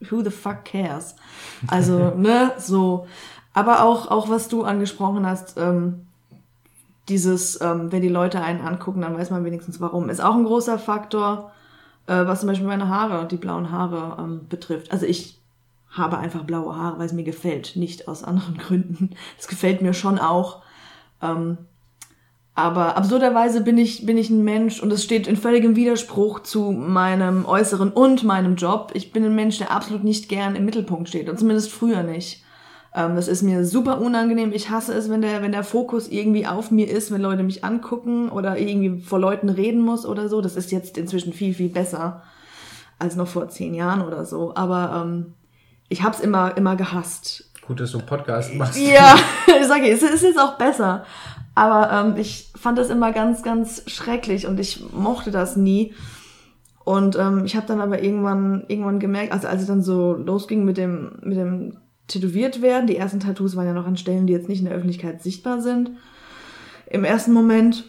Who 0.00 0.22
the 0.22 0.30
fuck 0.30 0.64
cares? 0.64 1.16
Also, 1.66 2.14
ne, 2.16 2.52
so. 2.58 3.06
Aber 3.58 3.82
auch, 3.82 4.08
auch 4.08 4.28
was 4.28 4.46
du 4.46 4.62
angesprochen 4.62 5.26
hast, 5.26 5.58
ähm, 5.58 6.06
dieses, 7.08 7.60
ähm, 7.60 7.90
wenn 7.90 8.02
die 8.02 8.08
Leute 8.08 8.40
einen 8.40 8.60
angucken, 8.60 9.00
dann 9.00 9.18
weiß 9.18 9.30
man 9.30 9.44
wenigstens 9.44 9.80
warum. 9.80 10.10
Ist 10.10 10.20
auch 10.20 10.36
ein 10.36 10.44
großer 10.44 10.78
Faktor, 10.78 11.50
äh, 12.06 12.24
was 12.24 12.38
zum 12.38 12.48
Beispiel 12.48 12.68
meine 12.68 12.88
Haare, 12.88 13.26
die 13.26 13.36
blauen 13.36 13.72
Haare 13.72 14.22
ähm, 14.22 14.46
betrifft. 14.48 14.92
Also 14.92 15.06
ich 15.06 15.40
habe 15.90 16.18
einfach 16.18 16.44
blaue 16.44 16.76
Haare, 16.76 17.00
weil 17.00 17.06
es 17.06 17.12
mir 17.12 17.24
gefällt, 17.24 17.74
nicht 17.74 18.06
aus 18.06 18.22
anderen 18.22 18.58
Gründen. 18.58 19.10
Es 19.36 19.48
gefällt 19.48 19.82
mir 19.82 19.92
schon 19.92 20.20
auch. 20.20 20.62
Ähm, 21.20 21.58
aber 22.54 22.96
absurderweise 22.96 23.60
bin 23.62 23.76
ich, 23.76 24.06
bin 24.06 24.16
ich 24.16 24.30
ein 24.30 24.44
Mensch 24.44 24.80
und 24.80 24.92
es 24.92 25.02
steht 25.02 25.26
in 25.26 25.36
völligem 25.36 25.74
Widerspruch 25.74 26.44
zu 26.44 26.70
meinem 26.70 27.44
Äußeren 27.44 27.90
und 27.90 28.22
meinem 28.22 28.54
Job. 28.54 28.92
Ich 28.94 29.10
bin 29.10 29.24
ein 29.24 29.34
Mensch, 29.34 29.58
der 29.58 29.72
absolut 29.72 30.04
nicht 30.04 30.28
gern 30.28 30.54
im 30.54 30.64
Mittelpunkt 30.64 31.08
steht 31.08 31.28
und 31.28 31.40
zumindest 31.40 31.72
früher 31.72 32.04
nicht. 32.04 32.44
Ähm, 32.98 33.14
das 33.14 33.28
ist 33.28 33.42
mir 33.42 33.64
super 33.64 34.00
unangenehm. 34.00 34.52
Ich 34.52 34.70
hasse 34.70 34.92
es, 34.92 35.08
wenn 35.08 35.22
der, 35.22 35.40
wenn 35.40 35.52
der 35.52 35.62
Fokus 35.62 36.08
irgendwie 36.08 36.48
auf 36.48 36.72
mir 36.72 36.90
ist, 36.90 37.12
wenn 37.12 37.22
Leute 37.22 37.44
mich 37.44 37.62
angucken 37.62 38.28
oder 38.28 38.58
irgendwie 38.58 39.00
vor 39.00 39.20
Leuten 39.20 39.48
reden 39.48 39.80
muss 39.80 40.04
oder 40.04 40.28
so. 40.28 40.40
Das 40.40 40.56
ist 40.56 40.72
jetzt 40.72 40.98
inzwischen 40.98 41.32
viel, 41.32 41.54
viel 41.54 41.68
besser 41.68 42.24
als 42.98 43.14
noch 43.14 43.28
vor 43.28 43.48
zehn 43.48 43.72
Jahren 43.72 44.02
oder 44.02 44.24
so. 44.24 44.52
Aber 44.56 45.04
ähm, 45.04 45.34
ich 45.88 46.02
hab's 46.02 46.18
immer, 46.18 46.56
immer 46.56 46.74
gehasst. 46.74 47.52
Gut, 47.64 47.78
dass 47.78 47.92
du 47.92 48.00
Podcast 48.00 48.52
machst. 48.54 48.76
Ja, 48.80 49.14
ich 49.60 49.66
sage, 49.68 49.88
es 49.88 50.02
ist 50.02 50.24
jetzt 50.24 50.40
auch 50.40 50.58
besser. 50.58 51.04
Aber 51.54 51.92
ähm, 51.92 52.16
ich 52.16 52.50
fand 52.56 52.78
das 52.78 52.90
immer 52.90 53.12
ganz, 53.12 53.44
ganz 53.44 53.84
schrecklich 53.86 54.48
und 54.48 54.58
ich 54.58 54.82
mochte 54.92 55.30
das 55.30 55.54
nie. 55.54 55.94
Und 56.84 57.16
ähm, 57.16 57.44
ich 57.44 57.54
habe 57.54 57.66
dann 57.66 57.80
aber 57.80 58.02
irgendwann, 58.02 58.64
irgendwann 58.66 58.98
gemerkt, 58.98 59.32
also 59.32 59.46
als 59.46 59.60
es 59.60 59.68
dann 59.68 59.82
so 59.82 60.14
losging 60.14 60.64
mit 60.64 60.78
dem, 60.78 61.12
mit 61.22 61.36
dem 61.36 61.76
tätowiert 62.08 62.62
werden, 62.62 62.86
die 62.86 62.96
ersten 62.96 63.20
Tattoos 63.20 63.54
waren 63.54 63.66
ja 63.66 63.72
noch 63.74 63.86
an 63.86 63.96
Stellen, 63.96 64.26
die 64.26 64.32
jetzt 64.32 64.48
nicht 64.48 64.60
in 64.60 64.64
der 64.64 64.74
Öffentlichkeit 64.74 65.22
sichtbar 65.22 65.60
sind. 65.60 65.90
Im 66.86 67.04
ersten 67.04 67.32
Moment 67.32 67.84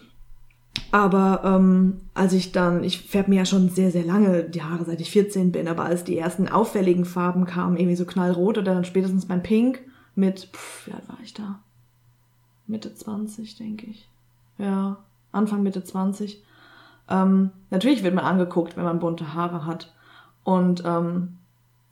aber 0.92 1.42
ähm, 1.44 2.02
als 2.14 2.34
ich 2.34 2.52
dann, 2.52 2.84
ich 2.84 3.02
färbe 3.02 3.30
mir 3.30 3.38
ja 3.38 3.46
schon 3.46 3.70
sehr, 3.70 3.92
sehr 3.92 4.04
lange 4.04 4.44
die 4.44 4.64
Haare, 4.64 4.86
seit 4.86 5.02
ich 5.02 5.12
14 5.12 5.52
bin, 5.52 5.68
aber 5.68 5.86
als 5.86 6.04
die 6.04 6.18
ersten 6.18 6.50
auffälligen 6.50 7.06
Farben 7.06 7.46
kamen, 7.46 7.78
irgendwie 7.78 7.96
so 7.96 8.06
knallrot 8.06 8.58
oder 8.58 8.74
dann 8.74 8.86
spätestens 8.86 9.28
beim 9.28 9.44
Pink 9.44 9.82
mit, 10.16 10.50
pff, 10.52 10.88
wie 10.88 10.94
alt 10.94 11.08
war 11.08 11.18
ich 11.24 11.34
da? 11.34 11.60
Mitte 12.66 12.94
20, 12.94 13.58
denke 13.58 13.88
ich. 13.88 14.08
Ja, 14.58 14.98
Anfang 15.32 15.64
Mitte 15.64 15.84
20. 15.84 16.44
Ähm, 17.10 17.52
natürlich 17.70 18.04
wird 18.04 18.16
man 18.16 18.26
angeguckt, 18.26 18.76
wenn 18.76 18.84
man 18.84 19.00
bunte 19.00 19.34
Haare 19.34 19.66
hat. 19.66 19.94
Und 20.44 20.84
ähm, 20.86 21.39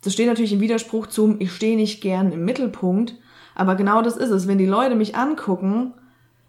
das 0.02 0.12
steht 0.12 0.28
natürlich 0.28 0.52
im 0.52 0.60
Widerspruch 0.60 1.06
zum, 1.06 1.36
ich 1.40 1.52
stehe 1.52 1.76
nicht 1.76 2.00
gern 2.00 2.32
im 2.32 2.44
Mittelpunkt, 2.44 3.14
aber 3.54 3.74
genau 3.74 4.02
das 4.02 4.16
ist 4.16 4.30
es. 4.30 4.46
Wenn 4.46 4.58
die 4.58 4.66
Leute 4.66 4.94
mich 4.94 5.16
angucken, 5.16 5.94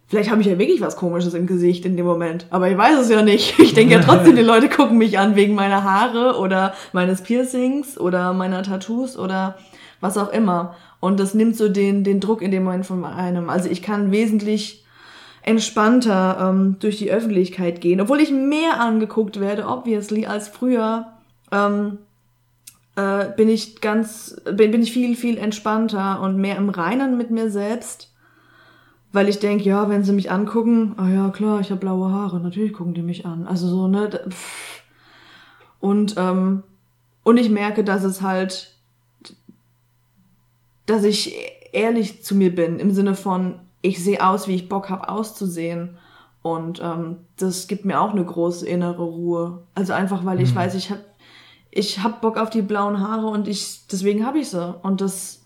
Vielleicht 0.09 0.31
habe 0.31 0.41
ich 0.41 0.47
ja 0.47 0.57
wirklich 0.57 0.81
was 0.81 0.95
Komisches 0.95 1.35
im 1.35 1.45
Gesicht 1.45 1.85
in 1.85 1.95
dem 1.95 2.07
Moment, 2.07 2.47
aber 2.49 2.67
ich 2.67 2.75
weiß 2.75 2.99
es 2.99 3.09
ja 3.09 3.21
nicht. 3.21 3.59
Ich 3.69 3.75
denke 3.75 3.93
ja 3.93 4.01
trotzdem, 4.01 4.35
die 4.35 4.41
Leute 4.41 4.67
gucken 4.67 4.97
mich 4.97 5.19
an 5.19 5.35
wegen 5.35 5.53
meiner 5.53 5.83
Haare 5.83 6.39
oder 6.39 6.73
meines 6.93 7.21
Piercings 7.21 7.95
oder 7.99 8.33
meiner 8.33 8.63
Tattoos 8.63 9.15
oder 9.15 9.59
was 10.01 10.17
auch 10.17 10.31
immer. 10.31 10.75
Und 10.99 11.19
das 11.19 11.35
nimmt 11.35 11.55
so 11.55 11.69
den, 11.69 12.03
den 12.03 12.19
Druck 12.19 12.41
in 12.41 12.49
dem 12.49 12.63
Moment 12.63 12.87
von 12.87 13.05
einem. 13.05 13.51
Also 13.51 13.69
ich 13.69 13.83
kann 13.83 14.11
wesentlich 14.11 14.83
entspannter 15.43 16.49
ähm, 16.49 16.77
durch 16.79 16.97
die 16.97 17.11
Öffentlichkeit 17.11 17.79
gehen, 17.79 18.01
obwohl 18.01 18.19
ich 18.19 18.31
mehr 18.31 18.81
angeguckt 18.81 19.39
werde, 19.39 19.67
obviously, 19.67 20.25
als 20.25 20.47
früher. 20.47 21.05
Ähm, 21.51 21.99
äh, 22.99 23.33
bin 23.35 23.47
ich 23.47 23.79
ganz, 23.81 24.41
bin, 24.43 24.71
bin 24.71 24.81
ich 24.81 24.91
viel, 24.91 25.15
viel 25.15 25.37
entspannter 25.37 26.21
und 26.21 26.37
mehr 26.37 26.57
im 26.57 26.69
Reinen 26.69 27.17
mit 27.17 27.31
mir 27.31 27.49
selbst. 27.49 28.13
Weil 29.11 29.29
ich 29.29 29.39
denke, 29.39 29.63
ja, 29.63 29.89
wenn 29.89 30.03
sie 30.03 30.11
mich 30.11 30.31
angucken, 30.31 30.93
ah 30.97 31.07
ja, 31.07 31.29
klar, 31.29 31.61
ich 31.61 31.71
habe 31.71 31.79
blaue 31.79 32.11
Haare, 32.11 32.39
natürlich 32.39 32.73
gucken 32.73 32.93
die 32.93 33.01
mich 33.01 33.25
an. 33.25 33.47
Also 33.47 33.67
so, 33.67 33.87
ne? 33.87 34.09
Pff. 34.29 34.83
Und, 35.79 36.15
ähm, 36.17 36.63
und 37.23 37.37
ich 37.37 37.49
merke, 37.49 37.83
dass 37.83 38.03
es 38.03 38.21
halt, 38.21 38.75
dass 40.85 41.03
ich 41.03 41.33
ehrlich 41.71 42.23
zu 42.23 42.35
mir 42.35 42.53
bin, 42.53 42.79
im 42.79 42.91
Sinne 42.91 43.15
von, 43.15 43.59
ich 43.81 44.03
sehe 44.03 44.23
aus, 44.25 44.47
wie 44.47 44.55
ich 44.55 44.69
Bock 44.69 44.89
habe 44.89 45.09
auszusehen. 45.09 45.97
Und 46.41 46.81
ähm, 46.83 47.17
das 47.37 47.67
gibt 47.67 47.85
mir 47.85 47.99
auch 47.99 48.11
eine 48.11 48.25
große 48.25 48.67
innere 48.67 49.03
Ruhe. 49.03 49.63
Also 49.73 49.93
einfach, 49.93 50.25
weil 50.25 50.41
ich 50.41 50.51
mhm. 50.51 50.57
weiß, 50.57 50.75
ich 50.75 50.91
habe 50.91 51.01
ich 51.71 52.03
hab 52.03 52.21
Bock 52.21 52.37
auf 52.37 52.49
die 52.49 52.61
blauen 52.61 52.99
Haare 52.99 53.27
und 53.27 53.47
ich 53.47 53.87
deswegen 53.91 54.25
habe 54.25 54.39
ich 54.39 54.49
sie. 54.49 54.75
Und 54.81 55.01
das, 55.01 55.43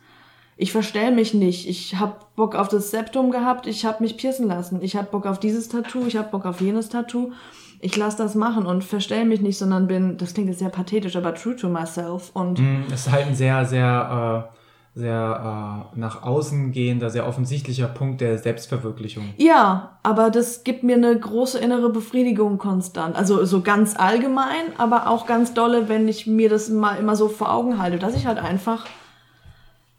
ich 0.57 0.71
verstell 0.71 1.11
mich 1.11 1.33
nicht. 1.33 1.67
Ich 1.67 1.95
hab 1.95 2.35
Bock 2.35 2.55
auf 2.55 2.67
das 2.67 2.91
Septum 2.91 3.31
gehabt, 3.31 3.67
ich 3.67 3.85
habe 3.85 4.03
mich 4.03 4.17
piercen 4.17 4.47
lassen. 4.47 4.81
Ich 4.81 4.95
hab 4.95 5.11
Bock 5.11 5.25
auf 5.25 5.39
dieses 5.39 5.69
Tattoo, 5.69 6.05
ich 6.07 6.17
hab 6.17 6.31
Bock 6.31 6.45
auf 6.45 6.61
jenes 6.61 6.89
Tattoo. 6.89 7.31
Ich 7.79 7.97
lasse 7.97 8.17
das 8.17 8.35
machen 8.35 8.65
und 8.65 8.83
verstell 8.83 9.25
mich 9.25 9.41
nicht, 9.41 9.57
sondern 9.57 9.87
bin, 9.87 10.17
das 10.17 10.33
klingt 10.33 10.47
jetzt 10.47 10.59
sehr 10.59 10.69
pathetisch, 10.69 11.17
aber 11.17 11.35
true 11.35 11.55
to 11.55 11.67
myself. 11.67 12.31
Und 12.33 12.59
mm, 12.59 12.83
es 12.87 13.07
ist 13.07 13.11
halt 13.11 13.27
ein 13.27 13.35
sehr, 13.35 13.65
sehr 13.65 14.49
äh 14.49 14.62
sehr 14.95 15.89
äh, 15.95 15.99
nach 15.99 16.21
außen 16.21 16.71
gehender, 16.71 17.09
sehr 17.09 17.27
offensichtlicher 17.27 17.87
Punkt 17.87 18.21
der 18.21 18.37
Selbstverwirklichung. 18.37 19.33
Ja, 19.37 19.97
aber 20.03 20.29
das 20.29 20.63
gibt 20.63 20.83
mir 20.83 20.95
eine 20.95 21.19
große 21.19 21.57
innere 21.57 21.89
Befriedigung 21.89 22.59
konstant. 22.59 23.15
Also 23.15 23.43
so 23.45 23.61
ganz 23.61 23.95
allgemein, 23.95 24.77
aber 24.77 25.07
auch 25.07 25.25
ganz 25.25 25.55
dolle, 25.55 25.89
wenn 25.89 26.07
ich 26.07 26.27
mir 26.27 26.47
das 26.47 26.69
mal 26.69 26.95
immer 26.97 27.15
so 27.15 27.27
vor 27.27 27.51
Augen 27.51 27.79
halte, 27.79 27.97
dass 27.97 28.15
ich 28.15 28.27
halt 28.27 28.37
einfach, 28.37 28.85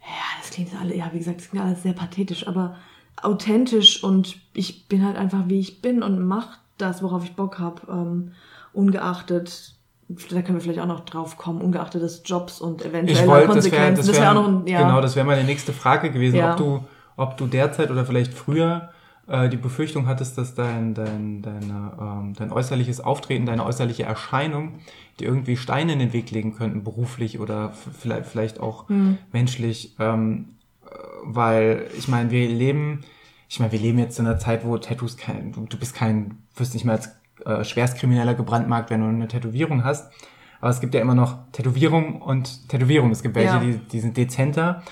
ja, 0.01 0.41
das 0.41 0.51
klingt 0.51 0.71
alle, 0.81 0.95
ja, 0.95 1.11
wie 1.13 1.19
gesagt, 1.19 1.41
das 1.41 1.51
klingt 1.51 1.65
alles 1.65 1.83
sehr 1.83 1.93
pathetisch, 1.93 2.47
aber 2.47 2.77
authentisch 3.21 4.05
und 4.05 4.37
ich 4.53 4.87
bin 4.87 5.05
halt 5.05 5.17
einfach 5.17 5.49
wie 5.49 5.59
ich 5.59 5.83
bin 5.83 6.05
und 6.05 6.25
mach 6.25 6.59
das, 6.79 7.03
worauf 7.03 7.25
ich 7.25 7.35
Bock 7.35 7.59
hab, 7.59 7.89
ähm, 7.89 8.33
ungeachtet 8.73 9.74
da 10.09 10.43
können 10.43 10.59
wir 10.59 10.61
vielleicht 10.61 10.81
auch 10.81 10.87
noch 10.87 11.01
drauf 11.01 11.37
kommen, 11.37 11.61
ungeachtet 11.61 12.03
des 12.03 12.23
Jobs 12.25 12.61
und 12.61 12.85
eventueller 12.85 13.47
Konsequenzen. 13.47 14.07
Das 14.07 14.07
wäre 14.07 14.17
wär, 14.17 14.23
wär 14.23 14.31
auch 14.31 14.49
noch 14.49 14.61
ein, 14.63 14.67
ja. 14.67 14.83
Genau, 14.83 15.01
das 15.01 15.17
wäre 15.17 15.27
meine 15.27 15.45
nächste 15.45 15.73
Frage 15.73 16.11
gewesen, 16.11 16.37
ja. 16.37 16.53
ob 16.53 16.57
du, 16.59 16.85
ob 17.17 17.37
du 17.37 17.47
derzeit 17.47 17.91
oder 17.91 18.05
vielleicht 18.05 18.35
früher 18.35 18.91
äh, 19.27 19.49
die 19.49 19.57
Befürchtung 19.57 20.07
hattest, 20.07 20.37
dass 20.37 20.55
dein, 20.55 20.95
dein, 20.95 21.43
deine, 21.43 21.93
ähm, 22.01 22.35
dein 22.37 22.53
äußerliches 22.53 23.01
Auftreten, 23.01 23.47
deine 23.47 23.65
äußerliche 23.65 24.03
Erscheinung 24.03 24.75
die 25.21 25.25
irgendwie 25.25 25.57
Steine 25.57 25.93
in 25.93 25.99
den 25.99 26.13
Weg 26.13 26.31
legen 26.31 26.55
könnten, 26.55 26.83
beruflich 26.83 27.39
oder 27.39 27.73
vielleicht, 27.73 28.27
vielleicht 28.27 28.61
auch 28.61 28.89
mhm. 28.89 29.19
menschlich. 29.33 29.95
Ähm, 29.99 30.57
äh, 30.85 30.97
weil, 31.23 31.87
ich 31.97 32.09
meine, 32.09 32.31
wir 32.31 32.49
leben, 32.49 33.05
ich 33.49 33.61
meine, 33.61 33.73
wir 33.73 33.79
leben 33.79 33.99
jetzt 33.99 34.19
in 34.19 34.27
einer 34.27 34.39
Zeit, 34.39 34.65
wo 34.65 34.77
Tattoos 34.79 35.17
kein, 35.17 35.53
du, 35.53 35.67
du 35.67 35.79
bist 35.79 35.95
kein, 35.95 36.39
wirst 36.57 36.75
nicht 36.75 36.85
mehr 36.85 36.95
als 36.95 37.11
äh, 37.45 37.65
schwerstkrimineller 37.65 38.35
gebrandmarkt, 38.35 38.91
wenn 38.91 39.01
du 39.01 39.07
eine 39.07 39.29
Tätowierung 39.29 39.85
hast. 39.85 40.13
Aber 40.61 40.71
es 40.71 40.81
gibt 40.81 40.95
ja 40.95 41.01
immer 41.01 41.15
noch 41.15 41.37
Tätowierung 41.53 42.23
und 42.23 42.69
Tätowierung. 42.69 43.11
Es 43.11 43.23
gibt 43.23 43.35
welche, 43.35 43.55
ja. 43.55 43.61
die, 43.61 43.77
die 43.77 44.01
sind 44.01 44.17
dezenter. 44.17 44.83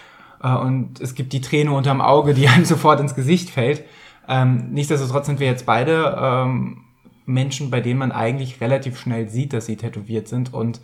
Äh, 0.43 0.55
und 0.55 1.01
es 1.01 1.14
gibt 1.14 1.32
die 1.32 1.40
Träne 1.40 1.72
unterm 1.72 2.01
Auge, 2.01 2.34
die 2.34 2.49
einem 2.49 2.64
sofort 2.64 3.01
ins 3.01 3.14
Gesicht 3.14 3.51
fällt. 3.51 3.84
Ähm, 4.28 4.70
nichtsdestotrotz 4.72 5.26
sind 5.26 5.40
wir 5.40 5.47
jetzt 5.47 5.66
beide 5.66 6.16
ähm, 6.20 6.84
Menschen, 7.26 7.70
bei 7.70 7.80
denen 7.80 7.99
man 7.99 8.12
eigentlich 8.12 8.61
relativ 8.61 8.99
schnell 8.99 9.28
sieht, 9.28 9.53
dass 9.53 9.66
sie 9.66 9.76
tätowiert 9.76 10.28
sind. 10.28 10.53
Und 10.53 10.80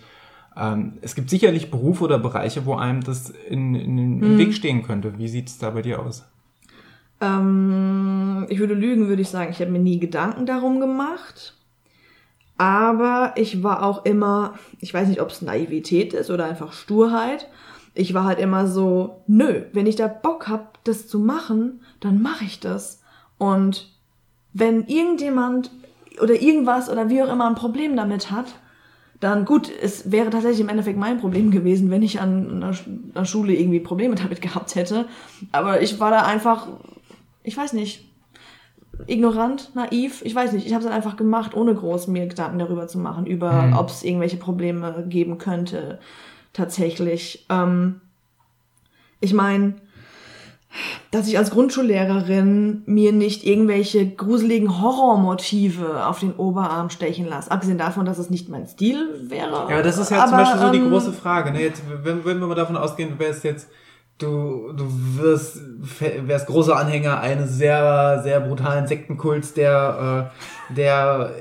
ähm, 0.56 0.98
es 1.02 1.14
gibt 1.14 1.30
sicherlich 1.30 1.70
Berufe 1.70 2.04
oder 2.04 2.18
Bereiche, 2.18 2.66
wo 2.66 2.74
einem 2.74 3.02
das 3.02 3.30
in, 3.30 3.74
in, 3.74 3.96
den 3.96 4.18
mhm. 4.18 4.38
Weg 4.38 4.54
stehen 4.54 4.82
könnte. 4.82 5.18
Wie 5.18 5.28
sieht 5.28 5.48
es 5.48 5.59
da 5.59 5.70
bei 5.70 5.82
dir 5.82 6.00
aus? 6.00 6.28
Ähm, 7.20 8.46
ich 8.48 8.58
würde 8.58 8.74
lügen, 8.74 9.08
würde 9.08 9.22
ich 9.22 9.28
sagen, 9.28 9.50
ich 9.50 9.60
habe 9.60 9.70
mir 9.70 9.78
nie 9.78 9.98
Gedanken 9.98 10.46
darum 10.46 10.80
gemacht. 10.80 11.54
Aber 12.58 13.32
ich 13.36 13.62
war 13.62 13.84
auch 13.84 14.04
immer, 14.04 14.54
ich 14.80 14.92
weiß 14.92 15.08
nicht, 15.08 15.20
ob 15.20 15.30
es 15.30 15.42
Naivität 15.42 16.12
ist 16.12 16.30
oder 16.30 16.44
einfach 16.44 16.72
Sturheit. 16.72 17.48
Ich 17.94 18.14
war 18.14 18.24
halt 18.24 18.40
immer 18.40 18.66
so, 18.66 19.22
nö, 19.26 19.62
wenn 19.72 19.86
ich 19.86 19.96
da 19.96 20.08
Bock 20.08 20.48
hab, 20.48 20.82
das 20.84 21.06
zu 21.06 21.20
machen, 21.20 21.80
dann 22.00 22.20
mache 22.20 22.44
ich 22.44 22.58
das. 22.60 23.00
Und 23.38 23.92
wenn 24.52 24.86
irgendjemand 24.86 25.70
oder 26.20 26.40
irgendwas 26.40 26.90
oder 26.90 27.08
wie 27.08 27.22
auch 27.22 27.32
immer 27.32 27.48
ein 27.48 27.54
Problem 27.54 27.96
damit 27.96 28.30
hat, 28.30 28.46
dann 29.20 29.44
gut, 29.44 29.70
es 29.82 30.12
wäre 30.12 30.30
tatsächlich 30.30 30.60
im 30.60 30.68
Endeffekt 30.68 30.98
mein 30.98 31.18
Problem 31.18 31.50
gewesen, 31.50 31.90
wenn 31.90 32.02
ich 32.02 32.20
an 32.20 32.62
einer 32.62 33.24
Schule 33.24 33.52
irgendwie 33.54 33.80
Probleme 33.80 34.14
damit 34.14 34.40
gehabt 34.40 34.74
hätte. 34.74 35.06
Aber 35.50 35.82
ich 35.82 35.98
war 35.98 36.10
da 36.10 36.22
einfach, 36.22 36.68
ich 37.43 37.57
weiß 37.57 37.72
nicht, 37.72 38.09
ignorant, 39.07 39.74
naiv, 39.74 40.22
ich 40.24 40.34
weiß 40.34 40.53
nicht, 40.53 40.66
ich 40.66 40.74
habe 40.74 40.84
es 40.84 40.91
einfach 40.91 41.16
gemacht, 41.16 41.55
ohne 41.55 41.74
groß 41.74 42.09
mir 42.09 42.26
Gedanken 42.26 42.59
darüber 42.59 42.89
zu 42.89 42.99
machen, 42.99 43.26
über 43.26 43.53
mhm. 43.53 43.76
ob 43.76 43.91
es 43.91 44.03
irgendwelche 44.03 44.36
Probleme 44.36 45.05
geben 45.09 45.39
könnte 45.39 45.99
tatsächlich. 46.53 47.47
Ähm, 47.49 48.01
ich 49.20 49.32
meine, 49.34 49.74
dass 51.11 51.26
ich 51.26 51.39
als 51.39 51.51
Grundschullehrerin 51.51 52.82
mir 52.86 53.12
nicht 53.12 53.45
irgendwelche 53.45 54.07
gruseligen 54.07 54.82
Horrormotive 54.82 56.07
auf 56.07 56.20
den 56.20 56.34
Oberarm 56.34 56.91
stechen 56.91 57.26
lasse. 57.26 57.51
Abgesehen 57.51 57.78
davon, 57.78 58.05
dass 58.05 58.18
es 58.18 58.30
nicht 58.30 58.49
mein 58.49 58.66
Stil 58.66 59.09
wäre. 59.22 59.66
Ja, 59.70 59.82
das 59.82 59.97
ist 59.97 60.11
ja 60.11 60.18
aber, 60.18 60.28
zum 60.28 60.39
Beispiel 60.39 60.61
so 60.61 60.72
die 60.72 60.78
ähm, 60.78 60.91
große 60.91 61.12
Frage. 61.12 61.53
Ne? 61.53 61.62
Jetzt, 61.62 61.82
wenn, 62.03 62.24
wenn 62.24 62.39
wir 62.39 62.47
mal 62.47 62.55
davon 62.55 62.76
ausgehen, 62.76 63.14
wer 63.16 63.30
ist 63.30 63.45
jetzt 63.45 63.68
du, 64.18 64.72
du 64.72 64.86
wirst, 65.16 65.60
wärst 66.26 66.46
großer 66.46 66.76
Anhänger 66.76 67.20
eines 67.20 67.56
sehr, 67.56 68.20
sehr 68.22 68.40
brutalen 68.40 68.86
Sektenkults, 68.86 69.54
der, 69.54 70.30
äh, 70.70 70.74
der, 70.74 71.32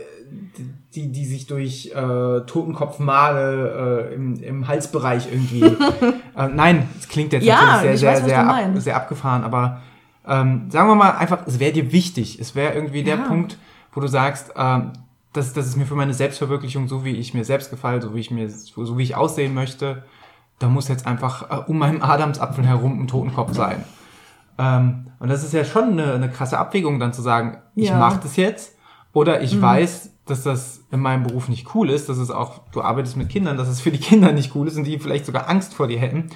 die, 0.96 1.12
die 1.12 1.26
sich 1.26 1.48
durch 1.48 1.92
äh, 1.94 2.42
Totenkopfmale 2.46 4.10
äh, 4.10 4.16
im, 4.16 4.42
im 4.42 4.68
Halsbereich 4.68 5.28
irgendwie. 5.32 5.64
äh, 6.38 6.48
nein, 6.48 6.88
es 6.98 7.08
klingt 7.08 7.34
jetzt 7.34 7.46
ja, 7.46 7.78
natürlich 7.78 8.00
sehr, 8.00 8.16
sehr, 8.16 8.24
weiß, 8.24 8.30
sehr, 8.30 8.48
ab, 8.48 8.72
sehr 8.78 8.96
abgefahren, 8.96 9.44
aber 9.44 9.82
ähm, 10.28 10.70
sagen 10.70 10.90
wir 10.90 10.96
mal 10.96 11.12
einfach, 11.12 11.48
es 11.48 11.60
wäre 11.60 11.72
dir 11.72 11.92
wichtig. 11.92 12.40
Es 12.40 12.54
wäre 12.54 12.74
irgendwie 12.74 13.04
der 13.04 13.18
Punkt, 13.18 13.58
wo 13.94 14.02
du 14.02 14.08
sagst, 14.08 14.52
ähm, 14.58 14.92
das, 15.34 15.54
das 15.54 15.68
ist 15.68 15.78
mir 15.78 15.86
für 15.86 15.96
meine 15.96 16.14
Selbstverwirklichung, 16.14 16.88
so 16.88 17.06
wie 17.06 17.16
ich 17.16 17.34
mir 17.34 17.46
selbst 17.46 17.70
gefalle, 17.70 18.02
so 18.02 18.14
wie 18.14 18.20
ich 18.20 18.32
mir, 18.32 18.50
so 18.50 18.98
wie 18.98 19.04
ich 19.04 19.16
aussehen 19.16 19.54
möchte, 19.54 20.04
da 20.60 20.68
muss 20.68 20.88
jetzt 20.88 21.06
einfach 21.06 21.50
äh, 21.50 21.70
um 21.70 21.78
meinen 21.78 22.02
Adamsapfel 22.02 22.66
herum 22.66 23.02
ein 23.02 23.08
Totenkopf 23.08 23.54
sein. 23.54 23.84
Ähm, 24.58 25.08
und 25.20 25.30
das 25.30 25.44
ist 25.44 25.54
ja 25.54 25.64
schon 25.66 25.92
eine, 25.92 26.14
eine 26.14 26.30
krasse 26.30 26.58
Abwägung, 26.58 27.00
dann 27.00 27.14
zu 27.14 27.22
sagen, 27.22 27.58
ich 27.76 27.90
ja. 27.90 27.98
mache 27.98 28.20
das 28.22 28.36
jetzt 28.36 28.76
oder 29.14 29.42
ich 29.42 29.56
mhm. 29.56 29.62
weiß, 29.62 30.12
dass 30.26 30.44
das 30.44 30.84
in 30.92 31.00
meinem 31.00 31.24
Beruf 31.24 31.48
nicht 31.48 31.74
cool 31.76 31.90
ist, 31.90 32.10
dass 32.10 32.18
es 32.18 32.32
auch, 32.32 32.62
du 32.72 32.82
arbeitest 32.82 33.18
mit 33.18 33.30
Kindern, 33.30 33.58
dass 33.58 33.68
es 33.68 33.82
für 33.82 33.92
die 33.92 34.00
Kinder 34.00 34.32
nicht 34.32 34.56
cool 34.56 34.68
ist 34.68 34.78
und 34.78 34.84
die 34.84 35.00
vielleicht 35.00 35.26
sogar 35.26 35.50
Angst 35.50 35.74
vor 35.74 35.88
dir 35.88 36.00
hätten. 36.00 36.30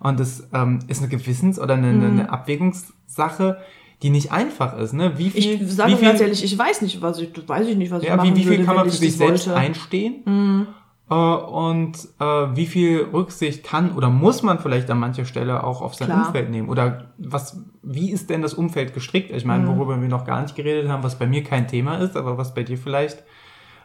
Und 0.00 0.20
das 0.20 0.48
ähm, 0.52 0.80
ist 0.88 1.02
eine 1.02 1.08
Gewissens- 1.08 1.58
oder 1.58 1.74
eine, 1.74 1.92
mhm. 1.92 2.04
eine 2.04 2.30
Abwägungssache, 2.30 3.58
die 4.02 4.10
nicht 4.10 4.32
einfach 4.32 4.76
ist. 4.76 4.92
Ne? 4.92 5.18
Wie 5.18 5.30
viel, 5.30 5.62
ich 5.62 5.72
sage 5.72 5.92
wie 5.92 5.96
viel, 5.96 6.08
ganz 6.08 6.20
ehrlich, 6.20 6.44
ich 6.44 6.58
weiß 6.58 6.82
nicht, 6.82 7.00
was 7.00 7.18
ich, 7.18 7.30
weiß 7.46 7.66
ich 7.66 7.76
nicht, 7.76 7.90
was 7.90 8.02
ja, 8.02 8.10
ich 8.10 8.16
machen 8.16 8.34
wie, 8.34 8.40
wie 8.40 8.42
viel 8.42 8.50
würde, 8.50 8.64
kann 8.64 8.76
man 8.76 8.90
für 8.90 8.96
sich 8.96 9.16
selbst 9.16 9.46
wollte. 9.46 9.58
einstehen? 9.58 10.22
Mhm. 10.24 10.66
Äh, 11.10 11.14
und 11.14 11.96
äh, 12.18 12.24
wie 12.24 12.66
viel 12.66 13.08
Rücksicht 13.12 13.64
kann 13.64 13.92
oder 13.92 14.08
muss 14.08 14.42
man 14.42 14.58
vielleicht 14.58 14.90
an 14.90 14.98
mancher 14.98 15.24
Stelle 15.24 15.62
auch 15.64 15.82
auf 15.82 15.94
sein 15.94 16.08
Klar. 16.08 16.26
Umfeld 16.26 16.50
nehmen? 16.50 16.68
Oder 16.68 17.12
was, 17.18 17.60
wie 17.82 18.10
ist 18.10 18.30
denn 18.30 18.42
das 18.42 18.54
Umfeld 18.54 18.94
gestrickt? 18.94 19.30
Ich 19.30 19.44
meine, 19.44 19.64
mhm. 19.64 19.76
worüber 19.76 20.00
wir 20.00 20.08
noch 20.08 20.24
gar 20.24 20.40
nicht 20.42 20.56
geredet 20.56 20.88
haben, 20.88 21.02
was 21.02 21.18
bei 21.18 21.26
mir 21.26 21.44
kein 21.44 21.68
Thema 21.68 21.96
ist, 21.96 22.16
aber 22.16 22.38
was 22.38 22.54
bei 22.54 22.62
dir 22.62 22.78
vielleicht 22.78 23.22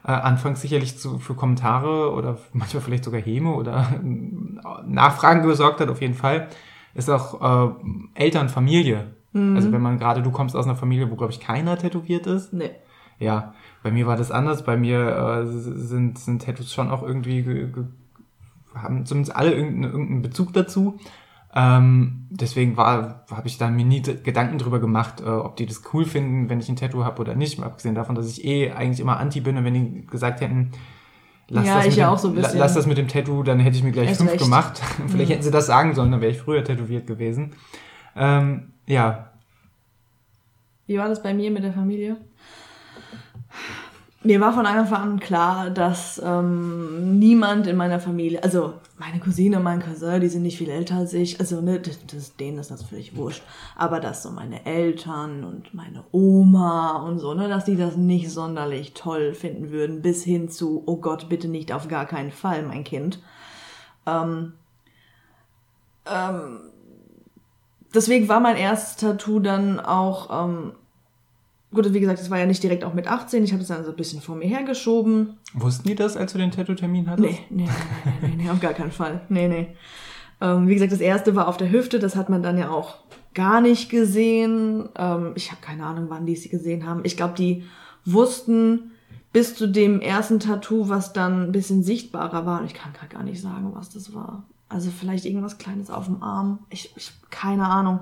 äh, 0.05 0.11
anfangs 0.11 0.61
sicherlich 0.61 0.97
zu, 0.97 1.19
für 1.19 1.33
Kommentare 1.33 2.13
oder 2.13 2.37
manchmal 2.53 2.81
vielleicht 2.81 3.03
sogar 3.03 3.21
Häme 3.21 3.53
oder 3.53 3.99
Nachfragen 4.85 5.43
gesorgt 5.43 5.81
hat, 5.81 5.89
auf 5.89 6.01
jeden 6.01 6.13
Fall, 6.13 6.47
ist 6.93 7.09
auch 7.09 7.69
äh, 7.69 7.73
Eltern, 8.13 8.49
Familie. 8.49 9.15
Mhm. 9.33 9.55
Also 9.57 9.71
wenn 9.71 9.81
man 9.81 9.99
gerade, 9.99 10.21
du 10.21 10.31
kommst 10.31 10.55
aus 10.55 10.65
einer 10.65 10.75
Familie, 10.75 11.11
wo, 11.11 11.15
glaube 11.15 11.33
ich, 11.33 11.39
keiner 11.39 11.77
tätowiert 11.77 12.27
ist. 12.27 12.53
Nee. 12.53 12.71
Ja, 13.19 13.53
bei 13.83 13.91
mir 13.91 14.07
war 14.07 14.17
das 14.17 14.31
anders. 14.31 14.63
Bei 14.63 14.77
mir 14.77 15.43
äh, 15.43 15.45
sind, 15.47 16.19
sind 16.19 16.43
Tattoos 16.43 16.73
schon 16.73 16.89
auch 16.89 17.03
irgendwie, 17.03 17.43
ge, 17.43 17.71
ge, 17.71 17.83
haben 18.75 19.05
zumindest 19.05 19.35
alle 19.35 19.53
irgendeinen, 19.53 19.91
irgendeinen 19.91 20.21
Bezug 20.21 20.53
dazu. 20.53 20.99
Ähm, 21.55 22.27
deswegen 22.29 22.77
war, 22.77 23.25
habe 23.31 23.47
ich 23.47 23.57
da 23.57 23.69
mir 23.69 23.85
nie 23.85 24.01
Gedanken 24.01 24.59
drüber 24.59 24.79
gemacht, 24.79 25.21
äh, 25.21 25.29
ob 25.29 25.55
die 25.55 25.65
das 25.65 25.81
cool 25.93 26.05
finden, 26.05 26.49
wenn 26.49 26.59
ich 26.59 26.69
ein 26.69 26.75
Tattoo 26.75 27.03
habe 27.03 27.21
oder 27.21 27.35
nicht. 27.35 27.57
Mal 27.57 27.65
abgesehen 27.65 27.95
davon, 27.95 28.15
dass 28.15 28.27
ich 28.27 28.45
eh 28.45 28.71
eigentlich 28.71 28.99
immer 28.99 29.17
anti 29.17 29.41
bin 29.41 29.57
und 29.57 29.65
wenn 29.65 29.73
die 29.73 30.05
gesagt 30.05 30.41
hätten, 30.41 30.71
lass, 31.47 31.65
ja, 31.65 31.75
das, 31.77 31.85
mit 32.23 32.37
dem, 32.37 32.43
so 32.43 32.57
lass 32.57 32.73
das 32.75 32.85
mit 32.85 32.97
dem 32.99 33.07
Tattoo, 33.07 33.41
dann 33.41 33.59
hätte 33.59 33.77
ich 33.77 33.83
mir 33.83 33.91
gleich 33.91 34.09
Erst 34.09 34.19
fünf 34.19 34.33
recht. 34.33 34.43
gemacht. 34.43 34.79
Vielleicht 35.07 35.29
mhm. 35.29 35.33
hätten 35.33 35.43
sie 35.43 35.51
das 35.51 35.65
sagen 35.65 35.95
sollen, 35.95 36.11
dann 36.11 36.21
wäre 36.21 36.31
ich 36.31 36.39
früher 36.39 36.63
tätowiert 36.63 37.07
gewesen. 37.07 37.53
Ähm, 38.15 38.73
ja. 38.85 39.31
Wie 40.85 40.99
war 40.99 41.07
das 41.07 41.23
bei 41.23 41.33
mir 41.33 41.49
mit 41.49 41.63
der 41.63 41.73
Familie? 41.73 42.17
Mir 44.21 44.41
war 44.41 44.51
von 44.51 44.65
Anfang 44.65 45.01
an 45.01 45.19
klar, 45.21 45.69
dass 45.69 46.21
ähm, 46.23 47.19
niemand 47.19 47.67
in 47.67 47.77
meiner 47.77 48.01
Familie, 48.01 48.43
also 48.43 48.73
meine 48.97 49.21
Cousine, 49.21 49.61
mein 49.61 49.81
Cousin, 49.81 50.19
die 50.19 50.27
sind 50.27 50.41
nicht 50.41 50.57
viel 50.57 50.69
älter 50.69 50.95
als 50.95 51.13
ich, 51.13 51.39
also 51.39 51.61
ne, 51.61 51.79
das, 51.79 52.05
das, 52.05 52.35
denen 52.35 52.57
ist 52.57 52.69
das 52.69 52.83
völlig 52.83 53.15
wurscht. 53.15 53.41
Aber 53.77 54.01
dass 54.01 54.21
so 54.21 54.29
meine 54.29 54.65
Eltern 54.65 55.45
und 55.45 55.73
meine 55.73 56.03
Oma 56.11 56.97
und 56.97 57.19
so, 57.19 57.33
ne, 57.33 57.47
dass 57.47 57.63
die 57.63 57.77
das 57.77 57.95
nicht 57.95 58.29
sonderlich 58.29 58.93
toll 58.93 59.33
finden 59.33 59.71
würden, 59.71 60.01
bis 60.01 60.25
hin 60.25 60.49
zu, 60.49 60.83
oh 60.85 60.97
Gott, 60.97 61.29
bitte 61.29 61.47
nicht 61.47 61.71
auf 61.71 61.87
gar 61.87 62.05
keinen 62.05 62.31
Fall, 62.31 62.63
mein 62.63 62.83
Kind. 62.83 63.19
Ähm, 64.05 64.51
ähm, 66.05 66.59
deswegen 67.95 68.27
war 68.27 68.41
mein 68.41 68.57
erstes 68.57 68.97
Tattoo 68.97 69.39
dann 69.39 69.79
auch 69.79 70.45
ähm, 70.45 70.73
Gut, 71.71 71.93
wie 71.93 71.99
gesagt, 71.99 72.19
das 72.19 72.31
war 72.31 72.39
ja 72.39 72.47
nicht 72.47 72.63
direkt 72.63 72.83
auch 72.83 72.95
mit 72.95 73.07
18. 73.07 73.43
Ich 73.43 73.51
habe 73.51 73.61
es 73.61 73.67
dann 73.67 73.85
so 73.85 73.91
ein 73.91 73.95
bisschen 73.95 74.21
vor 74.21 74.35
mir 74.35 74.47
hergeschoben. 74.47 75.37
Wussten 75.53 75.87
die 75.87 75.95
das, 75.95 76.17
als 76.17 76.31
du 76.31 76.39
den 76.39 76.49
Tattoo-Termin 76.49 77.09
hattest? 77.09 77.29
Nee, 77.29 77.39
nee, 77.49 77.69
nee, 78.05 78.27
nee, 78.27 78.43
nee, 78.43 78.49
auf 78.49 78.59
gar 78.59 78.73
keinen 78.73 78.91
Fall. 78.91 79.21
Nee, 79.29 79.47
nee. 79.47 79.67
Ähm, 80.41 80.67
wie 80.67 80.73
gesagt, 80.73 80.91
das 80.91 80.99
erste 80.99 81.35
war 81.35 81.47
auf 81.47 81.57
der 81.57 81.71
Hüfte. 81.71 81.99
Das 81.99 82.15
hat 82.15 82.29
man 82.29 82.41
dann 82.41 82.57
ja 82.57 82.71
auch 82.71 82.95
gar 83.35 83.61
nicht 83.61 83.89
gesehen. 83.89 84.89
Ähm, 84.97 85.33
ich 85.35 85.51
habe 85.51 85.61
keine 85.61 85.85
Ahnung, 85.85 86.05
wann 86.09 86.25
die 86.25 86.35
sie 86.35 86.49
gesehen 86.49 86.87
haben. 86.87 87.01
Ich 87.03 87.15
glaube, 87.15 87.35
die 87.35 87.63
wussten 88.03 88.91
bis 89.31 89.55
zu 89.55 89.67
dem 89.67 90.01
ersten 90.01 90.39
Tattoo, 90.39 90.89
was 90.89 91.13
dann 91.13 91.43
ein 91.43 91.51
bisschen 91.51 91.83
sichtbarer 91.83 92.47
war. 92.47 92.61
Und 92.61 92.65
ich 92.65 92.73
kann 92.73 92.93
gar 93.09 93.23
nicht 93.23 93.41
sagen, 93.41 93.71
was 93.75 93.91
das 93.91 94.15
war. 94.15 94.43
Also 94.69 94.91
vielleicht 94.91 95.25
irgendwas 95.25 95.57
Kleines 95.57 95.89
auf 95.89 96.05
dem 96.05 96.21
Arm. 96.21 96.59
Ich, 96.69 96.93
ich 96.95 97.11
keine 97.31 97.65
Ahnung. 97.67 98.01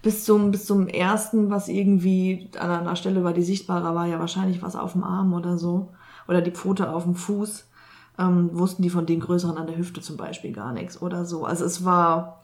Bis 0.00 0.24
zum, 0.24 0.52
bis 0.52 0.64
zum 0.64 0.86
ersten, 0.86 1.50
was 1.50 1.68
irgendwie 1.68 2.50
an 2.56 2.70
einer 2.70 2.94
Stelle 2.94 3.24
war, 3.24 3.32
die 3.32 3.42
sichtbarer 3.42 3.96
war, 3.96 4.06
ja 4.06 4.20
wahrscheinlich 4.20 4.62
was 4.62 4.76
auf 4.76 4.92
dem 4.92 5.02
Arm 5.02 5.34
oder 5.34 5.58
so. 5.58 5.92
Oder 6.28 6.40
die 6.40 6.52
Pfote 6.52 6.92
auf 6.92 7.02
dem 7.02 7.16
Fuß. 7.16 7.66
Ähm, 8.16 8.50
wussten 8.52 8.82
die 8.82 8.90
von 8.90 9.06
den 9.06 9.18
größeren 9.18 9.58
an 9.58 9.66
der 9.66 9.76
Hüfte 9.76 10.00
zum 10.00 10.16
Beispiel 10.16 10.52
gar 10.52 10.72
nichts 10.72 11.02
oder 11.02 11.24
so. 11.24 11.46
Also 11.46 11.64
es 11.64 11.84
war, 11.84 12.42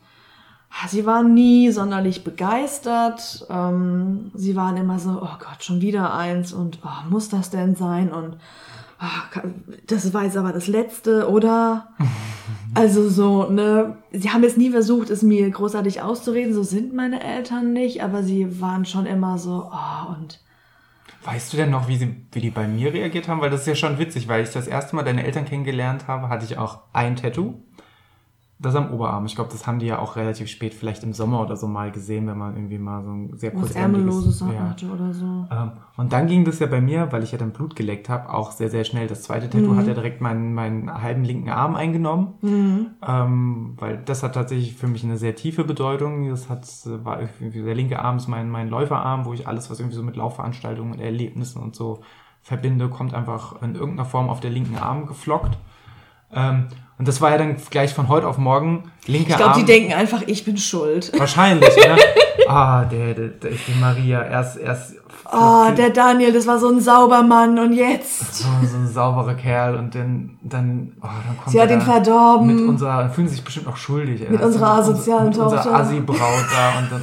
sie 0.89 1.07
waren 1.07 1.33
nie 1.33 1.71
sonderlich 1.71 2.25
begeistert. 2.25 3.47
Ähm, 3.49 4.33
sie 4.35 4.57
waren 4.57 4.77
immer 4.77 4.99
so, 4.99 5.11
oh 5.23 5.39
Gott, 5.39 5.63
schon 5.63 5.81
wieder 5.81 6.13
eins 6.13 6.53
und 6.53 6.81
oh, 6.85 7.09
muss 7.09 7.29
das 7.29 7.51
denn 7.51 7.77
sein? 7.77 8.11
Und 8.11 8.37
oh, 9.01 9.49
das 9.87 10.13
war 10.13 10.25
jetzt 10.25 10.37
aber 10.37 10.53
das 10.53 10.67
letzte, 10.67 11.31
oder? 11.31 11.87
Also 12.75 13.09
so, 13.09 13.51
ne, 13.51 13.97
sie 14.13 14.31
haben 14.31 14.43
jetzt 14.43 14.59
nie 14.59 14.71
versucht, 14.71 15.11
es 15.11 15.23
mir 15.23 15.49
großartig 15.51 16.03
auszureden, 16.03 16.55
so 16.55 16.63
sind 16.63 16.95
meine 16.95 17.23
Eltern 17.23 17.73
nicht, 17.73 18.03
aber 18.03 18.23
sie 18.23 18.61
waren 18.61 18.85
schon 18.85 19.07
immer 19.07 19.39
so, 19.39 19.71
oh, 19.73 20.13
und. 20.15 20.41
Weißt 21.25 21.53
du 21.53 21.59
denn 21.59 21.71
noch, 21.71 21.87
wie, 21.89 21.97
sie, 21.97 22.17
wie 22.33 22.41
die 22.41 22.51
bei 22.51 22.67
mir 22.67 22.95
reagiert 22.95 23.29
haben? 23.29 23.41
Weil 23.43 23.51
das 23.51 23.63
ist 23.63 23.67
ja 23.67 23.75
schon 23.75 23.99
witzig, 23.99 24.27
weil 24.27 24.43
ich 24.43 24.51
das 24.51 24.67
erste 24.67 24.97
Mal 24.97 25.03
deine 25.03 25.25
Eltern 25.25 25.45
kennengelernt 25.45 26.09
habe, 26.09 26.29
hatte 26.29 26.47
ich 26.47 26.57
auch 26.57 26.79
ein 26.95 27.17
Tattoo. 27.17 27.61
Das 28.63 28.75
am 28.75 28.93
Oberarm. 28.93 29.25
Ich 29.25 29.35
glaube, 29.35 29.51
das 29.51 29.67
haben 29.67 29.79
die 29.79 29.87
ja 29.87 29.99
auch 29.99 30.17
relativ 30.17 30.49
spät, 30.49 30.75
vielleicht 30.75 31.03
im 31.03 31.15
Sommer 31.15 31.41
oder 31.41 31.57
so 31.57 31.67
mal 31.67 31.91
gesehen, 31.91 32.27
wenn 32.27 32.37
man 32.37 32.57
irgendwie 32.57 32.77
mal 32.77 33.03
so 33.03 33.11
ein 33.11 33.37
sehr 33.39 33.53
kurz 33.53 33.75
ärmelloses 33.75 34.41
ja. 34.41 34.69
hatte 34.69 34.87
oder 34.91 35.15
so. 35.15 35.47
Ähm, 35.51 35.73
und 35.97 36.13
dann 36.13 36.27
ging 36.27 36.45
das 36.45 36.59
ja 36.59 36.67
bei 36.67 36.83
mir, 36.83 37.11
weil 37.11 37.23
ich 37.23 37.33
ja 37.33 37.39
dann 37.39 37.53
Blut 37.53 37.75
geleckt 37.75 38.11
habe, 38.11 38.31
auch 38.31 38.53
sehr, 38.53 38.69
sehr 38.69 38.85
schnell. 38.85 39.07
Das 39.07 39.23
zweite 39.23 39.49
Tattoo 39.49 39.73
mhm. 39.73 39.77
hat 39.79 39.87
ja 39.87 39.95
direkt 39.95 40.21
meinen, 40.21 40.53
meinen 40.53 40.93
halben 40.93 41.25
linken 41.25 41.49
Arm 41.49 41.75
eingenommen, 41.75 42.35
mhm. 42.43 42.87
ähm, 43.07 43.73
weil 43.79 44.03
das 44.05 44.23
hat 44.23 44.35
tatsächlich 44.35 44.75
für 44.75 44.89
mich 44.89 45.05
eine 45.05 45.17
sehr 45.17 45.35
tiefe 45.35 45.65
Bedeutung. 45.65 46.29
Das 46.29 46.51
hat, 46.51 46.67
war 47.03 47.19
der 47.41 47.75
linke 47.75 47.99
Arm 47.99 48.19
ist 48.19 48.29
mein, 48.29 48.51
mein 48.51 48.69
Läuferarm, 48.69 49.25
wo 49.25 49.33
ich 49.33 49.49
alles, 49.49 49.71
was 49.71 49.81
irgendwie 49.81 49.97
so 49.97 50.03
mit 50.03 50.17
Laufveranstaltungen 50.17 50.93
und 50.93 51.01
Erlebnissen 51.01 51.63
und 51.63 51.75
so 51.75 52.03
verbinde, 52.43 52.89
kommt 52.89 53.15
einfach 53.15 53.63
in 53.63 53.75
irgendeiner 53.75 54.05
Form 54.05 54.29
auf 54.29 54.41
der 54.41 54.51
linken 54.51 54.77
Arm 54.77 55.07
geflockt. 55.07 55.57
Ähm, 56.35 56.67
und 56.99 57.09
das 57.09 57.21
war 57.23 57.31
ja 57.31 57.39
dann 57.39 57.57
gleich 57.71 57.95
von 57.95 58.09
heute 58.09 58.29
auf 58.29 58.37
morgen 58.37 58.91
linker 59.07 59.31
Ich 59.31 59.37
glaube, 59.37 59.59
die 59.59 59.65
denken 59.65 59.95
einfach, 59.95 60.23
ich 60.27 60.45
bin 60.45 60.59
schuld. 60.59 61.13
Wahrscheinlich, 61.19 61.75
ne? 61.77 61.97
Ah, 62.49 62.85
der, 62.85 63.15
der, 63.15 63.29
der, 63.29 63.51
die 63.53 63.81
Maria, 63.81 64.25
erst, 64.25 64.59
erst. 64.59 64.95
Oh, 65.33 65.67
der 65.77 65.91
Daniel, 65.91 66.33
das 66.33 66.47
war 66.49 66.59
so 66.59 66.69
ein 66.69 66.81
sauber 66.81 67.23
Mann 67.23 67.59
und 67.61 67.75
jetzt. 67.75 68.35
So, 68.35 68.49
so 68.67 68.77
ein 68.77 68.89
sauberer 68.89 69.35
Kerl 69.35 69.77
und 69.77 69.95
dann, 69.95 70.37
dann, 70.43 70.93
oh, 71.01 71.07
dann 71.07 71.37
kommt 71.39 71.51
Sie 71.51 71.61
hat 71.61 71.71
ihn 71.71 71.81
verdorben. 71.81 72.47
Mit 72.49 72.69
unserer, 72.69 73.09
fühlen 73.11 73.29
sich 73.29 73.45
bestimmt 73.45 73.69
auch 73.69 73.77
schuldig. 73.77 74.29
Mit 74.29 74.41
unserer 74.41 74.79
asozialen 74.79 75.27
mit 75.27 75.37
Tochter. 75.37 75.57
Mit 75.57 75.67
unserer 75.67 75.81
Assi-Braut 75.81 76.47
da 76.53 76.79
und 76.79 76.91
dann, 76.91 77.03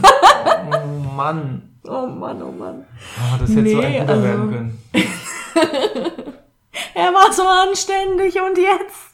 oh 0.74 1.16
Mann. 1.16 1.62
Oh 1.88 2.08
Mann, 2.08 2.42
oh 2.44 2.52
Mann. 2.52 2.86
Oh, 3.18 3.38
das 3.40 3.50
hätte 3.50 3.62
nee, 3.62 3.74
so 3.74 3.80
ein 3.80 3.94
Bruder 3.94 4.14
also. 4.14 4.24
werden 4.24 4.52
können. 4.52 4.78
er 6.94 7.14
war 7.14 7.32
so 7.32 7.44
anständig 7.44 8.36
und 8.42 8.58
jetzt 8.58 9.07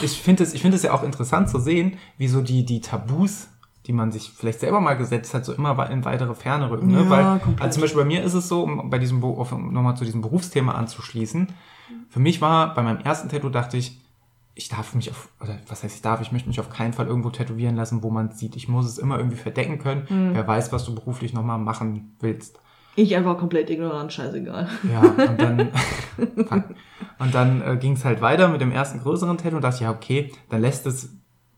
ich 0.00 0.20
finde 0.20 0.42
es, 0.42 0.54
es 0.54 0.82
ja 0.82 0.92
auch 0.92 1.02
interessant 1.02 1.48
zu 1.48 1.58
sehen, 1.58 1.98
wie 2.18 2.28
so 2.28 2.40
die, 2.40 2.64
die 2.64 2.80
Tabus, 2.80 3.48
die 3.86 3.92
man 3.92 4.12
sich 4.12 4.32
vielleicht 4.34 4.60
selber 4.60 4.80
mal 4.80 4.94
gesetzt 4.94 5.34
hat, 5.34 5.44
so 5.44 5.52
immer 5.52 5.90
in 5.90 6.04
weitere 6.04 6.34
Ferne 6.34 6.70
rücken. 6.70 6.88
Ne? 6.88 7.02
Ja, 7.02 7.10
Weil, 7.10 7.24
also 7.58 7.74
zum 7.74 7.80
Beispiel 7.82 8.02
bei 8.02 8.06
mir 8.06 8.22
ist 8.22 8.34
es 8.34 8.48
so, 8.48 8.62
um 8.62 8.90
bei 8.90 8.98
diesem, 8.98 9.22
um 9.22 9.72
nochmal 9.72 9.96
zu 9.96 10.04
diesem 10.04 10.20
Berufsthema 10.20 10.72
anzuschließen. 10.72 11.48
Für 12.08 12.20
mich 12.20 12.40
war, 12.40 12.74
bei 12.74 12.82
meinem 12.82 13.00
ersten 13.00 13.28
Tattoo 13.28 13.48
dachte 13.48 13.76
ich, 13.76 13.98
ich 14.54 14.68
darf 14.68 14.94
mich 14.94 15.10
auf, 15.10 15.30
oder 15.40 15.58
was 15.66 15.82
heißt 15.82 15.96
ich 15.96 16.02
darf, 16.02 16.20
ich 16.20 16.30
möchte 16.30 16.48
mich 16.48 16.60
auf 16.60 16.68
keinen 16.68 16.92
Fall 16.92 17.06
irgendwo 17.06 17.30
tätowieren 17.30 17.74
lassen, 17.74 18.02
wo 18.02 18.10
man 18.10 18.28
es 18.28 18.38
sieht. 18.38 18.54
Ich 18.54 18.68
muss 18.68 18.86
es 18.86 18.98
immer 18.98 19.16
irgendwie 19.16 19.38
verdecken 19.38 19.78
können. 19.78 20.06
Mhm. 20.08 20.34
Wer 20.34 20.46
weiß, 20.46 20.72
was 20.72 20.84
du 20.84 20.94
beruflich 20.94 21.32
nochmal 21.32 21.58
machen 21.58 22.14
willst. 22.20 22.60
Ich 22.94 23.16
einfach 23.16 23.38
komplett 23.38 23.70
ignorant, 23.70 24.12
scheißegal. 24.12 24.68
Ja, 24.92 25.00
und 25.00 25.40
dann, 25.40 25.70
und 27.22 27.34
dann 27.34 27.62
äh, 27.62 27.76
ging 27.76 27.92
es 27.92 28.04
halt 28.04 28.20
weiter 28.20 28.48
mit 28.48 28.60
dem 28.60 28.72
ersten 28.72 29.00
größeren 29.00 29.38
Tattoo 29.38 29.56
und 29.56 29.62
dachte, 29.62 29.84
ja, 29.84 29.90
okay, 29.92 30.32
dann 30.48 30.60
lässt 30.60 30.86
es 30.86 31.16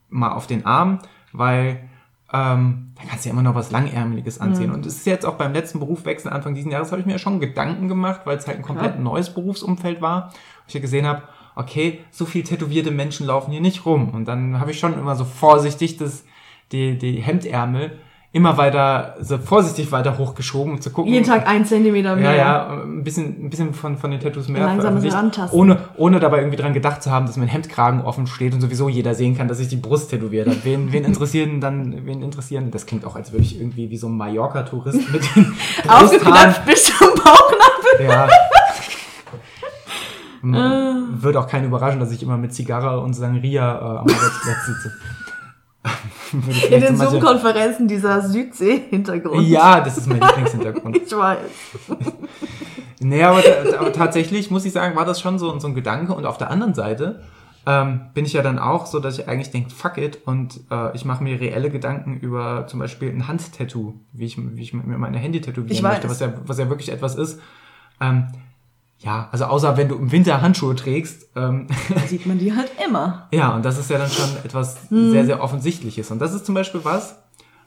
mal 0.09 0.31
auf 0.31 0.45
den 0.45 0.63
Arm, 0.63 0.99
weil 1.33 1.89
ähm, 2.31 2.91
da 2.95 3.03
kannst 3.09 3.25
du 3.25 3.29
ja 3.29 3.33
immer 3.33 3.41
noch 3.41 3.55
was 3.55 3.71
Langärmeliges 3.71 4.39
anziehen. 4.39 4.69
Mhm. 4.69 4.75
Und 4.75 4.85
es 4.85 4.97
ist 4.97 5.07
jetzt 5.07 5.25
auch 5.25 5.35
beim 5.35 5.53
letzten 5.53 5.79
Berufswechsel 5.79 6.31
Anfang 6.31 6.53
dieses 6.53 6.71
Jahres, 6.71 6.91
habe 6.91 6.99
ich 6.99 7.07
mir 7.07 7.13
ja 7.13 7.17
schon 7.19 7.39
Gedanken 7.39 7.87
gemacht, 7.87 8.21
weil 8.25 8.37
es 8.37 8.45
halt 8.45 8.57
ein 8.57 8.63
komplett 8.63 8.93
Klar. 8.93 9.03
neues 9.03 9.33
Berufsumfeld 9.33 10.01
war. 10.01 10.25
Und 10.25 10.67
ich 10.67 10.75
ja 10.75 10.81
gesehen 10.81 11.07
habe, 11.07 11.23
okay, 11.55 12.01
so 12.11 12.25
viel 12.25 12.43
tätowierte 12.43 12.91
Menschen 12.91 13.25
laufen 13.25 13.51
hier 13.51 13.61
nicht 13.61 13.87
rum. 13.87 14.09
Und 14.09 14.27
dann 14.27 14.59
habe 14.59 14.69
ich 14.69 14.79
schon 14.79 14.93
immer 14.93 15.15
so 15.15 15.25
vorsichtig 15.25 15.97
das, 15.97 16.25
die, 16.71 16.97
die 16.97 17.21
Hemdärmel 17.21 17.97
immer 18.35 18.57
weiter, 18.57 19.15
so 19.21 19.37
vorsichtig 19.37 19.93
weiter 19.93 20.17
hochgeschoben, 20.17 20.73
um 20.73 20.81
zu 20.81 20.89
gucken. 20.89 21.09
Jeden 21.09 21.25
Tag 21.25 21.47
ein 21.47 21.63
Zentimeter 21.63 22.17
mehr. 22.17 22.31
Ja, 22.31 22.35
ja, 22.35 22.81
ein 22.83 23.01
bisschen, 23.01 23.45
ein 23.45 23.49
bisschen 23.49 23.73
von, 23.73 23.97
von 23.97 24.11
den 24.11 24.19
Tattoos 24.19 24.49
mehr. 24.49 24.61
Langsames 24.61 25.13
Rantasten. 25.13 25.57
Ohne, 25.57 25.77
ohne 25.95 26.19
dabei 26.19 26.39
irgendwie 26.39 26.57
dran 26.57 26.73
gedacht 26.73 27.01
zu 27.01 27.11
haben, 27.11 27.27
dass 27.27 27.37
mein 27.37 27.47
Hemdkragen 27.47 28.01
offen 28.01 28.27
steht 28.27 28.53
und 28.53 28.59
sowieso 28.59 28.89
jeder 28.89 29.15
sehen 29.15 29.37
kann, 29.37 29.47
dass 29.47 29.59
ich 29.61 29.69
die 29.69 29.77
Brust 29.77 30.09
tätowiert 30.09 30.49
habe. 30.49 30.57
Wen, 30.63 30.91
wen 30.91 31.05
interessieren 31.05 31.61
dann, 31.61 32.05
wen 32.05 32.21
interessieren? 32.21 32.71
Das 32.71 32.85
klingt 32.85 33.05
auch, 33.05 33.15
als 33.15 33.31
würde 33.31 33.45
ich 33.45 33.57
irgendwie 33.57 33.89
wie 33.89 33.95
so 33.95 34.07
ein 34.07 34.17
Mallorca-Tourist 34.17 35.13
mit 35.13 35.23
den 35.33 35.55
Aufgeknöpft 35.87 36.65
bis 36.65 36.83
zum 36.83 37.07
Bauchnabel. 37.15 38.05
Ja. 38.05 38.27
Würde 41.21 41.39
auch 41.39 41.47
keinen 41.47 41.65
überraschen, 41.65 42.01
dass 42.01 42.11
ich 42.11 42.21
immer 42.21 42.37
mit 42.37 42.53
Zigarre 42.53 42.99
und 42.99 43.13
Sangria 43.13 43.77
äh, 43.77 43.79
am 43.79 43.97
Arbeitsplatz 43.99 44.65
sitze. 44.67 44.91
In 46.69 46.81
den 46.81 46.97
Zoom-Konferenzen 46.97 47.87
dieser 47.87 48.21
Südsee-Hintergrund. 48.21 49.47
Ja, 49.47 49.81
das 49.81 49.97
ist 49.97 50.07
mein 50.07 50.19
Lieblingshintergrund. 50.27 50.97
ich 50.97 51.15
weiß. 51.15 51.37
nee, 52.99 53.23
aber, 53.23 53.43
aber, 53.79 53.93
tatsächlich 53.93 54.51
muss 54.51 54.65
ich 54.65 54.71
sagen, 54.71 54.95
war 54.95 55.05
das 55.05 55.21
schon 55.21 55.39
so, 55.39 55.57
so 55.59 55.67
ein 55.67 55.75
Gedanke. 55.75 56.13
Und 56.13 56.25
auf 56.25 56.37
der 56.37 56.49
anderen 56.49 56.73
Seite 56.73 57.21
ähm, 57.65 58.01
bin 58.13 58.25
ich 58.25 58.33
ja 58.33 58.41
dann 58.41 58.59
auch 58.59 58.85
so, 58.85 58.99
dass 58.99 59.19
ich 59.19 59.27
eigentlich 59.27 59.51
denke, 59.51 59.69
fuck 59.69 59.97
it. 59.97 60.19
Und 60.25 60.61
äh, 60.71 60.95
ich 60.95 61.05
mache 61.05 61.23
mir 61.23 61.39
reelle 61.39 61.69
Gedanken 61.69 62.19
über 62.19 62.67
zum 62.67 62.79
Beispiel 62.79 63.09
ein 63.09 63.27
Handtattoo, 63.27 63.93
wie 64.13 64.25
ich, 64.25 64.37
wie 64.37 64.61
ich 64.61 64.73
mir 64.73 64.97
meine 64.97 65.17
Handy 65.17 65.41
tätowieren 65.41 65.83
möchte, 65.83 66.09
was 66.09 66.19
ja, 66.19 66.33
was 66.45 66.57
ja 66.57 66.69
wirklich 66.69 66.91
etwas 66.91 67.15
ist. 67.15 67.39
Ähm, 68.01 68.27
ja, 68.99 69.27
also 69.31 69.45
außer 69.45 69.77
wenn 69.77 69.89
du 69.89 69.95
im 69.95 70.11
Winter 70.11 70.41
Handschuhe 70.41 70.75
trägst. 70.75 71.29
Ähm, 71.35 71.67
sieht 72.07 72.25
man 72.25 72.39
die 72.39 72.55
halt 72.55 72.71
immer. 72.85 73.27
Ja, 73.31 73.55
und 73.55 73.65
das 73.65 73.77
ist 73.77 73.89
ja 73.89 73.97
dann 73.97 74.09
schon 74.09 74.29
etwas 74.43 74.89
hm. 74.89 75.11
sehr, 75.11 75.25
sehr 75.25 75.43
Offensichtliches. 75.43 76.11
Und 76.11 76.19
das 76.19 76.33
ist 76.33 76.45
zum 76.45 76.55
Beispiel 76.55 76.81
was, 76.83 77.17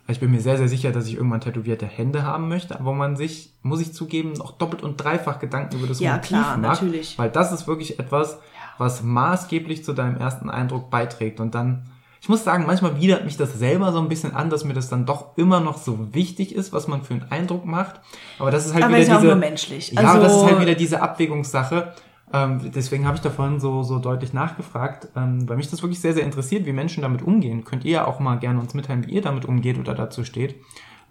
ich 0.07 0.19
bin 0.19 0.31
mir 0.31 0.41
sehr, 0.41 0.57
sehr 0.57 0.67
sicher, 0.67 0.91
dass 0.91 1.07
ich 1.07 1.15
irgendwann 1.15 1.41
tätowierte 1.41 1.85
Hände 1.85 2.23
haben 2.23 2.47
möchte, 2.47 2.77
wo 2.81 2.93
man 2.93 3.15
sich, 3.15 3.53
muss 3.61 3.79
ich 3.79 3.93
zugeben, 3.93 4.33
noch 4.33 4.57
doppelt 4.57 4.81
und 4.81 4.97
dreifach 4.97 5.39
Gedanken 5.39 5.77
über 5.77 5.87
das 5.87 5.99
ja, 5.99 6.15
Motiv 6.15 6.29
klar, 6.29 6.57
macht. 6.57 6.81
Natürlich. 6.81 7.17
Weil 7.19 7.29
das 7.29 7.51
ist 7.51 7.67
wirklich 7.67 7.99
etwas, 7.99 8.39
was 8.79 9.03
maßgeblich 9.03 9.83
zu 9.83 9.93
deinem 9.93 10.17
ersten 10.17 10.49
Eindruck 10.49 10.89
beiträgt. 10.89 11.39
Und 11.39 11.53
dann 11.53 11.83
ich 12.21 12.27
muss 12.27 12.43
sagen, 12.43 12.65
manchmal 12.65 12.99
widert 12.99 13.23
mich 13.23 13.37
das 13.37 13.57
selber 13.57 13.91
so 13.91 13.99
ein 13.99 14.09
bisschen 14.09 14.33
an, 14.33 14.49
dass 14.49 14.65
mir 14.65 14.73
das 14.73 14.89
dann 14.89 15.05
doch 15.05 15.37
immer 15.37 15.59
noch 15.59 15.77
so 15.77 16.13
wichtig 16.13 16.53
ist, 16.53 16.73
was 16.73 16.87
man 16.87 17.03
für 17.03 17.13
einen 17.13 17.31
Eindruck 17.31 17.65
macht. 17.65 18.01
Aber 18.39 18.51
das 18.51 18.65
ist 18.65 18.73
halt 18.73 18.83
Aber 18.83 18.93
wieder 18.93 19.01
ist 19.01 19.07
diese, 19.07 19.17
auch 19.17 19.23
nur 19.23 19.35
menschlich. 19.35 19.91
Ja, 19.91 20.01
also, 20.01 20.21
das 20.21 20.35
ist 20.35 20.43
halt 20.43 20.61
wieder 20.61 20.75
diese 20.75 21.01
Abwägungssache. 21.01 21.93
Ähm, 22.31 22.71
deswegen 22.75 23.07
habe 23.07 23.15
ich 23.15 23.21
da 23.21 23.29
vorhin 23.29 23.59
so, 23.59 23.83
so 23.83 23.99
deutlich 23.99 24.33
nachgefragt, 24.33 25.07
ähm, 25.15 25.47
weil 25.49 25.57
mich 25.57 25.69
das 25.69 25.81
wirklich 25.81 25.99
sehr, 25.99 26.13
sehr 26.13 26.25
interessiert, 26.25 26.65
wie 26.65 26.73
Menschen 26.73 27.01
damit 27.01 27.21
umgehen. 27.21 27.63
Könnt 27.63 27.85
ihr 27.85 27.91
ja 27.91 28.07
auch 28.07 28.19
mal 28.19 28.35
gerne 28.35 28.59
uns 28.59 28.73
mitteilen, 28.73 29.07
wie 29.07 29.11
ihr 29.11 29.21
damit 29.21 29.45
umgeht 29.45 29.79
oder 29.79 29.95
dazu 29.95 30.23
steht. 30.23 30.55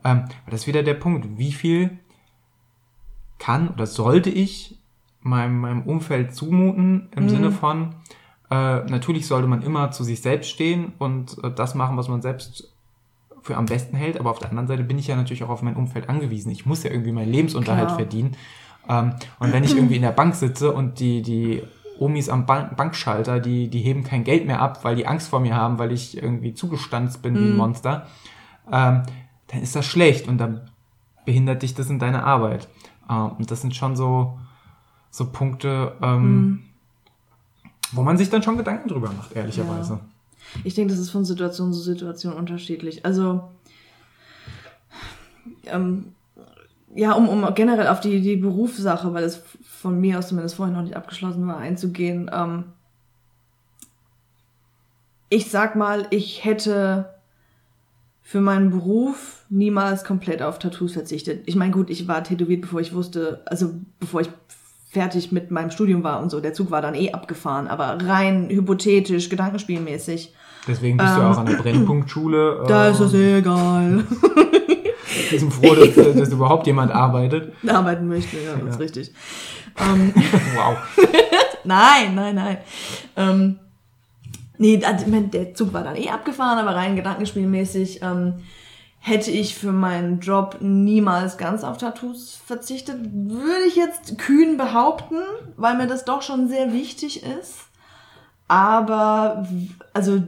Ähm, 0.04 0.24
das 0.46 0.60
ist 0.60 0.66
wieder 0.66 0.82
der 0.82 0.94
Punkt. 0.94 1.38
Wie 1.38 1.52
viel 1.52 1.98
kann 3.38 3.68
oder 3.68 3.86
sollte 3.86 4.30
ich 4.30 4.78
meinem, 5.20 5.58
meinem 5.58 5.82
Umfeld 5.82 6.34
zumuten, 6.34 7.08
im 7.16 7.24
mhm. 7.24 7.28
Sinne 7.28 7.50
von, 7.50 7.94
äh, 8.50 8.84
natürlich 8.84 9.26
sollte 9.26 9.46
man 9.46 9.62
immer 9.62 9.90
zu 9.90 10.04
sich 10.04 10.22
selbst 10.22 10.48
stehen 10.48 10.92
und 10.98 11.42
äh, 11.44 11.50
das 11.50 11.74
machen, 11.74 11.96
was 11.96 12.08
man 12.08 12.22
selbst 12.22 12.72
für 13.42 13.56
am 13.56 13.66
besten 13.66 13.96
hält, 13.96 14.18
aber 14.18 14.30
auf 14.30 14.38
der 14.38 14.50
anderen 14.50 14.68
Seite 14.68 14.82
bin 14.82 14.98
ich 14.98 15.06
ja 15.06 15.16
natürlich 15.16 15.44
auch 15.44 15.48
auf 15.48 15.62
mein 15.62 15.76
Umfeld 15.76 16.08
angewiesen. 16.08 16.50
Ich 16.50 16.66
muss 16.66 16.82
ja 16.82 16.90
irgendwie 16.90 17.12
meinen 17.12 17.32
Lebensunterhalt 17.32 17.88
Klar. 17.88 17.98
verdienen. 17.98 18.36
Ähm, 18.88 19.14
und 19.38 19.52
wenn 19.52 19.64
ich 19.64 19.74
irgendwie 19.74 19.96
in 19.96 20.02
der 20.02 20.12
Bank 20.12 20.34
sitze 20.34 20.72
und 20.72 21.00
die, 21.00 21.22
die 21.22 21.62
Omis 21.98 22.28
am 22.28 22.46
Bank 22.46 22.76
Bankschalter, 22.76 23.40
die, 23.40 23.68
die 23.68 23.80
heben 23.80 24.04
kein 24.04 24.24
Geld 24.24 24.46
mehr 24.46 24.60
ab, 24.60 24.84
weil 24.84 24.96
die 24.96 25.06
Angst 25.06 25.28
vor 25.28 25.40
mir 25.40 25.54
haben, 25.54 25.78
weil 25.78 25.92
ich 25.92 26.22
irgendwie 26.22 26.54
zugestanzt 26.54 27.22
bin 27.22 27.34
mm. 27.34 27.36
wie 27.36 27.40
ein 27.40 27.50
mhm. 27.50 27.56
Monster, 27.56 28.06
ähm, 28.70 29.02
dann 29.48 29.62
ist 29.62 29.74
das 29.74 29.86
schlecht 29.86 30.28
und 30.28 30.38
dann 30.38 30.70
behindert 31.24 31.62
dich 31.62 31.74
das 31.74 31.90
in 31.90 31.98
deiner 31.98 32.24
Arbeit. 32.24 32.68
Ähm, 33.10 33.32
und 33.38 33.50
das 33.50 33.60
sind 33.60 33.74
schon 33.74 33.96
so, 33.96 34.38
so 35.10 35.30
Punkte, 35.30 35.96
ähm, 36.02 36.22
mm. 36.22 36.67
Wo 37.92 38.02
man 38.02 38.18
sich 38.18 38.30
dann 38.30 38.42
schon 38.42 38.56
Gedanken 38.58 38.88
drüber 38.88 39.10
macht, 39.12 39.34
ehrlicherweise. 39.34 39.94
Ja. 39.94 40.00
Ich 40.64 40.74
denke, 40.74 40.92
das 40.92 41.00
ist 41.00 41.10
von 41.10 41.24
Situation 41.24 41.72
zu 41.72 41.80
Situation 41.80 42.34
unterschiedlich. 42.34 43.04
Also, 43.04 43.48
ähm, 45.66 46.12
ja, 46.94 47.12
um, 47.12 47.28
um 47.28 47.54
generell 47.54 47.88
auf 47.88 48.00
die, 48.00 48.20
die 48.20 48.36
Berufssache, 48.36 49.12
weil 49.12 49.24
es 49.24 49.42
von 49.62 50.00
mir 50.00 50.18
aus 50.18 50.28
zumindest 50.28 50.56
vorhin 50.56 50.74
noch 50.74 50.82
nicht 50.82 50.96
abgeschlossen 50.96 51.46
war, 51.46 51.58
einzugehen. 51.58 52.30
Ähm, 52.32 52.64
ich 55.28 55.50
sag 55.50 55.76
mal, 55.76 56.06
ich 56.10 56.44
hätte 56.44 57.14
für 58.22 58.40
meinen 58.40 58.70
Beruf 58.70 59.44
niemals 59.48 60.04
komplett 60.04 60.42
auf 60.42 60.58
Tattoos 60.58 60.92
verzichtet. 60.92 61.44
Ich 61.46 61.56
meine, 61.56 61.72
gut, 61.72 61.90
ich 61.90 62.08
war 62.08 62.24
tätowiert, 62.24 62.62
bevor 62.62 62.80
ich 62.80 62.94
wusste, 62.94 63.42
also 63.46 63.74
bevor 64.00 64.20
ich 64.20 64.28
fertig 64.88 65.32
mit 65.32 65.50
meinem 65.50 65.70
Studium 65.70 66.02
war 66.02 66.20
und 66.22 66.30
so. 66.30 66.40
Der 66.40 66.54
Zug 66.54 66.70
war 66.70 66.80
dann 66.80 66.94
eh 66.94 67.12
abgefahren, 67.12 67.68
aber 67.68 67.98
rein 68.06 68.48
hypothetisch, 68.48 69.28
gedankenspielmäßig. 69.28 70.34
Deswegen 70.66 70.96
bist 70.96 71.10
ähm, 71.10 71.20
du 71.20 71.22
auch 71.22 71.38
an 71.38 71.46
der 71.46 71.56
Brennpunktschule. 71.56 72.64
Da 72.68 72.88
ist 72.88 73.00
das 73.00 73.14
eh 73.14 73.38
egal. 73.38 74.04
Wir 75.30 75.38
sind 75.38 75.52
froh, 75.52 75.74
dass, 75.74 75.94
dass 75.94 76.32
überhaupt 76.32 76.66
jemand 76.66 76.92
arbeitet. 76.92 77.52
Arbeiten 77.68 78.08
möchte, 78.08 78.38
ja, 78.38 78.52
das 78.52 78.62
ja. 78.62 78.68
ist 78.68 78.80
richtig. 78.80 79.12
Ähm, 79.78 80.12
wow. 80.56 80.76
nein, 81.64 82.14
nein, 82.14 82.34
nein. 82.34 82.58
Ähm, 83.16 83.58
nee, 84.56 84.78
der 84.78 85.54
Zug 85.54 85.72
war 85.72 85.84
dann 85.84 85.96
eh 85.96 86.08
abgefahren, 86.08 86.58
aber 86.58 86.74
rein 86.74 86.96
gedankenspielmäßig 86.96 88.00
ähm, 88.02 88.34
hätte 89.00 89.30
ich 89.30 89.54
für 89.54 89.72
meinen 89.72 90.20
Job 90.20 90.58
niemals 90.60 91.38
ganz 91.38 91.64
auf 91.64 91.78
Tattoos 91.78 92.40
verzichtet. 92.44 92.96
Würde 93.02 93.64
ich 93.66 93.76
jetzt 93.76 94.18
kühn 94.18 94.56
behaupten, 94.56 95.16
weil 95.56 95.76
mir 95.76 95.86
das 95.86 96.04
doch 96.04 96.22
schon 96.22 96.48
sehr 96.48 96.72
wichtig 96.72 97.22
ist. 97.22 97.56
Aber, 98.48 99.46
also 99.92 100.22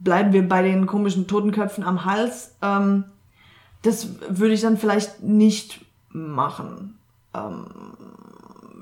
bleiben 0.00 0.32
wir 0.32 0.46
bei 0.48 0.62
den 0.62 0.86
komischen 0.86 1.26
Totenköpfen 1.26 1.84
am 1.84 2.04
Hals. 2.04 2.54
Ähm, 2.62 3.04
das 3.82 4.08
würde 4.28 4.54
ich 4.54 4.60
dann 4.60 4.76
vielleicht 4.76 5.22
nicht 5.22 5.80
machen. 6.10 6.98
Ähm, 7.34 7.66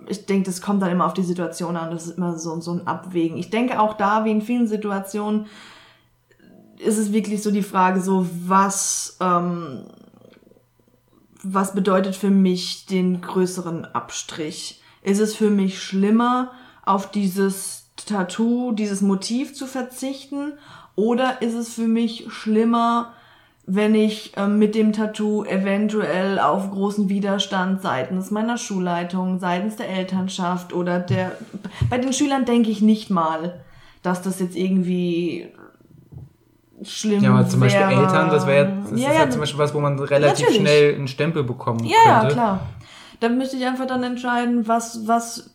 ich 0.08 0.26
denke, 0.26 0.46
das 0.46 0.60
kommt 0.60 0.82
dann 0.82 0.90
immer 0.90 1.06
auf 1.06 1.14
die 1.14 1.22
Situation 1.22 1.76
an. 1.76 1.90
Das 1.90 2.06
ist 2.06 2.18
immer 2.18 2.38
so, 2.38 2.60
so 2.60 2.72
ein 2.72 2.86
Abwägen. 2.86 3.36
Ich 3.36 3.50
denke 3.50 3.80
auch 3.80 3.94
da, 3.94 4.24
wie 4.24 4.30
in 4.30 4.42
vielen 4.42 4.66
Situationen, 4.66 5.46
ist 6.82 6.98
es 6.98 7.12
wirklich 7.12 7.42
so 7.42 7.50
die 7.50 7.62
Frage, 7.62 8.00
so 8.00 8.26
was, 8.46 9.16
ähm, 9.20 9.84
was 11.42 11.74
bedeutet 11.74 12.16
für 12.16 12.30
mich 12.30 12.86
den 12.86 13.20
größeren 13.20 13.84
Abstrich? 13.84 14.80
Ist 15.02 15.20
es 15.20 15.34
für 15.34 15.50
mich 15.50 15.82
schlimmer, 15.82 16.52
auf 16.84 17.10
dieses 17.10 17.90
Tattoo, 17.96 18.72
dieses 18.72 19.00
Motiv 19.00 19.54
zu 19.54 19.66
verzichten? 19.66 20.54
Oder 20.94 21.42
ist 21.42 21.54
es 21.54 21.74
für 21.74 21.88
mich 21.88 22.26
schlimmer, 22.28 23.12
wenn 23.64 23.94
ich 23.94 24.36
äh, 24.36 24.48
mit 24.48 24.74
dem 24.74 24.92
Tattoo 24.92 25.44
eventuell 25.44 26.38
auf 26.38 26.70
großen 26.70 27.08
Widerstand 27.08 27.80
seitens 27.80 28.30
meiner 28.30 28.58
Schulleitung, 28.58 29.38
seitens 29.38 29.76
der 29.76 29.88
Elternschaft 29.88 30.72
oder 30.72 30.98
der... 30.98 31.36
Bei 31.88 31.98
den 31.98 32.12
Schülern 32.12 32.44
denke 32.44 32.70
ich 32.70 32.82
nicht 32.82 33.08
mal, 33.08 33.60
dass 34.02 34.20
das 34.20 34.40
jetzt 34.40 34.56
irgendwie 34.56 35.52
schlimm 36.84 37.22
Ja, 37.22 37.30
aber 37.34 37.48
zum 37.48 37.60
wäre. 37.60 37.70
Beispiel 37.70 37.98
Eltern, 37.98 38.30
das 38.30 38.46
wäre 38.46 38.72
das 38.82 38.90
ja, 38.90 38.96
ist 39.08 39.14
ja, 39.14 39.24
ja 39.24 39.30
zum 39.30 39.40
Beispiel 39.40 39.58
was, 39.58 39.74
wo 39.74 39.80
man 39.80 39.98
relativ 39.98 40.46
natürlich. 40.46 40.60
schnell 40.60 40.94
einen 40.94 41.08
Stempel 41.08 41.44
bekommen 41.44 41.84
ja, 41.84 42.20
könnte. 42.20 42.26
Ja, 42.28 42.32
klar. 42.32 42.60
Dann 43.20 43.38
müsste 43.38 43.56
ich 43.56 43.66
einfach 43.66 43.86
dann 43.86 44.02
entscheiden, 44.02 44.66
was, 44.66 45.06
was 45.06 45.54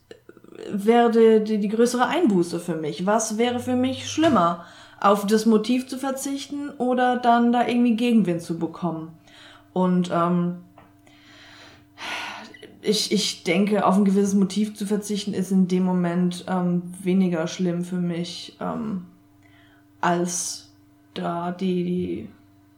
wäre 0.71 1.11
die, 1.11 1.43
die, 1.43 1.59
die 1.59 1.67
größere 1.67 2.07
Einbuße 2.07 2.59
für 2.59 2.75
mich? 2.75 3.05
Was 3.05 3.37
wäre 3.37 3.59
für 3.59 3.75
mich 3.75 4.09
schlimmer? 4.09 4.65
auf 4.99 5.27
das 5.27 5.45
Motiv 5.45 5.87
zu 5.87 5.97
verzichten 5.97 6.69
oder 6.77 7.17
dann 7.17 7.51
da 7.51 7.67
irgendwie 7.67 7.95
Gegenwind 7.95 8.41
zu 8.41 8.57
bekommen. 8.57 9.11
Und 9.73 10.09
ähm, 10.11 10.57
ich, 12.81 13.11
ich 13.11 13.43
denke, 13.43 13.85
auf 13.85 13.95
ein 13.95 14.05
gewisses 14.05 14.33
Motiv 14.33 14.75
zu 14.75 14.85
verzichten 14.85 15.33
ist 15.33 15.51
in 15.51 15.67
dem 15.67 15.83
Moment 15.83 16.45
ähm, 16.47 16.93
weniger 17.01 17.47
schlimm 17.47 17.83
für 17.83 17.97
mich, 17.97 18.57
ähm, 18.59 19.05
als 20.01 20.66
da 21.17 21.51
die, 21.51 21.83
die, 21.83 22.29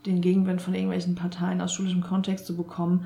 den 0.06 0.22
Gegenwind 0.22 0.62
von 0.62 0.74
irgendwelchen 0.74 1.16
Parteien 1.16 1.62
aus 1.62 1.74
schulischem 1.74 2.02
Kontext 2.02 2.46
zu 2.46 2.56
bekommen. 2.56 3.06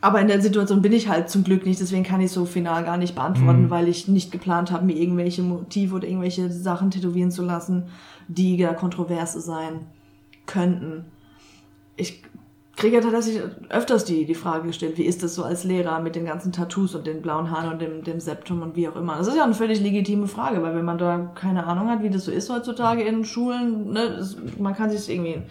Aber 0.00 0.20
in 0.20 0.28
der 0.28 0.40
Situation 0.40 0.80
bin 0.80 0.92
ich 0.92 1.08
halt 1.08 1.28
zum 1.28 1.42
Glück 1.42 1.66
nicht, 1.66 1.80
deswegen 1.80 2.04
kann 2.04 2.20
ich 2.20 2.30
so 2.30 2.44
final 2.44 2.84
gar 2.84 2.98
nicht 2.98 3.16
beantworten, 3.16 3.64
mhm. 3.64 3.70
weil 3.70 3.88
ich 3.88 4.06
nicht 4.06 4.30
geplant 4.30 4.70
habe, 4.70 4.86
mir 4.86 4.96
irgendwelche 4.96 5.42
Motive 5.42 5.96
oder 5.96 6.06
irgendwelche 6.06 6.52
Sachen 6.52 6.92
tätowieren 6.92 7.32
zu 7.32 7.42
lassen, 7.42 7.84
die 8.28 8.56
da 8.56 8.74
kontrovers 8.74 9.32
sein 9.32 9.86
könnten. 10.46 11.04
Ich 11.96 12.22
kriege 12.78 12.96
ja 12.96 13.02
tatsächlich 13.02 13.42
öfters 13.68 14.04
die, 14.04 14.24
die 14.24 14.34
Frage 14.34 14.68
gestellt, 14.68 14.96
wie 14.96 15.04
ist 15.04 15.22
das 15.22 15.34
so 15.34 15.42
als 15.42 15.64
Lehrer 15.64 16.00
mit 16.00 16.14
den 16.14 16.24
ganzen 16.24 16.52
Tattoos 16.52 16.94
und 16.94 17.06
den 17.06 17.20
blauen 17.20 17.50
Haaren 17.50 17.72
und 17.72 17.82
dem, 17.82 18.04
dem 18.04 18.20
Septum 18.20 18.62
und 18.62 18.76
wie 18.76 18.88
auch 18.88 18.96
immer. 18.96 19.16
Das 19.16 19.26
ist 19.26 19.36
ja 19.36 19.44
eine 19.44 19.54
völlig 19.54 19.80
legitime 19.80 20.28
Frage, 20.28 20.62
weil 20.62 20.74
wenn 20.74 20.84
man 20.84 20.96
da 20.96 21.30
keine 21.34 21.66
Ahnung 21.66 21.90
hat, 21.90 22.02
wie 22.02 22.10
das 22.10 22.24
so 22.24 22.30
ist 22.30 22.48
heutzutage 22.50 23.02
in 23.02 23.24
Schulen, 23.24 23.92
ne, 23.92 24.14
das, 24.16 24.36
man 24.58 24.74
kann 24.74 24.90
sich 24.90 25.08
irgendwie 25.08 25.42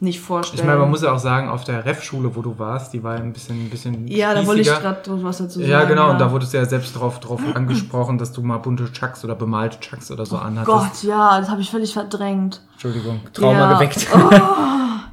nicht 0.00 0.20
vorstellen. 0.20 0.60
Ich 0.60 0.66
meine, 0.66 0.78
man 0.80 0.88
muss 0.88 1.02
ja 1.02 1.12
auch 1.12 1.18
sagen, 1.18 1.50
auf 1.50 1.64
der 1.64 1.84
Ref-Schule, 1.84 2.34
wo 2.34 2.40
du 2.40 2.58
warst, 2.58 2.94
die 2.94 3.02
war 3.02 3.16
ein 3.16 3.34
bisschen, 3.34 3.66
ein 3.66 3.70
bisschen 3.70 4.08
Ja, 4.08 4.32
da 4.32 4.46
wollte 4.46 4.62
ich 4.62 4.68
gerade 4.68 5.02
was 5.22 5.36
dazu 5.36 5.58
sagen. 5.58 5.70
Ja, 5.70 5.84
genau, 5.84 6.06
ja. 6.06 6.12
und 6.12 6.18
da 6.18 6.32
wurdest 6.32 6.54
du 6.54 6.56
ja 6.56 6.64
selbst 6.64 6.98
drauf, 6.98 7.20
drauf 7.20 7.42
angesprochen, 7.54 8.16
dass 8.16 8.32
du 8.32 8.40
mal 8.40 8.56
bunte 8.56 8.90
Chucks 8.90 9.22
oder 9.24 9.34
bemalte 9.34 9.78
Chucks 9.80 10.10
oder 10.10 10.24
so 10.24 10.36
oh 10.36 10.38
anhattest. 10.38 10.66
Gott, 10.66 11.02
ja, 11.02 11.38
das 11.40 11.50
habe 11.50 11.60
ich 11.60 11.70
völlig 11.70 11.92
verdrängt. 11.92 12.62
Entschuldigung, 12.72 13.20
Trauma 13.34 13.58
ja. 13.58 13.72
geweckt. 13.74 14.06
Oh, 14.14 14.30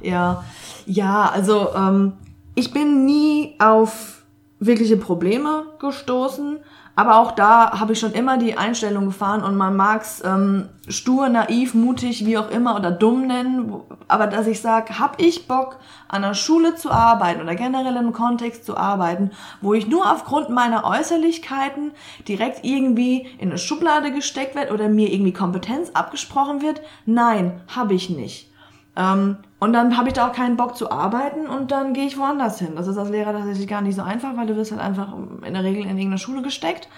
ja, 0.00 0.42
ja, 0.88 1.30
also 1.30 1.68
ähm, 1.74 2.14
ich 2.54 2.72
bin 2.72 3.04
nie 3.04 3.54
auf 3.58 4.24
wirkliche 4.58 4.96
Probleme 4.96 5.66
gestoßen. 5.78 6.58
Aber 6.96 7.18
auch 7.20 7.30
da 7.30 7.78
habe 7.78 7.92
ich 7.92 8.00
schon 8.00 8.10
immer 8.10 8.38
die 8.38 8.58
Einstellung 8.58 9.06
gefahren 9.06 9.44
und 9.44 9.56
man 9.56 9.76
mag 9.76 10.02
es 10.02 10.20
ähm, 10.24 10.68
stur, 10.88 11.28
naiv, 11.28 11.72
mutig, 11.74 12.26
wie 12.26 12.36
auch 12.36 12.50
immer 12.50 12.74
oder 12.74 12.90
dumm 12.90 13.28
nennen. 13.28 13.72
Aber 14.08 14.26
dass 14.26 14.48
ich 14.48 14.60
sage, 14.60 14.98
habe 14.98 15.22
ich 15.22 15.46
Bock 15.46 15.78
an 16.08 16.22
der 16.22 16.34
Schule 16.34 16.74
zu 16.74 16.90
arbeiten 16.90 17.40
oder 17.40 17.54
generell 17.54 17.94
im 17.94 18.12
Kontext 18.12 18.64
zu 18.64 18.76
arbeiten, 18.76 19.30
wo 19.60 19.74
ich 19.74 19.86
nur 19.86 20.10
aufgrund 20.10 20.50
meiner 20.50 20.84
Äußerlichkeiten 20.84 21.92
direkt 22.26 22.64
irgendwie 22.64 23.28
in 23.38 23.50
eine 23.50 23.58
Schublade 23.58 24.10
gesteckt 24.10 24.56
werde 24.56 24.74
oder 24.74 24.88
mir 24.88 25.12
irgendwie 25.12 25.32
Kompetenz 25.32 25.90
abgesprochen 25.90 26.62
wird? 26.62 26.80
Nein, 27.06 27.60
habe 27.68 27.94
ich 27.94 28.10
nicht. 28.10 28.50
Ähm, 28.96 29.36
und 29.60 29.72
dann 29.72 29.96
habe 29.96 30.08
ich 30.08 30.14
da 30.14 30.28
auch 30.28 30.32
keinen 30.32 30.56
Bock 30.56 30.76
zu 30.76 30.90
arbeiten 30.90 31.48
und 31.48 31.72
dann 31.72 31.92
gehe 31.92 32.06
ich 32.06 32.16
woanders 32.16 32.60
hin. 32.60 32.76
Das 32.76 32.86
ist 32.86 32.96
als 32.96 33.10
Lehrer 33.10 33.32
tatsächlich 33.32 33.66
gar 33.66 33.80
nicht 33.80 33.96
so 33.96 34.02
einfach, 34.02 34.36
weil 34.36 34.46
du 34.46 34.54
wirst 34.54 34.70
halt 34.70 34.80
einfach 34.80 35.12
in 35.44 35.52
der 35.54 35.64
Regel 35.64 35.82
in 35.82 35.90
irgendeine 35.90 36.18
Schule 36.18 36.42
gesteckt. 36.42 36.88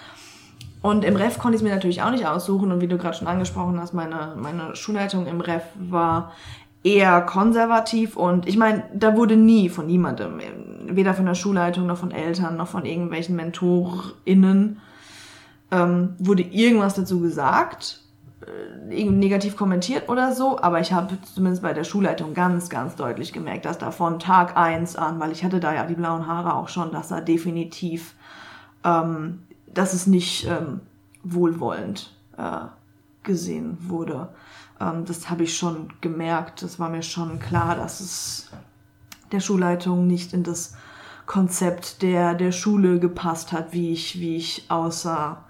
Und 0.83 1.03
im 1.03 1.15
Ref 1.15 1.39
konnte 1.39 1.55
ich 1.55 1.61
es 1.61 1.63
mir 1.63 1.73
natürlich 1.73 2.03
auch 2.03 2.11
nicht 2.11 2.27
aussuchen. 2.27 2.71
Und 2.71 2.81
wie 2.81 2.87
du 2.87 2.97
gerade 2.97 3.17
schon 3.17 3.27
angesprochen 3.27 3.79
hast, 3.79 3.93
meine, 3.93 4.35
meine 4.35 4.75
Schulleitung 4.75 5.25
im 5.25 5.41
Ref 5.41 5.63
war 5.75 6.33
eher 6.83 7.21
konservativ. 7.21 8.15
Und 8.15 8.47
ich 8.47 8.57
meine, 8.57 8.83
da 8.93 9.15
wurde 9.15 9.37
nie 9.37 9.69
von 9.69 9.87
niemandem, 9.87 10.39
weder 10.87 11.15
von 11.15 11.25
der 11.25 11.35
Schulleitung 11.35 11.87
noch 11.87 11.97
von 11.97 12.11
Eltern 12.11 12.57
noch 12.57 12.67
von 12.67 12.85
irgendwelchen 12.85 13.35
MentorInnen, 13.35 14.79
ähm, 15.71 16.15
wurde 16.19 16.43
irgendwas 16.43 16.93
dazu 16.93 17.21
gesagt 17.21 18.00
negativ 18.87 19.55
kommentiert 19.55 20.09
oder 20.09 20.33
so, 20.33 20.59
aber 20.59 20.79
ich 20.79 20.91
habe 20.93 21.17
zumindest 21.21 21.61
bei 21.61 21.73
der 21.73 21.83
Schulleitung 21.83 22.33
ganz, 22.33 22.69
ganz 22.69 22.95
deutlich 22.95 23.33
gemerkt, 23.33 23.65
dass 23.65 23.77
da 23.77 23.91
von 23.91 24.19
Tag 24.19 24.57
eins 24.57 24.95
an, 24.95 25.19
weil 25.19 25.31
ich 25.31 25.43
hatte 25.43 25.59
da 25.59 25.73
ja 25.73 25.85
die 25.85 25.95
blauen 25.95 26.27
Haare 26.27 26.55
auch 26.55 26.69
schon, 26.69 26.91
dass 26.91 27.09
da 27.09 27.21
definitiv, 27.21 28.15
ähm, 28.83 29.43
dass 29.67 29.93
es 29.93 30.07
nicht 30.07 30.47
ähm, 30.47 30.81
wohlwollend 31.23 32.13
äh, 32.37 32.65
gesehen 33.23 33.77
wurde. 33.81 34.29
Ähm, 34.79 35.05
das 35.05 35.29
habe 35.29 35.43
ich 35.43 35.55
schon 35.55 35.93
gemerkt. 36.01 36.63
Das 36.63 36.79
war 36.79 36.89
mir 36.89 37.03
schon 37.03 37.39
klar, 37.39 37.75
dass 37.75 37.99
es 38.01 38.49
der 39.31 39.39
Schulleitung 39.39 40.07
nicht 40.07 40.33
in 40.33 40.43
das 40.43 40.75
Konzept 41.25 42.01
der, 42.01 42.33
der 42.33 42.51
Schule 42.51 42.99
gepasst 42.99 43.51
hat, 43.51 43.71
wie 43.71 43.91
ich, 43.91 44.19
wie 44.19 44.35
ich 44.35 44.65
aussah. 44.69 45.45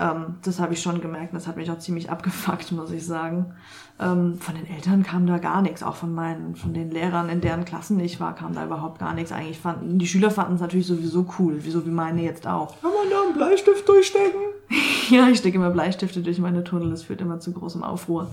Ähm, 0.00 0.36
das 0.42 0.58
habe 0.58 0.72
ich 0.72 0.80
schon 0.80 1.02
gemerkt. 1.02 1.34
Das 1.34 1.46
hat 1.46 1.56
mich 1.56 1.70
auch 1.70 1.78
ziemlich 1.78 2.10
abgefuckt, 2.10 2.72
muss 2.72 2.90
ich 2.90 3.06
sagen. 3.06 3.54
Ähm, 4.00 4.38
von 4.38 4.54
den 4.54 4.66
Eltern 4.66 5.02
kam 5.02 5.26
da 5.26 5.36
gar 5.36 5.60
nichts. 5.60 5.82
Auch 5.82 5.94
von 5.94 6.14
meinen, 6.14 6.56
von 6.56 6.72
den 6.72 6.90
Lehrern, 6.90 7.28
in 7.28 7.42
deren 7.42 7.66
Klassen 7.66 8.00
ich 8.00 8.18
war, 8.18 8.34
kam 8.34 8.54
da 8.54 8.64
überhaupt 8.64 8.98
gar 8.98 9.12
nichts. 9.12 9.30
Eigentlich 9.30 9.58
fanden, 9.58 9.98
die 9.98 10.06
Schüler 10.06 10.30
fanden 10.30 10.54
es 10.54 10.62
natürlich 10.62 10.86
sowieso 10.86 11.26
cool, 11.38 11.60
so 11.60 11.84
wie 11.84 11.90
meine 11.90 12.22
jetzt 12.22 12.46
auch. 12.46 12.80
Kann 12.80 12.90
man 12.90 13.10
da 13.10 13.22
einen 13.22 13.34
Bleistift 13.34 13.86
durchstecken? 13.86 14.40
ja, 15.10 15.28
ich 15.28 15.38
stecke 15.38 15.56
immer 15.56 15.70
Bleistifte 15.70 16.22
durch 16.22 16.38
meine 16.38 16.64
Tunnel. 16.64 16.90
Das 16.90 17.02
führt 17.02 17.20
immer 17.20 17.38
zu 17.38 17.52
großem 17.52 17.84
Aufruhr. 17.84 18.30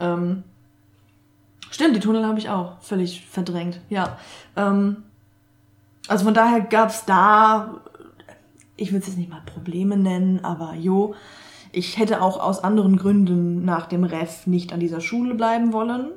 Ähm, 0.00 0.42
stimmt, 1.70 1.94
die 1.94 2.00
Tunnel 2.00 2.26
habe 2.26 2.40
ich 2.40 2.50
auch 2.50 2.80
völlig 2.80 3.24
verdrängt. 3.24 3.80
Ja. 3.88 4.18
Ähm, 4.56 5.04
also 6.08 6.24
von 6.24 6.34
daher 6.34 6.62
gab 6.62 6.88
es 6.88 7.04
da 7.04 7.82
ich 8.78 8.92
will 8.92 9.00
es 9.00 9.06
jetzt 9.06 9.18
nicht 9.18 9.28
mal 9.28 9.42
Probleme 9.44 9.96
nennen, 9.96 10.44
aber 10.44 10.74
jo, 10.74 11.14
ich 11.72 11.98
hätte 11.98 12.22
auch 12.22 12.40
aus 12.40 12.64
anderen 12.64 12.96
Gründen 12.96 13.64
nach 13.64 13.86
dem 13.86 14.04
Ref 14.04 14.46
nicht 14.46 14.72
an 14.72 14.80
dieser 14.80 15.00
Schule 15.00 15.34
bleiben 15.34 15.72
wollen. 15.72 16.12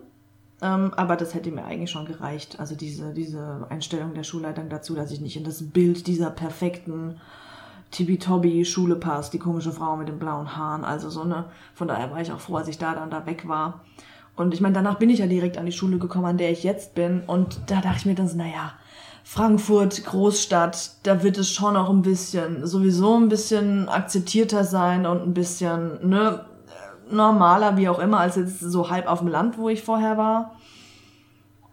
Ähm, 0.61 0.93
aber 0.95 1.15
das 1.15 1.33
hätte 1.33 1.51
mir 1.51 1.65
eigentlich 1.65 1.91
schon 1.91 2.05
gereicht. 2.05 2.59
Also 2.59 2.75
diese, 2.75 3.13
diese 3.13 3.65
Einstellung 3.69 4.13
der 4.13 4.23
Schulleitung 4.23 4.69
dazu, 4.69 4.95
dass 4.95 5.11
ich 5.11 5.19
nicht 5.19 5.35
in 5.35 5.43
das 5.43 5.71
Bild 5.71 6.07
dieser 6.07 6.29
perfekten 6.29 7.19
Tibi-Tobi-Schule 7.89 8.95
passe, 8.95 9.31
die 9.31 9.39
komische 9.39 9.71
Frau 9.71 9.97
mit 9.97 10.07
den 10.07 10.19
blauen 10.19 10.55
Haaren. 10.55 10.85
Also 10.85 11.09
so 11.09 11.21
eine, 11.21 11.45
von 11.73 11.87
daher 11.87 12.11
war 12.11 12.21
ich 12.21 12.31
auch 12.31 12.39
froh, 12.39 12.57
als 12.57 12.67
ich 12.67 12.77
da 12.77 12.93
dann 12.93 13.09
da 13.09 13.25
weg 13.25 13.47
war. 13.47 13.81
Und 14.35 14.53
ich 14.53 14.61
meine, 14.61 14.75
danach 14.75 14.97
bin 14.97 15.09
ich 15.09 15.19
ja 15.19 15.27
direkt 15.27 15.57
an 15.57 15.65
die 15.65 15.71
Schule 15.71 15.97
gekommen, 15.97 16.25
an 16.25 16.37
der 16.37 16.51
ich 16.51 16.63
jetzt 16.63 16.95
bin. 16.95 17.23
Und 17.25 17.59
da 17.67 17.81
dachte 17.81 17.97
ich 17.97 18.05
mir 18.05 18.15
dann 18.15 18.29
so, 18.29 18.37
naja, 18.37 18.73
Frankfurt, 19.33 20.03
Großstadt, 20.03 20.91
da 21.03 21.23
wird 21.23 21.37
es 21.37 21.49
schon 21.49 21.77
auch 21.77 21.89
ein 21.89 22.01
bisschen, 22.01 22.67
sowieso 22.67 23.15
ein 23.15 23.29
bisschen 23.29 23.87
akzeptierter 23.87 24.65
sein 24.65 25.05
und 25.05 25.21
ein 25.21 25.33
bisschen, 25.33 26.09
ne, 26.09 26.43
normaler, 27.09 27.77
wie 27.77 27.87
auch 27.87 27.99
immer, 27.99 28.19
als 28.19 28.35
jetzt 28.35 28.59
so 28.59 28.89
halb 28.89 29.07
auf 29.07 29.19
dem 29.19 29.29
Land, 29.29 29.57
wo 29.57 29.69
ich 29.69 29.83
vorher 29.83 30.17
war. 30.17 30.57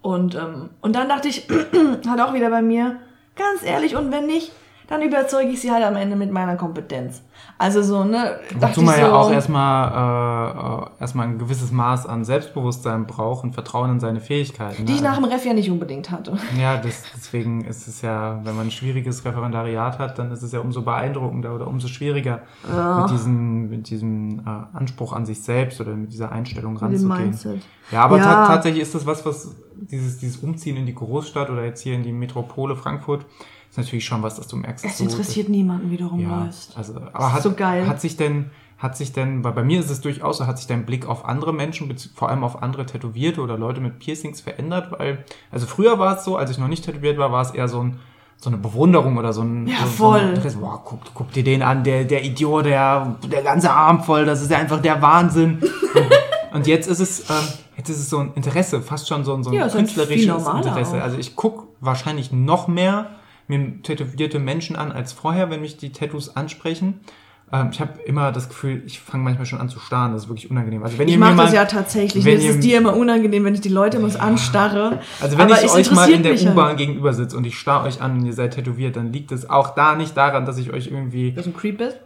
Und, 0.03 0.37
ähm, 0.37 0.71
und 0.83 0.95
dann 0.95 1.09
dachte 1.09 1.27
ich, 1.27 1.49
hat 2.09 2.21
auch 2.21 2.33
wieder 2.33 2.49
bei 2.49 2.63
mir, 2.63 3.01
ganz 3.35 3.65
ehrlich, 3.65 3.97
und 3.97 4.13
wenn 4.13 4.27
nicht, 4.27 4.53
dann 4.89 5.03
überzeuge 5.03 5.51
ich 5.51 5.61
sie 5.61 5.71
halt 5.71 5.85
am 5.85 5.97
Ende 5.97 6.17
mit 6.17 6.33
meiner 6.33 6.57
Kompetenz. 6.57 7.23
Also 7.59 7.83
so, 7.83 8.05
ne? 8.05 8.41
Wozu 8.59 8.81
man 8.81 8.95
so, 8.95 9.01
ja 9.03 9.13
auch 9.13 9.31
erstmal 9.31 10.89
äh, 10.97 11.01
erstmal 11.01 11.27
ein 11.27 11.39
gewisses 11.39 11.71
Maß 11.71 12.07
an 12.07 12.25
Selbstbewusstsein 12.25 13.07
braucht 13.07 13.45
und 13.45 13.53
Vertrauen 13.53 13.91
in 13.91 14.01
seine 14.01 14.21
Fähigkeiten. 14.21 14.87
Die 14.87 14.93
ne? 14.93 14.97
ich 14.97 15.03
nach 15.03 15.17
dem 15.17 15.25
Ref 15.25 15.45
ja 15.45 15.53
nicht 15.53 15.71
unbedingt 15.71 16.11
hatte. 16.11 16.39
Ja, 16.59 16.79
das, 16.79 17.03
deswegen 17.15 17.65
ist 17.65 17.87
es 17.87 18.01
ja, 18.01 18.41
wenn 18.45 18.57
man 18.57 18.69
ein 18.69 18.71
schwieriges 18.71 19.25
Referendariat 19.27 19.99
hat, 19.99 20.19
dann 20.19 20.33
ist 20.33 20.43
es 20.43 20.53
ja 20.53 20.61
umso 20.61 20.81
beeindruckender 20.83 21.55
oder 21.55 21.67
umso 21.67 21.89
schwieriger 21.89 22.41
ja. 22.67 23.03
mit 23.03 23.11
diesem, 23.11 23.69
mit 23.69 23.91
diesem 23.91 24.41
äh, 24.41 24.77
Anspruch 24.77 25.13
an 25.13 25.27
sich 25.27 25.43
selbst 25.43 25.81
oder 25.83 25.93
mit 25.93 26.13
dieser 26.13 26.33
Einstellung 26.33 26.79
ranzugehen. 26.79 27.37
Ja, 27.93 28.05
aber 28.05 28.19
ja. 28.19 28.47
tatsächlich 28.47 28.83
ist 28.83 28.95
das 28.95 29.05
was, 29.05 29.27
was 29.27 29.55
dieses, 29.77 30.19
dieses 30.19 30.39
Umziehen 30.39 30.77
in 30.77 30.87
die 30.87 30.95
Großstadt 30.95 31.51
oder 31.51 31.65
jetzt 31.65 31.83
hier 31.83 31.95
in 31.95 32.03
die 32.03 32.13
Metropole 32.13 32.75
Frankfurt, 32.75 33.27
ist 33.71 33.77
natürlich 33.77 34.05
schon 34.05 34.23
was, 34.23 34.37
dass 34.37 34.49
du 34.49 34.57
merkst. 34.57 34.85
Es 34.85 35.01
interessiert 35.01 35.47
so, 35.47 35.53
niemanden, 35.53 35.91
wie 35.91 35.97
du 35.97 36.07
rumläufst. 36.07 36.73
Ja, 36.73 36.77
also, 36.79 36.97
aber 36.97 37.33
hat, 37.33 37.43
so 37.43 37.53
geil. 37.53 37.87
hat 37.87 38.01
sich 38.01 38.17
denn, 38.17 38.51
hat 38.79 38.97
sich 38.97 39.13
denn, 39.13 39.45
weil 39.45 39.53
bei 39.53 39.63
mir 39.63 39.81
ist 39.81 39.91
es 39.91 40.01
durchaus 40.01 40.39
so, 40.39 40.47
hat 40.47 40.59
sich 40.59 40.67
dein 40.67 40.87
Blick 40.87 41.07
auf 41.07 41.25
andere 41.25 41.53
Menschen, 41.53 41.95
vor 42.15 42.29
allem 42.29 42.45
auf 42.45 42.63
andere 42.63 42.87
Tätowierte 42.87 43.41
oder 43.41 43.59
Leute 43.59 43.81
mit 43.81 43.99
Piercings 43.99 44.41
verändert? 44.41 44.93
Weil, 44.99 45.25
also 45.51 45.67
früher 45.67 45.99
war 45.99 46.17
es 46.17 46.25
so, 46.25 46.37
als 46.37 46.51
ich 46.51 46.59
noch 46.59 46.69
nicht 46.69 46.85
tätowiert 46.85 47.19
war, 47.19 47.31
war 47.33 47.43
es 47.43 47.51
eher 47.51 47.69
so 47.69 47.83
ein, 47.83 47.99
so 48.37 48.51
eine 48.51 48.57
Bewunderung 48.57 49.19
oder 49.19 49.33
so 49.33 49.43
ein, 49.43 49.67
ja, 49.67 49.79
so, 49.81 49.87
voll. 49.87 50.41
So 50.41 50.49
ein, 50.49 50.61
boah, 50.61 50.83
guck, 50.85 51.01
guck 51.13 51.33
dir 51.33 51.45
den 51.45 51.63
an, 51.63 51.85
der, 51.85 52.05
der 52.05 52.25
Idiot, 52.25 52.67
der, 52.67 53.17
der 53.31 53.43
ganze 53.43 53.71
Arm 53.71 54.03
voll, 54.03 54.25
das 54.25 54.41
ist 54.41 54.51
ja 54.51 54.59
einfach 54.59 54.81
der 54.81 55.03
Wahnsinn. 55.03 55.61
Und 56.53 56.67
jetzt 56.67 56.89
ist 56.89 57.01
es, 57.01 57.29
ähm, 57.29 57.37
jetzt 57.77 57.91
ist 57.91 57.99
es 57.99 58.09
so 58.09 58.21
ein 58.21 58.33
Interesse, 58.35 58.81
fast 58.81 59.09
schon 59.09 59.25
so 59.25 59.35
ein, 59.35 59.43
so 59.43 59.51
ein 59.51 59.57
ja, 59.57 59.69
künstlerisches 59.69 60.47
Interesse. 60.47 61.03
Also 61.03 61.19
ich 61.19 61.37
guck 61.37 61.67
wahrscheinlich 61.81 62.33
noch 62.33 62.69
mehr 62.69 63.11
mir 63.49 63.83
tätowierte 63.83 64.39
Menschen 64.39 64.77
an 64.77 64.93
als 64.93 65.13
vorher, 65.13 65.51
wenn 65.51 65.61
mich 65.61 65.77
die 65.77 65.91
Tattoos 65.91 66.37
ansprechen. 66.37 67.01
Ähm, 67.51 67.71
ich 67.73 67.81
habe 67.81 68.01
immer 68.05 68.31
das 68.31 68.49
Gefühl, 68.49 68.83
ich 68.87 69.01
fange 69.01 69.25
manchmal 69.25 69.47
schon 69.47 69.59
an 69.59 69.69
zu 69.69 69.81
starren. 69.81 70.13
Das 70.13 70.25
ist 70.25 70.29
wirklich 70.29 70.51
unangenehm. 70.51 70.83
Also 70.83 70.99
wenn 70.99 71.09
ich 71.09 71.17
mache 71.17 71.37
das 71.37 71.53
ja 71.53 71.65
tatsächlich. 71.65 72.27
Ist 72.27 72.45
es 72.45 72.61
dir 72.61 72.79
immer 72.79 72.95
unangenehm, 72.95 73.45
wenn 73.45 73.55
ich 73.55 73.61
die 73.61 73.71
Leute 73.71 73.97
immer 73.97 74.09
ja. 74.09 74.21
anstarre. 74.21 75.01
Also 75.21 75.39
wenn 75.39 75.51
Aber 75.51 75.63
ich 75.63 75.71
euch 75.71 75.91
mal 75.91 76.11
in 76.11 76.23
der 76.23 76.39
U-Bahn 76.41 76.77
gegenüber 76.77 77.13
sitze 77.15 77.37
und 77.37 77.47
ich 77.47 77.59
starre 77.59 77.87
euch 77.87 78.03
an 78.03 78.19
und 78.19 78.27
ihr 78.27 78.35
seid 78.35 78.55
tätowiert, 78.55 78.97
dann 78.97 79.13
liegt 79.13 79.33
es 79.33 79.49
auch 79.49 79.75
da 79.75 79.95
nicht 79.95 80.17
daran, 80.17 80.45
dass 80.45 80.59
ich 80.59 80.73
euch 80.73 80.89
irgendwie... 80.89 81.33
Dass 81.33 81.45
du 81.45 81.51
ein 81.51 81.57
Creep 81.57 81.79
bist? 81.79 81.99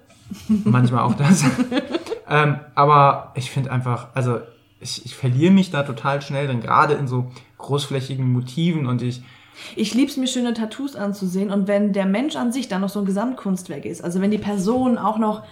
Manchmal 0.64 1.02
auch 1.02 1.14
das. 1.14 1.44
ähm, 2.30 2.60
aber 2.74 3.32
ich 3.34 3.50
finde 3.50 3.72
einfach, 3.72 4.08
also 4.14 4.38
ich, 4.80 5.04
ich 5.04 5.14
verliere 5.14 5.52
mich 5.52 5.70
da 5.70 5.82
total 5.82 6.22
schnell, 6.22 6.46
denn 6.46 6.60
gerade 6.60 6.94
in 6.94 7.08
so 7.08 7.30
großflächigen 7.58 8.32
Motiven 8.32 8.86
und 8.86 9.02
ich 9.02 9.22
ich 9.76 9.94
lieb's 9.94 10.16
mir 10.16 10.26
schöne 10.26 10.54
Tattoos 10.54 10.96
anzusehen 10.96 11.50
und 11.50 11.68
wenn 11.68 11.92
der 11.92 12.06
Mensch 12.06 12.36
an 12.36 12.52
sich 12.52 12.68
dann 12.68 12.80
noch 12.80 12.88
so 12.88 13.00
ein 13.00 13.06
Gesamtkunstwerk 13.06 13.84
ist, 13.84 14.02
also 14.02 14.20
wenn 14.20 14.30
die 14.30 14.38
Person 14.38 14.98
auch 14.98 15.18
noch 15.18 15.42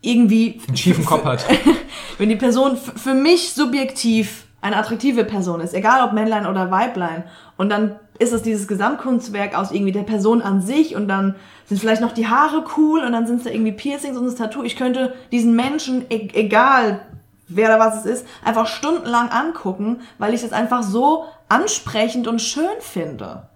irgendwie 0.00 0.60
einen 0.68 0.76
schiefen 0.76 1.04
Kopf 1.04 1.24
hat. 1.24 1.44
wenn 2.18 2.28
die 2.28 2.36
Person 2.36 2.76
für 2.76 3.14
mich 3.14 3.52
subjektiv 3.52 4.46
eine 4.60 4.76
attraktive 4.76 5.24
Person 5.24 5.60
ist, 5.60 5.74
egal 5.74 6.06
ob 6.06 6.12
Männlein 6.12 6.46
oder 6.46 6.70
Weiblein, 6.70 7.24
und 7.56 7.70
dann 7.70 7.96
ist 8.18 8.32
es 8.32 8.42
dieses 8.42 8.68
Gesamtkunstwerk 8.68 9.56
aus 9.56 9.72
irgendwie 9.72 9.92
der 9.92 10.02
Person 10.02 10.42
an 10.42 10.60
sich 10.60 10.96
und 10.96 11.08
dann 11.08 11.34
sind 11.66 11.78
vielleicht 11.78 12.00
noch 12.00 12.12
die 12.12 12.28
Haare 12.28 12.64
cool 12.76 13.00
und 13.00 13.12
dann 13.12 13.26
sind 13.26 13.38
es 13.38 13.44
da 13.44 13.50
irgendwie 13.50 13.72
Piercings 13.72 14.16
und 14.16 14.24
das 14.24 14.36
Tattoo. 14.36 14.62
Ich 14.62 14.76
könnte 14.76 15.14
diesen 15.32 15.54
Menschen, 15.54 16.04
e 16.08 16.28
egal 16.32 17.00
wer 17.48 17.68
oder 17.68 17.78
was 17.78 18.04
es 18.04 18.06
ist, 18.06 18.26
einfach 18.44 18.66
stundenlang 18.66 19.28
angucken, 19.28 20.00
weil 20.18 20.34
ich 20.34 20.42
es 20.42 20.52
einfach 20.52 20.82
so 20.82 21.24
ansprechend 21.48 22.26
und 22.28 22.40
schön 22.40 22.80
finde. 22.80 23.48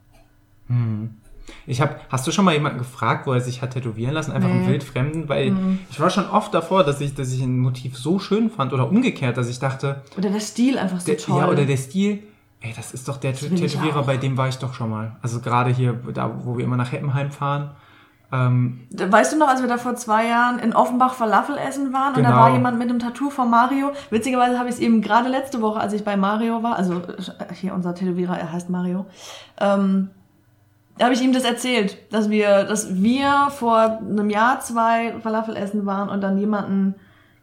Hm. 0.69 1.17
Ich 1.67 1.81
hab, 1.81 2.01
hast 2.11 2.27
du 2.27 2.33
schon 2.33 2.45
mal 2.45 2.55
jemanden 2.55 2.79
gefragt, 2.79 3.27
wo 3.27 3.33
er 3.33 3.41
sich 3.41 3.63
hat 3.63 3.73
tätowieren 3.73 4.15
lassen, 4.15 4.33
einfach 4.33 4.49
nee. 4.49 4.57
einen 4.57 4.69
Wildfremden? 4.69 5.29
Weil 5.29 5.51
mhm. 5.51 5.79
ich 5.91 6.01
war 6.01 6.11
schon 6.11 6.29
oft 6.29 6.55
davor, 6.55 6.85
dass 6.85 7.01
ich, 7.01 7.15
dass 7.15 7.33
ich 7.33 7.43
ein 7.43 7.59
Motiv 7.59 7.97
so 7.97 8.19
schön 8.19 8.51
fand 8.51 8.73
oder 8.73 8.89
umgekehrt, 8.89 9.37
dass 9.37 9.49
ich 9.49 9.59
dachte. 9.59 10.03
Oder 10.17 10.31
der 10.31 10.41
Stil 10.41 10.79
einfach 10.79 11.01
so 11.01 11.07
der, 11.07 11.19
toll. 11.19 11.39
Ja, 11.39 11.49
oder 11.49 11.65
der 11.65 11.77
Stil. 11.77 12.23
Ey, 12.61 12.73
das 12.77 12.93
ist 12.93 13.09
doch 13.09 13.17
der 13.17 13.35
Tätowierer, 13.35 14.03
bei 14.03 14.17
dem 14.17 14.37
war 14.37 14.49
ich 14.49 14.57
doch 14.57 14.75
schon 14.75 14.91
mal. 14.91 15.17
Also 15.23 15.41
gerade 15.41 15.71
hier, 15.71 15.95
da, 16.13 16.45
wo 16.45 16.59
wir 16.59 16.65
immer 16.65 16.77
nach 16.77 16.93
Heppenheim 16.93 17.31
fahren. 17.31 17.71
Ähm, 18.33 18.87
weißt 18.93 19.33
du 19.33 19.39
noch, 19.39 19.49
als 19.49 19.61
wir 19.61 19.69
da 19.69 19.77
vor 19.77 19.97
zwei 19.97 20.29
Jahren 20.29 20.61
in 20.61 20.73
Offenbach 20.73 21.15
Falafel 21.15 21.57
essen 21.59 21.93
waren 21.93 22.15
genau. 22.15 22.29
und 22.29 22.33
da 22.33 22.39
war 22.39 22.47
genau. 22.47 22.59
jemand 22.59 22.79
mit 22.79 22.89
einem 22.89 23.01
Tattoo 23.01 23.29
von 23.29 23.51
Mario. 23.51 23.91
Witzigerweise 24.11 24.59
habe 24.59 24.69
ich 24.69 24.77
es 24.77 24.81
eben 24.81 25.03
gerade 25.03 25.29
letzte 25.29 25.61
Woche, 25.61 25.81
als 25.81 25.93
ich 25.93 26.05
bei 26.05 26.17
Mario 26.17 26.63
war, 26.63 26.77
also 26.77 26.95
äh, 26.95 27.53
hier 27.55 27.75
unser 27.75 27.95
Tätowierer, 27.95 28.39
er 28.39 28.53
heißt 28.53 28.71
Mario, 28.71 29.07
ähm, 29.61 30.11
habe 31.01 31.15
ich 31.15 31.23
ihm 31.23 31.33
das 31.33 31.45
erzählt, 31.45 31.97
dass 32.13 32.31
wir, 32.31 32.65
dass 32.65 33.03
wir 33.03 33.49
vor 33.51 33.79
einem 33.79 34.31
Jahr 34.31 34.61
zwei 34.61 35.15
Falafel 35.23 35.57
essen 35.57 35.87
waren 35.87 36.09
und 36.09 36.21
dann 36.21 36.39
jemanden 36.39 36.95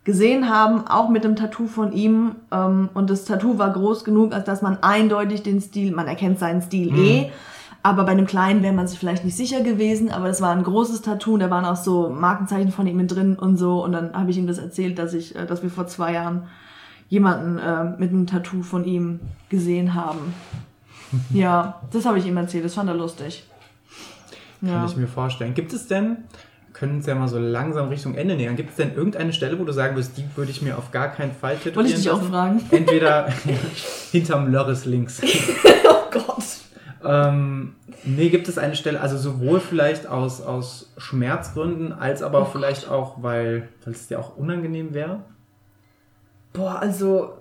gesehen 0.06 0.50
haben, 0.50 0.88
auch 0.88 1.10
mit 1.10 1.26
dem 1.26 1.36
Tattoo 1.36 1.68
von 1.68 1.92
ihm. 1.92 2.36
Ähm, 2.52 2.90
und 2.94 3.10
das 3.10 3.26
Tattoo 3.26 3.58
war 3.58 3.74
groß 3.74 4.06
genug, 4.06 4.34
als 4.34 4.46
dass 4.46 4.62
man 4.62 4.82
eindeutig 4.82 5.44
den 5.44 5.60
Stil, 5.60 5.94
man 5.94 6.08
erkennt 6.08 6.40
seinen 6.40 6.62
Stil 6.62 6.92
mhm. 6.94 6.98
eh 6.98 7.32
aber 7.88 8.04
bei 8.04 8.12
einem 8.12 8.26
kleinen 8.26 8.64
wäre 8.64 8.74
man 8.74 8.86
sich 8.86 9.00
vielleicht 9.00 9.24
nicht 9.24 9.38
sicher 9.38 9.62
gewesen, 9.62 10.12
aber 10.12 10.28
das 10.28 10.42
war 10.42 10.52
ein 10.52 10.64
großes 10.64 11.04
Tattoo 11.04 11.36
und 11.36 11.40
da 11.40 11.50
waren 11.50 11.64
auch 11.64 11.78
so 11.78 12.10
Markenzeichen 12.10 12.72
von 12.72 12.86
ihm 12.86 12.98
mit 12.98 13.16
drin 13.16 13.38
und 13.38 13.56
so. 13.56 13.82
Und 13.82 13.94
dann 13.94 14.14
habe 14.14 14.30
ich 14.30 14.38
ihm 14.38 14.46
das 14.46 14.58
erzählt, 14.58 15.00
dass 15.00 15.14
ich, 15.14 15.38
äh, 15.38 15.46
dass 15.46 15.64
wir 15.64 15.70
vor 15.70 15.88
zwei 15.88 16.12
Jahren 16.12 16.48
jemanden 17.08 17.58
äh, 17.58 17.86
mit 17.98 18.10
einem 18.10 18.28
Tattoo 18.28 18.62
von 18.62 18.84
ihm 18.84 19.22
gesehen 19.48 19.94
haben. 19.94 20.34
ja, 21.30 21.82
das 21.94 22.06
habe 22.06 22.20
ich 22.20 22.26
ihm 22.26 22.36
erzählt, 22.36 22.66
das 22.66 22.74
fand 22.74 22.90
er 22.90 22.96
lustig. 22.96 23.46
Kann 24.60 24.70
ja. 24.70 24.86
ich 24.86 24.98
mir 24.98 25.08
vorstellen. 25.08 25.54
Gibt 25.54 25.72
es 25.72 25.88
denn, 25.88 26.18
können 26.74 26.98
uns 26.98 27.06
ja 27.06 27.16
mal 27.16 27.30
so 27.30 27.40
langsam 27.40 27.88
Richtung 27.88 28.16
Ende 28.16 28.36
nähern, 28.36 28.58
gibt 28.58 28.72
es 28.72 28.76
denn 28.76 28.96
irgendeine 28.96 29.32
Stelle, 29.32 29.58
wo 29.60 29.64
du 29.64 29.72
sagen 29.72 29.96
würdest, 29.96 30.18
die 30.18 30.26
würde 30.36 30.52
ich 30.52 30.62
mir 30.62 30.78
auf 30.78 30.92
gar 30.92 31.08
keinen 31.08 31.32
Fall 31.32 31.56
tätowieren 31.56 31.76
Wollte 31.76 31.90
ich 31.92 32.04
dich 32.04 32.10
auch 32.10 32.22
fragen. 32.22 32.62
Entweder 32.70 33.30
hinterm 34.12 34.52
Lörres 34.52 34.84
links. 34.84 35.22
oh 35.24 36.12
Gott. 36.12 36.67
Ähm, 37.04 37.76
nee, 38.04 38.30
gibt 38.30 38.48
es 38.48 38.58
eine 38.58 38.76
Stelle, 38.76 39.02
also 39.02 39.18
sowohl 39.18 39.60
vielleicht 39.60 40.08
aus, 40.08 40.42
aus 40.42 40.92
Schmerzgründen, 40.98 41.94
als 41.94 42.22
aber 42.22 42.44
oh 42.44 42.46
vielleicht 42.46 42.86
Gott. 42.86 42.94
auch, 42.94 43.24
weil, 43.24 43.70
weil 43.84 43.94
es 43.94 44.08
dir 44.08 44.20
auch 44.20 44.36
unangenehm 44.38 44.94
wäre? 44.94 45.22
Boah, 46.54 46.80
also. 46.80 47.34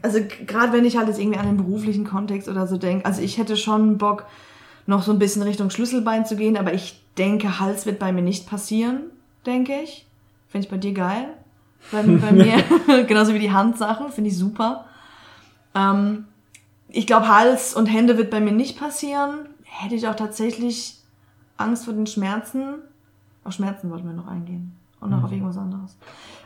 Also 0.00 0.20
gerade 0.46 0.72
wenn 0.72 0.84
ich 0.84 0.96
halt 0.96 1.08
jetzt 1.08 1.18
irgendwie 1.18 1.40
an 1.40 1.46
den 1.46 1.56
beruflichen 1.56 2.04
Kontext 2.04 2.48
oder 2.48 2.68
so 2.68 2.78
denke, 2.78 3.04
also 3.04 3.20
ich 3.20 3.36
hätte 3.36 3.56
schon 3.56 3.98
Bock, 3.98 4.26
noch 4.88 5.02
so 5.02 5.12
ein 5.12 5.18
bisschen 5.18 5.42
Richtung 5.42 5.68
Schlüsselbein 5.68 6.24
zu 6.24 6.34
gehen, 6.34 6.56
aber 6.56 6.72
ich 6.72 7.02
denke, 7.18 7.60
Hals 7.60 7.84
wird 7.84 7.98
bei 7.98 8.10
mir 8.10 8.22
nicht 8.22 8.48
passieren, 8.48 9.02
denke 9.44 9.74
ich. 9.82 10.06
Finde 10.48 10.64
ich 10.64 10.70
bei 10.70 10.78
dir 10.78 10.94
geil. 10.94 11.26
Bei, 11.92 12.02
bei 12.02 12.32
mir, 12.32 12.56
genauso 13.06 13.34
wie 13.34 13.38
die 13.38 13.52
Handsache, 13.52 14.10
finde 14.10 14.30
ich 14.30 14.38
super. 14.38 14.86
Ähm, 15.74 16.24
ich 16.88 17.06
glaube, 17.06 17.28
Hals 17.28 17.74
und 17.74 17.86
Hände 17.86 18.16
wird 18.18 18.30
bei 18.30 18.40
mir 18.40 18.52
nicht 18.52 18.78
passieren. 18.78 19.46
hätte 19.64 19.94
ich 19.94 20.08
auch 20.08 20.16
tatsächlich 20.16 20.96
Angst 21.56 21.84
vor 21.84 21.94
den 21.94 22.06
Schmerzen. 22.06 22.76
Auf 23.44 23.54
Schmerzen 23.54 23.90
wollten 23.90 24.06
wir 24.06 24.14
noch 24.14 24.28
eingehen. 24.28 24.76
Und 25.00 25.10
noch 25.10 25.24
auf 25.24 25.32
irgendwas 25.32 25.56
anderes. 25.56 25.96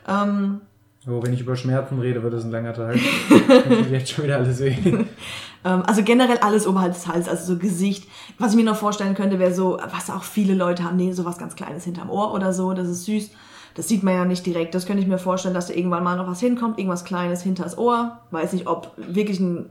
Ähm, 0.06 0.60
Oh, 1.04 1.20
wenn 1.20 1.32
ich 1.32 1.40
über 1.40 1.56
Schmerzen 1.56 1.98
rede, 1.98 2.22
wird 2.22 2.32
das 2.32 2.44
ein 2.44 2.52
langer 2.52 2.74
Tag. 2.74 2.94
Tut 3.28 3.90
jetzt 3.90 4.10
schon 4.10 4.24
wieder 4.24 4.36
alles 4.36 4.60
weh. 4.60 4.76
ähm, 5.64 5.82
also 5.84 6.04
generell 6.04 6.38
alles 6.38 6.64
oberhalb 6.64 6.92
des 6.92 7.08
Halses, 7.08 7.28
also 7.28 7.54
so 7.54 7.58
Gesicht. 7.58 8.08
Was 8.38 8.52
ich 8.52 8.56
mir 8.56 8.64
noch 8.64 8.76
vorstellen 8.76 9.16
könnte, 9.16 9.40
wäre 9.40 9.52
so, 9.52 9.78
was 9.90 10.10
auch 10.10 10.22
viele 10.22 10.54
Leute 10.54 10.84
haben, 10.84 10.96
nee, 10.96 11.10
sowas 11.10 11.38
ganz 11.38 11.56
Kleines 11.56 11.82
hinterm 11.82 12.08
Ohr 12.08 12.32
oder 12.32 12.52
so, 12.52 12.72
das 12.72 12.88
ist 12.88 13.06
süß. 13.06 13.30
Das 13.74 13.88
sieht 13.88 14.04
man 14.04 14.14
ja 14.14 14.24
nicht 14.24 14.46
direkt. 14.46 14.76
Das 14.76 14.86
könnte 14.86 15.02
ich 15.02 15.08
mir 15.08 15.18
vorstellen, 15.18 15.54
dass 15.54 15.66
da 15.66 15.74
irgendwann 15.74 16.04
mal 16.04 16.16
noch 16.16 16.28
was 16.28 16.38
hinkommt, 16.38 16.78
irgendwas 16.78 17.04
Kleines 17.04 17.42
hinters 17.42 17.78
Ohr. 17.78 18.20
Weiß 18.30 18.52
nicht, 18.52 18.68
ob 18.68 18.92
wirklich 18.96 19.40
ein 19.40 19.70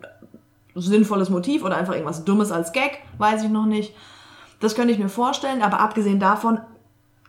sinnvolles 0.76 1.30
Motiv 1.30 1.64
oder 1.64 1.78
einfach 1.78 1.94
irgendwas 1.94 2.24
Dummes 2.26 2.52
als 2.52 2.72
Gag, 2.72 3.00
weiß 3.18 3.44
ich 3.44 3.50
noch 3.50 3.66
nicht. 3.66 3.94
Das 4.60 4.76
könnte 4.76 4.94
ich 4.94 5.00
mir 5.00 5.10
vorstellen, 5.10 5.62
aber 5.62 5.80
abgesehen 5.80 6.20
davon 6.20 6.60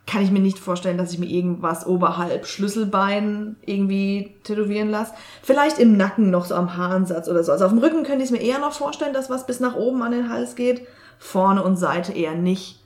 kann 0.06 0.22
ich 0.22 0.30
mir 0.30 0.40
nicht 0.40 0.58
vorstellen, 0.58 0.98
dass 0.98 1.12
ich 1.12 1.18
mir 1.18 1.30
irgendwas 1.30 1.86
oberhalb 1.86 2.46
Schlüsselbein 2.46 3.56
irgendwie 3.64 4.34
tätowieren 4.42 4.90
lasse. 4.90 5.14
Vielleicht 5.42 5.78
im 5.78 5.96
Nacken 5.96 6.30
noch 6.30 6.44
so 6.44 6.54
am 6.54 6.76
Haaransatz 6.76 7.28
oder 7.28 7.44
so. 7.44 7.52
Also 7.52 7.64
auf 7.64 7.70
dem 7.70 7.78
Rücken 7.78 8.02
könnte 8.02 8.18
ich 8.18 8.24
es 8.24 8.30
mir 8.30 8.42
eher 8.42 8.58
noch 8.58 8.72
vorstellen, 8.72 9.14
dass 9.14 9.30
was 9.30 9.46
bis 9.46 9.60
nach 9.60 9.76
oben 9.76 10.02
an 10.02 10.12
den 10.12 10.28
Hals 10.28 10.56
geht. 10.56 10.86
Vorne 11.18 11.62
und 11.62 11.76
Seite 11.76 12.12
eher 12.12 12.34
nicht. 12.34 12.82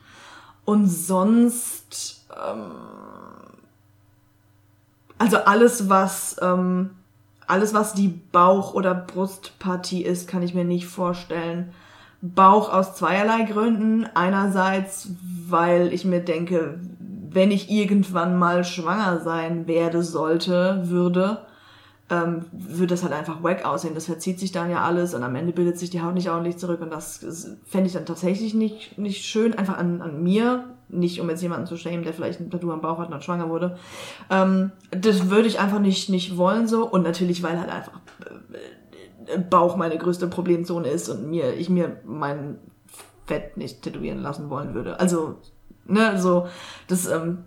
Und 0.67 0.89
sonst, 0.89 2.27
ähm, 2.31 2.73
also 5.19 5.39
alles, 5.39 5.89
was, 5.89 6.37
ähm, 6.43 6.91
alles, 7.47 7.75
was 7.75 7.95
die 7.95 8.09
Bauch- 8.09 8.75
oder 8.75 8.95
Brustpartie 8.95 10.03
ist, 10.03 10.29
kann 10.29 10.43
ich 10.43 10.55
mir 10.55 10.65
nicht 10.65 10.87
vorstellen. 10.87 11.73
Bauch 12.23 12.73
aus 12.73 12.95
zweierlei 12.95 13.43
Gründen. 13.45 14.07
Einerseits, 14.15 15.11
weil 15.49 15.93
ich 15.93 16.05
mir 16.05 16.21
denke, 16.21 16.81
wenn 17.31 17.51
ich 17.51 17.71
irgendwann 17.71 18.39
mal 18.39 18.65
schwanger 18.65 19.21
sein 19.21 19.67
werde, 19.67 20.03
sollte, 20.03 20.83
würde, 20.85 21.47
ähm, 22.09 22.45
würde 22.53 22.89
das 22.89 23.03
halt 23.03 23.13
einfach 23.13 23.43
wack 23.43 23.65
aussehen. 23.65 23.95
Das 23.95 24.07
verzieht 24.07 24.39
sich 24.39 24.53
dann 24.53 24.71
ja 24.71 24.83
alles 24.83 25.15
und 25.15 25.23
am 25.23 25.35
Ende 25.35 25.53
bildet 25.53 25.79
sich 25.79 25.91
die 25.91 26.03
Haut 26.03 26.15
nicht 26.15 26.31
ordentlich 26.31 26.57
zurück 26.57 26.81
und 26.81 26.91
das 26.91 27.25
fände 27.67 27.87
ich 27.87 27.93
dann 27.93 28.07
tatsächlich 28.07 28.55
nicht, 28.55 28.97
nicht 28.97 29.25
schön, 29.25 29.55
einfach 29.55 29.77
an, 29.77 30.01
an 30.01 30.23
mir, 30.23 30.65
nicht 30.89 31.21
um 31.21 31.29
jetzt 31.29 31.43
jemanden 31.43 31.67
zu 31.67 31.77
schämen, 31.77 32.05
der 32.05 32.15
vielleicht 32.15 32.41
ein 32.41 32.51
Tattoo 32.51 32.71
am 32.71 32.81
Bauch 32.81 32.99
hat 32.99 33.07
und 33.07 33.13
dann 33.13 33.23
schwanger 33.23 33.49
wurde. 33.49 33.77
Ähm, 34.31 34.71
das 34.91 35.31
würde 35.31 35.49
ich 35.49 35.59
einfach 35.59 35.81
nicht, 35.81 36.09
nicht 36.09 36.37
wollen 36.37 36.69
so 36.69 36.89
und 36.89 37.03
natürlich, 37.03 37.43
weil 37.43 37.59
halt 37.59 37.71
einfach 37.71 38.01
äh, 39.27 39.39
Bauch 39.39 39.77
meine 39.77 39.99
größte 39.99 40.29
Problemzone 40.29 40.89
ist 40.89 41.09
und 41.09 41.29
mir, 41.29 41.55
ich 41.55 41.69
mir 41.69 42.01
mein 42.05 42.59
Fett 43.25 43.57
nicht 43.57 43.83
tätowieren 43.83 44.23
lassen 44.23 44.49
wollen 44.49 44.75
würde. 44.75 45.01
Also 45.01 45.37
Ne, 45.89 46.21
so, 46.21 46.49
das, 46.89 47.07
ähm, 47.07 47.45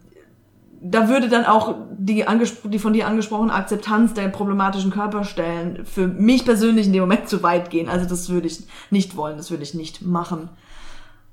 da 0.82 1.10
würde 1.10 1.28
dann 1.28 1.46
auch 1.46 1.76
die, 1.98 2.26
die 2.64 2.80
von 2.80 2.94
dir 2.94 3.08
angesprochene 3.08 3.54
Akzeptanz 3.54 4.14
der 4.14 4.30
problematischen 4.30 4.92
Körperstellen 4.92 5.86
für 5.86 6.08
mich 6.08 6.46
persönlich 6.46 6.88
in 6.88 6.94
dem 6.94 7.02
Moment 7.02 7.28
zu 7.28 7.44
weit 7.44 7.70
gehen. 7.70 7.90
Also 7.90 8.08
das 8.08 8.30
würde 8.30 8.48
ich 8.48 8.66
nicht 8.90 9.18
wollen, 9.18 9.38
das 9.38 9.52
würde 9.52 9.64
ich 9.64 9.74
nicht 9.74 10.02
machen. 10.02 10.50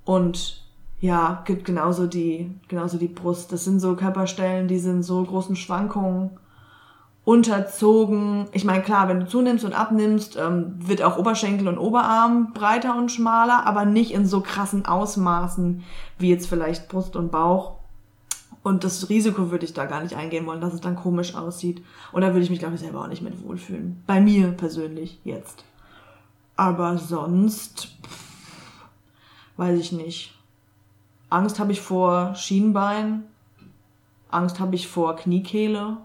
Und 0.04 0.62
ja, 1.00 1.42
gibt 1.44 1.64
genauso 1.64 2.06
die, 2.06 2.50
genauso 2.68 2.98
die 2.98 3.08
Brust. 3.08 3.52
Das 3.52 3.64
sind 3.64 3.80
so 3.80 3.94
Körperstellen, 3.94 4.66
die 4.66 4.78
sind 4.78 5.02
so 5.02 5.22
großen 5.22 5.54
Schwankungen 5.54 6.30
unterzogen. 7.24 8.46
Ich 8.52 8.64
meine, 8.64 8.82
klar, 8.82 9.08
wenn 9.08 9.20
du 9.20 9.26
zunimmst 9.26 9.64
und 9.64 9.72
abnimmst, 9.72 10.36
ähm, 10.36 10.74
wird 10.78 11.02
auch 11.02 11.18
Oberschenkel 11.18 11.68
und 11.68 11.78
Oberarm 11.78 12.52
breiter 12.52 12.96
und 12.96 13.10
schmaler, 13.10 13.66
aber 13.66 13.84
nicht 13.84 14.12
in 14.12 14.26
so 14.26 14.40
krassen 14.40 14.86
Ausmaßen 14.86 15.82
wie 16.18 16.30
jetzt 16.30 16.48
vielleicht 16.48 16.88
Brust 16.88 17.14
und 17.16 17.30
Bauch. 17.30 17.75
Und 18.66 18.82
das 18.82 19.08
Risiko 19.08 19.52
würde 19.52 19.64
ich 19.64 19.74
da 19.74 19.84
gar 19.84 20.02
nicht 20.02 20.16
eingehen 20.16 20.44
wollen, 20.44 20.60
dass 20.60 20.74
es 20.74 20.80
dann 20.80 20.96
komisch 20.96 21.36
aussieht. 21.36 21.84
Und 22.10 22.22
da 22.22 22.32
würde 22.32 22.40
ich 22.40 22.50
mich, 22.50 22.58
glaube 22.58 22.74
ich, 22.74 22.80
selber 22.80 23.00
auch 23.00 23.06
nicht 23.06 23.22
mit 23.22 23.40
wohlfühlen. 23.44 24.02
Bei 24.08 24.20
mir 24.20 24.48
persönlich 24.48 25.20
jetzt. 25.22 25.62
Aber 26.56 26.98
sonst, 26.98 27.96
pff, 28.02 28.86
weiß 29.56 29.78
ich 29.78 29.92
nicht. 29.92 30.34
Angst 31.30 31.60
habe 31.60 31.70
ich 31.70 31.80
vor 31.80 32.34
Schienbein. 32.34 33.22
Angst 34.32 34.58
habe 34.58 34.74
ich 34.74 34.88
vor 34.88 35.14
Kniekehle. 35.14 35.98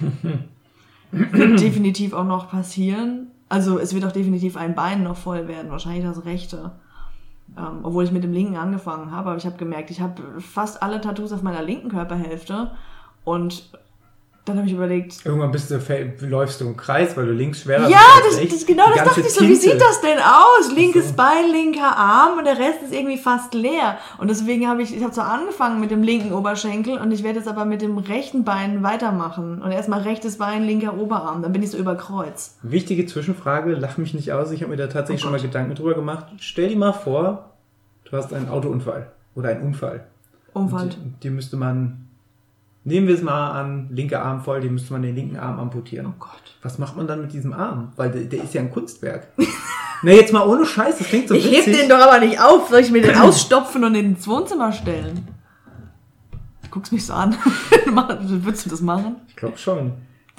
wird 1.12 1.60
definitiv 1.60 2.12
auch 2.12 2.24
noch 2.24 2.50
passieren. 2.50 3.28
Also 3.48 3.78
es 3.78 3.94
wird 3.94 4.04
auch 4.04 4.10
definitiv 4.10 4.56
ein 4.56 4.74
Bein 4.74 5.04
noch 5.04 5.16
voll 5.16 5.46
werden, 5.46 5.70
wahrscheinlich 5.70 6.02
das 6.02 6.24
rechte. 6.24 6.72
Ähm, 7.56 7.80
obwohl 7.82 8.04
ich 8.04 8.10
mit 8.10 8.24
dem 8.24 8.32
linken 8.32 8.56
angefangen 8.56 9.12
habe, 9.12 9.30
aber 9.30 9.38
ich 9.38 9.46
habe 9.46 9.56
gemerkt, 9.56 9.90
ich 9.90 10.00
habe 10.00 10.40
fast 10.40 10.82
alle 10.82 11.00
Tattoos 11.00 11.32
auf 11.32 11.42
meiner 11.42 11.62
linken 11.62 11.88
Körperhälfte 11.88 12.72
und 13.24 13.70
dann 14.44 14.58
habe 14.58 14.66
ich 14.66 14.74
überlegt. 14.74 15.24
Irgendwann 15.24 15.50
bist 15.52 15.70
du, 15.70 15.80
läufst 16.26 16.60
du 16.60 16.66
im 16.66 16.76
Kreis, 16.76 17.16
weil 17.16 17.24
du 17.24 17.32
links 17.32 17.62
schwerer 17.62 17.88
ja, 17.88 17.98
bist. 18.26 18.38
Ja, 18.38 18.44
das, 18.44 18.52
das, 18.52 18.66
genau 18.66 18.84
das 18.94 19.04
dachte 19.04 19.20
ich 19.20 19.30
so. 19.30 19.42
Wie 19.42 19.54
sieht 19.54 19.80
das 19.80 20.02
denn 20.02 20.18
aus? 20.18 20.70
Linkes 20.74 21.08
so. 21.08 21.14
Bein, 21.14 21.50
linker 21.50 21.96
Arm 21.96 22.38
und 22.38 22.44
der 22.44 22.58
Rest 22.58 22.82
ist 22.84 22.92
irgendwie 22.92 23.16
fast 23.16 23.54
leer. 23.54 23.96
Und 24.18 24.28
deswegen 24.28 24.68
habe 24.68 24.82
ich, 24.82 24.94
ich 24.94 25.02
habe 25.02 25.14
so 25.14 25.22
angefangen 25.22 25.80
mit 25.80 25.90
dem 25.90 26.02
linken 26.02 26.34
Oberschenkel 26.34 26.98
und 26.98 27.10
ich 27.10 27.22
werde 27.22 27.38
jetzt 27.38 27.48
aber 27.48 27.64
mit 27.64 27.80
dem 27.80 27.96
rechten 27.96 28.44
Bein 28.44 28.82
weitermachen. 28.82 29.62
Und 29.62 29.72
erstmal 29.72 30.02
rechtes 30.02 30.36
Bein, 30.36 30.64
linker 30.64 30.98
Oberarm. 30.98 31.40
Dann 31.40 31.52
bin 31.52 31.62
ich 31.62 31.70
so 31.70 31.78
über 31.78 31.94
Kreuz. 31.94 32.58
Wichtige 32.62 33.06
Zwischenfrage, 33.06 33.72
lach 33.72 33.96
mich 33.96 34.12
nicht 34.12 34.30
aus. 34.32 34.50
Ich 34.50 34.60
habe 34.60 34.72
mir 34.72 34.76
da 34.76 34.88
tatsächlich 34.88 35.22
oh 35.22 35.24
schon 35.24 35.32
mal 35.32 35.40
Gedanken 35.40 35.74
drüber 35.74 35.94
gemacht. 35.94 36.26
Stell 36.38 36.68
dir 36.68 36.76
mal 36.76 36.92
vor, 36.92 37.50
du 38.04 38.14
hast 38.14 38.34
einen 38.34 38.50
Autounfall 38.50 39.10
oder 39.34 39.48
einen 39.48 39.62
Unfall. 39.62 40.04
Unfall. 40.52 40.90
Die, 40.90 41.20
die 41.22 41.30
müsste 41.30 41.56
man 41.56 42.03
Nehmen 42.86 43.08
wir 43.08 43.14
es 43.14 43.22
mal 43.22 43.52
an, 43.52 43.88
linker 43.90 44.22
Arm 44.22 44.42
voll, 44.42 44.60
den 44.60 44.74
müsste 44.74 44.92
man 44.92 45.00
den 45.00 45.14
linken 45.14 45.38
Arm 45.38 45.58
amputieren. 45.58 46.06
Oh 46.06 46.14
Gott. 46.18 46.42
Was 46.62 46.78
macht 46.78 46.96
man 46.96 47.06
dann 47.06 47.22
mit 47.22 47.32
diesem 47.32 47.54
Arm? 47.54 47.92
Weil 47.96 48.10
der, 48.10 48.22
der 48.22 48.44
ist 48.44 48.52
ja 48.52 48.60
ein 48.60 48.70
Kunstwerk. 48.70 49.28
Na, 50.02 50.12
jetzt 50.12 50.34
mal 50.34 50.46
ohne 50.46 50.66
Scheiß, 50.66 50.98
das 50.98 51.06
klingt 51.06 51.28
so 51.28 51.34
Ich 51.34 51.50
heb 51.50 51.64
den 51.64 51.88
doch 51.88 51.98
aber 51.98 52.20
nicht 52.20 52.38
auf. 52.38 52.68
Soll 52.68 52.80
ich 52.80 52.90
mir 52.90 53.00
den 53.00 53.16
ausstopfen 53.16 53.84
und 53.84 53.94
ins 53.94 54.28
Wohnzimmer 54.28 54.70
stellen? 54.72 55.26
Du 56.62 56.68
guckst 56.70 56.92
mich 56.92 57.06
so 57.06 57.14
an. 57.14 57.34
Würdest 57.86 58.66
du 58.66 58.70
das 58.70 58.82
machen? 58.82 59.16
Ich 59.28 59.36
glaube 59.36 59.56
schon. 59.56 59.92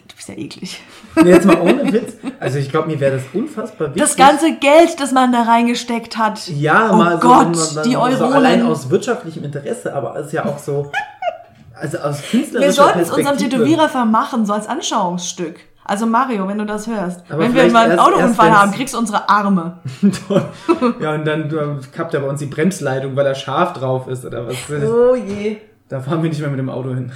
Du 0.07 0.15
bist 0.15 0.29
ja 0.29 0.35
eklig. 0.35 0.83
Nee, 1.15 1.31
jetzt 1.31 1.47
mal 1.47 1.59
ohne 1.59 1.91
Witz. 1.91 2.13
Also 2.39 2.59
ich 2.59 2.69
glaube, 2.69 2.89
mir 2.89 2.99
wäre 2.99 3.15
das 3.15 3.23
unfassbar 3.33 3.87
wichtig. 3.87 4.03
Das 4.03 4.15
ganze 4.15 4.53
Geld, 4.57 4.99
das 4.99 5.11
man 5.11 5.31
da 5.31 5.43
reingesteckt 5.43 6.15
hat. 6.17 6.47
Ja, 6.47 6.91
oh 6.91 6.97
mal 6.97 7.17
Gott, 7.17 7.55
so, 7.55 7.75
man, 7.75 7.89
die 7.89 7.97
Euronen. 7.97 8.17
So 8.17 8.25
allein 8.25 8.63
aus 8.63 8.89
wirtschaftlichem 8.91 9.43
Interesse, 9.43 9.95
aber 9.95 10.15
es 10.17 10.27
ist 10.27 10.33
ja 10.33 10.45
auch 10.45 10.59
so, 10.59 10.91
also 11.75 11.97
aus 11.99 12.21
künstlerischer 12.21 12.67
Wir 12.67 12.73
sollten 12.73 12.99
es 12.99 13.11
unserem 13.11 13.37
Tätowierer 13.37 13.89
vermachen, 13.89 14.45
so 14.45 14.53
als 14.53 14.67
Anschauungsstück. 14.67 15.59
Also 15.87 16.07
Mario, 16.07 16.47
wenn 16.47 16.57
du 16.57 16.65
das 16.65 16.87
hörst. 16.87 17.21
Aber 17.29 17.43
wenn 17.43 17.53
wir 17.53 17.71
mal 17.71 17.91
einen 17.91 17.99
Autounfall 17.99 18.51
haben, 18.51 18.71
kriegst 18.71 18.95
du 18.95 18.97
unsere 18.97 19.29
Arme. 19.29 19.77
ja, 20.99 21.13
und 21.13 21.25
dann 21.25 21.79
kappt 21.91 22.15
er 22.15 22.21
bei 22.21 22.27
uns 22.27 22.39
die 22.39 22.47
Bremsleitung, 22.47 23.15
weil 23.15 23.27
er 23.27 23.35
scharf 23.35 23.73
drauf 23.73 24.07
ist 24.07 24.25
oder 24.25 24.47
was. 24.47 24.55
Oh 24.83 25.15
je. 25.15 25.57
Da 25.87 26.01
fahren 26.01 26.23
wir 26.23 26.29
nicht 26.29 26.41
mehr 26.41 26.49
mit 26.49 26.57
dem 26.57 26.69
Auto 26.69 26.89
hin. 26.95 27.11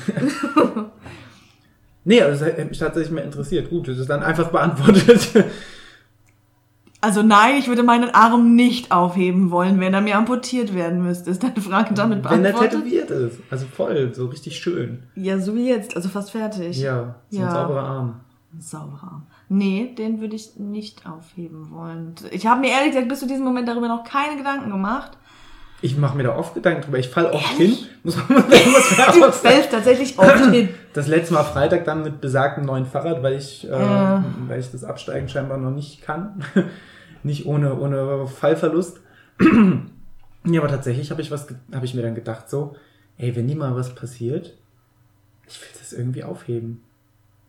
nee, 2.03 2.21
also 2.21 2.45
das 2.45 2.59
hat 2.59 2.69
mich 2.69 2.77
tatsächlich 2.77 3.11
mehr 3.11 3.23
interessiert. 3.23 3.71
Gut, 3.71 3.87
das 3.87 3.97
ist 3.97 4.09
dann 4.09 4.21
einfach 4.21 4.49
beantwortet. 4.49 5.29
Also 7.01 7.23
nein, 7.23 7.55
ich 7.57 7.67
würde 7.69 7.83
meinen 7.83 8.09
Arm 8.09 8.55
nicht 8.55 8.91
aufheben 8.91 9.51
wollen, 9.51 9.79
wenn 9.79 9.93
er 9.93 10.01
mir 10.01 10.17
amputiert 10.17 10.75
werden 10.75 11.01
müsste. 11.01 11.29
Ist 11.29 11.43
deine 11.43 11.61
Frage 11.61 11.93
damit 11.93 12.23
beantwortet? 12.23 12.55
Wenn 12.55 12.63
er 12.63 12.69
tätowiert 12.69 13.09
ist. 13.09 13.39
Also 13.49 13.67
voll, 13.67 14.13
so 14.13 14.25
richtig 14.25 14.57
schön. 14.57 15.03
Ja, 15.15 15.39
so 15.39 15.55
wie 15.55 15.67
jetzt, 15.67 15.95
also 15.95 16.09
fast 16.09 16.31
fertig. 16.31 16.77
Ja, 16.77 17.15
so 17.29 17.39
ja. 17.39 17.47
ein 17.47 17.53
sauberer 17.53 17.83
Arm. 17.83 18.19
Ein 18.53 18.61
sauberer 18.61 19.03
Arm. 19.03 19.27
Nee, 19.47 19.93
den 19.97 20.19
würde 20.19 20.35
ich 20.35 20.57
nicht 20.57 21.07
aufheben 21.07 21.71
wollen. 21.71 22.15
Ich 22.31 22.45
habe 22.45 22.61
mir 22.61 22.71
ehrlich 22.71 22.91
gesagt 22.91 23.07
bis 23.07 23.21
zu 23.21 23.27
diesem 23.27 23.45
Moment 23.45 23.67
darüber 23.67 23.87
noch 23.87 24.03
keine 24.03 24.37
Gedanken 24.37 24.69
gemacht. 24.69 25.17
Ich 25.81 25.97
mache 25.97 26.17
mir 26.17 26.23
da 26.23 26.35
oft 26.35 26.53
Gedanken 26.53 26.81
drüber. 26.81 26.99
Ich 26.99 27.07
falle 27.07 27.31
oft 27.31 27.57
hin. 27.57 27.77
Muss 28.03 28.17
man 28.17 28.43
du 28.49 29.31
fällst 29.31 29.71
tatsächlich 29.71 30.17
oft 30.17 30.51
hin. 30.51 30.69
Das 30.91 31.07
letzte 31.07 31.35
Mal 31.35 31.43
Freitag 31.43 31.85
dann 31.85 32.03
mit 32.03 32.19
besagtem 32.19 32.65
neuen 32.65 32.85
Fahrrad, 32.85 33.21
weil 33.21 33.33
ich, 33.33 33.63
äh, 33.63 33.71
äh. 33.71 34.21
weil 34.47 34.59
ich 34.59 34.71
das 34.71 34.83
Absteigen 34.83 35.29
scheinbar 35.29 35.59
noch 35.59 35.69
nicht 35.69 36.01
kann 36.01 36.43
nicht 37.23 37.45
ohne, 37.45 37.75
ohne 37.75 38.27
Fallverlust. 38.27 38.99
ja, 40.45 40.59
aber 40.59 40.69
tatsächlich 40.69 41.11
habe 41.11 41.21
ich 41.21 41.31
was, 41.31 41.47
habe 41.73 41.85
ich 41.85 41.93
mir 41.93 42.01
dann 42.01 42.15
gedacht, 42.15 42.49
so, 42.49 42.75
ey, 43.17 43.35
wenn 43.35 43.45
nie 43.45 43.55
mal 43.55 43.75
was 43.75 43.93
passiert, 43.95 44.53
ich 45.47 45.61
will 45.61 45.69
das 45.79 45.93
irgendwie 45.93 46.23
aufheben. 46.23 46.83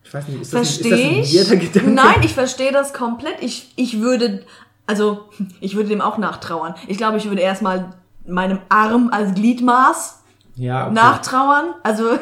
Ich 0.03 0.13
weiß 0.13 0.27
nicht, 0.27 0.41
ist 0.41 0.53
das, 0.53 0.83
ein, 0.83 1.19
ist 1.19 1.39
das 1.39 1.51
ein 1.51 1.59
Gedanke? 1.59 1.91
Nein, 1.91 2.23
ich 2.23 2.33
verstehe 2.33 2.71
das 2.71 2.93
komplett. 2.93 3.41
Ich, 3.41 3.71
ich 3.75 4.01
würde, 4.01 4.43
also, 4.87 5.29
ich 5.61 5.75
würde 5.75 5.89
dem 5.89 6.01
auch 6.01 6.17
nachtrauern. 6.17 6.75
Ich 6.87 6.97
glaube, 6.97 7.17
ich 7.17 7.29
würde 7.29 7.41
erstmal 7.41 7.93
meinem 8.25 8.59
Arm 8.69 9.09
als 9.11 9.33
Gliedmaß 9.33 10.19
ja, 10.55 10.85
okay. 10.85 10.93
nachtrauern. 10.93 11.75
Also, 11.83 12.03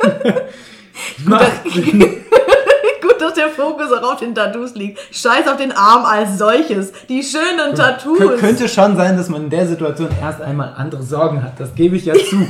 gut, 1.24 1.40
dass, 1.40 1.62
gut, 1.74 3.20
dass 3.20 3.34
der 3.34 3.48
Fokus 3.48 3.92
auch 3.92 4.14
auf 4.14 4.20
den 4.20 4.34
Tattoos 4.34 4.74
liegt. 4.74 4.98
Scheiß 5.14 5.46
auf 5.48 5.56
den 5.56 5.72
Arm 5.72 6.04
als 6.04 6.38
solches. 6.38 6.92
Die 7.08 7.22
schönen 7.22 7.74
Tattoos. 7.74 8.18
Kön 8.18 8.38
könnte 8.38 8.68
schon 8.68 8.96
sein, 8.96 9.16
dass 9.16 9.28
man 9.28 9.44
in 9.44 9.50
der 9.50 9.66
Situation 9.66 10.08
erst 10.20 10.40
einmal 10.40 10.74
andere 10.76 11.02
Sorgen 11.02 11.42
hat. 11.42 11.58
Das 11.58 11.74
gebe 11.74 11.96
ich 11.96 12.04
ja 12.04 12.14
zu. 12.14 12.46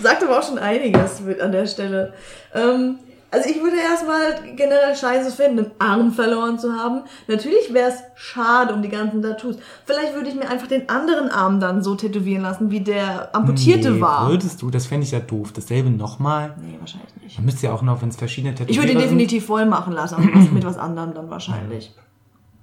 Sagt 0.00 0.22
aber 0.22 0.38
auch 0.38 0.42
schon 0.42 0.58
einiges 0.58 1.20
mit 1.20 1.40
an 1.40 1.52
der 1.52 1.66
Stelle. 1.66 2.12
Ähm, 2.54 2.98
also 3.30 3.48
ich 3.48 3.62
würde 3.62 3.76
erstmal 3.76 4.54
generell 4.56 4.96
scheiße 4.96 5.30
finden, 5.30 5.58
einen 5.58 5.70
Arm 5.78 6.12
verloren 6.12 6.58
zu 6.58 6.72
haben. 6.72 7.02
Natürlich 7.26 7.74
wäre 7.74 7.90
es 7.90 8.02
schade 8.14 8.72
um 8.72 8.80
die 8.80 8.88
ganzen 8.88 9.20
Tattoos. 9.20 9.56
Vielleicht 9.84 10.14
würde 10.14 10.30
ich 10.30 10.34
mir 10.34 10.48
einfach 10.48 10.66
den 10.66 10.88
anderen 10.88 11.28
Arm 11.28 11.60
dann 11.60 11.82
so 11.82 11.94
tätowieren 11.94 12.42
lassen, 12.42 12.70
wie 12.70 12.80
der 12.80 13.34
amputierte 13.34 13.90
nee, 13.90 14.00
war. 14.00 14.30
Würdest 14.30 14.62
du? 14.62 14.70
Das 14.70 14.86
fände 14.86 15.04
ich 15.04 15.12
ja 15.12 15.20
doof. 15.20 15.52
Dasselbe 15.52 15.90
nochmal? 15.90 16.54
Nee, 16.60 16.76
wahrscheinlich 16.80 17.14
nicht. 17.22 17.36
Man 17.36 17.44
müsste 17.44 17.66
ja 17.66 17.74
auch 17.74 17.82
noch, 17.82 18.00
wenn 18.00 18.08
es 18.08 18.16
verschiedene 18.16 18.54
Tattoos 18.54 18.70
Ich 18.70 18.80
würde 18.80 18.92
ihn 18.92 18.98
definitiv 18.98 19.44
voll 19.44 19.66
machen 19.66 19.92
lassen, 19.92 20.14
aber 20.14 20.24
mit 20.24 20.64
was 20.64 20.78
anderem 20.78 21.12
dann 21.12 21.28
wahrscheinlich. 21.28 21.94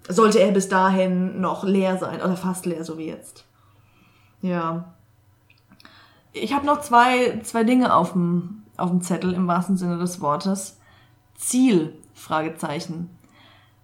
Sollte 0.08 0.40
er 0.40 0.52
bis 0.52 0.68
dahin 0.68 1.42
noch 1.42 1.64
leer 1.64 1.98
sein, 1.98 2.22
oder 2.22 2.36
fast 2.36 2.66
leer, 2.66 2.84
so 2.84 2.98
wie 2.98 3.08
jetzt. 3.08 3.46
Ja. 4.42 4.94
Ich 6.34 6.54
habe 6.54 6.66
noch 6.66 6.82
zwei, 6.82 7.40
zwei 7.44 7.64
Dinge 7.64 7.94
auf 7.94 8.14
dem, 8.14 8.64
auf 8.78 8.90
dem 8.90 9.02
Zettel 9.02 9.34
im 9.34 9.48
wahrsten 9.48 9.78
Sinne 9.78 9.98
des 9.98 10.22
Wortes. 10.22 10.80
Ziel, 11.36 11.94
Fragezeichen. 12.14 13.10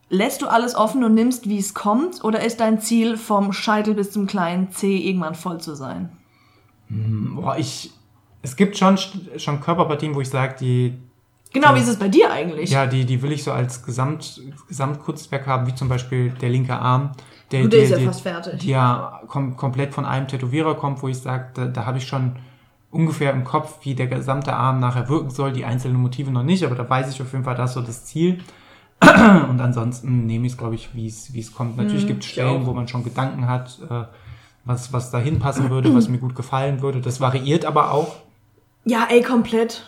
Lässt 0.09 0.41
du 0.41 0.47
alles 0.47 0.75
offen 0.75 1.03
und 1.03 1.13
nimmst, 1.13 1.47
wie 1.47 1.57
es 1.57 1.73
kommt, 1.73 2.23
oder 2.23 2.43
ist 2.43 2.59
dein 2.59 2.81
Ziel 2.81 3.15
vom 3.15 3.53
Scheitel 3.53 3.93
bis 3.93 4.11
zum 4.11 4.27
kleinen 4.27 4.71
C 4.71 4.97
irgendwann 4.97 5.35
voll 5.35 5.61
zu 5.61 5.75
sein? 5.75 6.09
Boah, 6.89 7.57
ich. 7.57 7.91
Es 8.41 8.55
gibt 8.55 8.77
schon, 8.77 8.97
schon 9.37 9.61
Körperpartien, 9.61 10.13
wo 10.15 10.21
ich 10.21 10.29
sage, 10.29 10.55
die. 10.59 10.97
Genau, 11.53 11.75
wie 11.75 11.79
ist 11.79 11.87
es 11.87 11.97
bei 11.97 12.09
dir 12.09 12.31
eigentlich? 12.31 12.69
Ja, 12.71 12.87
die, 12.87 13.05
die 13.05 13.21
will 13.21 13.31
ich 13.31 13.43
so 13.43 13.51
als 13.51 13.83
Gesamt, 13.83 14.41
Gesamtkunstwerk 14.67 15.47
haben, 15.47 15.67
wie 15.67 15.75
zum 15.75 15.87
Beispiel 15.87 16.31
der 16.31 16.49
linke 16.49 16.73
Arm. 16.73 17.11
Der, 17.51 17.61
der 17.61 17.69
der, 17.69 17.83
ist 17.83 17.89
ja 17.91 17.97
der, 17.97 18.07
fast 18.07 18.21
fertig. 18.21 18.59
Die 18.59 18.69
ja 18.69 19.21
kom 19.27 19.55
komplett 19.55 19.93
von 19.93 20.05
einem 20.05 20.27
Tätowierer 20.27 20.75
kommt, 20.75 21.01
wo 21.03 21.07
ich 21.07 21.17
sage, 21.17 21.51
da, 21.53 21.65
da 21.67 21.85
habe 21.85 21.97
ich 21.97 22.07
schon 22.07 22.35
ungefähr 22.91 23.31
im 23.33 23.43
Kopf, 23.43 23.79
wie 23.85 23.95
der 23.95 24.07
gesamte 24.07 24.53
Arm 24.53 24.79
nachher 24.79 25.07
wirken 25.09 25.29
soll, 25.29 25.53
die 25.53 25.65
einzelnen 25.65 26.01
Motive 26.01 26.29
noch 26.31 26.43
nicht, 26.43 26.63
aber 26.65 26.75
da 26.75 26.87
weiß 26.89 27.09
ich 27.13 27.21
auf 27.21 27.31
jeden 27.31 27.43
Fall, 27.45 27.55
das 27.55 27.71
ist 27.71 27.73
so 27.75 27.81
das 27.81 28.05
Ziel. 28.05 28.39
Und 29.01 29.59
ansonsten 29.59 30.25
nehme 30.27 30.45
ich 30.45 30.53
es, 30.53 30.57
glaube 30.57 30.75
ich, 30.75 30.93
wie 30.93 31.07
es 31.07 31.33
wie 31.33 31.39
es 31.39 31.53
kommt. 31.53 31.77
Natürlich 31.77 32.05
gibt 32.05 32.23
es 32.23 32.29
Stellen, 32.29 32.65
wo 32.65 32.73
man 32.73 32.87
schon 32.87 33.03
Gedanken 33.03 33.47
hat, 33.47 33.79
äh, 33.89 34.03
was, 34.63 34.93
was 34.93 35.09
dahin 35.09 35.39
passen 35.39 35.69
würde, 35.71 35.93
was 35.95 36.07
mir 36.07 36.19
gut 36.19 36.35
gefallen 36.35 36.81
würde. 36.83 37.01
Das 37.01 37.19
variiert 37.19 37.65
aber 37.65 37.91
auch. 37.91 38.17
Ja, 38.85 39.07
ey, 39.09 39.21
komplett. 39.23 39.83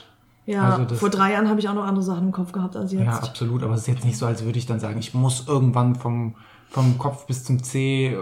Ja, 0.46 0.78
Also 0.78 0.96
vor 0.96 1.10
drei 1.10 1.34
Jahren 1.34 1.48
habe 1.48 1.60
ich 1.60 1.70
auch 1.70 1.74
noch 1.76 1.86
andere 1.86 2.04
Sachen 2.04 2.26
im 2.28 2.32
Kopf 2.32 2.52
gehabt 2.52 2.76
als 2.76 2.92
jetzt. 2.92 3.04
Ja, 3.06 3.14
absolut. 3.18 3.62
Aber 3.64 3.76
es 3.76 3.82
ist 3.82 3.88
jetzt 3.88 4.06
nicht 4.06 4.18
so, 4.18 4.26
als 4.26 4.44
würde 4.44 4.58
ich 4.58 4.66
dann 4.66 4.80
sagen, 4.80 4.98
ich 5.00 5.14
muss 5.14 5.48
irgendwann 5.48 5.96
vom, 5.96 6.36
vom 6.70 6.98
Kopf 6.98 7.28
bis 7.28 7.44
zum 7.44 7.62
C, 7.62 8.08
äh, 8.08 8.18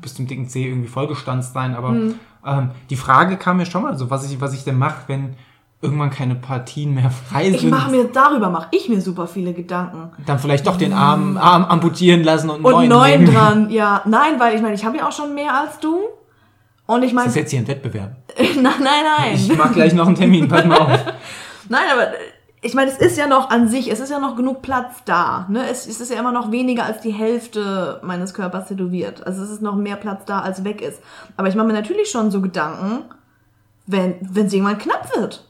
bis 0.00 0.14
zum 0.14 0.26
dicken 0.28 0.48
C 0.48 0.66
irgendwie 0.68 0.88
vollgestanzt 0.88 1.52
sein. 1.52 1.74
Aber 1.74 1.90
Mhm. 1.90 2.14
Ähm, 2.46 2.70
die 2.90 2.96
Frage 2.96 3.36
kam 3.36 3.56
mir 3.58 3.66
schon 3.66 3.82
mal, 3.82 3.96
so 3.96 4.10
was 4.10 4.30
ich, 4.30 4.40
was 4.40 4.54
ich 4.54 4.64
denn 4.64 4.78
mache, 4.78 5.02
wenn 5.06 5.34
irgendwann 5.80 6.10
keine 6.10 6.36
Partien 6.36 6.94
mehr 6.94 7.10
frei 7.10 7.48
Ich 7.48 7.60
sind. 7.62 7.70
mache 7.70 7.90
mir 7.90 8.04
darüber 8.04 8.50
mache 8.50 8.68
ich 8.70 8.88
mir 8.88 9.00
super 9.00 9.26
viele 9.26 9.52
Gedanken. 9.52 10.10
dann 10.26 10.38
vielleicht 10.38 10.66
doch 10.66 10.76
den 10.76 10.92
Arm, 10.92 11.36
Arm 11.36 11.64
amputieren 11.64 12.22
lassen 12.22 12.50
und, 12.50 12.64
Und 12.64 12.72
neun 12.72 12.88
neuen 12.88 13.24
nehmen. 13.24 13.34
dran, 13.34 13.70
ja. 13.70 14.00
Nein, 14.04 14.38
weil 14.38 14.54
ich 14.54 14.62
meine, 14.62 14.74
ich 14.74 14.84
habe 14.84 14.96
ja 14.98 15.08
auch 15.08 15.12
schon 15.12 15.34
mehr 15.34 15.52
als 15.54 15.80
du. 15.80 15.98
Und 16.86 17.02
ich 17.02 17.12
meine, 17.12 17.26
Das 17.26 17.34
ist 17.34 17.40
jetzt 17.40 17.50
hier 17.50 17.60
ein 17.60 17.66
Wettbewerb. 17.68 18.16
nein, 18.38 18.62
nein, 18.62 19.04
nein. 19.18 19.34
Ich 19.34 19.56
mach 19.56 19.72
gleich 19.72 19.92
noch 19.94 20.06
einen 20.06 20.14
Termin, 20.16 20.46
pass 20.48 20.64
mal 20.64 20.78
auf. 20.78 21.00
Nein, 21.68 21.84
aber 21.92 22.08
ich 22.64 22.74
meine, 22.74 22.90
es 22.92 22.98
ist 22.98 23.18
ja 23.18 23.26
noch 23.26 23.50
an 23.50 23.68
sich, 23.68 23.90
es 23.90 23.98
ist 23.98 24.10
ja 24.10 24.20
noch 24.20 24.36
genug 24.36 24.62
Platz 24.62 25.02
da. 25.04 25.46
Ne? 25.48 25.68
Es, 25.68 25.86
es 25.86 26.00
ist 26.00 26.12
ja 26.12 26.18
immer 26.20 26.30
noch 26.30 26.52
weniger 26.52 26.84
als 26.84 27.00
die 27.00 27.10
Hälfte 27.10 28.00
meines 28.04 28.34
Körpers 28.34 28.68
tätowiert. 28.68 29.26
Also 29.26 29.42
es 29.42 29.50
ist 29.50 29.62
noch 29.62 29.74
mehr 29.74 29.96
Platz 29.96 30.24
da, 30.26 30.40
als 30.40 30.62
weg 30.62 30.80
ist. 30.80 31.02
Aber 31.36 31.48
ich 31.48 31.56
mache 31.56 31.66
mir 31.66 31.72
natürlich 31.72 32.08
schon 32.08 32.30
so 32.30 32.40
Gedanken, 32.40 33.04
wenn 33.86 34.14
wenn 34.20 34.46
es 34.46 34.52
irgendwann 34.52 34.78
knapp 34.78 35.14
wird. 35.16 35.48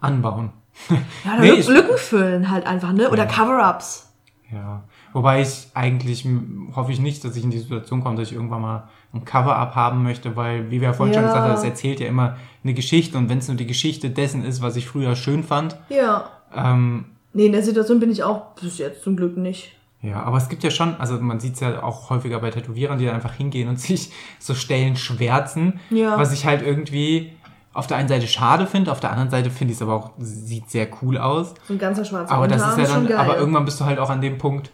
Anbauen. 0.00 0.52
Ja, 1.24 1.36
Nee, 1.38 1.60
Lücken, 1.60 1.98
füllen 1.98 2.50
halt 2.50 2.66
einfach, 2.66 2.92
ne? 2.92 3.10
Oder 3.10 3.26
Cover-ups. 3.26 4.10
Ja. 4.50 4.84
Wobei 5.12 5.42
ich 5.42 5.68
eigentlich 5.74 6.24
m, 6.24 6.72
hoffe 6.74 6.92
ich 6.92 7.00
nicht, 7.00 7.24
dass 7.24 7.36
ich 7.36 7.44
in 7.44 7.50
die 7.50 7.58
Situation 7.58 8.02
komme, 8.02 8.16
dass 8.16 8.28
ich 8.28 8.34
irgendwann 8.34 8.62
mal 8.62 8.88
ein 9.14 9.24
Cover-up 9.24 9.74
haben 9.74 10.02
möchte, 10.02 10.36
weil, 10.36 10.70
wie 10.70 10.80
wir 10.80 10.88
ja 10.88 10.92
vorhin 10.94 11.12
schon 11.14 11.22
Ja. 11.24 11.28
gesagt 11.28 11.46
haben, 11.46 11.54
es 11.54 11.64
erzählt 11.64 12.00
ja 12.00 12.06
immer 12.06 12.36
eine 12.64 12.72
Geschichte 12.74 13.18
und 13.18 13.28
wenn 13.28 13.38
es 13.38 13.48
nur 13.48 13.56
die 13.56 13.66
Geschichte 13.66 14.08
dessen 14.10 14.44
ist, 14.44 14.62
was 14.62 14.76
ich 14.76 14.86
früher 14.86 15.16
schön 15.16 15.44
fand, 15.44 15.76
Ja. 15.90 16.30
ähm, 16.54 17.04
Nee, 17.34 17.46
in 17.46 17.52
der 17.52 17.62
Situation 17.62 17.98
bin 18.00 18.10
ich 18.10 18.22
auch 18.24 18.54
bis 18.60 18.78
jetzt 18.78 19.02
zum 19.02 19.16
Glück 19.16 19.36
nicht. 19.36 19.76
ja, 20.02 20.22
aber 20.22 20.36
es 20.38 20.48
gibt 20.48 20.64
ja 20.64 20.70
schon, 20.70 20.96
also 20.98 21.18
man 21.20 21.40
sieht 21.40 21.54
es 21.54 21.60
ja 21.60 21.82
auch 21.82 22.10
häufiger 22.10 22.38
bei 22.40 22.50
Tätowierern, 22.50 22.98
die 22.98 23.06
dann 23.06 23.14
einfach 23.14 23.34
hingehen 23.34 23.68
und 23.68 23.78
sich 23.80 24.10
so 24.38 24.54
Stellen 24.54 24.96
schwärzen, 24.96 25.80
Ja. 25.90 26.18
was 26.18 26.32
ich 26.32 26.44
halt 26.46 26.62
irgendwie 26.62 27.32
auf 27.74 27.86
der 27.86 27.96
einen 27.98 28.08
Seite 28.08 28.26
schade 28.26 28.66
finde, 28.66 28.92
auf 28.92 29.00
der 29.00 29.10
anderen 29.10 29.30
Seite 29.30 29.48
finde 29.50 29.72
ich 29.72 29.78
es 29.78 29.82
aber 29.82 29.94
auch, 29.94 30.10
sieht 30.18 30.68
sehr 30.70 30.88
cool 31.02 31.16
aus. 31.16 31.54
So 31.68 31.72
ein 31.74 31.78
ganzer 31.78 32.04
schwarzer 32.04 32.34
Aber 32.34 32.46
das 32.48 32.60
ist 32.66 32.76
ja 32.78 32.84
dann, 32.84 33.06
schon 33.08 33.16
aber 33.16 33.38
irgendwann 33.38 33.64
bist 33.64 33.80
du 33.80 33.84
halt 33.86 33.98
auch 33.98 34.10
an 34.10 34.20
dem 34.20 34.36
Punkt, 34.36 34.70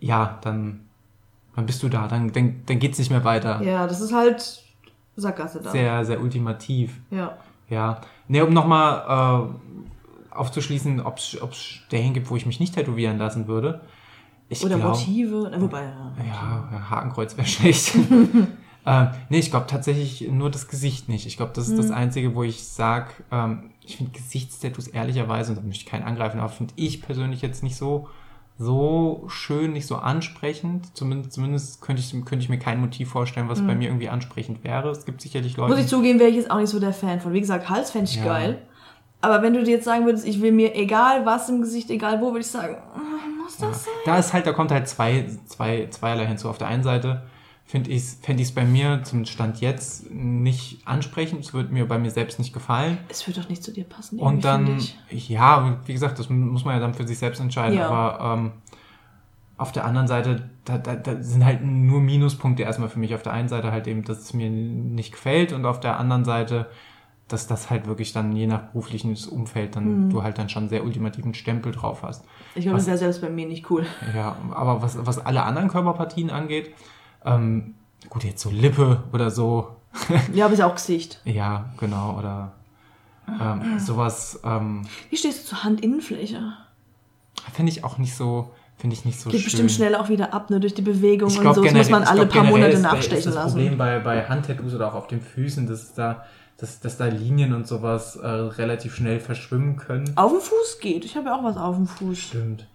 ja, 0.00 0.38
dann, 0.42 0.83
dann 1.56 1.66
bist 1.66 1.82
du 1.82 1.88
da, 1.88 2.08
dann, 2.08 2.32
dann, 2.32 2.62
dann 2.66 2.78
geht's 2.78 2.98
nicht 2.98 3.10
mehr 3.10 3.24
weiter. 3.24 3.62
Ja, 3.62 3.86
das 3.86 4.00
ist 4.00 4.12
halt 4.12 4.62
Sackgasse 5.16 5.60
da. 5.62 5.70
Sehr, 5.70 6.04
sehr 6.04 6.20
ultimativ. 6.20 7.00
Ja. 7.10 7.36
Ja. 7.68 8.00
Ne, 8.28 8.44
um 8.44 8.52
nochmal 8.52 9.48
äh, 9.50 10.34
aufzuschließen, 10.34 11.00
ob 11.00 11.18
es 11.18 11.36
Stellen 11.52 12.12
gibt, 12.14 12.30
wo 12.30 12.36
ich 12.36 12.46
mich 12.46 12.60
nicht 12.60 12.74
tätowieren 12.74 13.18
lassen 13.18 13.46
würde. 13.46 13.80
Ich 14.48 14.64
Oder 14.64 14.76
glaub- 14.76 14.90
Motive. 14.90 15.48
Na, 15.50 15.60
wobei, 15.60 15.82
ja. 15.82 16.12
Ja, 16.26 16.90
Hakenkreuz 16.90 17.36
wäre 17.36 17.46
schlecht. 17.46 17.94
ähm, 18.86 19.08
nee, 19.28 19.38
ich 19.38 19.50
glaube 19.50 19.66
tatsächlich 19.66 20.28
nur 20.30 20.50
das 20.50 20.68
Gesicht 20.68 21.08
nicht. 21.08 21.26
Ich 21.26 21.36
glaube, 21.36 21.52
das 21.54 21.68
ist 21.68 21.78
das 21.78 21.86
Hm. 21.88 21.94
Einzige, 21.94 22.34
wo 22.34 22.42
ich 22.42 22.64
sag, 22.64 23.22
ähm, 23.30 23.70
ich 23.82 23.96
finde 23.96 24.12
Gesichtstattoos 24.12 24.88
ehrlicherweise, 24.88 25.52
und 25.52 25.58
da 25.58 25.62
möchte 25.62 25.84
ich 25.84 25.90
keinen 25.90 26.04
angreifen, 26.04 26.40
aber 26.40 26.48
finde 26.50 26.74
ich 26.76 27.00
persönlich 27.02 27.40
jetzt 27.42 27.62
nicht 27.62 27.76
so, 27.76 28.08
so 28.58 29.24
schön, 29.28 29.72
nicht 29.72 29.86
so 29.86 29.96
ansprechend. 29.96 30.96
Zumindest, 30.96 31.32
zumindest 31.32 31.80
könnte 31.80 32.00
ich, 32.00 32.12
könnte 32.24 32.44
ich 32.44 32.48
mir 32.48 32.58
kein 32.58 32.80
Motiv 32.80 33.10
vorstellen, 33.10 33.48
was 33.48 33.60
bei 33.66 33.74
mir 33.74 33.88
irgendwie 33.88 34.08
ansprechend 34.08 34.62
wäre. 34.62 34.90
Es 34.90 35.04
gibt 35.04 35.20
sicherlich 35.20 35.56
Leute. 35.56 35.72
Muss 35.74 35.82
ich 35.82 35.88
zugeben, 35.88 36.20
wäre 36.20 36.30
ich 36.30 36.36
jetzt 36.36 36.50
auch 36.50 36.58
nicht 36.58 36.70
so 36.70 36.78
der 36.78 36.92
Fan 36.92 37.20
von. 37.20 37.32
Wie 37.32 37.40
gesagt, 37.40 37.68
Hals 37.68 37.90
fände 37.90 38.10
ich 38.10 38.16
Ja. 38.16 38.24
geil. 38.24 38.62
Aber 39.20 39.42
wenn 39.42 39.54
du 39.54 39.64
dir 39.64 39.72
jetzt 39.76 39.84
sagen 39.86 40.04
würdest, 40.04 40.26
ich 40.26 40.40
will 40.42 40.52
mir 40.52 40.74
egal 40.76 41.24
was 41.24 41.48
im 41.48 41.62
Gesicht, 41.62 41.88
egal 41.90 42.20
wo, 42.20 42.26
würde 42.26 42.40
ich 42.40 42.46
sagen, 42.46 42.76
muss 43.42 43.56
das 43.56 43.84
sein? 43.84 43.94
Da 44.04 44.18
ist 44.18 44.32
halt, 44.32 44.46
da 44.46 44.52
kommt 44.52 44.70
halt 44.70 44.86
zwei, 44.86 45.26
zwei, 45.46 45.86
zweierlei 45.90 46.26
hinzu. 46.26 46.48
Auf 46.48 46.58
der 46.58 46.68
einen 46.68 46.82
Seite 46.82 47.22
finde 47.66 47.90
ich 47.90 48.04
fände 48.22 48.42
ich 48.42 48.48
es 48.48 48.54
bei 48.54 48.64
mir 48.64 49.02
zum 49.04 49.24
Stand 49.24 49.60
jetzt 49.60 50.10
nicht 50.10 50.86
ansprechend. 50.86 51.40
Es 51.44 51.54
würde 51.54 51.72
mir 51.72 51.88
bei 51.88 51.98
mir 51.98 52.10
selbst 52.10 52.38
nicht 52.38 52.52
gefallen. 52.52 52.98
Es 53.08 53.26
wird 53.26 53.38
doch 53.38 53.48
nicht 53.48 53.62
zu 53.64 53.72
dir 53.72 53.84
passen. 53.84 54.18
Und 54.18 54.44
dann, 54.44 54.80
ja, 55.10 55.78
wie 55.86 55.92
gesagt, 55.92 56.18
das 56.18 56.28
muss 56.28 56.64
man 56.64 56.74
ja 56.74 56.80
dann 56.80 56.94
für 56.94 57.06
sich 57.06 57.18
selbst 57.18 57.40
entscheiden. 57.40 57.78
Ja. 57.78 57.88
Aber 57.88 58.34
ähm, 58.34 58.52
auf 59.56 59.72
der 59.72 59.84
anderen 59.84 60.08
Seite, 60.08 60.50
da, 60.64 60.78
da, 60.78 60.94
da 60.94 61.22
sind 61.22 61.44
halt 61.44 61.64
nur 61.64 62.00
Minuspunkte 62.00 62.62
erstmal 62.64 62.88
für 62.88 62.98
mich. 62.98 63.14
Auf 63.14 63.22
der 63.22 63.32
einen 63.32 63.48
Seite 63.48 63.72
halt 63.72 63.86
eben, 63.86 64.04
dass 64.04 64.18
es 64.18 64.34
mir 64.34 64.50
nicht 64.50 65.12
gefällt 65.12 65.52
und 65.52 65.64
auf 65.64 65.80
der 65.80 65.98
anderen 65.98 66.24
Seite, 66.24 66.66
dass 67.28 67.46
das 67.46 67.70
halt 67.70 67.86
wirklich 67.86 68.12
dann 68.12 68.36
je 68.36 68.46
nach 68.46 68.60
berufliches 68.60 69.26
Umfeld 69.26 69.76
dann 69.76 70.06
Mhm. 70.06 70.10
du 70.10 70.22
halt 70.22 70.36
dann 70.38 70.50
schon 70.50 70.68
sehr 70.68 70.84
ultimativen 70.84 71.32
Stempel 71.32 71.72
drauf 71.72 72.02
hast. 72.02 72.24
Ich 72.54 72.64
glaube, 72.64 72.76
das 72.76 72.86
wäre 72.86 72.98
selbst 72.98 73.22
bei 73.22 73.30
mir 73.30 73.46
nicht 73.46 73.70
cool. 73.70 73.86
Ja, 74.14 74.36
aber 74.50 74.82
was, 74.82 74.98
was 75.06 75.24
alle 75.24 75.44
anderen 75.44 75.68
Körperpartien 75.68 76.30
angeht, 76.30 76.74
ähm, 77.24 77.74
gut, 78.08 78.24
jetzt 78.24 78.42
so 78.42 78.50
Lippe 78.50 79.02
oder 79.12 79.30
so, 79.30 79.76
Ja, 80.32 80.46
aber 80.46 80.54
ist 80.54 80.60
auch 80.62 80.74
Gesicht. 80.74 81.20
ja, 81.24 81.70
genau, 81.78 82.18
oder 82.18 82.52
ähm, 83.40 83.78
sowas, 83.78 84.40
ähm, 84.44 84.82
Wie 85.10 85.16
stehst 85.16 85.44
du 85.44 85.48
zur 85.48 85.64
Handinnenfläche? 85.64 86.40
finde 87.52 87.70
ich 87.72 87.84
auch 87.84 87.98
nicht 87.98 88.14
so, 88.14 88.50
finde 88.76 88.94
ich 88.94 89.04
nicht 89.04 89.20
so 89.20 89.30
Geht 89.30 89.40
schön. 89.40 89.44
bestimmt 89.46 89.70
schnell 89.72 89.94
auch 89.94 90.08
wieder 90.08 90.32
ab, 90.34 90.50
ne? 90.50 90.60
Durch 90.60 90.74
die 90.74 90.82
Bewegung 90.82 91.28
Ich 91.30 91.38
und 91.38 91.44
so. 91.54 91.62
Das 91.62 91.62
generell, 91.62 91.78
muss 91.78 91.90
man 91.90 92.02
alle 92.04 92.26
glaub, 92.26 92.42
paar 92.42 92.50
Monate 92.50 92.72
ist, 92.72 92.82
nachstechen 92.82 93.18
ist 93.18 93.26
das 93.26 93.34
lassen. 93.34 93.52
Problem 93.54 93.78
bei, 93.78 93.98
bei 94.00 94.24
Handtattoos 94.28 94.74
oder 94.74 94.88
auch 94.88 94.94
auf 94.94 95.06
den 95.08 95.20
Füßen, 95.20 95.66
dass 95.66 95.94
da, 95.94 96.24
dass, 96.56 96.80
dass 96.80 96.96
da 96.96 97.06
Linien 97.06 97.52
und 97.52 97.66
sowas 97.66 98.16
äh, 98.16 98.26
relativ 98.26 98.94
schnell 98.94 99.20
verschwimmen 99.20 99.76
können. 99.76 100.12
Auf 100.16 100.32
dem 100.32 100.40
Fuß 100.40 100.78
geht. 100.80 101.04
Ich 101.04 101.16
habe 101.16 101.26
ja 101.28 101.38
auch 101.38 101.44
was 101.44 101.56
auf 101.56 101.76
dem 101.76 101.86
Fuß. 101.86 102.18
Stimmt. 102.18 102.66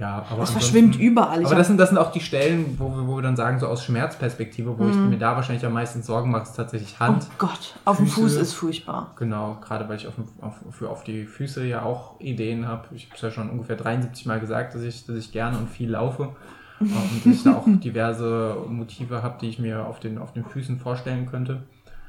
Ja, 0.00 0.14
aber 0.16 0.24
Es 0.24 0.30
ansonsten- 0.30 0.52
verschwimmt 0.60 0.96
überall. 0.98 1.40
Ich 1.42 1.46
Aber 1.46 1.56
das 1.56 1.66
sind, 1.66 1.76
das 1.78 1.90
sind 1.90 1.98
auch 1.98 2.10
die 2.10 2.20
Stellen, 2.20 2.76
wo 2.78 2.88
wir, 2.88 3.06
wo 3.06 3.16
wir 3.16 3.22
dann 3.22 3.36
sagen, 3.36 3.60
so 3.60 3.66
aus 3.66 3.84
Schmerzperspektive, 3.84 4.78
wo 4.78 4.88
ich 4.88 4.96
Mhm. 4.96 5.10
mir 5.10 5.18
da 5.18 5.36
wahrscheinlich 5.36 5.64
am 5.66 5.74
meisten 5.74 6.02
Sorgen 6.02 6.30
mache, 6.30 6.44
ist 6.44 6.54
tatsächlich 6.56 6.98
Hand. 6.98 7.26
oh 7.30 7.34
Gott, 7.38 7.74
auf 7.84 7.98
dem. 7.98 8.06
Fuß 8.06 8.36
ist 8.36 8.54
furchtbar. 8.54 9.10
Genau, 9.16 9.58
gerade 9.60 9.88
weil 9.88 9.96
ich 9.96 10.06
auf, 10.08 10.14
auf, 10.40 10.54
für 10.70 10.88
auf 10.88 11.04
die 11.04 11.26
Füße 11.26 11.66
ja 11.66 11.82
auch 11.82 12.18
Ideen 12.18 12.66
habe. 12.66 12.86
Ich 12.94 13.04
habe 13.06 13.16
es 13.16 13.20
ja 13.20 13.30
schon 13.30 13.50
ungefähr 13.50 13.76
73 13.76 14.24
Mal 14.26 14.40
gesagt, 14.40 14.74
dass 14.74 14.82
ich, 14.82 15.04
dass 15.06 15.16
ich 15.16 15.32
gerne 15.32 15.58
und 15.58 15.68
viel 15.68 15.90
laufe. 15.90 16.30
Und 16.80 16.90
dass 17.26 17.34
ich 17.34 17.42
da 17.44 17.56
auch 17.56 17.64
diverse 17.66 18.56
Motive 18.68 19.22
habe, 19.22 19.36
die 19.42 19.50
ich 19.50 19.58
mir 19.58 19.84
auf 19.86 20.00
den, 20.00 20.16
auf 20.16 20.32
den 20.32 20.46
Füßen 20.46 20.78
vorstellen 20.80 21.26
könnte. 21.26 21.62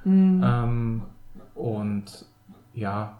Mhm. 0.06 0.42
Ähm, 0.46 1.02
und 1.56 2.26
ja, 2.74 3.18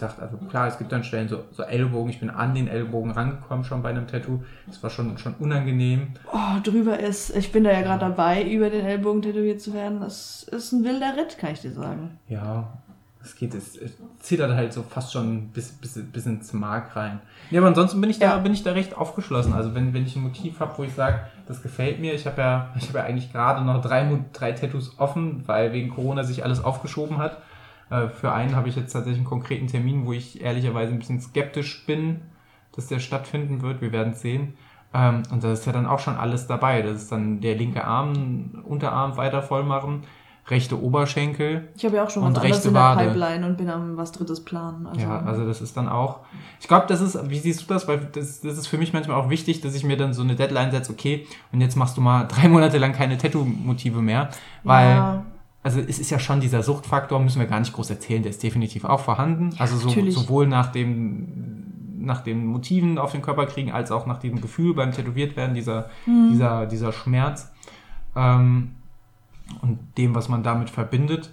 gesagt, 0.00 0.20
also 0.20 0.36
klar, 0.48 0.68
es 0.68 0.78
gibt 0.78 0.92
dann 0.92 1.02
Stellen 1.04 1.28
so, 1.28 1.44
so 1.52 1.62
Ellbogen, 1.62 2.10
ich 2.10 2.20
bin 2.20 2.30
an 2.30 2.54
den 2.54 2.68
Ellbogen 2.68 3.10
rangekommen 3.10 3.64
schon 3.64 3.82
bei 3.82 3.90
einem 3.90 4.06
Tattoo. 4.06 4.42
Das 4.66 4.82
war 4.82 4.90
schon, 4.90 5.18
schon 5.18 5.34
unangenehm. 5.40 6.08
Oh, 6.32 6.60
drüber 6.62 6.98
ist, 7.00 7.34
ich 7.36 7.50
bin 7.52 7.64
da 7.64 7.72
ja 7.72 7.82
gerade 7.82 8.00
dabei, 8.00 8.44
über 8.44 8.70
den 8.70 8.84
Ellbogen 8.86 9.22
tätowiert 9.22 9.60
zu 9.60 9.74
werden. 9.74 10.00
Das 10.00 10.44
ist 10.44 10.72
ein 10.72 10.84
wilder 10.84 11.16
Ritt, 11.16 11.38
kann 11.38 11.52
ich 11.52 11.60
dir 11.60 11.72
sagen. 11.72 12.18
Ja, 12.28 12.72
es 13.22 13.34
geht, 13.34 13.54
es, 13.54 13.76
es 13.76 13.92
zittert 14.20 14.52
halt 14.54 14.72
so 14.72 14.82
fast 14.84 15.12
schon 15.12 15.48
bis, 15.48 15.72
bis, 15.72 15.98
bis 16.12 16.26
ins 16.26 16.52
Mark 16.52 16.94
rein. 16.94 17.18
Ja, 17.50 17.60
aber 17.60 17.68
ansonsten 17.68 18.00
bin 18.00 18.08
ich 18.10 18.20
da, 18.20 18.26
Ja. 18.26 18.38
bin 18.38 18.52
ich 18.52 18.62
da 18.62 18.70
recht 18.72 18.96
aufgeschlossen. 18.96 19.52
Also 19.52 19.74
wenn, 19.74 19.92
wenn 19.94 20.06
ich 20.06 20.14
ein 20.14 20.22
Motiv 20.22 20.60
habe, 20.60 20.78
wo 20.78 20.84
ich 20.84 20.94
sage, 20.94 21.20
das 21.48 21.60
gefällt 21.62 21.98
mir, 22.00 22.14
ich 22.14 22.24
habe 22.26 22.40
ja, 22.40 22.68
ich 22.78 22.86
habe 22.88 22.98
ja 22.98 23.04
eigentlich 23.04 23.32
gerade 23.32 23.64
noch 23.64 23.80
drei, 23.82 24.08
drei 24.32 24.52
Tattoos 24.52 24.94
offen, 24.98 25.42
weil 25.46 25.72
wegen 25.72 25.90
Corona 25.90 26.22
sich 26.22 26.44
alles 26.44 26.62
aufgeschoben 26.62 27.18
hat. 27.18 27.38
Äh, 27.90 28.08
Für 28.08 28.32
einen 28.32 28.56
habe 28.56 28.68
ich 28.68 28.76
jetzt 28.76 28.92
tatsächlich 28.92 29.18
einen 29.18 29.26
konkreten 29.28 29.66
Termin, 29.68 30.06
wo 30.06 30.12
ich 30.12 30.40
ehrlicherweise 30.42 30.92
ein 30.92 30.98
bisschen 30.98 31.20
skeptisch 31.20 31.84
bin, 31.86 32.20
dass 32.74 32.88
der 32.88 32.98
stattfinden 32.98 33.62
wird. 33.62 33.80
Wir 33.80 33.92
werden 33.92 34.12
es 34.12 34.20
sehen. 34.22 34.54
Ähm, 34.94 35.22
Und 35.30 35.44
da 35.44 35.52
ist 35.52 35.66
ja 35.66 35.72
dann 35.72 35.86
auch 35.86 35.98
schon 35.98 36.16
alles 36.16 36.46
dabei. 36.46 36.82
Das 36.82 37.02
ist 37.02 37.12
dann 37.12 37.40
der 37.40 37.54
linke 37.56 37.84
Arm, 37.84 38.62
Unterarm 38.64 39.16
weiter 39.16 39.42
voll 39.42 39.62
machen, 39.64 40.04
rechte 40.48 40.80
Oberschenkel, 40.80 41.68
Ich 41.76 41.84
habe 41.84 41.96
ja 41.96 42.04
auch 42.04 42.10
schon 42.10 42.22
Und 42.22 42.36
was 42.36 42.42
anderes 42.44 42.64
in 42.66 42.72
der 42.72 42.82
Wade. 42.82 43.04
Pipeline 43.06 43.46
und 43.46 43.56
bin 43.56 43.68
am 43.68 43.96
was 43.96 44.12
Drittes 44.12 44.44
planen. 44.44 44.86
Also, 44.86 45.00
Ja, 45.00 45.20
also 45.22 45.44
das 45.44 45.60
ist 45.60 45.76
dann 45.76 45.88
auch. 45.88 46.20
Ich 46.60 46.68
glaube, 46.68 46.86
das 46.88 47.00
ist, 47.00 47.18
wie 47.28 47.38
siehst 47.38 47.62
du 47.62 47.74
das? 47.74 47.88
Weil 47.88 47.98
das, 48.12 48.40
das 48.42 48.56
ist 48.56 48.68
für 48.68 48.78
mich 48.78 48.92
manchmal 48.92 49.16
auch 49.20 49.28
wichtig, 49.28 49.60
dass 49.60 49.74
ich 49.74 49.82
mir 49.84 49.96
dann 49.96 50.14
so 50.14 50.22
eine 50.22 50.36
Deadline 50.36 50.70
setze, 50.70 50.92
okay, 50.92 51.26
und 51.52 51.60
jetzt 51.60 51.74
machst 51.76 51.96
du 51.96 52.00
mal 52.00 52.24
drei 52.28 52.48
Monate 52.48 52.78
lang 52.78 52.92
keine 52.92 53.18
Tattoo-Motive 53.18 54.00
mehr. 54.02 54.28
Weil, 54.62 54.90
Ja. 54.96 55.24
Also 55.66 55.80
es 55.80 55.98
ist 55.98 56.10
ja 56.10 56.20
schon 56.20 56.38
dieser 56.38 56.62
Suchtfaktor, 56.62 57.18
müssen 57.18 57.40
wir 57.40 57.48
gar 57.48 57.58
nicht 57.58 57.72
groß 57.72 57.90
erzählen, 57.90 58.22
der 58.22 58.30
ist 58.30 58.40
definitiv 58.40 58.84
auch 58.84 59.00
vorhanden. 59.00 59.50
Also 59.58 59.76
so, 59.76 59.88
sowohl 60.10 60.46
nach 60.46 60.70
dem 60.70 61.64
nach 61.98 62.20
den 62.20 62.46
Motiven 62.46 62.98
auf 62.98 63.10
den 63.10 63.20
Körper 63.20 63.46
kriegen, 63.46 63.72
als 63.72 63.90
auch 63.90 64.06
nach 64.06 64.18
diesem 64.18 64.40
Gefühl 64.40 64.74
beim 64.74 64.92
Tätowiert 64.92 65.34
werden, 65.36 65.56
dieser, 65.56 65.90
Mhm. 66.06 66.28
dieser, 66.30 66.66
dieser 66.66 66.92
Schmerz 66.92 67.52
ähm, 68.14 68.76
und 69.60 69.80
dem, 69.98 70.14
was 70.14 70.28
man 70.28 70.44
damit 70.44 70.70
verbindet. 70.70 71.32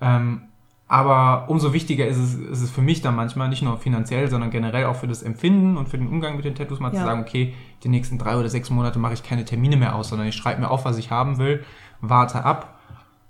Ähm, 0.00 0.42
aber 0.86 1.46
umso 1.50 1.72
wichtiger 1.72 2.06
ist 2.06 2.18
es, 2.18 2.34
ist 2.34 2.60
es 2.62 2.70
für 2.70 2.82
mich 2.82 3.00
dann 3.02 3.16
manchmal, 3.16 3.48
nicht 3.48 3.62
nur 3.62 3.78
finanziell, 3.78 4.30
sondern 4.30 4.50
generell 4.52 4.84
auch 4.84 4.94
für 4.96 5.08
das 5.08 5.24
Empfinden 5.24 5.76
und 5.76 5.88
für 5.88 5.98
den 5.98 6.06
Umgang 6.06 6.36
mit 6.36 6.44
den 6.44 6.54
Tattoos 6.54 6.78
mal 6.78 6.92
Ja. 6.92 7.00
zu 7.00 7.04
sagen, 7.04 7.22
okay, 7.22 7.54
die 7.82 7.88
nächsten 7.88 8.16
drei 8.18 8.36
oder 8.36 8.48
sechs 8.48 8.70
Monate 8.70 9.00
mache 9.00 9.14
ich 9.14 9.24
keine 9.24 9.44
Termine 9.44 9.76
mehr 9.76 9.96
aus, 9.96 10.10
sondern 10.10 10.28
ich 10.28 10.36
schreibe 10.36 10.60
mir 10.60 10.70
auf, 10.70 10.84
was 10.84 10.98
ich 10.98 11.10
haben 11.10 11.38
will, 11.38 11.64
warte 12.00 12.44
ab 12.44 12.78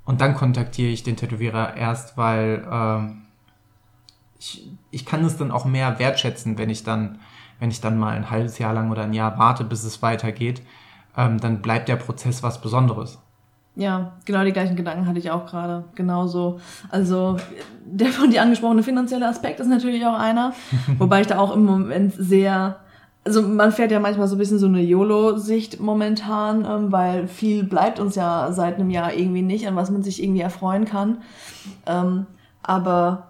und 0.04 0.20
dann 0.20 0.34
kontaktiere 0.34 0.90
ich 0.90 1.02
den 1.02 1.16
Tätowierer 1.16 1.76
erst, 1.76 2.16
weil 2.16 2.66
ähm, 2.70 3.22
ich, 4.38 4.68
ich 4.90 5.06
kann 5.06 5.24
es 5.24 5.36
dann 5.36 5.50
auch 5.50 5.64
mehr 5.64 5.98
wertschätzen, 5.98 6.58
wenn 6.58 6.70
ich 6.70 6.82
dann, 6.82 7.20
wenn 7.60 7.70
ich 7.70 7.80
dann 7.80 7.98
mal 7.98 8.16
ein 8.16 8.30
halbes 8.30 8.58
Jahr 8.58 8.74
lang 8.74 8.90
oder 8.90 9.02
ein 9.02 9.12
Jahr 9.12 9.38
warte, 9.38 9.64
bis 9.64 9.84
es 9.84 10.02
weitergeht, 10.02 10.62
ähm, 11.16 11.38
dann 11.38 11.62
bleibt 11.62 11.88
der 11.88 11.96
Prozess 11.96 12.42
was 12.42 12.60
Besonderes. 12.60 13.18
Ja, 13.74 14.12
genau 14.26 14.44
die 14.44 14.52
gleichen 14.52 14.76
Gedanken 14.76 15.06
hatte 15.06 15.18
ich 15.18 15.30
auch 15.30 15.46
gerade. 15.46 15.84
Genauso. 15.94 16.60
Also 16.90 17.38
der 17.86 18.08
von 18.08 18.30
dir 18.30 18.42
angesprochene 18.42 18.82
finanzielle 18.82 19.26
Aspekt 19.26 19.60
ist 19.60 19.68
natürlich 19.68 20.04
auch 20.04 20.18
einer, 20.18 20.52
wobei 20.98 21.22
ich 21.22 21.26
da 21.26 21.38
auch 21.38 21.54
im 21.54 21.64
Moment 21.64 22.12
sehr, 22.12 22.80
also 23.24 23.42
man 23.42 23.72
fährt 23.72 23.92
ja 23.92 24.00
manchmal 24.00 24.26
so 24.26 24.34
ein 24.34 24.38
bisschen 24.38 24.58
so 24.58 24.66
eine 24.66 24.82
YOLO-Sicht 24.82 25.80
momentan, 25.80 26.64
ähm, 26.64 26.90
weil 26.90 27.28
viel 27.28 27.62
bleibt 27.62 28.00
uns 28.00 28.16
ja 28.16 28.52
seit 28.52 28.76
einem 28.76 28.90
Jahr 28.90 29.14
irgendwie 29.14 29.42
nicht, 29.42 29.66
an 29.66 29.76
was 29.76 29.90
man 29.90 30.02
sich 30.02 30.22
irgendwie 30.22 30.40
erfreuen 30.40 30.84
kann. 30.84 31.18
Ähm, 31.86 32.26
aber 32.62 33.28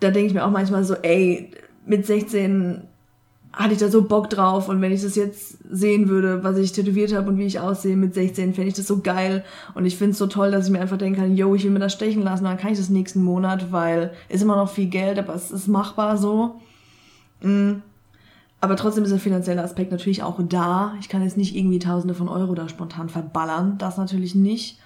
da 0.00 0.10
denke 0.10 0.28
ich 0.28 0.34
mir 0.34 0.46
auch 0.46 0.50
manchmal 0.50 0.84
so, 0.84 0.94
ey, 0.94 1.50
mit 1.84 2.06
16 2.06 2.82
hatte 3.52 3.72
ich 3.72 3.80
da 3.80 3.88
so 3.88 4.02
Bock 4.02 4.30
drauf 4.30 4.68
und 4.68 4.80
wenn 4.80 4.92
ich 4.92 5.02
das 5.02 5.16
jetzt 5.16 5.58
sehen 5.70 6.08
würde, 6.08 6.44
was 6.44 6.56
ich 6.58 6.72
tätowiert 6.72 7.14
habe 7.14 7.28
und 7.28 7.38
wie 7.38 7.46
ich 7.46 7.60
aussehe 7.60 7.96
mit 7.96 8.14
16, 8.14 8.54
fände 8.54 8.68
ich 8.68 8.74
das 8.74 8.86
so 8.86 9.00
geil 9.00 9.44
und 9.74 9.84
ich 9.84 9.96
finde 9.96 10.12
es 10.12 10.18
so 10.18 10.26
toll, 10.26 10.50
dass 10.50 10.66
ich 10.66 10.72
mir 10.72 10.80
einfach 10.80 10.98
denken 10.98 11.20
kann, 11.20 11.36
yo, 11.36 11.54
ich 11.54 11.64
will 11.64 11.70
mir 11.70 11.78
das 11.80 11.92
stechen 11.92 12.22
lassen, 12.22 12.44
dann 12.44 12.58
kann 12.58 12.72
ich 12.72 12.78
das 12.78 12.88
nächsten 12.88 13.22
Monat, 13.22 13.72
weil 13.72 14.12
ist 14.28 14.42
immer 14.42 14.56
noch 14.56 14.70
viel 14.70 14.86
Geld, 14.86 15.18
aber 15.18 15.34
es 15.34 15.50
ist 15.50 15.66
machbar 15.66 16.16
so. 16.16 16.60
Mm. 17.42 17.80
Aber 18.60 18.76
trotzdem 18.76 19.04
ist 19.04 19.10
der 19.10 19.20
finanzielle 19.20 19.62
Aspekt 19.62 19.92
natürlich 19.92 20.22
auch 20.22 20.40
da. 20.42 20.94
Ich 21.00 21.08
kann 21.08 21.22
jetzt 21.22 21.36
nicht 21.36 21.54
irgendwie 21.54 21.78
Tausende 21.78 22.14
von 22.14 22.28
Euro 22.28 22.54
da 22.54 22.68
spontan 22.68 23.08
verballern, 23.08 23.78
das 23.78 23.96
natürlich 23.96 24.34
nicht. 24.34 24.80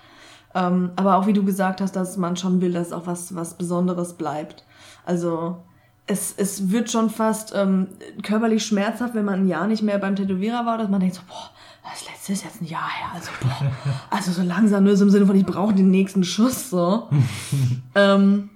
Ähm, 0.54 0.90
aber 0.96 1.16
auch 1.16 1.26
wie 1.26 1.32
du 1.32 1.44
gesagt 1.44 1.80
hast, 1.80 1.96
dass 1.96 2.18
man 2.18 2.36
schon 2.36 2.60
will, 2.60 2.72
dass 2.72 2.92
auch 2.92 3.06
was, 3.06 3.34
was 3.34 3.56
Besonderes 3.56 4.14
bleibt. 4.14 4.64
Also 5.06 5.62
es, 6.06 6.34
es 6.36 6.70
wird 6.70 6.90
schon 6.90 7.08
fast 7.08 7.54
ähm, 7.54 7.88
körperlich 8.22 8.64
schmerzhaft, 8.64 9.14
wenn 9.14 9.24
man 9.24 9.40
ein 9.40 9.48
Jahr 9.48 9.66
nicht 9.66 9.82
mehr 9.82 9.98
beim 9.98 10.16
Tätowierer 10.16 10.66
war, 10.66 10.76
dass 10.76 10.90
man 10.90 11.00
denkt 11.00 11.14
so, 11.14 11.22
boah, 11.26 11.50
das 11.90 12.06
letzte 12.06 12.32
ist 12.32 12.44
jetzt 12.44 12.60
ein 12.60 12.66
Jahr 12.66 12.88
her, 12.88 13.08
also 13.14 13.30
boah, 13.40 13.72
also 14.10 14.32
so 14.32 14.42
langsam, 14.42 14.84
nur 14.84 14.96
so 14.96 15.04
im 15.04 15.10
Sinne 15.10 15.26
von, 15.26 15.36
ich 15.36 15.46
brauche 15.46 15.74
den 15.74 15.90
nächsten 15.90 16.24
Schuss, 16.24 16.70
so. 16.70 17.08
ähm, 17.94 18.50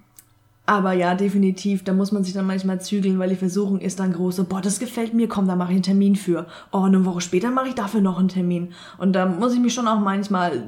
aber 0.66 0.92
ja, 0.92 1.14
definitiv, 1.14 1.84
da 1.84 1.92
muss 1.92 2.10
man 2.10 2.24
sich 2.24 2.34
dann 2.34 2.46
manchmal 2.46 2.80
zügeln, 2.80 3.20
weil 3.20 3.28
die 3.28 3.36
Versuchung 3.36 3.80
ist 3.80 4.00
dann 4.00 4.12
groß, 4.12 4.44
boah, 4.44 4.60
das 4.60 4.80
gefällt 4.80 5.14
mir, 5.14 5.28
komm, 5.28 5.46
da 5.46 5.54
mache 5.54 5.70
ich 5.70 5.76
einen 5.76 5.82
Termin 5.84 6.16
für. 6.16 6.46
Oh, 6.72 6.82
eine 6.82 7.04
Woche 7.04 7.20
später 7.20 7.52
mache 7.52 7.68
ich 7.68 7.74
dafür 7.74 8.00
noch 8.00 8.18
einen 8.18 8.28
Termin. 8.28 8.72
Und 8.98 9.12
da 9.12 9.26
muss 9.26 9.54
ich 9.54 9.60
mich 9.60 9.72
schon 9.72 9.86
auch 9.86 10.00
manchmal, 10.00 10.64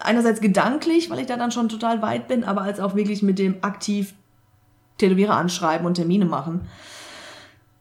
einerseits 0.00 0.40
gedanklich, 0.40 1.10
weil 1.10 1.18
ich 1.18 1.26
da 1.26 1.36
dann 1.36 1.50
schon 1.50 1.68
total 1.68 2.02
weit 2.02 2.28
bin, 2.28 2.44
aber 2.44 2.62
als 2.62 2.78
auch 2.78 2.94
wirklich 2.94 3.22
mit 3.22 3.40
dem 3.40 3.56
aktiv 3.62 4.14
Tätowierer 4.98 5.36
anschreiben 5.36 5.86
und 5.86 5.94
Termine 5.94 6.24
machen, 6.24 6.62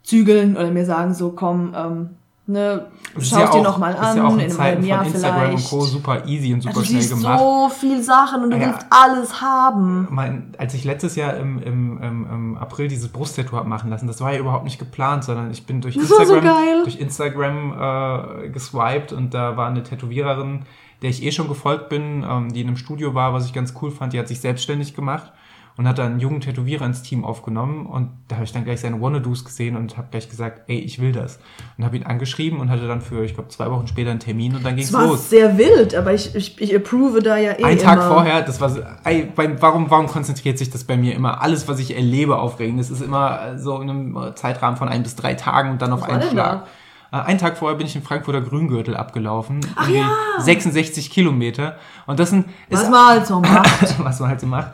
zügeln 0.04 0.58
oder 0.58 0.72
mir 0.72 0.86
sagen 0.86 1.14
so, 1.14 1.32
komm, 1.32 1.74
ähm, 1.76 2.10
ne, 2.52 2.86
schau 3.20 3.40
ja 3.40 3.52
dir 3.52 3.62
nochmal 3.62 3.96
an, 3.96 4.18
ja 4.18 4.24
auch 4.26 4.34
in 4.34 4.40
in 4.42 4.52
einem 4.52 4.58
halben 4.60 4.80
von 4.82 4.90
Jahr 4.90 5.06
Instagram 5.06 5.40
vielleicht. 5.50 5.72
und 5.74 5.80
Co. 5.80 5.86
super 5.86 6.26
easy 6.28 6.54
und 6.54 6.62
super 6.62 6.70
Also, 6.78 6.82
du 6.82 6.88
schnell 6.88 7.02
siehst 7.02 7.14
gemacht. 7.22 7.40
so 7.40 7.70
viel 7.70 8.02
Sachen 8.04 8.44
und 8.44 8.52
du 8.52 8.58
Ja. 8.58 8.68
willst 8.68 8.86
alles 8.90 9.42
haben. 9.42 10.08
mein, 10.12 10.54
als 10.58 10.74
ich 10.74 10.84
letztes 10.84 11.16
Jahr 11.16 11.36
im, 11.38 11.62
im, 11.62 11.98
im, 12.02 12.28
im 12.32 12.58
April 12.58 12.88
dieses 12.88 13.10
Brusttattoo 13.10 13.56
habe 13.58 13.68
machen 13.70 13.90
lassen, 13.90 14.08
das 14.08 14.22
war 14.22 14.34
ja 14.34 14.40
überhaupt 14.40 14.64
nicht 14.64 14.80
geplant, 14.80 15.24
sondern 15.24 15.52
ich 15.52 15.66
bin 15.66 15.82
durch 15.82 15.96
Das 15.96 16.08
so 16.08 16.18
Instagram, 16.20 16.44
geil. 16.44 16.82
durch 16.84 17.00
Instagram 17.00 18.44
äh, 18.46 18.50
geswiped 18.50 19.14
und 19.14 19.34
da 19.34 19.58
war 19.58 19.68
eine 19.68 19.84
Tätowiererin, 19.84 20.64
der 21.02 21.10
ich 21.10 21.24
eh 21.24 21.32
schon 21.32 21.48
gefolgt 21.48 21.90
bin, 21.90 22.24
ähm, 22.30 22.54
die 22.54 22.62
in 22.62 22.68
einem 22.68 22.78
Studio 22.78 23.14
war, 23.14 23.34
was 23.34 23.46
ich 23.46 23.54
ganz 23.54 23.74
cool 23.82 23.92
fand, 23.92 24.14
die 24.14 24.20
hat 24.20 24.28
sich 24.28 24.40
selbstständig 24.40 24.94
gemacht 24.96 25.32
und 25.78 25.88
hat 25.88 25.98
dann 25.98 26.12
einen 26.12 26.20
jungen 26.20 26.42
Tätowierer 26.42 26.86
ins 26.86 27.02
Team 27.02 27.24
aufgenommen 27.26 27.86
und 27.86 28.10
da 28.28 28.36
habe 28.36 28.46
ich 28.46 28.52
dann 28.52 28.64
gleich 28.66 28.82
seine 28.82 29.02
Wannadoos 29.02 29.46
gesehen 29.46 29.76
und 29.78 29.98
habe 29.98 30.08
gleich 30.12 30.30
gesagt, 30.30 30.62
ey, 30.68 30.80
ich 30.80 31.00
will 31.00 31.12
das. 31.12 31.40
Und 31.78 31.86
habe 31.86 31.96
ihn 31.98 32.04
angeschrieben 32.04 32.60
und 32.60 32.70
hatte 32.70 32.88
dann 32.88 33.02
für, 33.02 33.24
ich 33.24 33.34
glaube, 33.34 33.50
zwei 33.50 33.72
Wochen 33.72 33.88
später 33.88 34.12
einen 34.12 34.20
Termin 34.20 34.56
und 34.56 34.66
dann 34.66 34.76
ging's 34.76 34.90
Es 34.90 34.94
war 34.94 35.08
los. 35.08 35.30
sehr 35.30 35.58
wild, 35.58 35.96
aber 35.96 36.14
ich, 36.14 36.36
ich, 36.36 36.60
ich 36.62 36.76
approve 36.76 37.22
da 37.22 37.38
ja 37.38 37.58
eh 37.58 37.64
Ein 37.64 37.78
Tag 37.80 38.04
vorher, 38.04 38.42
das 38.42 38.60
war 38.62 38.70
so, 38.70 38.82
ey, 39.06 39.32
warum, 39.36 39.90
warum 39.90 40.08
konzentriert 40.08 40.58
sich 40.58 40.70
das 40.70 40.84
bei 40.84 40.98
mir 40.98 41.16
immer? 41.16 41.42
Alles, 41.42 41.68
was 41.68 41.80
ich 41.80 41.96
erlebe, 41.96 42.38
aufregend. 42.38 42.80
Das 42.80 42.90
ist 42.90 43.02
immer 43.02 43.58
so 43.58 43.80
in 43.82 43.90
einem 43.90 44.32
Zeitrahmen 44.36 44.78
von 44.78 44.90
ein 44.90 45.04
bis 45.04 45.16
drei 45.16 45.34
Tagen 45.36 45.72
und 45.72 45.82
dann 45.82 45.94
auf 45.94 46.04
einen 46.04 46.22
Schlag. 46.30 46.68
Äh, 47.14 47.18
Einen 47.18 47.40
Tag 47.40 47.58
vorher 47.58 47.78
bin 47.78 47.88
ich 47.88 47.96
im 47.96 48.04
Frankfurter 48.04 48.40
Grüngürtel 48.42 48.96
abgelaufen. 48.96 49.60
Ach 49.76 49.90
ja. 49.90 50.10
66 50.40 51.10
Kilometer. 51.10 51.76
Und 52.08 52.20
das 52.20 52.30
sind, 52.30 52.46
Was 52.70 52.84
ist, 52.84 52.90
man 52.90 53.08
halt 53.08 53.28
so 53.28 53.40
macht. 53.42 54.00
was 54.04 54.20
man 54.20 54.30
halt 54.30 54.40
so 54.40 54.48
macht. 54.48 54.72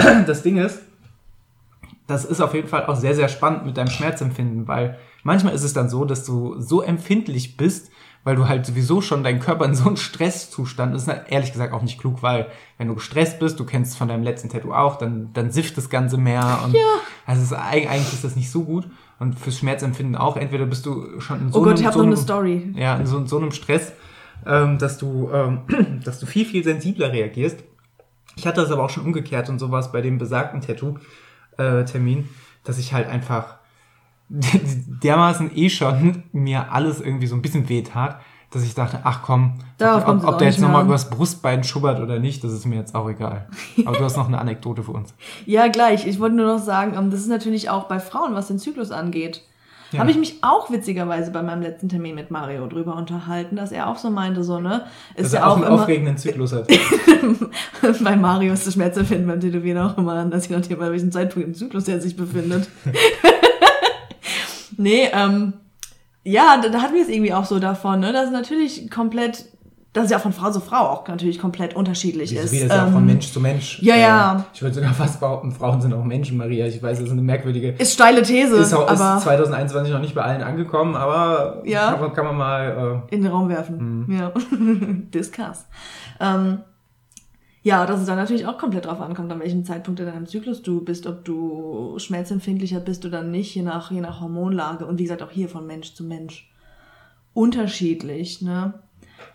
Das 0.26 0.42
Ding 0.42 0.56
ist, 0.58 0.80
das 2.06 2.24
ist 2.24 2.40
auf 2.40 2.54
jeden 2.54 2.68
Fall 2.68 2.86
auch 2.86 2.96
sehr, 2.96 3.14
sehr 3.14 3.28
spannend 3.28 3.64
mit 3.66 3.76
deinem 3.76 3.90
Schmerzempfinden, 3.90 4.66
weil 4.66 4.98
manchmal 5.22 5.54
ist 5.54 5.62
es 5.62 5.72
dann 5.72 5.88
so, 5.88 6.04
dass 6.04 6.24
du 6.24 6.60
so 6.60 6.82
empfindlich 6.82 7.56
bist, 7.56 7.90
weil 8.24 8.36
du 8.36 8.48
halt 8.48 8.66
sowieso 8.66 9.00
schon 9.00 9.22
deinen 9.22 9.40
Körper 9.40 9.64
in 9.64 9.74
so 9.74 9.86
einen 9.86 9.96
Stresszustand, 9.96 10.94
das 10.94 11.02
ist 11.02 11.08
halt 11.08 11.22
ehrlich 11.30 11.52
gesagt 11.52 11.72
auch 11.72 11.82
nicht 11.82 11.98
klug, 12.00 12.22
weil 12.22 12.48
wenn 12.78 12.88
du 12.88 12.94
gestresst 12.94 13.38
bist, 13.38 13.58
du 13.60 13.64
kennst 13.64 13.92
es 13.92 13.96
von 13.98 14.08
deinem 14.08 14.24
letzten 14.24 14.48
Tattoo 14.48 14.72
auch, 14.72 14.96
dann, 14.98 15.30
dann 15.32 15.50
sifft 15.50 15.76
das 15.78 15.88
Ganze 15.88 16.18
mehr 16.18 16.60
und 16.64 16.74
Ja. 16.74 16.80
also 17.26 17.42
ist, 17.42 17.54
eig- 17.54 17.88
eigentlich 17.88 18.12
ist 18.12 18.24
das 18.24 18.36
nicht 18.36 18.50
so 18.50 18.64
gut 18.64 18.88
und 19.20 19.38
fürs 19.38 19.56
Schmerzempfinden 19.58 20.16
auch, 20.16 20.36
entweder 20.36 20.66
bist 20.66 20.84
du 20.86 21.20
schon 21.20 21.40
in 21.40 21.52
so 21.52 21.60
Oh 21.60 21.62
Gott, 21.62 21.78
einem, 21.80 21.92
so 21.92 22.00
einem- 22.02 22.16
Story. 22.16 22.72
ja, 22.76 22.96
in 22.96 23.06
so, 23.06 23.18
in 23.18 23.26
so 23.26 23.38
einem 23.38 23.52
Stress, 23.52 23.92
ähm, 24.46 24.78
dass 24.78 24.98
du, 24.98 25.30
ähm, 25.32 25.60
dass 26.04 26.18
du 26.20 26.26
viel, 26.26 26.44
viel 26.44 26.64
sensibler 26.64 27.12
reagierst. 27.12 27.60
Ich 28.40 28.46
hatte 28.46 28.62
das 28.62 28.70
aber 28.70 28.84
auch 28.84 28.90
schon 28.90 29.04
umgekehrt 29.04 29.50
und 29.50 29.58
sowas 29.58 29.92
bei 29.92 30.00
dem 30.00 30.16
besagten 30.16 30.62
Tattoo-Termin, 30.62 32.26
dass 32.64 32.78
ich 32.78 32.94
halt 32.94 33.06
einfach 33.06 33.56
dermaßen 34.30 35.54
eh 35.54 35.68
schon 35.68 36.22
mir 36.32 36.72
alles 36.72 37.02
irgendwie 37.02 37.26
so 37.26 37.34
ein 37.34 37.42
bisschen 37.42 37.68
weh 37.68 37.82
tat, 37.82 38.18
dass 38.50 38.62
ich 38.62 38.74
dachte, 38.74 39.00
ach 39.04 39.20
komm, 39.20 39.58
Darauf 39.76 40.08
ob, 40.08 40.24
ob 40.26 40.38
der 40.38 40.48
jetzt 40.48 40.58
nochmal 40.58 40.86
übers 40.86 41.10
Brustbein 41.10 41.64
schubbert 41.64 42.00
oder 42.00 42.18
nicht, 42.18 42.42
das 42.42 42.52
ist 42.52 42.64
mir 42.64 42.76
jetzt 42.76 42.94
auch 42.94 43.10
egal. 43.10 43.46
Aber 43.84 43.98
du 43.98 44.04
hast 44.04 44.16
noch 44.16 44.28
eine 44.28 44.38
Anekdote 44.38 44.84
für 44.84 44.92
uns. 44.92 45.12
Ja, 45.44 45.68
gleich. 45.68 46.06
Ich 46.06 46.18
wollte 46.18 46.36
nur 46.36 46.46
noch 46.46 46.62
sagen, 46.62 46.94
ähm, 46.96 47.10
das 47.10 47.20
ist 47.20 47.28
natürlich 47.28 47.68
auch 47.68 47.84
bei 47.84 48.00
Frauen, 48.00 48.34
was 48.34 48.48
den 48.48 48.58
Zyklus 48.58 48.90
angeht. 48.90 49.42
Ja. 49.92 50.00
Habe 50.00 50.10
ich 50.10 50.18
mich 50.18 50.36
auch 50.42 50.70
witzigerweise 50.70 51.32
bei 51.32 51.42
meinem 51.42 51.62
letzten 51.62 51.88
Termin 51.88 52.14
mit 52.14 52.30
Mario 52.30 52.66
drüber 52.68 52.94
unterhalten, 52.96 53.56
dass 53.56 53.72
er 53.72 53.88
auch 53.88 53.98
so 53.98 54.10
meinte, 54.10 54.44
so, 54.44 54.60
ne? 54.60 54.86
Ist 55.16 55.34
ja 55.34 55.44
auch, 55.44 55.52
auch 55.52 55.56
einen 55.56 55.66
immer, 55.66 55.82
aufregenden 55.82 56.16
Zyklus 56.16 56.52
hat. 56.52 56.68
bei 58.04 58.16
Mario 58.16 58.52
ist 58.52 58.66
das 58.66 58.74
Schmerzempfinden 58.74 59.26
beim 59.26 59.40
Tätowieren 59.40 59.78
auch 59.78 59.98
immer 59.98 60.12
anders, 60.12 60.48
je 60.48 60.56
nachdem, 60.56 60.78
bei 60.78 60.90
welchem 60.90 61.10
Zeitpunkt 61.10 61.48
im 61.48 61.54
Zyklus 61.54 61.88
er 61.88 62.00
sich 62.00 62.16
befindet. 62.16 62.68
nee, 64.76 65.08
ähm, 65.12 65.54
ja, 66.22 66.60
da, 66.62 66.68
da 66.68 66.82
hatten 66.82 66.94
wir 66.94 67.02
es 67.02 67.08
irgendwie 67.08 67.32
auch 67.32 67.44
so 67.44 67.58
davon, 67.58 68.00
ne? 68.00 68.12
Das 68.12 68.26
ist 68.26 68.32
natürlich 68.32 68.90
komplett 68.90 69.46
dass 69.92 70.04
es 70.04 70.10
ja 70.10 70.20
von 70.20 70.32
Frau 70.32 70.50
zu 70.52 70.60
Frau 70.60 70.88
auch 70.88 71.08
natürlich 71.08 71.40
komplett 71.40 71.74
unterschiedlich 71.74 72.34
ist. 72.34 72.52
Wie 72.52 72.60
das 72.60 72.68
ja 72.68 72.86
auch 72.86 72.90
von 72.90 72.98
ähm, 72.98 73.06
Mensch 73.06 73.32
zu 73.32 73.40
Mensch. 73.40 73.82
Ja, 73.82 73.96
ja. 73.96 74.36
Äh, 74.36 74.42
ich 74.54 74.62
würde 74.62 74.74
sogar 74.76 74.94
fast 74.94 75.18
behaupten, 75.18 75.50
Frauen 75.50 75.80
sind 75.80 75.92
auch 75.92 76.04
Menschen, 76.04 76.36
Maria. 76.36 76.66
Ich 76.66 76.80
weiß, 76.80 76.98
das 76.98 77.06
ist 77.06 77.12
eine 77.12 77.22
merkwürdige. 77.22 77.70
Ist 77.70 77.94
steile 77.94 78.22
These. 78.22 78.56
Ist, 78.56 78.72
auch, 78.72 78.90
ist 78.90 78.98
2021 78.98 79.92
noch 79.92 80.00
nicht 80.00 80.14
bei 80.14 80.22
allen 80.22 80.42
angekommen, 80.42 80.94
aber 80.94 81.62
ja, 81.64 81.92
kann, 81.94 82.12
kann 82.12 82.24
man 82.24 82.36
mal 82.36 83.02
äh, 83.10 83.14
in 83.14 83.22
den 83.22 83.32
Raum 83.32 83.48
werfen. 83.48 84.04
Mhm. 84.06 84.18
Ja. 84.18 84.32
Discuss. 85.12 85.66
Ähm, 86.20 86.58
ja, 87.62 87.84
dass 87.84 88.00
es 88.00 88.06
dann 88.06 88.16
natürlich 88.16 88.46
auch 88.46 88.58
komplett 88.58 88.86
drauf 88.86 89.00
ankommt, 89.00 89.30
an 89.32 89.40
welchem 89.40 89.64
Zeitpunkt 89.64 90.00
in 90.00 90.06
deinem 90.06 90.26
Zyklus 90.26 90.62
du 90.62 90.82
bist, 90.82 91.06
ob 91.06 91.24
du 91.24 91.98
schmerzempfindlicher 91.98 92.80
bist 92.80 93.04
oder 93.04 93.22
nicht, 93.22 93.54
je 93.54 93.62
nach, 93.62 93.90
je 93.90 94.00
nach 94.00 94.20
Hormonlage. 94.20 94.86
Und 94.86 94.98
wie 94.98 95.02
gesagt, 95.02 95.22
auch 95.22 95.30
hier 95.30 95.48
von 95.48 95.66
Mensch 95.66 95.94
zu 95.94 96.04
Mensch. 96.04 96.50
Unterschiedlich, 97.34 98.40
ne? 98.40 98.74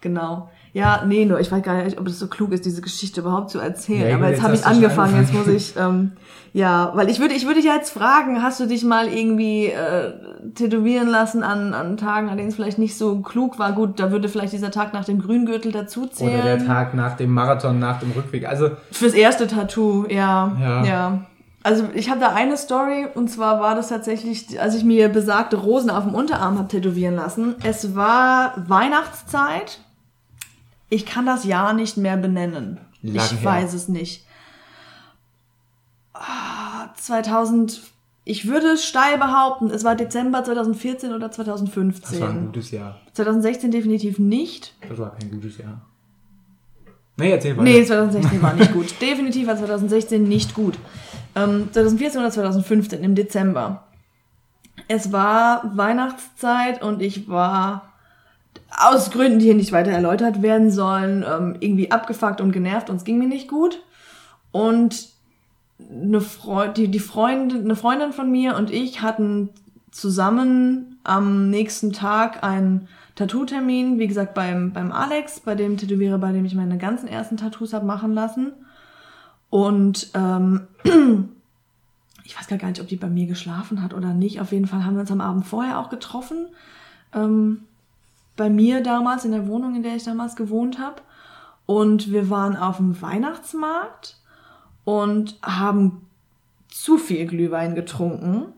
Genau. 0.05 0.49
Ja, 0.71 1.03
nee, 1.03 1.25
nur 1.25 1.39
ich 1.39 1.51
weiß 1.51 1.63
gar 1.63 1.83
nicht, 1.83 1.99
ob 1.99 2.05
es 2.05 2.19
so 2.19 2.27
klug 2.27 2.51
ist, 2.51 2.63
diese 2.63 2.81
Geschichte 2.81 3.21
überhaupt 3.21 3.49
zu 3.49 3.57
erzählen. 3.57 4.07
Ja, 4.07 4.15
Aber 4.17 4.27
jetzt, 4.27 4.35
jetzt 4.35 4.43
habe 4.43 4.53
ich 4.53 4.65
angefangen, 4.65 5.19
jetzt 5.19 5.33
muss 5.33 5.47
ich, 5.47 5.73
ähm, 5.77 6.11
ja, 6.53 6.91
weil 6.93 7.09
ich 7.09 7.19
würde, 7.19 7.33
ich 7.33 7.47
würde 7.47 7.59
dich 7.59 7.65
jetzt 7.65 7.89
fragen, 7.89 8.43
hast 8.43 8.59
du 8.59 8.67
dich 8.67 8.83
mal 8.83 9.07
irgendwie 9.07 9.65
äh, 9.65 10.11
tätowieren 10.53 11.07
lassen 11.07 11.41
an, 11.41 11.73
an 11.73 11.97
Tagen, 11.97 12.29
an 12.29 12.37
denen 12.37 12.49
es 12.49 12.55
vielleicht 12.55 12.77
nicht 12.77 12.99
so 12.99 13.21
klug 13.21 13.57
war? 13.57 13.71
Gut, 13.71 13.99
da 13.99 14.11
würde 14.11 14.29
vielleicht 14.29 14.53
dieser 14.53 14.69
Tag 14.69 14.93
nach 14.93 15.05
dem 15.05 15.19
Grüngürtel 15.19 15.71
dazu 15.71 16.05
zählen. 16.05 16.41
Oder 16.41 16.57
der 16.57 16.65
Tag 16.67 16.93
nach 16.93 17.17
dem 17.17 17.31
Marathon, 17.31 17.79
nach 17.79 17.99
dem 17.99 18.11
Rückweg. 18.11 18.47
Also 18.47 18.69
fürs 18.91 19.13
erste 19.13 19.47
Tattoo, 19.47 20.05
ja, 20.07 20.55
ja. 20.61 20.85
ja. 20.85 21.19
Also 21.63 21.85
ich 21.95 22.11
habe 22.11 22.19
da 22.19 22.33
eine 22.35 22.57
Story 22.57 23.07
und 23.15 23.27
zwar 23.31 23.59
war 23.59 23.73
das 23.73 23.87
tatsächlich, 23.87 24.61
als 24.61 24.75
ich 24.75 24.83
mir 24.83 25.09
besagte 25.09 25.55
Rosen 25.55 25.89
auf 25.89 26.03
dem 26.03 26.13
Unterarm 26.13 26.59
habe 26.59 26.67
tätowieren 26.67 27.15
lassen. 27.15 27.55
Es 27.63 27.95
war 27.95 28.53
Weihnachtszeit 28.67 29.79
ich 30.95 31.05
kann 31.05 31.25
das 31.25 31.43
Jahr 31.43 31.73
nicht 31.73 31.97
mehr 31.97 32.15
benennen. 32.15 32.79
Lang 33.01 33.15
ich 33.15 33.31
her. 33.33 33.43
weiß 33.43 33.73
es 33.73 33.89
nicht. 33.89 34.25
2000, 36.95 37.81
ah, 37.83 37.87
ich 38.23 38.47
würde 38.47 38.77
steil 38.77 39.17
behaupten, 39.17 39.69
es 39.69 39.83
war 39.83 39.95
Dezember 39.95 40.43
2014 40.43 41.13
oder 41.13 41.29
2015. 41.29 42.01
Das 42.01 42.21
war 42.21 42.29
ein 42.29 42.45
gutes 42.45 42.71
Jahr. 42.71 43.01
2016 43.13 43.71
definitiv 43.71 44.17
nicht. 44.17 44.73
Das 44.87 44.97
war 44.97 45.15
kein 45.15 45.29
gutes 45.29 45.57
Jahr. 45.57 45.81
Nee, 47.17 47.31
erzähl 47.31 47.53
mal. 47.53 47.63
Nee, 47.63 47.83
2016 47.83 48.41
war 48.41 48.53
nicht 48.53 48.73
gut. 48.73 49.01
Definitiv 49.01 49.47
war 49.47 49.57
2016 49.57 50.23
nicht 50.23 50.53
gut. 50.53 50.77
Ähm, 51.35 51.69
2014 51.71 52.19
oder 52.21 52.31
2015 52.31 53.03
im 53.03 53.15
Dezember. 53.15 53.83
Es 54.87 55.11
war 55.11 55.75
Weihnachtszeit 55.75 56.81
und 56.81 57.01
ich 57.01 57.27
war 57.27 57.94
aus 58.77 59.11
Gründen, 59.11 59.39
die 59.39 59.45
hier 59.45 59.55
nicht 59.55 59.71
weiter 59.71 59.91
erläutert 59.91 60.41
werden 60.41 60.71
sollen, 60.71 61.23
ähm, 61.27 61.55
irgendwie 61.59 61.91
abgefuckt 61.91 62.41
und 62.41 62.51
genervt 62.51 62.89
und 62.89 62.97
es 62.97 63.03
ging 63.03 63.17
mir 63.17 63.27
nicht 63.27 63.47
gut. 63.47 63.81
Und 64.51 65.09
eine, 65.79 66.21
Freund, 66.21 66.77
die, 66.77 66.87
die 66.87 66.99
Freundin, 66.99 67.63
eine 67.63 67.75
Freundin 67.75 68.13
von 68.13 68.31
mir 68.31 68.55
und 68.55 68.71
ich 68.71 69.01
hatten 69.01 69.49
zusammen 69.91 70.99
am 71.03 71.49
nächsten 71.49 71.93
Tag 71.93 72.43
einen 72.43 72.87
Tattoo-Termin, 73.15 73.97
wie 73.97 74.07
gesagt, 74.07 74.33
beim, 74.33 74.73
beim 74.73 74.91
Alex, 74.91 75.39
bei 75.39 75.55
dem 75.55 75.77
Tätowierer, 75.77 76.17
bei 76.17 76.31
dem 76.31 76.45
ich 76.45 76.55
meine 76.55 76.77
ganzen 76.77 77.07
ersten 77.07 77.37
Tattoos 77.37 77.73
habe 77.73 77.85
machen 77.85 78.13
lassen. 78.13 78.51
Und 79.49 80.09
ähm, 80.13 80.67
ich 82.25 82.37
weiß 82.37 82.47
gar 82.47 82.67
nicht, 82.67 82.81
ob 82.81 82.87
die 82.87 82.97
bei 82.97 83.09
mir 83.09 83.25
geschlafen 83.25 83.81
hat 83.81 83.93
oder 83.93 84.13
nicht. 84.13 84.41
Auf 84.41 84.51
jeden 84.51 84.67
Fall 84.67 84.83
haben 84.83 84.95
wir 84.95 85.01
uns 85.01 85.11
am 85.11 85.21
Abend 85.21 85.45
vorher 85.45 85.79
auch 85.79 85.89
getroffen. 85.89 86.47
Ähm, 87.13 87.61
bei 88.35 88.49
mir 88.49 88.81
damals 88.81 89.25
in 89.25 89.31
der 89.31 89.47
Wohnung, 89.47 89.75
in 89.75 89.83
der 89.83 89.95
ich 89.95 90.03
damals 90.03 90.35
gewohnt 90.35 90.79
habe. 90.79 91.01
Und 91.65 92.11
wir 92.11 92.29
waren 92.29 92.55
auf 92.55 92.77
dem 92.77 93.01
Weihnachtsmarkt 93.01 94.17
und 94.83 95.37
haben 95.41 96.07
zu 96.69 96.97
viel 96.97 97.25
Glühwein 97.25 97.73
getrunken 97.73 98.53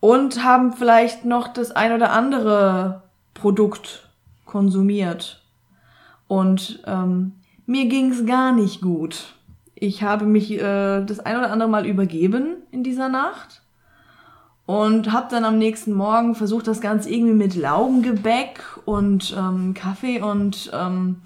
und 0.00 0.44
haben 0.44 0.72
vielleicht 0.72 1.24
noch 1.24 1.48
das 1.48 1.72
ein 1.72 1.92
oder 1.92 2.12
andere 2.12 3.02
Produkt 3.34 4.08
konsumiert. 4.46 5.42
Und 6.28 6.82
ähm, 6.86 7.32
mir 7.66 7.86
ging's 7.86 8.24
gar 8.24 8.52
nicht 8.52 8.80
gut. 8.80 9.34
Ich 9.74 10.02
habe 10.02 10.24
mich 10.24 10.52
äh, 10.52 11.04
das 11.04 11.20
ein 11.20 11.36
oder 11.36 11.50
andere 11.50 11.68
Mal 11.68 11.86
übergeben 11.86 12.56
in 12.70 12.82
dieser 12.82 13.08
Nacht 13.08 13.62
und 14.68 15.12
habe 15.12 15.28
dann 15.30 15.46
am 15.46 15.56
nächsten 15.56 15.94
Morgen 15.94 16.34
versucht, 16.34 16.66
das 16.66 16.82
Ganze 16.82 17.08
irgendwie 17.08 17.32
mit 17.32 17.54
Laugengebäck 17.54 18.60
und 18.84 19.34
ähm, 19.34 19.72
Kaffee 19.72 20.20
und 20.20 20.70
ähm, 20.74 21.22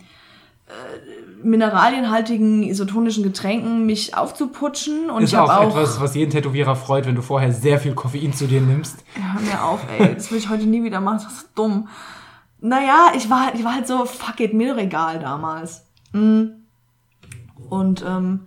äh, 0.68 1.44
mineralienhaltigen 1.44 2.62
isotonischen 2.62 3.24
Getränken 3.24 3.84
mich 3.84 4.16
aufzuputschen. 4.16 5.10
Und 5.10 5.24
ist 5.24 5.32
ich 5.32 5.36
auch, 5.36 5.50
auch 5.50 5.70
etwas, 5.70 6.00
was 6.00 6.14
jeden 6.14 6.30
Tätowierer 6.30 6.76
freut, 6.76 7.04
wenn 7.04 7.16
du 7.16 7.22
vorher 7.22 7.50
sehr 7.50 7.80
viel 7.80 7.94
Koffein 7.94 8.32
zu 8.32 8.46
dir 8.46 8.60
nimmst. 8.60 9.02
Ja, 9.16 9.32
hör 9.32 9.40
mir 9.40 9.64
auf, 9.64 9.80
ey. 9.98 10.14
Das 10.14 10.30
will 10.30 10.38
ich 10.38 10.48
heute 10.48 10.66
nie 10.66 10.84
wieder 10.84 11.00
machen. 11.00 11.18
Das 11.24 11.32
ist 11.32 11.48
dumm. 11.56 11.88
Naja, 12.60 13.08
ich 13.16 13.28
war, 13.28 13.46
halt, 13.46 13.56
ich 13.56 13.64
war 13.64 13.74
halt 13.74 13.88
so, 13.88 14.04
fuck 14.04 14.38
it, 14.38 14.54
mir 14.54 14.72
doch 14.72 14.80
egal 14.80 15.18
damals. 15.18 15.84
Mhm. 16.12 16.62
Und 17.68 18.04
ähm, 18.06 18.46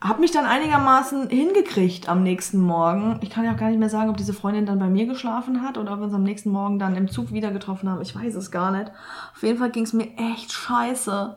habe 0.00 0.20
mich 0.20 0.30
dann 0.30 0.44
einigermaßen 0.44 1.30
hingekriegt 1.30 2.08
am 2.08 2.22
nächsten 2.22 2.60
Morgen. 2.60 3.18
Ich 3.22 3.30
kann 3.30 3.44
ja 3.44 3.52
auch 3.52 3.56
gar 3.56 3.70
nicht 3.70 3.78
mehr 3.78 3.88
sagen, 3.88 4.10
ob 4.10 4.16
diese 4.16 4.34
Freundin 4.34 4.66
dann 4.66 4.78
bei 4.78 4.88
mir 4.88 5.06
geschlafen 5.06 5.62
hat 5.62 5.78
oder 5.78 5.92
ob 5.92 6.00
wir 6.00 6.04
uns 6.04 6.14
am 6.14 6.22
nächsten 6.22 6.50
Morgen 6.50 6.78
dann 6.78 6.96
im 6.96 7.08
Zug 7.08 7.32
wieder 7.32 7.50
getroffen 7.50 7.90
haben. 7.90 8.02
Ich 8.02 8.14
weiß 8.14 8.34
es 8.34 8.50
gar 8.50 8.72
nicht. 8.72 8.90
Auf 9.34 9.42
jeden 9.42 9.58
Fall 9.58 9.70
ging 9.70 9.84
es 9.84 9.94
mir 9.94 10.08
echt 10.34 10.52
scheiße. 10.52 11.36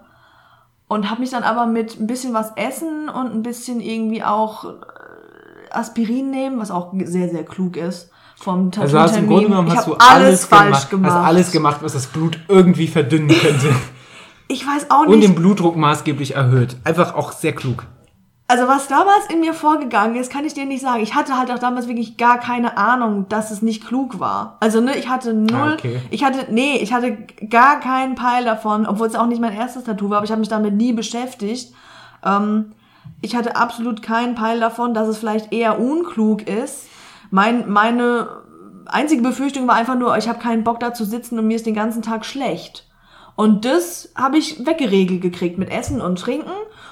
Und 0.89 1.09
habe 1.09 1.21
mich 1.21 1.29
dann 1.29 1.43
aber 1.43 1.67
mit 1.67 1.99
ein 1.99 2.07
bisschen 2.07 2.33
was 2.33 2.51
essen 2.57 3.07
und 3.07 3.31
ein 3.31 3.43
bisschen 3.43 3.79
irgendwie 3.79 4.23
auch 4.23 4.65
äh, 4.65 4.69
Aspirin 5.71 6.31
nehmen, 6.31 6.59
was 6.59 6.71
auch 6.71 6.93
sehr, 7.05 7.29
sehr 7.29 7.45
klug 7.45 7.77
ist. 7.77 8.09
Vom 8.35 8.71
Tattoo 8.71 8.83
also 8.83 8.99
hast 8.99 9.17
im 9.17 9.27
Grunde 9.27 9.49
genommen 9.49 9.71
hast 9.71 9.87
du 9.87 9.93
alles, 9.93 10.01
alles 10.01 10.45
falsch 10.45 10.65
gemacht, 10.65 10.89
gemacht. 10.89 11.11
Hast 11.13 11.27
alles 11.27 11.51
gemacht, 11.51 11.77
was 11.81 11.93
das 11.93 12.07
Blut 12.07 12.39
irgendwie 12.47 12.87
verdünnen 12.87 13.29
könnte. 13.29 13.73
ich 14.47 14.65
weiß 14.65 14.89
auch 14.89 15.05
nicht. 15.05 15.13
Und 15.13 15.21
den 15.21 15.35
Blutdruck 15.35 15.77
maßgeblich 15.77 16.35
erhöht. 16.35 16.75
Einfach 16.83 17.15
auch 17.15 17.31
sehr 17.31 17.53
klug. 17.53 17.85
Also 18.49 18.67
was 18.67 18.87
damals 18.87 19.27
in 19.29 19.41
mir 19.41 19.53
vorgegangen 19.53 20.15
ist, 20.15 20.31
kann 20.31 20.43
ich 20.43 20.55
dir 20.55 20.65
nicht 20.65 20.81
sagen. 20.81 21.03
Ich 21.03 21.13
hatte 21.13 21.37
halt 21.37 21.51
auch 21.51 21.59
damals 21.59 21.87
wirklich 21.87 22.17
gar 22.17 22.39
keine 22.39 22.77
Ahnung, 22.77 23.27
dass 23.29 23.51
es 23.51 23.61
nicht 23.61 23.85
klug 23.85 24.19
war. 24.19 24.57
Also 24.59 24.81
ne, 24.81 24.97
ich 24.97 25.07
hatte 25.07 25.35
null, 25.35 25.55
ah, 25.55 25.73
okay. 25.75 26.01
ich 26.09 26.23
hatte, 26.23 26.51
nee, 26.51 26.77
ich 26.77 26.91
hatte 26.91 27.15
gar 27.47 27.79
keinen 27.79 28.15
Peil 28.15 28.43
davon, 28.43 28.87
obwohl 28.87 29.05
es 29.05 29.13
auch 29.13 29.27
nicht 29.27 29.39
mein 29.39 29.55
erstes 29.55 29.83
Tattoo 29.83 30.09
war, 30.09 30.17
aber 30.17 30.25
ich 30.25 30.31
habe 30.31 30.39
mich 30.39 30.49
damit 30.49 30.73
nie 30.73 30.93
beschäftigt. 30.93 31.75
Ähm, 32.25 32.71
ich 33.21 33.35
hatte 33.35 33.55
absolut 33.55 34.01
keinen 34.01 34.33
Peil 34.33 34.59
davon, 34.59 34.95
dass 34.95 35.07
es 35.07 35.19
vielleicht 35.19 35.53
eher 35.53 35.79
unklug 35.79 36.47
ist. 36.47 36.87
Mein, 37.29 37.69
meine 37.69 38.29
einzige 38.87 39.21
Befürchtung 39.21 39.67
war 39.67 39.75
einfach 39.75 39.95
nur, 39.95 40.17
ich 40.17 40.27
habe 40.27 40.39
keinen 40.39 40.63
Bock 40.63 40.79
da 40.79 40.91
zu 40.91 41.05
sitzen 41.05 41.37
und 41.37 41.45
mir 41.45 41.57
ist 41.57 41.67
den 41.67 41.75
ganzen 41.75 42.01
Tag 42.01 42.25
schlecht. 42.25 42.87
Und 43.35 43.63
das 43.63 44.11
habe 44.15 44.39
ich 44.39 44.65
weggeregelt 44.65 45.21
gekriegt 45.21 45.59
mit 45.59 45.69
Essen 45.69 46.01
und 46.01 46.17
Trinken. 46.17 46.49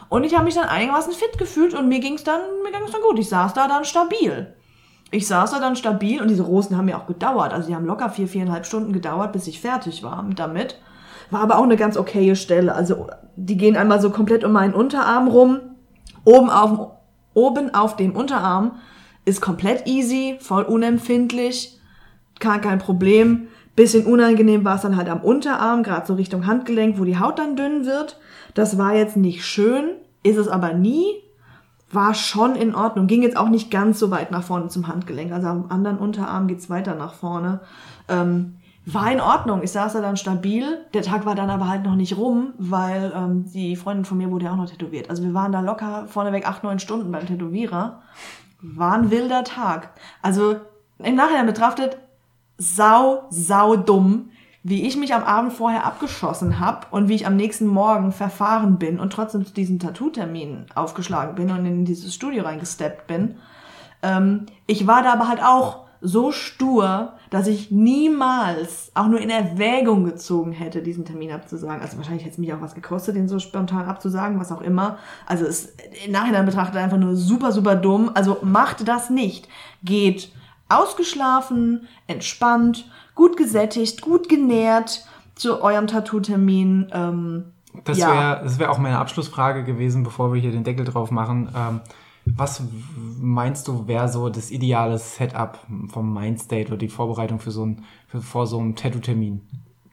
Und 0.10 0.24
ich 0.24 0.36
habe 0.36 0.46
mich 0.46 0.56
dann 0.56 0.70
einigermaßen 0.70 1.14
fit 1.14 1.38
gefühlt 1.38 1.74
und 1.74 1.90
mir 1.90 2.00
ging's 2.00 2.24
dann, 2.24 2.40
mir 2.64 2.72
ging's 2.72 2.92
dann 2.92 3.02
gut. 3.02 3.20
Ich 3.20 3.30
saß 3.30 3.54
da 3.54 3.68
dann 3.68 3.86
stabil. 3.86 4.54
Ich 5.12 5.28
saß 5.28 5.52
da 5.52 5.60
dann 5.60 5.76
stabil 5.76 6.22
und 6.22 6.30
diese 6.30 6.44
Rosen 6.44 6.78
haben 6.78 6.88
ja 6.88 6.98
auch 6.98 7.08
gedauert. 7.08 7.54
Also 7.54 7.68
die 7.68 7.76
haben 7.76 7.86
locker 7.86 8.10
vier, 8.10 8.28
viereinhalb 8.28 8.66
Stunden 8.66 8.94
gedauert, 8.94 9.34
bis 9.34 9.48
ich 9.48 9.62
fertig 9.62 10.04
war 10.04 10.26
damit. 10.36 10.80
War 11.30 11.42
aber 11.42 11.58
auch 11.58 11.64
eine 11.64 11.78
ganz 11.78 11.98
okaye 11.98 12.36
Stelle. 12.36 12.74
Also 12.74 13.08
die 13.36 13.58
gehen 13.58 13.78
einmal 13.78 14.02
so 14.02 14.10
komplett 14.10 14.44
um 14.44 14.52
meinen 14.52 14.74
Unterarm 14.74 15.28
rum. 15.28 15.60
Oben 16.24 16.50
auf, 16.50 16.92
oben 17.34 17.74
auf 17.74 17.96
dem 17.96 18.16
Unterarm 18.16 18.80
ist 19.26 19.42
komplett 19.42 19.88
easy, 19.88 20.38
voll 20.40 20.64
unempfindlich, 20.64 21.80
gar 22.40 22.60
kein 22.60 22.80
Problem. 22.80 23.48
Bisschen 23.76 24.06
unangenehm 24.06 24.66
war 24.66 24.76
es 24.76 24.82
dann 24.82 24.96
halt 24.96 25.10
am 25.10 25.22
Unterarm, 25.22 25.84
gerade 25.84 26.08
so 26.08 26.16
Richtung 26.16 26.48
Handgelenk, 26.48 26.98
wo 26.98 27.04
die 27.04 27.20
Haut 27.20 27.38
dann 27.38 27.56
dünn 27.56 27.86
wird. 27.86 28.20
Das 28.58 28.80
war 28.80 28.96
jetzt 28.96 29.16
nicht 29.16 29.46
schön, 29.46 29.92
ist 30.24 30.38
es 30.38 30.48
aber 30.48 30.74
nie. 30.74 31.06
War 31.92 32.16
schon 32.16 32.56
in 32.56 32.74
Ordnung. 32.74 33.06
Ging 33.06 33.22
jetzt 33.22 33.38
auch 33.38 33.50
nicht 33.50 33.70
ganz 33.70 34.00
so 34.00 34.10
weit 34.10 34.32
nach 34.32 34.42
vorne 34.42 34.68
zum 34.70 34.88
Handgelenk. 34.88 35.32
Also 35.32 35.48
am 35.48 35.68
anderen 35.70 36.00
Unterarm 36.00 36.48
geht's 36.48 36.68
weiter 36.68 36.96
nach 36.96 37.14
vorne. 37.14 37.60
Ähm, 38.10 38.56
war 38.84 39.12
in 39.12 39.22
Ordnung. 39.22 39.62
Ich 39.62 39.72
saß 39.74 39.94
da 39.94 40.02
dann 40.02 40.18
stabil. 40.18 40.66
Der 40.96 41.04
Tag 41.04 41.28
war 41.28 41.36
dann 41.36 41.52
aber 41.52 41.70
halt 41.70 41.84
noch 41.84 41.94
nicht 41.94 42.18
rum, 42.18 42.54
weil 42.58 43.14
ähm, 43.16 43.46
die 43.54 43.76
Freundin 43.76 44.06
von 44.06 44.18
mir 44.18 44.32
wurde 44.32 44.46
ja 44.46 44.54
auch 44.54 44.58
noch 44.58 44.72
tätowiert. 44.72 45.12
Also 45.12 45.22
wir 45.22 45.36
waren 45.36 45.52
da 45.52 45.60
locker 45.60 46.08
vorneweg 46.08 46.50
acht, 46.50 46.64
neun 46.64 46.80
Stunden 46.80 47.12
beim 47.12 47.28
Tätowierer. 47.28 48.02
War 48.64 48.94
ein 48.94 49.12
wilder 49.12 49.44
Tag. 49.44 49.92
Also 50.24 50.56
im 50.98 51.14
Nachhinein 51.14 51.46
betrachtet, 51.46 52.00
sau, 52.58 53.26
sau 53.30 53.76
dumm, 53.76 54.32
wie 54.68 54.86
ich 54.86 54.98
mich 54.98 55.14
am 55.14 55.24
Abend 55.24 55.54
vorher 55.54 55.86
abgeschossen 55.86 56.60
habe 56.60 56.88
und 56.92 57.08
wie 57.08 57.16
ich 57.16 57.26
am 57.26 57.38
nächsten 57.38 57.68
Morgen 57.68 58.12
verfahren 58.12 58.78
bin 58.78 59.00
und 59.00 59.14
trotzdem 59.14 59.46
zu 59.46 59.54
diesem 59.54 59.80
Tattoo-Termin 59.80 60.66
aufgeschlagen 60.76 61.36
bin 61.36 61.50
und 61.52 61.66
in 61.66 61.86
dieses 61.86 62.14
Studio 62.14 62.44
reingesteppt 62.44 63.08
bin. 63.08 63.36
Ähm, 64.04 64.48
ich 64.66 64.86
war 64.86 65.04
da 65.04 65.14
aber 65.14 65.30
halt 65.30 65.42
auch 65.42 65.86
so 66.02 66.34
stur, 66.34 67.14
dass 67.30 67.48
ich 67.48 67.72
niemals 67.72 68.92
auch 68.94 69.08
nur 69.08 69.22
in 69.22 69.30
Erwägung 69.30 70.04
gezogen 70.04 70.52
hätte, 70.52 70.82
diesen 70.82 71.06
Termin 71.06 71.32
abzusagen. 71.32 71.82
Also 71.82 71.96
wahrscheinlich 71.96 72.24
hätte 72.24 72.34
es 72.34 72.38
mich 72.38 72.54
auch 72.54 72.60
was 72.60 72.76
gekostet, 72.76 73.16
den 73.16 73.30
so 73.30 73.40
spontan 73.40 73.86
abzusagen, 73.86 74.38
was 74.38 74.52
auch 74.52 74.62
immer. 74.62 74.98
Also 75.26 75.46
es 75.46 75.76
im 76.06 76.12
Nachhinein 76.12 76.46
betrachtet 76.46 76.76
einfach 76.76 76.98
nur 76.98 77.16
super, 77.16 77.54
super 77.54 77.78
dumm. 77.78 78.12
Also 78.16 78.40
macht 78.42 78.86
das 78.86 79.10
nicht. 79.10 79.48
Geht 79.82 80.30
ausgeschlafen, 80.68 81.88
entspannt, 82.08 82.86
gut 83.18 83.36
gesättigt, 83.36 84.02
gut 84.02 84.30
genährt 84.30 85.04
zu 85.36 85.62
eurem 85.62 85.88
Tattoo-Termin. 85.88 86.88
Ähm, 86.94 87.44
das 87.84 87.98
ja. 87.98 88.14
wäre 88.14 88.44
das 88.44 88.60
wär 88.60 88.72
auch 88.72 88.78
meine 88.78 89.00
Abschlussfrage 89.00 89.66
gewesen, 89.66 90.04
bevor 90.04 90.34
wir 90.34 90.40
hier 90.40 90.52
den 90.52 90.64
Deckel 90.64 90.86
drauf 90.86 91.12
machen. 91.12 91.50
Ähm, 91.56 91.82
was 92.26 92.62
meinst 93.20 93.68
du, 93.68 93.88
wäre 93.88 94.10
so 94.10 94.30
das 94.30 94.52
ideale 94.52 94.98
Setup 94.98 95.60
vom 95.92 96.14
Mindstate 96.14 96.68
oder 96.68 96.78
die 96.78 96.90
Vorbereitung 96.90 97.40
für 97.40 97.52
so 97.52 97.66
ein, 97.66 97.84
für, 98.08 98.22
vor 98.22 98.48
so 98.48 98.60
einem 98.60 98.76
Tattoo-Termin? 98.76 99.42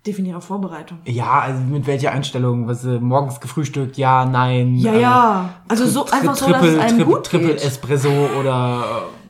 Definiere 0.07 0.41
Vorbereitung. 0.43 0.99
Ja, 1.07 1.41
also 1.41 1.61
mit 1.63 1.87
welcher 1.87 2.13
Einstellung? 2.13 2.67
Was 2.67 2.85
äh, 2.85 2.99
morgens 2.99 3.41
gefrühstückt? 3.41 3.97
Ja, 3.97 4.27
nein. 4.27 4.77
Ja, 4.77 4.95
ja. 4.95 5.55
Also 5.67 5.87
so 5.87 6.05
einfach 6.11 6.35
so, 6.35 6.51
dass 6.51 6.63
es 6.63 6.79
einem 6.79 7.05
gut 7.07 7.25
Triple 7.25 7.49
geht. 7.49 7.65
Espresso 7.65 8.11
oder 8.39 8.85
äh, 8.85 9.24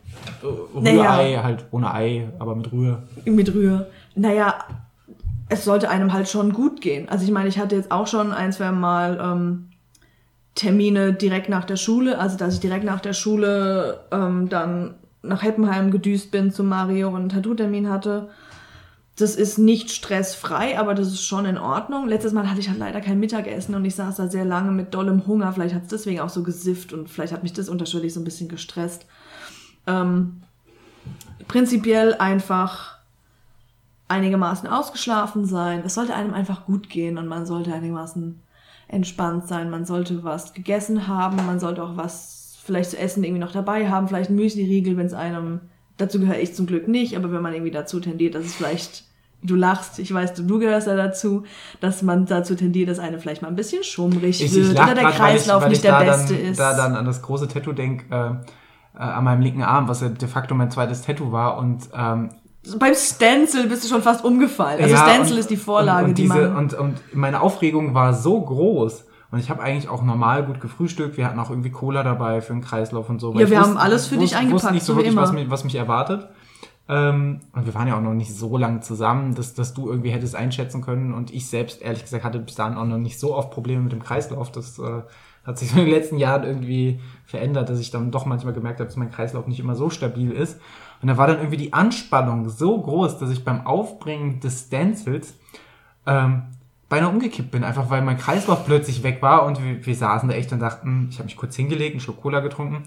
Rührei, 0.45 1.41
halt 1.43 1.67
ohne 1.71 1.93
Ei, 1.93 2.29
aber 2.39 2.55
mit 2.55 2.73
Rühr. 2.73 3.03
mit 3.25 3.55
Rühr. 3.55 3.87
Naja, 4.15 4.55
es 5.49 5.65
sollte 5.65 5.91
einem 5.91 6.13
halt 6.13 6.29
schon 6.29 6.53
gut 6.53 6.81
gehen. 6.81 7.09
Also 7.09 7.25
ich 7.25 7.31
meine, 7.31 7.49
ich 7.49 7.59
hatte 7.59 7.77
jetzt 7.77 7.91
auch 7.91 8.07
schon 8.07 8.33
ein, 8.33 8.53
zwei 8.53 8.73
Mal 8.73 9.19
ähm, 9.23 9.69
Termine 10.55 11.13
direkt 11.13 11.49
nach 11.49 11.65
der 11.65 11.77
Schule, 11.77 12.19
also 12.19 12.37
dass 12.37 12.55
ich 12.55 12.61
direkt 12.61 12.85
nach 12.85 13.01
der 13.01 13.13
Schule 13.13 14.01
ähm, 14.11 14.49
dann 14.49 14.95
nach 15.23 15.43
Heppenheim 15.43 15.91
gedüst 15.91 16.31
bin 16.31 16.53
zu 16.53 16.63
Mario 16.63 17.09
und 17.09 17.17
einen 17.17 17.29
Tattoo-Termin 17.31 17.89
hatte. 17.89 18.29
Das 19.17 19.37
ist 19.37 19.59
nicht 19.59 19.91
stressfrei, 19.93 20.79
aber 20.79 20.95
das 20.95 21.09
ist 21.09 21.25
schon 21.25 21.45
in 21.45 21.57
Ordnung. 21.57 22.09
Letztes 22.09 22.33
Mal 22.33 22.51
hatte 22.51 22.61
ich 22.61 22.69
halt 22.69 22.79
leider 22.79 23.01
kein 23.01 23.21
Mittagessen 23.21 23.75
und 23.75 23.85
ich 23.85 23.95
saß 23.95 24.17
da 24.17 24.29
sehr 24.29 24.45
lange 24.45 24.73
mit 24.73 24.93
dollem 24.93 25.27
Hunger. 25.27 25.53
Vielleicht 25.53 25.75
hat 25.75 25.85
es 25.85 25.89
deswegen 25.89 26.21
auch 26.21 26.29
so 26.29 26.43
gesifft 26.43 26.93
und 26.93 27.09
vielleicht 27.09 27.33
hat 27.33 27.45
mich 27.45 27.53
das 27.53 27.69
unterschwellig 27.69 28.13
so 28.13 28.21
ein 28.21 28.25
bisschen 28.25 28.49
gestresst. 28.49 29.07
Ähm, 29.87 30.43
prinzipiell 31.49 32.15
einfach 32.15 32.99
einigermaßen 34.09 34.69
ausgeschlafen 34.69 35.45
sein. 35.47 35.83
Es 35.85 35.95
sollte 35.95 36.15
einem 36.15 36.35
einfach 36.35 36.67
gut 36.67 36.89
gehen 36.89 37.19
und 37.19 37.27
man 37.27 37.47
sollte 37.47 37.73
einigermaßen 37.73 38.41
entspannt 38.89 39.49
sein. 39.49 39.71
Man 39.71 39.85
sollte 39.87 40.25
was 40.25 40.53
gegessen 40.53 41.09
haben, 41.09 41.37
man 41.47 41.59
sollte 41.59 41.83
auch 41.83 41.97
was 41.97 42.59
vielleicht 42.65 42.91
zu 42.91 42.99
essen 42.99 43.25
irgendwie 43.25 43.41
noch 43.41 43.53
dabei 43.53 43.89
haben, 43.89 44.09
vielleicht 44.09 44.31
ein 44.31 44.37
Müsli-Riegel, 44.37 44.97
wenn 44.97 45.07
es 45.07 45.15
einem, 45.15 45.61
dazu 45.99 46.19
gehöre 46.19 46.39
ich 46.39 46.55
zum 46.55 46.67
Glück 46.67 46.89
nicht, 46.89 47.17
aber 47.17 47.31
wenn 47.31 47.43
man 47.43 47.53
irgendwie 47.53 47.71
dazu 47.71 48.01
tendiert, 48.01 48.35
dass 48.35 48.45
es 48.45 48.55
vielleicht, 48.55 49.05
du 49.43 49.55
lachst, 49.55 49.99
ich 49.99 50.13
weiß, 50.13 50.35
du, 50.35 50.45
du 50.45 50.59
gehörst 50.59 50.87
da 50.87 50.97
dazu, 50.97 51.45
dass 51.81 52.03
man 52.03 52.25
dazu 52.25 52.55
tendiert, 52.55 52.89
dass 52.89 52.99
einem 52.99 53.21
vielleicht 53.21 53.43
mal 53.43 53.49
ein 53.49 53.57
bisschen 53.57 53.85
schummrig 53.85 54.43
Ich, 54.43 54.55
wird 54.55 54.65
ich 54.65 54.71
oder 54.71 54.95
der 54.95 55.05
grad, 55.05 55.15
Kreislauf 55.15 55.63
weil 55.63 55.73
ich, 55.73 55.83
nicht 55.83 55.93
weil 55.93 56.01
ich 56.01 56.05
der 56.07 56.15
da 56.15 56.19
beste 56.19 56.35
dann, 56.35 56.45
ist. 56.51 56.59
Da 56.59 56.77
dann 56.77 56.97
an 56.97 57.05
das 57.05 57.21
große 57.21 57.49
Tattoo 57.49 57.73
denk, 57.73 58.11
äh, 58.11 58.31
äh, 58.95 58.99
an 59.03 59.25
meinem 59.25 59.41
linken 59.43 59.63
Arm, 59.63 59.89
was 59.89 60.01
ja 60.01 60.09
de 60.09 60.29
facto 60.29 60.55
mein 60.55 60.71
zweites 60.71 61.03
Tattoo 61.03 61.33
war 61.33 61.59
und 61.59 61.89
ähm, 61.97 62.31
Beim 62.79 62.95
Stencil 62.95 63.67
bist 63.69 63.85
du 63.85 63.89
schon 63.89 64.03
fast 64.03 64.25
umgefallen. 64.25 64.81
Also 64.83 64.95
Ja, 64.95 65.03
Stencil 65.09 65.35
und- 65.35 65.41
ist 65.41 65.51
die 65.51 65.57
Vorlage, 65.57 66.05
und, 66.05 66.11
und 66.11 66.19
die 66.19 66.23
diese, 66.23 66.35
man... 66.49 66.57
und, 66.57 66.75
und 66.75 67.01
meine 67.15 67.41
Aufregung 67.43 67.95
war 67.95 68.15
so 68.15 68.41
groß. 68.41 69.05
Und 69.31 69.41
ich 69.41 69.51
habe 69.51 69.63
eigentlich 69.63 69.89
auch 69.89 70.03
normal 70.05 70.45
gut 70.45 70.61
gefrühstückt. 70.61 71.17
Wir 71.17 71.27
hatten 71.27 71.41
auch 71.41 71.51
irgendwie 71.51 71.71
Cola 71.71 72.05
dabei 72.05 72.41
für 72.41 72.53
den 72.53 72.63
Kreislauf 72.63 73.11
und 73.11 73.19
so. 73.21 73.35
Ja, 73.35 73.41
ich 73.41 73.51
wir 73.51 73.59
wusste- 73.59 73.71
haben 73.71 73.77
alles 73.79 74.07
für 74.07 74.17
dich 74.17 74.37
eingepackt, 74.37 74.63
Wusste 74.63 74.73
nicht 74.75 74.85
so, 74.87 74.93
so 74.93 74.99
wirklich, 74.99 75.17
was 75.17 75.33
mich, 75.33 75.51
was 75.51 75.65
mich 75.65 75.75
erwartet. 75.75 76.29
Ähm, 76.89 77.41
und 77.53 77.67
wir 77.67 77.75
waren 77.75 77.89
ja 77.89 77.97
auch 77.97 78.01
noch 78.03 78.15
nicht 78.15 78.33
so 78.35 78.57
lange 78.57 78.81
zusammen, 78.81 79.35
dass, 79.35 79.55
dass 79.55 79.75
du 79.75 79.89
irgendwie 79.91 80.11
hättest 80.11 80.37
einschätzen 80.37 80.83
können. 80.83 81.13
Und 81.13 81.33
ich 81.35 81.49
selbst, 81.49 81.83
ehrlich 81.83 82.03
gesagt, 82.05 82.23
hatte 82.25 82.39
bis 82.39 82.55
dahin 82.55 82.77
auch 82.79 82.85
noch 82.85 82.99
nicht 82.99 83.19
so 83.19 83.35
oft 83.35 83.51
Probleme 83.51 83.83
mit 83.83 83.93
dem 83.93 84.03
Kreislauf. 84.05 84.53
Das 84.53 84.79
äh, 84.79 85.03
hat 85.45 85.59
sich 85.59 85.71
so 85.71 85.79
in 85.79 85.85
den 85.85 85.95
letzten 85.95 86.19
Jahren 86.19 86.45
irgendwie 86.45 87.01
verändert, 87.27 87.69
dass 87.69 87.81
ich 87.81 87.91
dann 87.91 88.11
doch 88.11 88.27
manchmal 88.27 88.55
gemerkt 88.55 88.81
habe, 88.81 88.89
dass 88.89 88.97
mein 88.97 89.11
Kreislauf 89.11 89.47
nicht 89.47 89.61
immer 89.61 89.75
so 89.75 89.91
stabil 89.91 90.31
ist. 90.31 90.61
Und 91.03 91.09
da 91.09 91.17
war 91.17 91.27
dann 91.27 91.39
irgendwie 91.39 91.59
die 91.59 91.73
Anspannung 91.73 92.49
so 92.49 92.81
groß, 92.81 93.19
dass 93.19 93.31
ich 93.31 93.45
beim 93.45 93.67
Aufbringen 93.67 94.41
des 94.41 94.67
Stencils 94.67 95.35
ähm, 96.07 96.45
beinahe 96.89 97.11
umgekippt 97.11 97.51
bin, 97.51 97.65
einfach 97.65 97.91
weil 97.91 98.03
mein 98.03 98.19
Kreislauf 98.19 98.65
plötzlich 98.65 99.03
weg 99.03 99.21
war 99.21 99.45
und 99.45 99.63
wir, 99.63 99.85
wir 99.85 99.95
saßen 99.95 100.29
da 100.29 100.35
echt 100.35 100.53
und 100.53 100.61
dachten, 100.61 101.09
ich 101.11 101.19
habe 101.19 101.25
mich 101.25 101.37
kurz 101.37 101.57
hingelegt, 101.57 101.93
einen 101.93 102.01
Schluck 102.01 102.23
Cola 102.23 102.41
getrunken. 102.41 102.85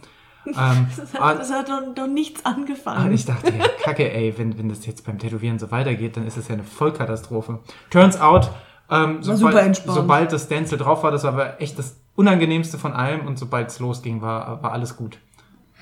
Ähm, 0.48 0.88
Das 0.98 1.14
hat, 1.14 1.40
das 1.40 1.52
hat 1.52 1.70
doch, 1.70 1.82
doch 1.94 2.08
nichts 2.08 2.42
und 2.42 2.48
angefangen. 2.48 3.12
ich 3.12 3.26
dachte, 3.26 3.54
ja, 3.54 3.66
kacke, 3.84 4.12
ey, 4.12 4.34
wenn, 4.38 4.58
wenn 4.58 4.70
das 4.70 4.86
jetzt 4.86 5.06
beim 5.06 5.20
Tätowieren 5.20 5.60
so 5.60 5.72
weitergeht, 5.72 6.18
dann 6.18 6.26
ist 6.26 6.38
das 6.38 6.48
ja 6.48 6.54
eine 6.54 6.64
Vollkatastrophe. 6.64 7.60
Turns 7.90 8.20
out, 8.20 8.50
ähm, 8.90 9.18
sobald, 9.22 9.76
sobald 9.76 10.32
das 10.32 10.44
Stencil 10.44 10.78
drauf 10.78 11.04
war, 11.04 11.12
das 11.12 11.24
war 11.24 11.34
aber 11.34 11.62
echt 11.62 11.78
das 11.78 11.98
Unangenehmste 12.18 12.78
von 12.78 12.94
allem 12.94 13.28
und 13.28 13.38
sobald 13.38 13.70
es 13.70 13.80
losging, 13.80 14.22
war, 14.22 14.62
war 14.64 14.74
alles 14.74 14.98
gut. 14.98 15.20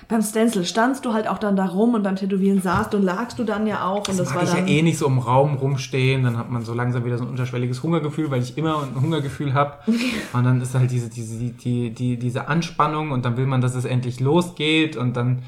Beim 0.10 0.22
Stencil 0.22 0.66
standst 0.66 1.06
du 1.06 1.14
halt 1.14 1.28
auch 1.28 1.38
dann 1.38 1.56
da 1.56 1.66
rum 1.66 1.94
und 1.94 2.04
beim 2.04 2.18
Tätowieren 2.18 2.62
saßt 2.62 2.94
und 2.94 3.04
lagst 3.04 3.40
du 3.40 3.46
dann 3.46 3.66
ja 3.66 3.86
auch. 3.86 4.00
Und 4.00 4.10
Das, 4.10 4.18
das, 4.18 4.28
mag 4.30 4.36
war 4.36 4.44
ich 4.44 4.50
dann... 4.50 4.68
ja 4.68 4.74
eh 4.74 4.82
nicht 4.82 4.98
so 4.98 5.08
im 5.08 5.18
Raum 5.18 5.56
rumstehen, 5.56 6.24
dann 6.24 6.38
hat 6.38 6.52
man 6.52 6.64
so 6.64 6.74
langsam 6.74 7.06
wieder 7.06 7.18
so 7.18 7.24
ein 7.24 7.30
unterschwelliges 7.30 7.82
Hungergefühl, 7.82 8.30
weil 8.30 8.42
ich 8.42 8.58
immer 8.58 8.84
ein 8.84 9.02
Hungergefühl 9.02 9.54
habe. 9.54 9.78
Und 10.34 10.44
dann 10.44 10.60
ist 10.62 10.76
halt 10.76 10.92
diese, 10.92 11.10
diese, 11.10 11.40
die, 11.40 11.52
die, 11.52 11.90
die, 11.92 12.18
diese 12.18 12.50
Anspannung 12.50 13.12
und 13.12 13.24
dann 13.24 13.38
will 13.38 13.46
man, 13.46 13.62
dass 13.62 13.74
es 13.74 13.86
endlich 13.86 14.20
losgeht 14.20 14.98
und 14.98 15.16
dann 15.16 15.42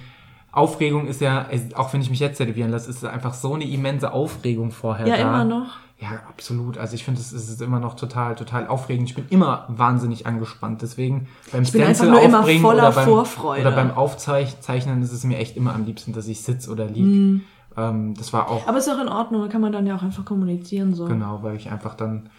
Aufregung 0.53 1.07
ist 1.07 1.21
ja, 1.21 1.47
auch 1.75 1.93
wenn 1.93 2.01
ich 2.01 2.09
mich 2.09 2.19
jetzt 2.19 2.37
tätowieren 2.37 2.71
lasse, 2.71 2.89
ist 2.89 2.97
es 2.97 3.03
einfach 3.03 3.33
so 3.33 3.53
eine 3.53 3.65
immense 3.65 4.11
Aufregung 4.13 4.71
vorher 4.71 5.05
ja, 5.05 5.17
da. 5.17 5.21
immer 5.21 5.43
noch. 5.43 5.75
Ja, 5.99 6.21
absolut. 6.29 6.77
Also 6.77 6.93
ich 6.93 7.03
finde, 7.03 7.19
es 7.19 7.33
ist 7.33 7.59
immer 7.61 7.79
noch 7.79 7.95
total, 7.95 8.35
total 8.35 8.67
aufregend. 8.67 9.09
Ich 9.09 9.15
bin 9.15 9.25
immer 9.29 9.65
wahnsinnig 9.67 10.27
angespannt. 10.27 10.83
Deswegen 10.83 11.27
beim 11.51 11.63
bin 11.63 11.81
einfach 11.81 12.05
nur 12.05 12.21
immer 12.21 12.43
voller 12.43 12.89
oder 12.89 12.91
beim, 12.91 13.05
Vorfreude. 13.05 13.61
oder 13.61 13.71
beim 13.71 13.91
Aufzeichnen 13.91 15.01
ist 15.01 15.11
es 15.11 15.23
mir 15.23 15.37
echt 15.37 15.57
immer 15.57 15.73
am 15.73 15.85
liebsten, 15.85 16.13
dass 16.13 16.27
ich 16.27 16.43
sitze 16.43 16.69
oder 16.71 16.85
lieg. 16.85 17.41
Ähm, 17.75 18.13
das 18.15 18.31
war 18.33 18.49
auch 18.49 18.67
Aber 18.67 18.77
ist 18.77 18.89
auch 18.89 19.01
in 19.01 19.09
Ordnung, 19.09 19.41
da 19.41 19.47
kann 19.47 19.61
man 19.61 19.71
dann 19.71 19.87
ja 19.87 19.95
auch 19.95 20.03
einfach 20.03 20.25
kommunizieren. 20.25 20.93
so. 20.93 21.05
genau, 21.05 21.41
weil 21.43 21.55
ich 21.55 21.71
einfach 21.71 21.95
dann 21.95 22.29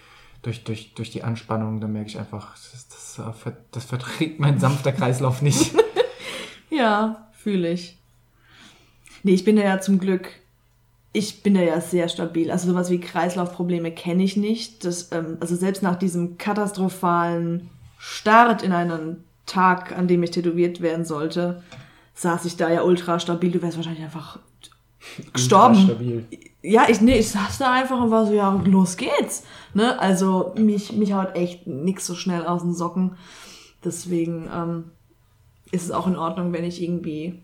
durch, 0.42 0.64
durch, 0.64 0.94
durch 0.94 1.10
die 1.10 1.22
Anspannung, 1.22 1.80
dann 1.80 1.92
merke 1.92 2.08
ich 2.08 2.18
einfach, 2.18 2.52
das, 2.52 2.88
das, 2.88 3.46
äh, 3.46 3.52
das 3.70 3.84
verträgt 3.84 4.40
mein 4.40 4.58
sanfter 4.60 4.92
Kreislauf 4.92 5.42
nicht. 5.42 5.74
Ja, 6.70 7.28
fühle 7.32 7.72
ich. 7.72 7.98
Nee, 9.22 9.32
ich 9.32 9.44
bin 9.44 9.56
da 9.56 9.62
ja 9.62 9.80
zum 9.80 9.98
Glück, 9.98 10.28
ich 11.12 11.42
bin 11.42 11.54
da 11.54 11.60
ja 11.60 11.80
sehr 11.80 12.08
stabil. 12.08 12.50
Also 12.50 12.70
sowas 12.70 12.90
wie 12.90 13.00
Kreislaufprobleme 13.00 13.92
kenne 13.92 14.22
ich 14.22 14.36
nicht. 14.36 14.84
Das, 14.84 15.10
ähm, 15.12 15.38
also 15.40 15.56
selbst 15.56 15.82
nach 15.82 15.96
diesem 15.96 16.38
katastrophalen 16.38 17.70
Start 17.98 18.62
in 18.62 18.72
einen 18.72 19.24
Tag, 19.46 19.96
an 19.96 20.06
dem 20.06 20.22
ich 20.22 20.30
tätowiert 20.30 20.80
werden 20.80 21.04
sollte, 21.04 21.62
saß 22.14 22.44
ich 22.44 22.56
da 22.56 22.70
ja 22.70 22.82
ultra 22.82 23.18
stabil. 23.18 23.50
Du 23.50 23.62
wärst 23.62 23.76
wahrscheinlich 23.76 24.04
einfach 24.04 24.38
gestorben. 25.32 25.76
Stabil. 25.76 26.26
Ja, 26.62 26.86
ich, 26.88 27.00
nee, 27.00 27.18
ich 27.18 27.30
saß 27.30 27.58
da 27.58 27.72
einfach 27.72 28.00
und 28.00 28.10
war 28.10 28.26
so, 28.26 28.34
ja, 28.34 28.60
los 28.64 28.96
geht's. 28.96 29.44
Ne? 29.74 29.98
Also 29.98 30.52
mich, 30.56 30.92
mich 30.92 31.12
haut 31.12 31.34
echt 31.34 31.66
nix 31.66 32.06
so 32.06 32.14
schnell 32.14 32.44
aus 32.44 32.62
den 32.62 32.74
Socken. 32.74 33.16
Deswegen 33.84 34.48
ähm, 34.54 34.84
ist 35.70 35.84
es 35.84 35.90
auch 35.90 36.06
in 36.06 36.16
Ordnung, 36.16 36.52
wenn 36.52 36.64
ich 36.64 36.82
irgendwie 36.82 37.42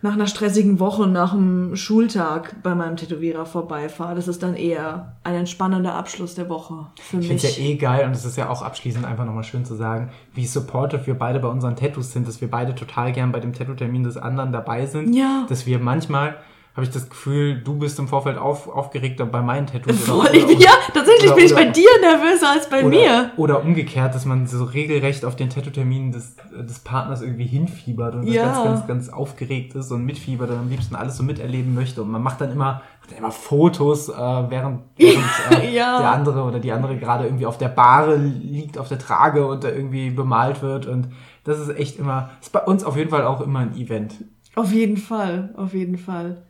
nach 0.00 0.12
einer 0.12 0.26
stressigen 0.26 0.78
Woche, 0.78 1.06
nach 1.06 1.32
einem 1.32 1.74
Schultag 1.76 2.56
bei 2.62 2.74
meinem 2.74 2.96
Tätowierer 2.96 3.46
vorbeifahre. 3.46 4.14
Das 4.14 4.28
ist 4.28 4.42
dann 4.42 4.54
eher 4.54 5.16
ein 5.24 5.34
entspannender 5.34 5.94
Abschluss 5.94 6.34
der 6.34 6.48
Woche 6.48 6.86
für 6.96 7.18
Ich 7.18 7.26
finde 7.26 7.42
mich. 7.42 7.44
es 7.44 7.58
ja 7.58 7.64
eh 7.64 7.74
geil 7.76 8.06
und 8.06 8.12
es 8.12 8.24
ist 8.24 8.36
ja 8.36 8.48
auch 8.48 8.62
abschließend 8.62 9.04
einfach 9.04 9.24
nochmal 9.24 9.44
schön 9.44 9.64
zu 9.64 9.74
sagen, 9.74 10.10
wie 10.34 10.46
supportive 10.46 11.06
wir 11.06 11.14
beide 11.14 11.40
bei 11.40 11.48
unseren 11.48 11.74
Tattoos 11.76 12.12
sind, 12.12 12.28
dass 12.28 12.40
wir 12.40 12.50
beide 12.50 12.74
total 12.74 13.12
gern 13.12 13.32
bei 13.32 13.40
dem 13.40 13.52
Tattoo-Termin 13.52 14.04
des 14.04 14.16
anderen 14.16 14.52
dabei 14.52 14.86
sind. 14.86 15.14
Ja. 15.14 15.46
Dass 15.48 15.66
wir 15.66 15.78
manchmal, 15.80 16.36
habe 16.78 16.84
ich 16.86 16.92
das 16.92 17.10
Gefühl, 17.10 17.60
du 17.60 17.74
bist 17.76 17.98
im 17.98 18.06
Vorfeld 18.06 18.38
auf, 18.38 18.68
aufgeregter 18.68 19.26
bei 19.26 19.42
meinen 19.42 19.66
Tattoos. 19.66 19.98
Voll, 20.06 20.28
ich, 20.32 20.60
ja, 20.60 20.70
tatsächlich 20.94 21.26
oder- 21.26 21.34
bin 21.34 21.44
ich 21.46 21.52
oder- 21.52 21.64
bei 21.64 21.70
dir 21.72 21.88
nervöser 22.00 22.50
als 22.52 22.70
bei 22.70 22.78
oder, 22.84 22.88
mir. 22.88 23.30
Oder 23.36 23.64
umgekehrt, 23.64 24.14
dass 24.14 24.24
man 24.24 24.46
so 24.46 24.62
regelrecht 24.62 25.24
auf 25.24 25.34
den 25.34 25.50
Tattoo-Termin 25.50 26.12
des, 26.12 26.36
des 26.56 26.78
Partners 26.78 27.20
irgendwie 27.20 27.46
hinfiebert 27.46 28.14
und 28.14 28.28
Ja. 28.28 28.44
ganz, 28.44 28.62
ganz, 28.64 28.86
ganz 28.86 29.08
aufgeregt 29.08 29.74
ist 29.74 29.90
und 29.90 30.04
mitfiebert 30.04 30.50
und 30.50 30.56
am 30.56 30.68
liebsten 30.68 30.94
alles 30.94 31.16
so 31.16 31.24
miterleben 31.24 31.74
möchte. 31.74 32.00
Und 32.00 32.12
man 32.12 32.22
macht 32.22 32.40
dann 32.40 32.52
immer, 32.52 32.80
macht 33.00 33.10
dann 33.10 33.18
immer 33.18 33.32
Fotos, 33.32 34.08
äh, 34.08 34.12
während, 34.14 34.82
während 34.96 35.24
äh, 35.64 35.74
Ja. 35.74 35.98
der 35.98 36.12
andere 36.12 36.44
oder 36.44 36.60
die 36.60 36.70
andere 36.70 36.96
gerade 36.96 37.24
irgendwie 37.24 37.46
auf 37.46 37.58
der 37.58 37.70
Bahre 37.70 38.14
liegt, 38.14 38.78
auf 38.78 38.86
der 38.88 39.00
Trage 39.00 39.44
und 39.48 39.64
da 39.64 39.68
irgendwie 39.68 40.10
bemalt 40.10 40.62
wird. 40.62 40.86
Und 40.86 41.08
das 41.42 41.58
ist 41.58 41.76
echt 41.76 41.98
immer, 41.98 42.30
ist 42.40 42.52
bei 42.52 42.60
uns 42.60 42.84
auf 42.84 42.96
jeden 42.96 43.10
Fall 43.10 43.24
auch 43.24 43.40
immer 43.40 43.58
ein 43.58 43.74
Event. 43.76 44.14
Auf 44.54 44.70
jeden 44.72 44.96
Fall, 44.96 45.52
auf 45.56 45.74
jeden 45.74 45.98
Fall. 45.98 46.44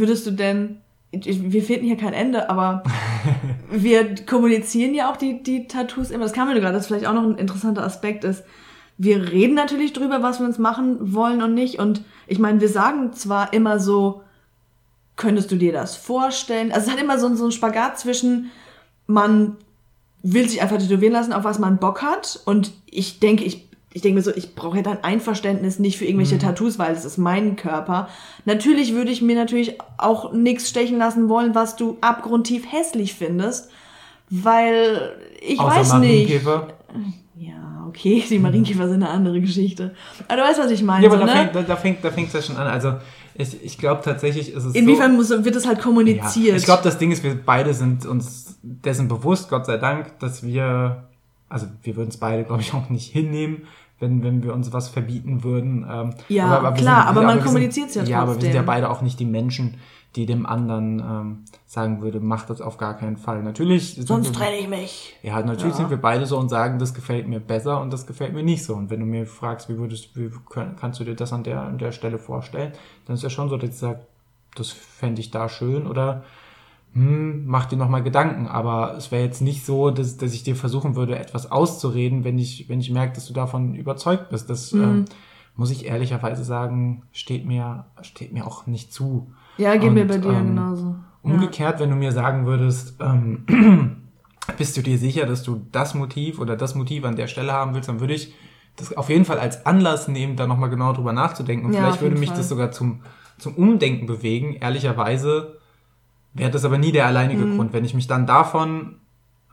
Würdest 0.00 0.26
du 0.26 0.32
denn, 0.32 0.80
wir 1.12 1.62
finden 1.62 1.86
hier 1.86 1.96
kein 1.96 2.12
Ende, 2.12 2.50
aber 2.50 2.82
wir 3.70 4.14
kommunizieren 4.26 4.94
ja 4.94 5.10
auch 5.10 5.16
die, 5.16 5.42
die 5.42 5.66
Tattoos 5.66 6.10
immer. 6.10 6.24
Das 6.24 6.32
kam 6.32 6.48
mir 6.48 6.58
gerade, 6.60 6.74
das 6.74 6.86
vielleicht 6.86 7.06
auch 7.06 7.14
noch 7.14 7.24
ein 7.24 7.38
interessanter 7.38 7.84
Aspekt 7.84 8.24
ist. 8.24 8.44
Wir 8.96 9.32
reden 9.32 9.54
natürlich 9.54 9.92
drüber, 9.92 10.22
was 10.22 10.40
wir 10.40 10.46
uns 10.46 10.58
machen 10.58 11.14
wollen 11.14 11.42
und 11.42 11.54
nicht. 11.54 11.78
Und 11.78 12.02
ich 12.26 12.38
meine, 12.38 12.60
wir 12.60 12.68
sagen 12.68 13.12
zwar 13.12 13.52
immer 13.52 13.80
so, 13.80 14.22
könntest 15.16 15.50
du 15.50 15.56
dir 15.56 15.72
das 15.72 15.96
vorstellen? 15.96 16.70
Also 16.70 16.86
es 16.86 16.92
hat 16.92 17.02
immer 17.02 17.18
so, 17.18 17.34
so 17.34 17.44
einen 17.44 17.52
Spagat 17.52 17.98
zwischen, 17.98 18.50
man 19.06 19.56
will 20.22 20.48
sich 20.48 20.60
einfach 20.60 20.78
tätowieren 20.78 21.14
lassen, 21.14 21.32
auf 21.32 21.44
was 21.44 21.58
man 21.58 21.78
Bock 21.78 22.02
hat. 22.02 22.40
Und 22.44 22.72
ich 22.86 23.20
denke, 23.20 23.44
ich, 23.44 23.69
ich 23.92 24.02
denke 24.02 24.16
mir 24.16 24.22
so, 24.22 24.30
ich 24.34 24.54
brauche 24.54 24.76
ja 24.76 24.82
dann 24.82 24.98
Einverständnis 25.02 25.78
nicht 25.78 25.98
für 25.98 26.04
irgendwelche 26.04 26.36
mhm. 26.36 26.40
Tattoos, 26.40 26.78
weil 26.78 26.94
es 26.94 27.04
ist 27.04 27.18
mein 27.18 27.56
Körper. 27.56 28.08
Natürlich 28.44 28.94
würde 28.94 29.10
ich 29.10 29.20
mir 29.20 29.34
natürlich 29.34 29.78
auch 29.96 30.32
nichts 30.32 30.68
stechen 30.68 30.98
lassen 30.98 31.28
wollen, 31.28 31.54
was 31.54 31.76
du 31.76 31.98
abgrundtief 32.00 32.70
hässlich 32.70 33.14
findest. 33.14 33.70
Weil 34.30 35.16
ich 35.40 35.58
Außer 35.58 35.74
weiß 35.74 35.94
nicht. 35.94 36.40
Ja, 37.36 37.84
okay, 37.88 38.22
die 38.28 38.38
Marienkäfer 38.38 38.86
sind 38.86 39.02
eine 39.02 39.08
andere 39.08 39.40
Geschichte. 39.40 39.94
Aber 40.28 40.36
du 40.36 40.48
weißt, 40.48 40.60
was 40.60 40.70
ich 40.70 40.82
meine. 40.84 41.04
Ja, 41.04 41.10
aber 41.10 41.20
so, 41.20 41.26
da, 41.26 41.34
ne? 41.34 41.40
fängt, 41.40 41.56
da, 41.56 41.62
da 41.62 41.76
fängt 41.76 42.04
da 42.04 42.10
fängt 42.12 42.32
ja 42.32 42.42
schon 42.42 42.56
an. 42.56 42.68
Also 42.68 42.94
ich, 43.34 43.64
ich 43.64 43.78
glaube 43.78 44.02
tatsächlich 44.04 44.52
ist 44.52 44.64
es 44.64 44.74
Inwiefern 44.74 45.12
so, 45.20 45.36
muss, 45.36 45.44
wird 45.44 45.56
es 45.56 45.66
halt 45.66 45.80
kommuniziert? 45.80 46.50
Ja, 46.50 46.56
ich 46.56 46.64
glaube, 46.64 46.82
das 46.84 46.98
Ding 46.98 47.10
ist, 47.10 47.24
wir 47.24 47.34
beide 47.34 47.74
sind 47.74 48.06
uns 48.06 48.58
dessen 48.62 49.08
bewusst, 49.08 49.48
Gott 49.48 49.66
sei 49.66 49.78
Dank, 49.78 50.18
dass 50.20 50.42
wir, 50.44 51.08
also 51.48 51.66
wir 51.82 51.96
würden 51.96 52.10
es 52.10 52.18
beide, 52.18 52.44
glaube 52.44 52.60
ich, 52.60 52.74
auch 52.74 52.88
nicht 52.90 53.10
hinnehmen, 53.10 53.62
wenn, 54.00 54.24
wenn 54.24 54.42
wir 54.42 54.54
uns 54.54 54.72
was 54.72 54.88
verbieten 54.88 55.44
würden. 55.44 55.86
Ähm, 55.88 56.14
ja, 56.28 56.46
aber, 56.46 56.68
aber 56.68 56.72
klar, 56.72 57.02
sind, 57.02 57.10
aber 57.10 57.22
man 57.22 57.40
kommuniziert 57.40 57.90
es 57.90 57.94
ja 57.94 58.00
trotzdem. 58.00 58.12
Ja, 58.12 58.22
aber 58.22 58.34
wir 58.34 58.40
sind 58.40 58.54
ja 58.54 58.62
beide 58.62 58.90
auch 58.90 59.02
nicht 59.02 59.20
die 59.20 59.26
Menschen, 59.26 59.76
die 60.16 60.26
dem 60.26 60.44
anderen 60.44 60.98
ähm, 60.98 61.44
sagen 61.66 62.02
würde, 62.02 62.18
mach 62.18 62.44
das 62.44 62.60
auf 62.60 62.78
gar 62.78 62.96
keinen 62.96 63.16
Fall. 63.16 63.42
Natürlich. 63.42 63.94
Sonst 63.94 64.34
trenne 64.34 64.56
ich 64.58 64.68
mich. 64.68 65.14
Ja, 65.22 65.40
natürlich 65.40 65.74
ja. 65.74 65.82
sind 65.82 65.90
wir 65.90 65.98
beide 65.98 66.26
so 66.26 66.36
und 66.36 66.48
sagen, 66.48 66.80
das 66.80 66.94
gefällt 66.94 67.28
mir 67.28 67.38
besser 67.38 67.80
und 67.80 67.92
das 67.92 68.06
gefällt 68.06 68.32
mir 68.32 68.42
nicht 68.42 68.64
so. 68.64 68.74
Und 68.74 68.90
wenn 68.90 69.00
du 69.00 69.06
mir 69.06 69.26
fragst, 69.26 69.68
wie 69.68 69.78
würdest, 69.78 70.16
wie 70.16 70.30
kannst 70.80 70.98
du 70.98 71.04
dir 71.04 71.14
das 71.14 71.32
an 71.32 71.44
der, 71.44 71.60
an 71.60 71.78
der 71.78 71.92
Stelle 71.92 72.18
vorstellen, 72.18 72.72
dann 73.06 73.14
ist 73.14 73.22
ja 73.22 73.30
schon 73.30 73.48
so, 73.48 73.56
dass 73.56 73.70
ich 73.70 73.76
sage, 73.76 74.00
das 74.56 74.70
fände 74.70 75.20
ich 75.20 75.30
da 75.30 75.48
schön 75.48 75.86
oder 75.86 76.24
hm, 76.92 77.46
mach 77.46 77.66
dir 77.66 77.76
nochmal 77.76 78.02
Gedanken. 78.02 78.48
Aber 78.48 78.96
es 78.96 79.12
wäre 79.12 79.22
jetzt 79.22 79.40
nicht 79.40 79.64
so, 79.64 79.90
dass, 79.90 80.16
dass 80.16 80.34
ich 80.34 80.42
dir 80.42 80.56
versuchen 80.56 80.96
würde, 80.96 81.18
etwas 81.18 81.50
auszureden, 81.50 82.24
wenn 82.24 82.38
ich, 82.38 82.68
wenn 82.68 82.80
ich 82.80 82.90
merke, 82.90 83.14
dass 83.14 83.26
du 83.26 83.32
davon 83.32 83.74
überzeugt 83.74 84.30
bist. 84.30 84.50
Das 84.50 84.72
mhm. 84.72 84.82
ähm, 84.82 85.04
muss 85.56 85.70
ich 85.70 85.86
ehrlicherweise 85.86 86.44
sagen, 86.44 87.02
steht 87.12 87.46
mir, 87.46 87.86
steht 88.02 88.32
mir 88.32 88.46
auch 88.46 88.66
nicht 88.66 88.92
zu. 88.92 89.32
Ja, 89.56 89.76
geht 89.76 89.88
und, 89.90 89.94
mir 89.94 90.06
bei 90.06 90.18
dir 90.18 90.30
ähm, 90.30 90.48
genauso. 90.48 90.96
Umgekehrt, 91.22 91.74
ja. 91.74 91.80
wenn 91.80 91.90
du 91.90 91.96
mir 91.96 92.12
sagen 92.12 92.46
würdest, 92.46 92.96
ähm, 93.00 93.44
bist 94.58 94.76
du 94.76 94.82
dir 94.82 94.98
sicher, 94.98 95.26
dass 95.26 95.42
du 95.42 95.60
das 95.70 95.94
Motiv 95.94 96.40
oder 96.40 96.56
das 96.56 96.74
Motiv 96.74 97.04
an 97.04 97.14
der 97.14 97.26
Stelle 97.26 97.52
haben 97.52 97.74
willst, 97.74 97.88
dann 97.88 98.00
würde 98.00 98.14
ich 98.14 98.34
das 98.76 98.96
auf 98.96 99.10
jeden 99.10 99.26
Fall 99.26 99.38
als 99.38 99.66
Anlass 99.66 100.08
nehmen, 100.08 100.36
da 100.36 100.46
nochmal 100.46 100.70
genau 100.70 100.92
drüber 100.92 101.12
nachzudenken. 101.12 101.66
Und 101.66 101.74
ja, 101.74 101.80
vielleicht 101.80 102.00
würde 102.00 102.16
mich 102.16 102.30
Fall. 102.30 102.38
das 102.38 102.48
sogar 102.48 102.72
zum, 102.72 103.02
zum 103.38 103.54
Umdenken 103.54 104.06
bewegen. 104.06 104.54
Ehrlicherweise 104.54 105.59
wäre 106.32 106.50
das 106.50 106.64
aber 106.64 106.78
nie 106.78 106.92
der 106.92 107.06
alleinige 107.06 107.44
mhm. 107.44 107.56
Grund. 107.56 107.72
Wenn 107.72 107.84
ich 107.84 107.94
mich 107.94 108.06
dann 108.06 108.26
davon, 108.26 108.96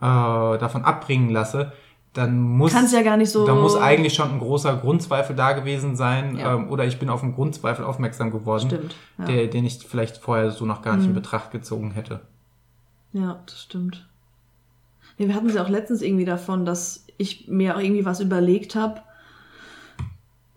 davon 0.00 0.84
abbringen 0.84 1.30
lasse, 1.30 1.72
dann 2.14 2.40
muss 2.40 2.72
Kann's 2.72 2.92
ja 2.92 3.02
gar 3.02 3.16
nicht 3.16 3.30
so. 3.30 3.46
Da 3.46 3.54
muss 3.54 3.76
eigentlich 3.76 4.14
schon 4.14 4.30
ein 4.30 4.38
großer 4.38 4.76
Grundzweifel 4.76 5.36
da 5.36 5.52
gewesen 5.52 5.94
sein, 5.94 6.36
ja. 6.36 6.54
ähm, 6.54 6.70
oder 6.70 6.84
ich 6.84 6.98
bin 6.98 7.10
auf 7.10 7.22
einen 7.22 7.34
Grundzweifel 7.34 7.84
aufmerksam 7.84 8.30
geworden, 8.30 8.66
stimmt, 8.66 8.94
ja. 9.18 9.24
der, 9.26 9.46
den 9.48 9.64
ich 9.64 9.78
vielleicht 9.86 10.16
vorher 10.16 10.50
so 10.50 10.64
noch 10.64 10.82
gar 10.82 10.96
nicht 10.96 11.04
mhm. 11.04 11.10
in 11.10 11.14
Betracht 11.14 11.50
gezogen 11.50 11.92
hätte. 11.92 12.20
Ja, 13.12 13.40
das 13.46 13.62
stimmt. 13.62 14.08
Ja, 15.16 15.28
wir 15.28 15.34
hatten 15.34 15.50
sie 15.50 15.60
auch 15.60 15.68
letztens 15.68 16.02
irgendwie 16.02 16.24
davon, 16.24 16.64
dass 16.64 17.04
ich 17.18 17.48
mir 17.48 17.76
auch 17.76 17.80
irgendwie 17.80 18.04
was 18.04 18.20
überlegt 18.20 18.74
habe 18.74 19.02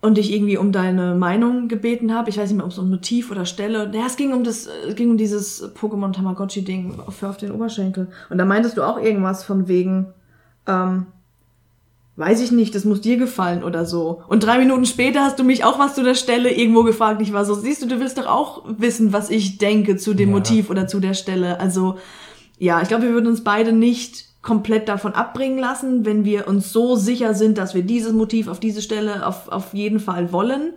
und 0.02 0.16
dich 0.18 0.32
irgendwie 0.32 0.58
um 0.58 0.72
deine 0.72 1.14
Meinung 1.14 1.68
gebeten 1.68 2.12
habe. 2.12 2.28
Ich 2.28 2.36
weiß 2.36 2.50
nicht 2.50 2.56
mehr, 2.56 2.66
ob 2.66 2.72
es 2.72 2.78
um 2.78 2.90
Motiv 2.90 3.30
oder 3.30 3.46
Stelle. 3.46 3.90
Ja, 3.94 4.04
es 4.06 4.16
ging 4.16 4.34
um 4.34 4.42
das, 4.42 4.66
es 4.66 4.96
ging 4.96 5.10
um 5.10 5.16
dieses 5.16 5.72
Pokémon 5.76 6.12
Tamagotchi 6.12 6.62
Ding 6.62 6.98
für 7.08 7.28
auf 7.28 7.36
den 7.36 7.52
Oberschenkel. 7.52 8.08
Und 8.28 8.38
da 8.38 8.44
meintest 8.44 8.76
du 8.76 8.82
auch 8.82 8.98
irgendwas 8.98 9.44
von 9.44 9.68
wegen, 9.68 10.08
ähm, 10.66 11.06
weiß 12.16 12.40
ich 12.40 12.50
nicht, 12.50 12.74
das 12.74 12.84
muss 12.84 13.00
dir 13.00 13.16
gefallen 13.16 13.62
oder 13.62 13.86
so. 13.86 14.22
Und 14.26 14.44
drei 14.44 14.58
Minuten 14.58 14.86
später 14.86 15.22
hast 15.22 15.38
du 15.38 15.44
mich 15.44 15.64
auch 15.64 15.78
was 15.78 15.94
zu 15.94 16.02
der 16.02 16.16
Stelle 16.16 16.52
irgendwo 16.52 16.82
gefragt. 16.82 17.22
Ich 17.22 17.32
war 17.32 17.44
so, 17.44 17.54
siehst 17.54 17.80
du, 17.80 17.86
du 17.86 18.00
willst 18.00 18.18
doch 18.18 18.26
auch 18.26 18.64
wissen, 18.66 19.12
was 19.12 19.30
ich 19.30 19.58
denke 19.58 19.96
zu 19.96 20.14
dem 20.14 20.30
ja. 20.30 20.34
Motiv 20.34 20.68
oder 20.68 20.88
zu 20.88 20.98
der 20.98 21.14
Stelle. 21.14 21.60
Also, 21.60 21.96
ja, 22.58 22.82
ich 22.82 22.88
glaube, 22.88 23.04
wir 23.04 23.12
würden 23.12 23.28
uns 23.28 23.44
beide 23.44 23.72
nicht 23.72 24.31
komplett 24.42 24.88
davon 24.88 25.14
abbringen 25.14 25.58
lassen, 25.58 26.04
wenn 26.04 26.24
wir 26.24 26.48
uns 26.48 26.72
so 26.72 26.96
sicher 26.96 27.34
sind, 27.34 27.58
dass 27.58 27.74
wir 27.74 27.82
dieses 27.82 28.12
Motiv 28.12 28.48
auf 28.48 28.60
diese 28.60 28.82
Stelle 28.82 29.26
auf, 29.26 29.48
auf 29.48 29.72
jeden 29.72 30.00
Fall 30.00 30.32
wollen. 30.32 30.72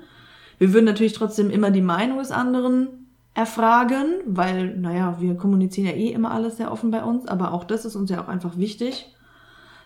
Wir 0.59 0.71
würden 0.73 0.85
natürlich 0.85 1.13
trotzdem 1.13 1.49
immer 1.49 1.71
die 1.71 1.81
Meinung 1.81 2.19
des 2.19 2.31
anderen 2.31 3.09
erfragen, 3.33 4.05
weil, 4.25 4.77
naja, 4.77 5.17
wir 5.19 5.35
kommunizieren 5.35 5.87
ja 5.87 5.93
eh 5.93 6.11
immer 6.11 6.31
alles 6.31 6.57
sehr 6.57 6.71
offen 6.71 6.91
bei 6.91 7.03
uns, 7.03 7.27
aber 7.27 7.53
auch 7.53 7.63
das 7.63 7.83
ist 7.83 7.95
uns 7.95 8.09
ja 8.09 8.23
auch 8.23 8.29
einfach 8.29 8.57
wichtig 8.57 9.11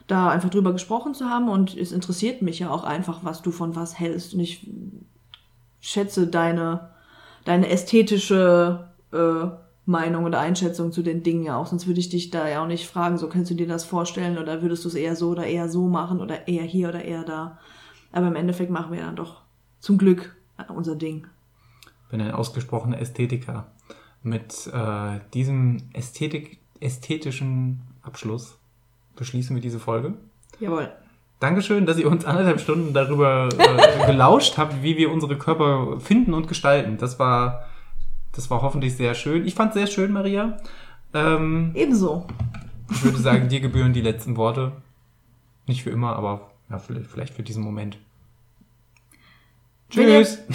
da 0.09 0.29
einfach 0.29 0.49
drüber 0.49 0.73
gesprochen 0.73 1.13
zu 1.13 1.29
haben 1.29 1.49
und 1.49 1.77
es 1.77 1.91
interessiert 1.91 2.41
mich 2.41 2.59
ja 2.59 2.71
auch 2.71 2.83
einfach, 2.83 3.19
was 3.23 3.43
du 3.43 3.51
von 3.51 3.75
was 3.75 3.99
hältst 3.99 4.33
und 4.33 4.39
ich 4.39 4.67
schätze 5.79 6.27
deine, 6.27 6.89
deine 7.45 7.69
ästhetische 7.69 8.89
äh, 9.13 9.47
Meinung 9.89 10.25
oder 10.25 10.39
Einschätzung 10.39 10.91
zu 10.91 11.01
den 11.01 11.23
Dingen 11.23 11.43
ja 11.43 11.57
auch, 11.57 11.65
sonst 11.65 11.87
würde 11.87 11.99
ich 11.99 12.09
dich 12.09 12.29
da 12.29 12.47
ja 12.47 12.61
auch 12.61 12.67
nicht 12.67 12.87
fragen, 12.87 13.17
so 13.17 13.27
kannst 13.27 13.49
du 13.49 13.55
dir 13.55 13.67
das 13.67 13.85
vorstellen 13.85 14.37
oder 14.37 14.61
würdest 14.61 14.85
du 14.85 14.89
es 14.89 14.95
eher 14.95 15.15
so 15.15 15.29
oder 15.29 15.45
eher 15.45 15.67
so 15.67 15.87
machen 15.87 16.21
oder 16.21 16.47
eher 16.47 16.63
hier 16.63 16.89
oder 16.89 17.03
eher 17.03 17.23
da. 17.23 17.57
Aber 18.11 18.27
im 18.27 18.35
Endeffekt 18.35 18.69
machen 18.69 18.91
wir 18.91 19.01
dann 19.01 19.15
doch 19.15 19.41
zum 19.79 19.97
Glück 19.97 20.35
unser 20.67 20.95
Ding. 20.95 21.27
Ich 22.03 22.11
bin 22.11 22.21
ein 22.21 22.31
ausgesprochener 22.31 22.99
Ästhetiker. 22.99 23.71
Mit 24.21 24.67
äh, 24.67 25.19
diesem 25.33 25.77
Ästhetik, 25.93 26.59
ästhetischen 26.79 27.81
Abschluss 28.03 28.59
beschließen 29.15 29.55
wir 29.55 29.61
diese 29.61 29.79
Folge. 29.79 30.13
Jawohl. 30.59 30.91
Dankeschön, 31.39 31.85
dass 31.85 31.97
ihr 31.97 32.11
uns 32.11 32.25
anderthalb 32.25 32.59
Stunden 32.59 32.93
darüber 32.93 33.49
äh, 33.57 34.05
gelauscht 34.11 34.57
habt, 34.57 34.83
wie 34.83 34.97
wir 34.97 35.11
unsere 35.11 35.37
Körper 35.37 35.99
finden 35.99 36.33
und 36.33 36.47
gestalten. 36.47 36.97
Das 36.97 37.17
war, 37.17 37.68
das 38.31 38.49
war 38.49 38.61
hoffentlich 38.61 38.95
sehr 38.95 39.15
schön. 39.15 39.45
Ich 39.45 39.55
fand 39.55 39.69
es 39.69 39.75
sehr 39.75 39.87
schön, 39.87 40.11
Maria. 40.11 40.57
Ähm, 41.13 41.71
Ebenso. 41.75 42.27
Ich 42.91 43.03
würde 43.03 43.17
sagen, 43.19 43.49
dir 43.49 43.59
gebühren 43.59 43.93
die 43.93 44.01
letzten 44.01 44.37
Worte. 44.37 44.71
Nicht 45.67 45.83
für 45.83 45.89
immer, 45.89 46.15
aber 46.15 46.49
ja, 46.69 46.79
vielleicht, 46.79 47.33
für 47.33 47.43
diesen 47.43 47.63
Moment. 47.63 47.97
Tschüss. 49.89 50.39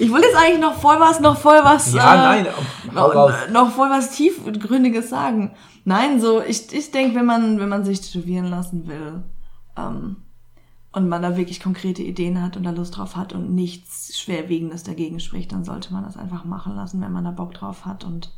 Ich 0.00 0.10
wollte 0.10 0.26
jetzt 0.26 0.36
eigentlich 0.36 0.60
noch 0.60 0.80
voll 0.80 0.98
was, 0.98 1.20
noch 1.20 1.38
voll 1.38 1.60
was. 1.62 1.92
Ja, 1.92 2.14
äh, 2.14 2.42
nein, 2.42 2.54
noch, 2.94 3.48
noch 3.50 3.70
voll 3.72 3.90
was 3.90 4.12
tiefgründiges 4.12 5.10
sagen. 5.10 5.52
Nein, 5.84 6.20
so, 6.20 6.42
ich, 6.42 6.72
ich 6.72 6.90
denke, 6.90 7.16
wenn 7.16 7.26
man, 7.26 7.60
wenn 7.60 7.68
man 7.68 7.84
sich 7.84 8.00
tätowieren 8.00 8.46
lassen 8.46 8.88
will, 8.88 9.22
ähm, 9.76 10.16
und 10.98 11.08
man 11.08 11.22
da 11.22 11.36
wirklich 11.36 11.60
konkrete 11.60 12.02
Ideen 12.02 12.42
hat 12.42 12.56
und 12.56 12.64
da 12.64 12.70
Lust 12.70 12.96
drauf 12.96 13.16
hat 13.16 13.32
und 13.32 13.54
nichts 13.54 14.18
Schwerwiegendes 14.18 14.82
dagegen 14.82 15.20
spricht, 15.20 15.52
dann 15.52 15.64
sollte 15.64 15.92
man 15.92 16.04
das 16.04 16.16
einfach 16.16 16.44
machen 16.44 16.74
lassen, 16.74 17.00
wenn 17.00 17.12
man 17.12 17.24
da 17.24 17.30
Bock 17.30 17.54
drauf 17.54 17.86
hat 17.86 18.04
und 18.04 18.32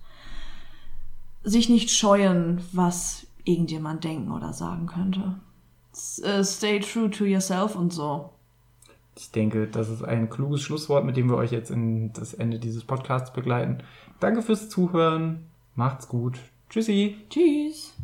sich 1.43 1.69
nicht 1.69 1.91
scheuen, 1.91 2.61
was 2.73 3.27
irgendjemand 3.45 4.05
denken 4.05 4.31
oder 4.31 4.53
sagen 4.53 4.87
könnte. 4.87 5.37
Uh, 6.23 6.45
stay 6.45 6.78
true 6.78 7.11
to 7.11 7.24
yourself 7.24 7.74
und 7.74 7.93
so. 7.93 8.31
Ich 9.16 9.32
denke, 9.32 9.66
das 9.66 9.89
ist 9.89 10.03
ein 10.05 10.31
kluges 10.31 10.62
Schlusswort, 10.62 11.05
mit 11.05 11.16
dem 11.16 11.28
wir 11.28 11.37
euch 11.37 11.51
jetzt 11.51 11.70
in 11.70 12.12
das 12.12 12.32
Ende 12.32 12.59
dieses 12.59 12.85
Podcasts 12.85 13.32
begleiten. 13.32 13.78
Danke 14.20 14.43
fürs 14.43 14.69
Zuhören. 14.69 15.47
Macht's 15.74 16.09
gut. 16.09 16.39
Tschüssi. 16.69 17.16
Tschüss. 17.28 17.95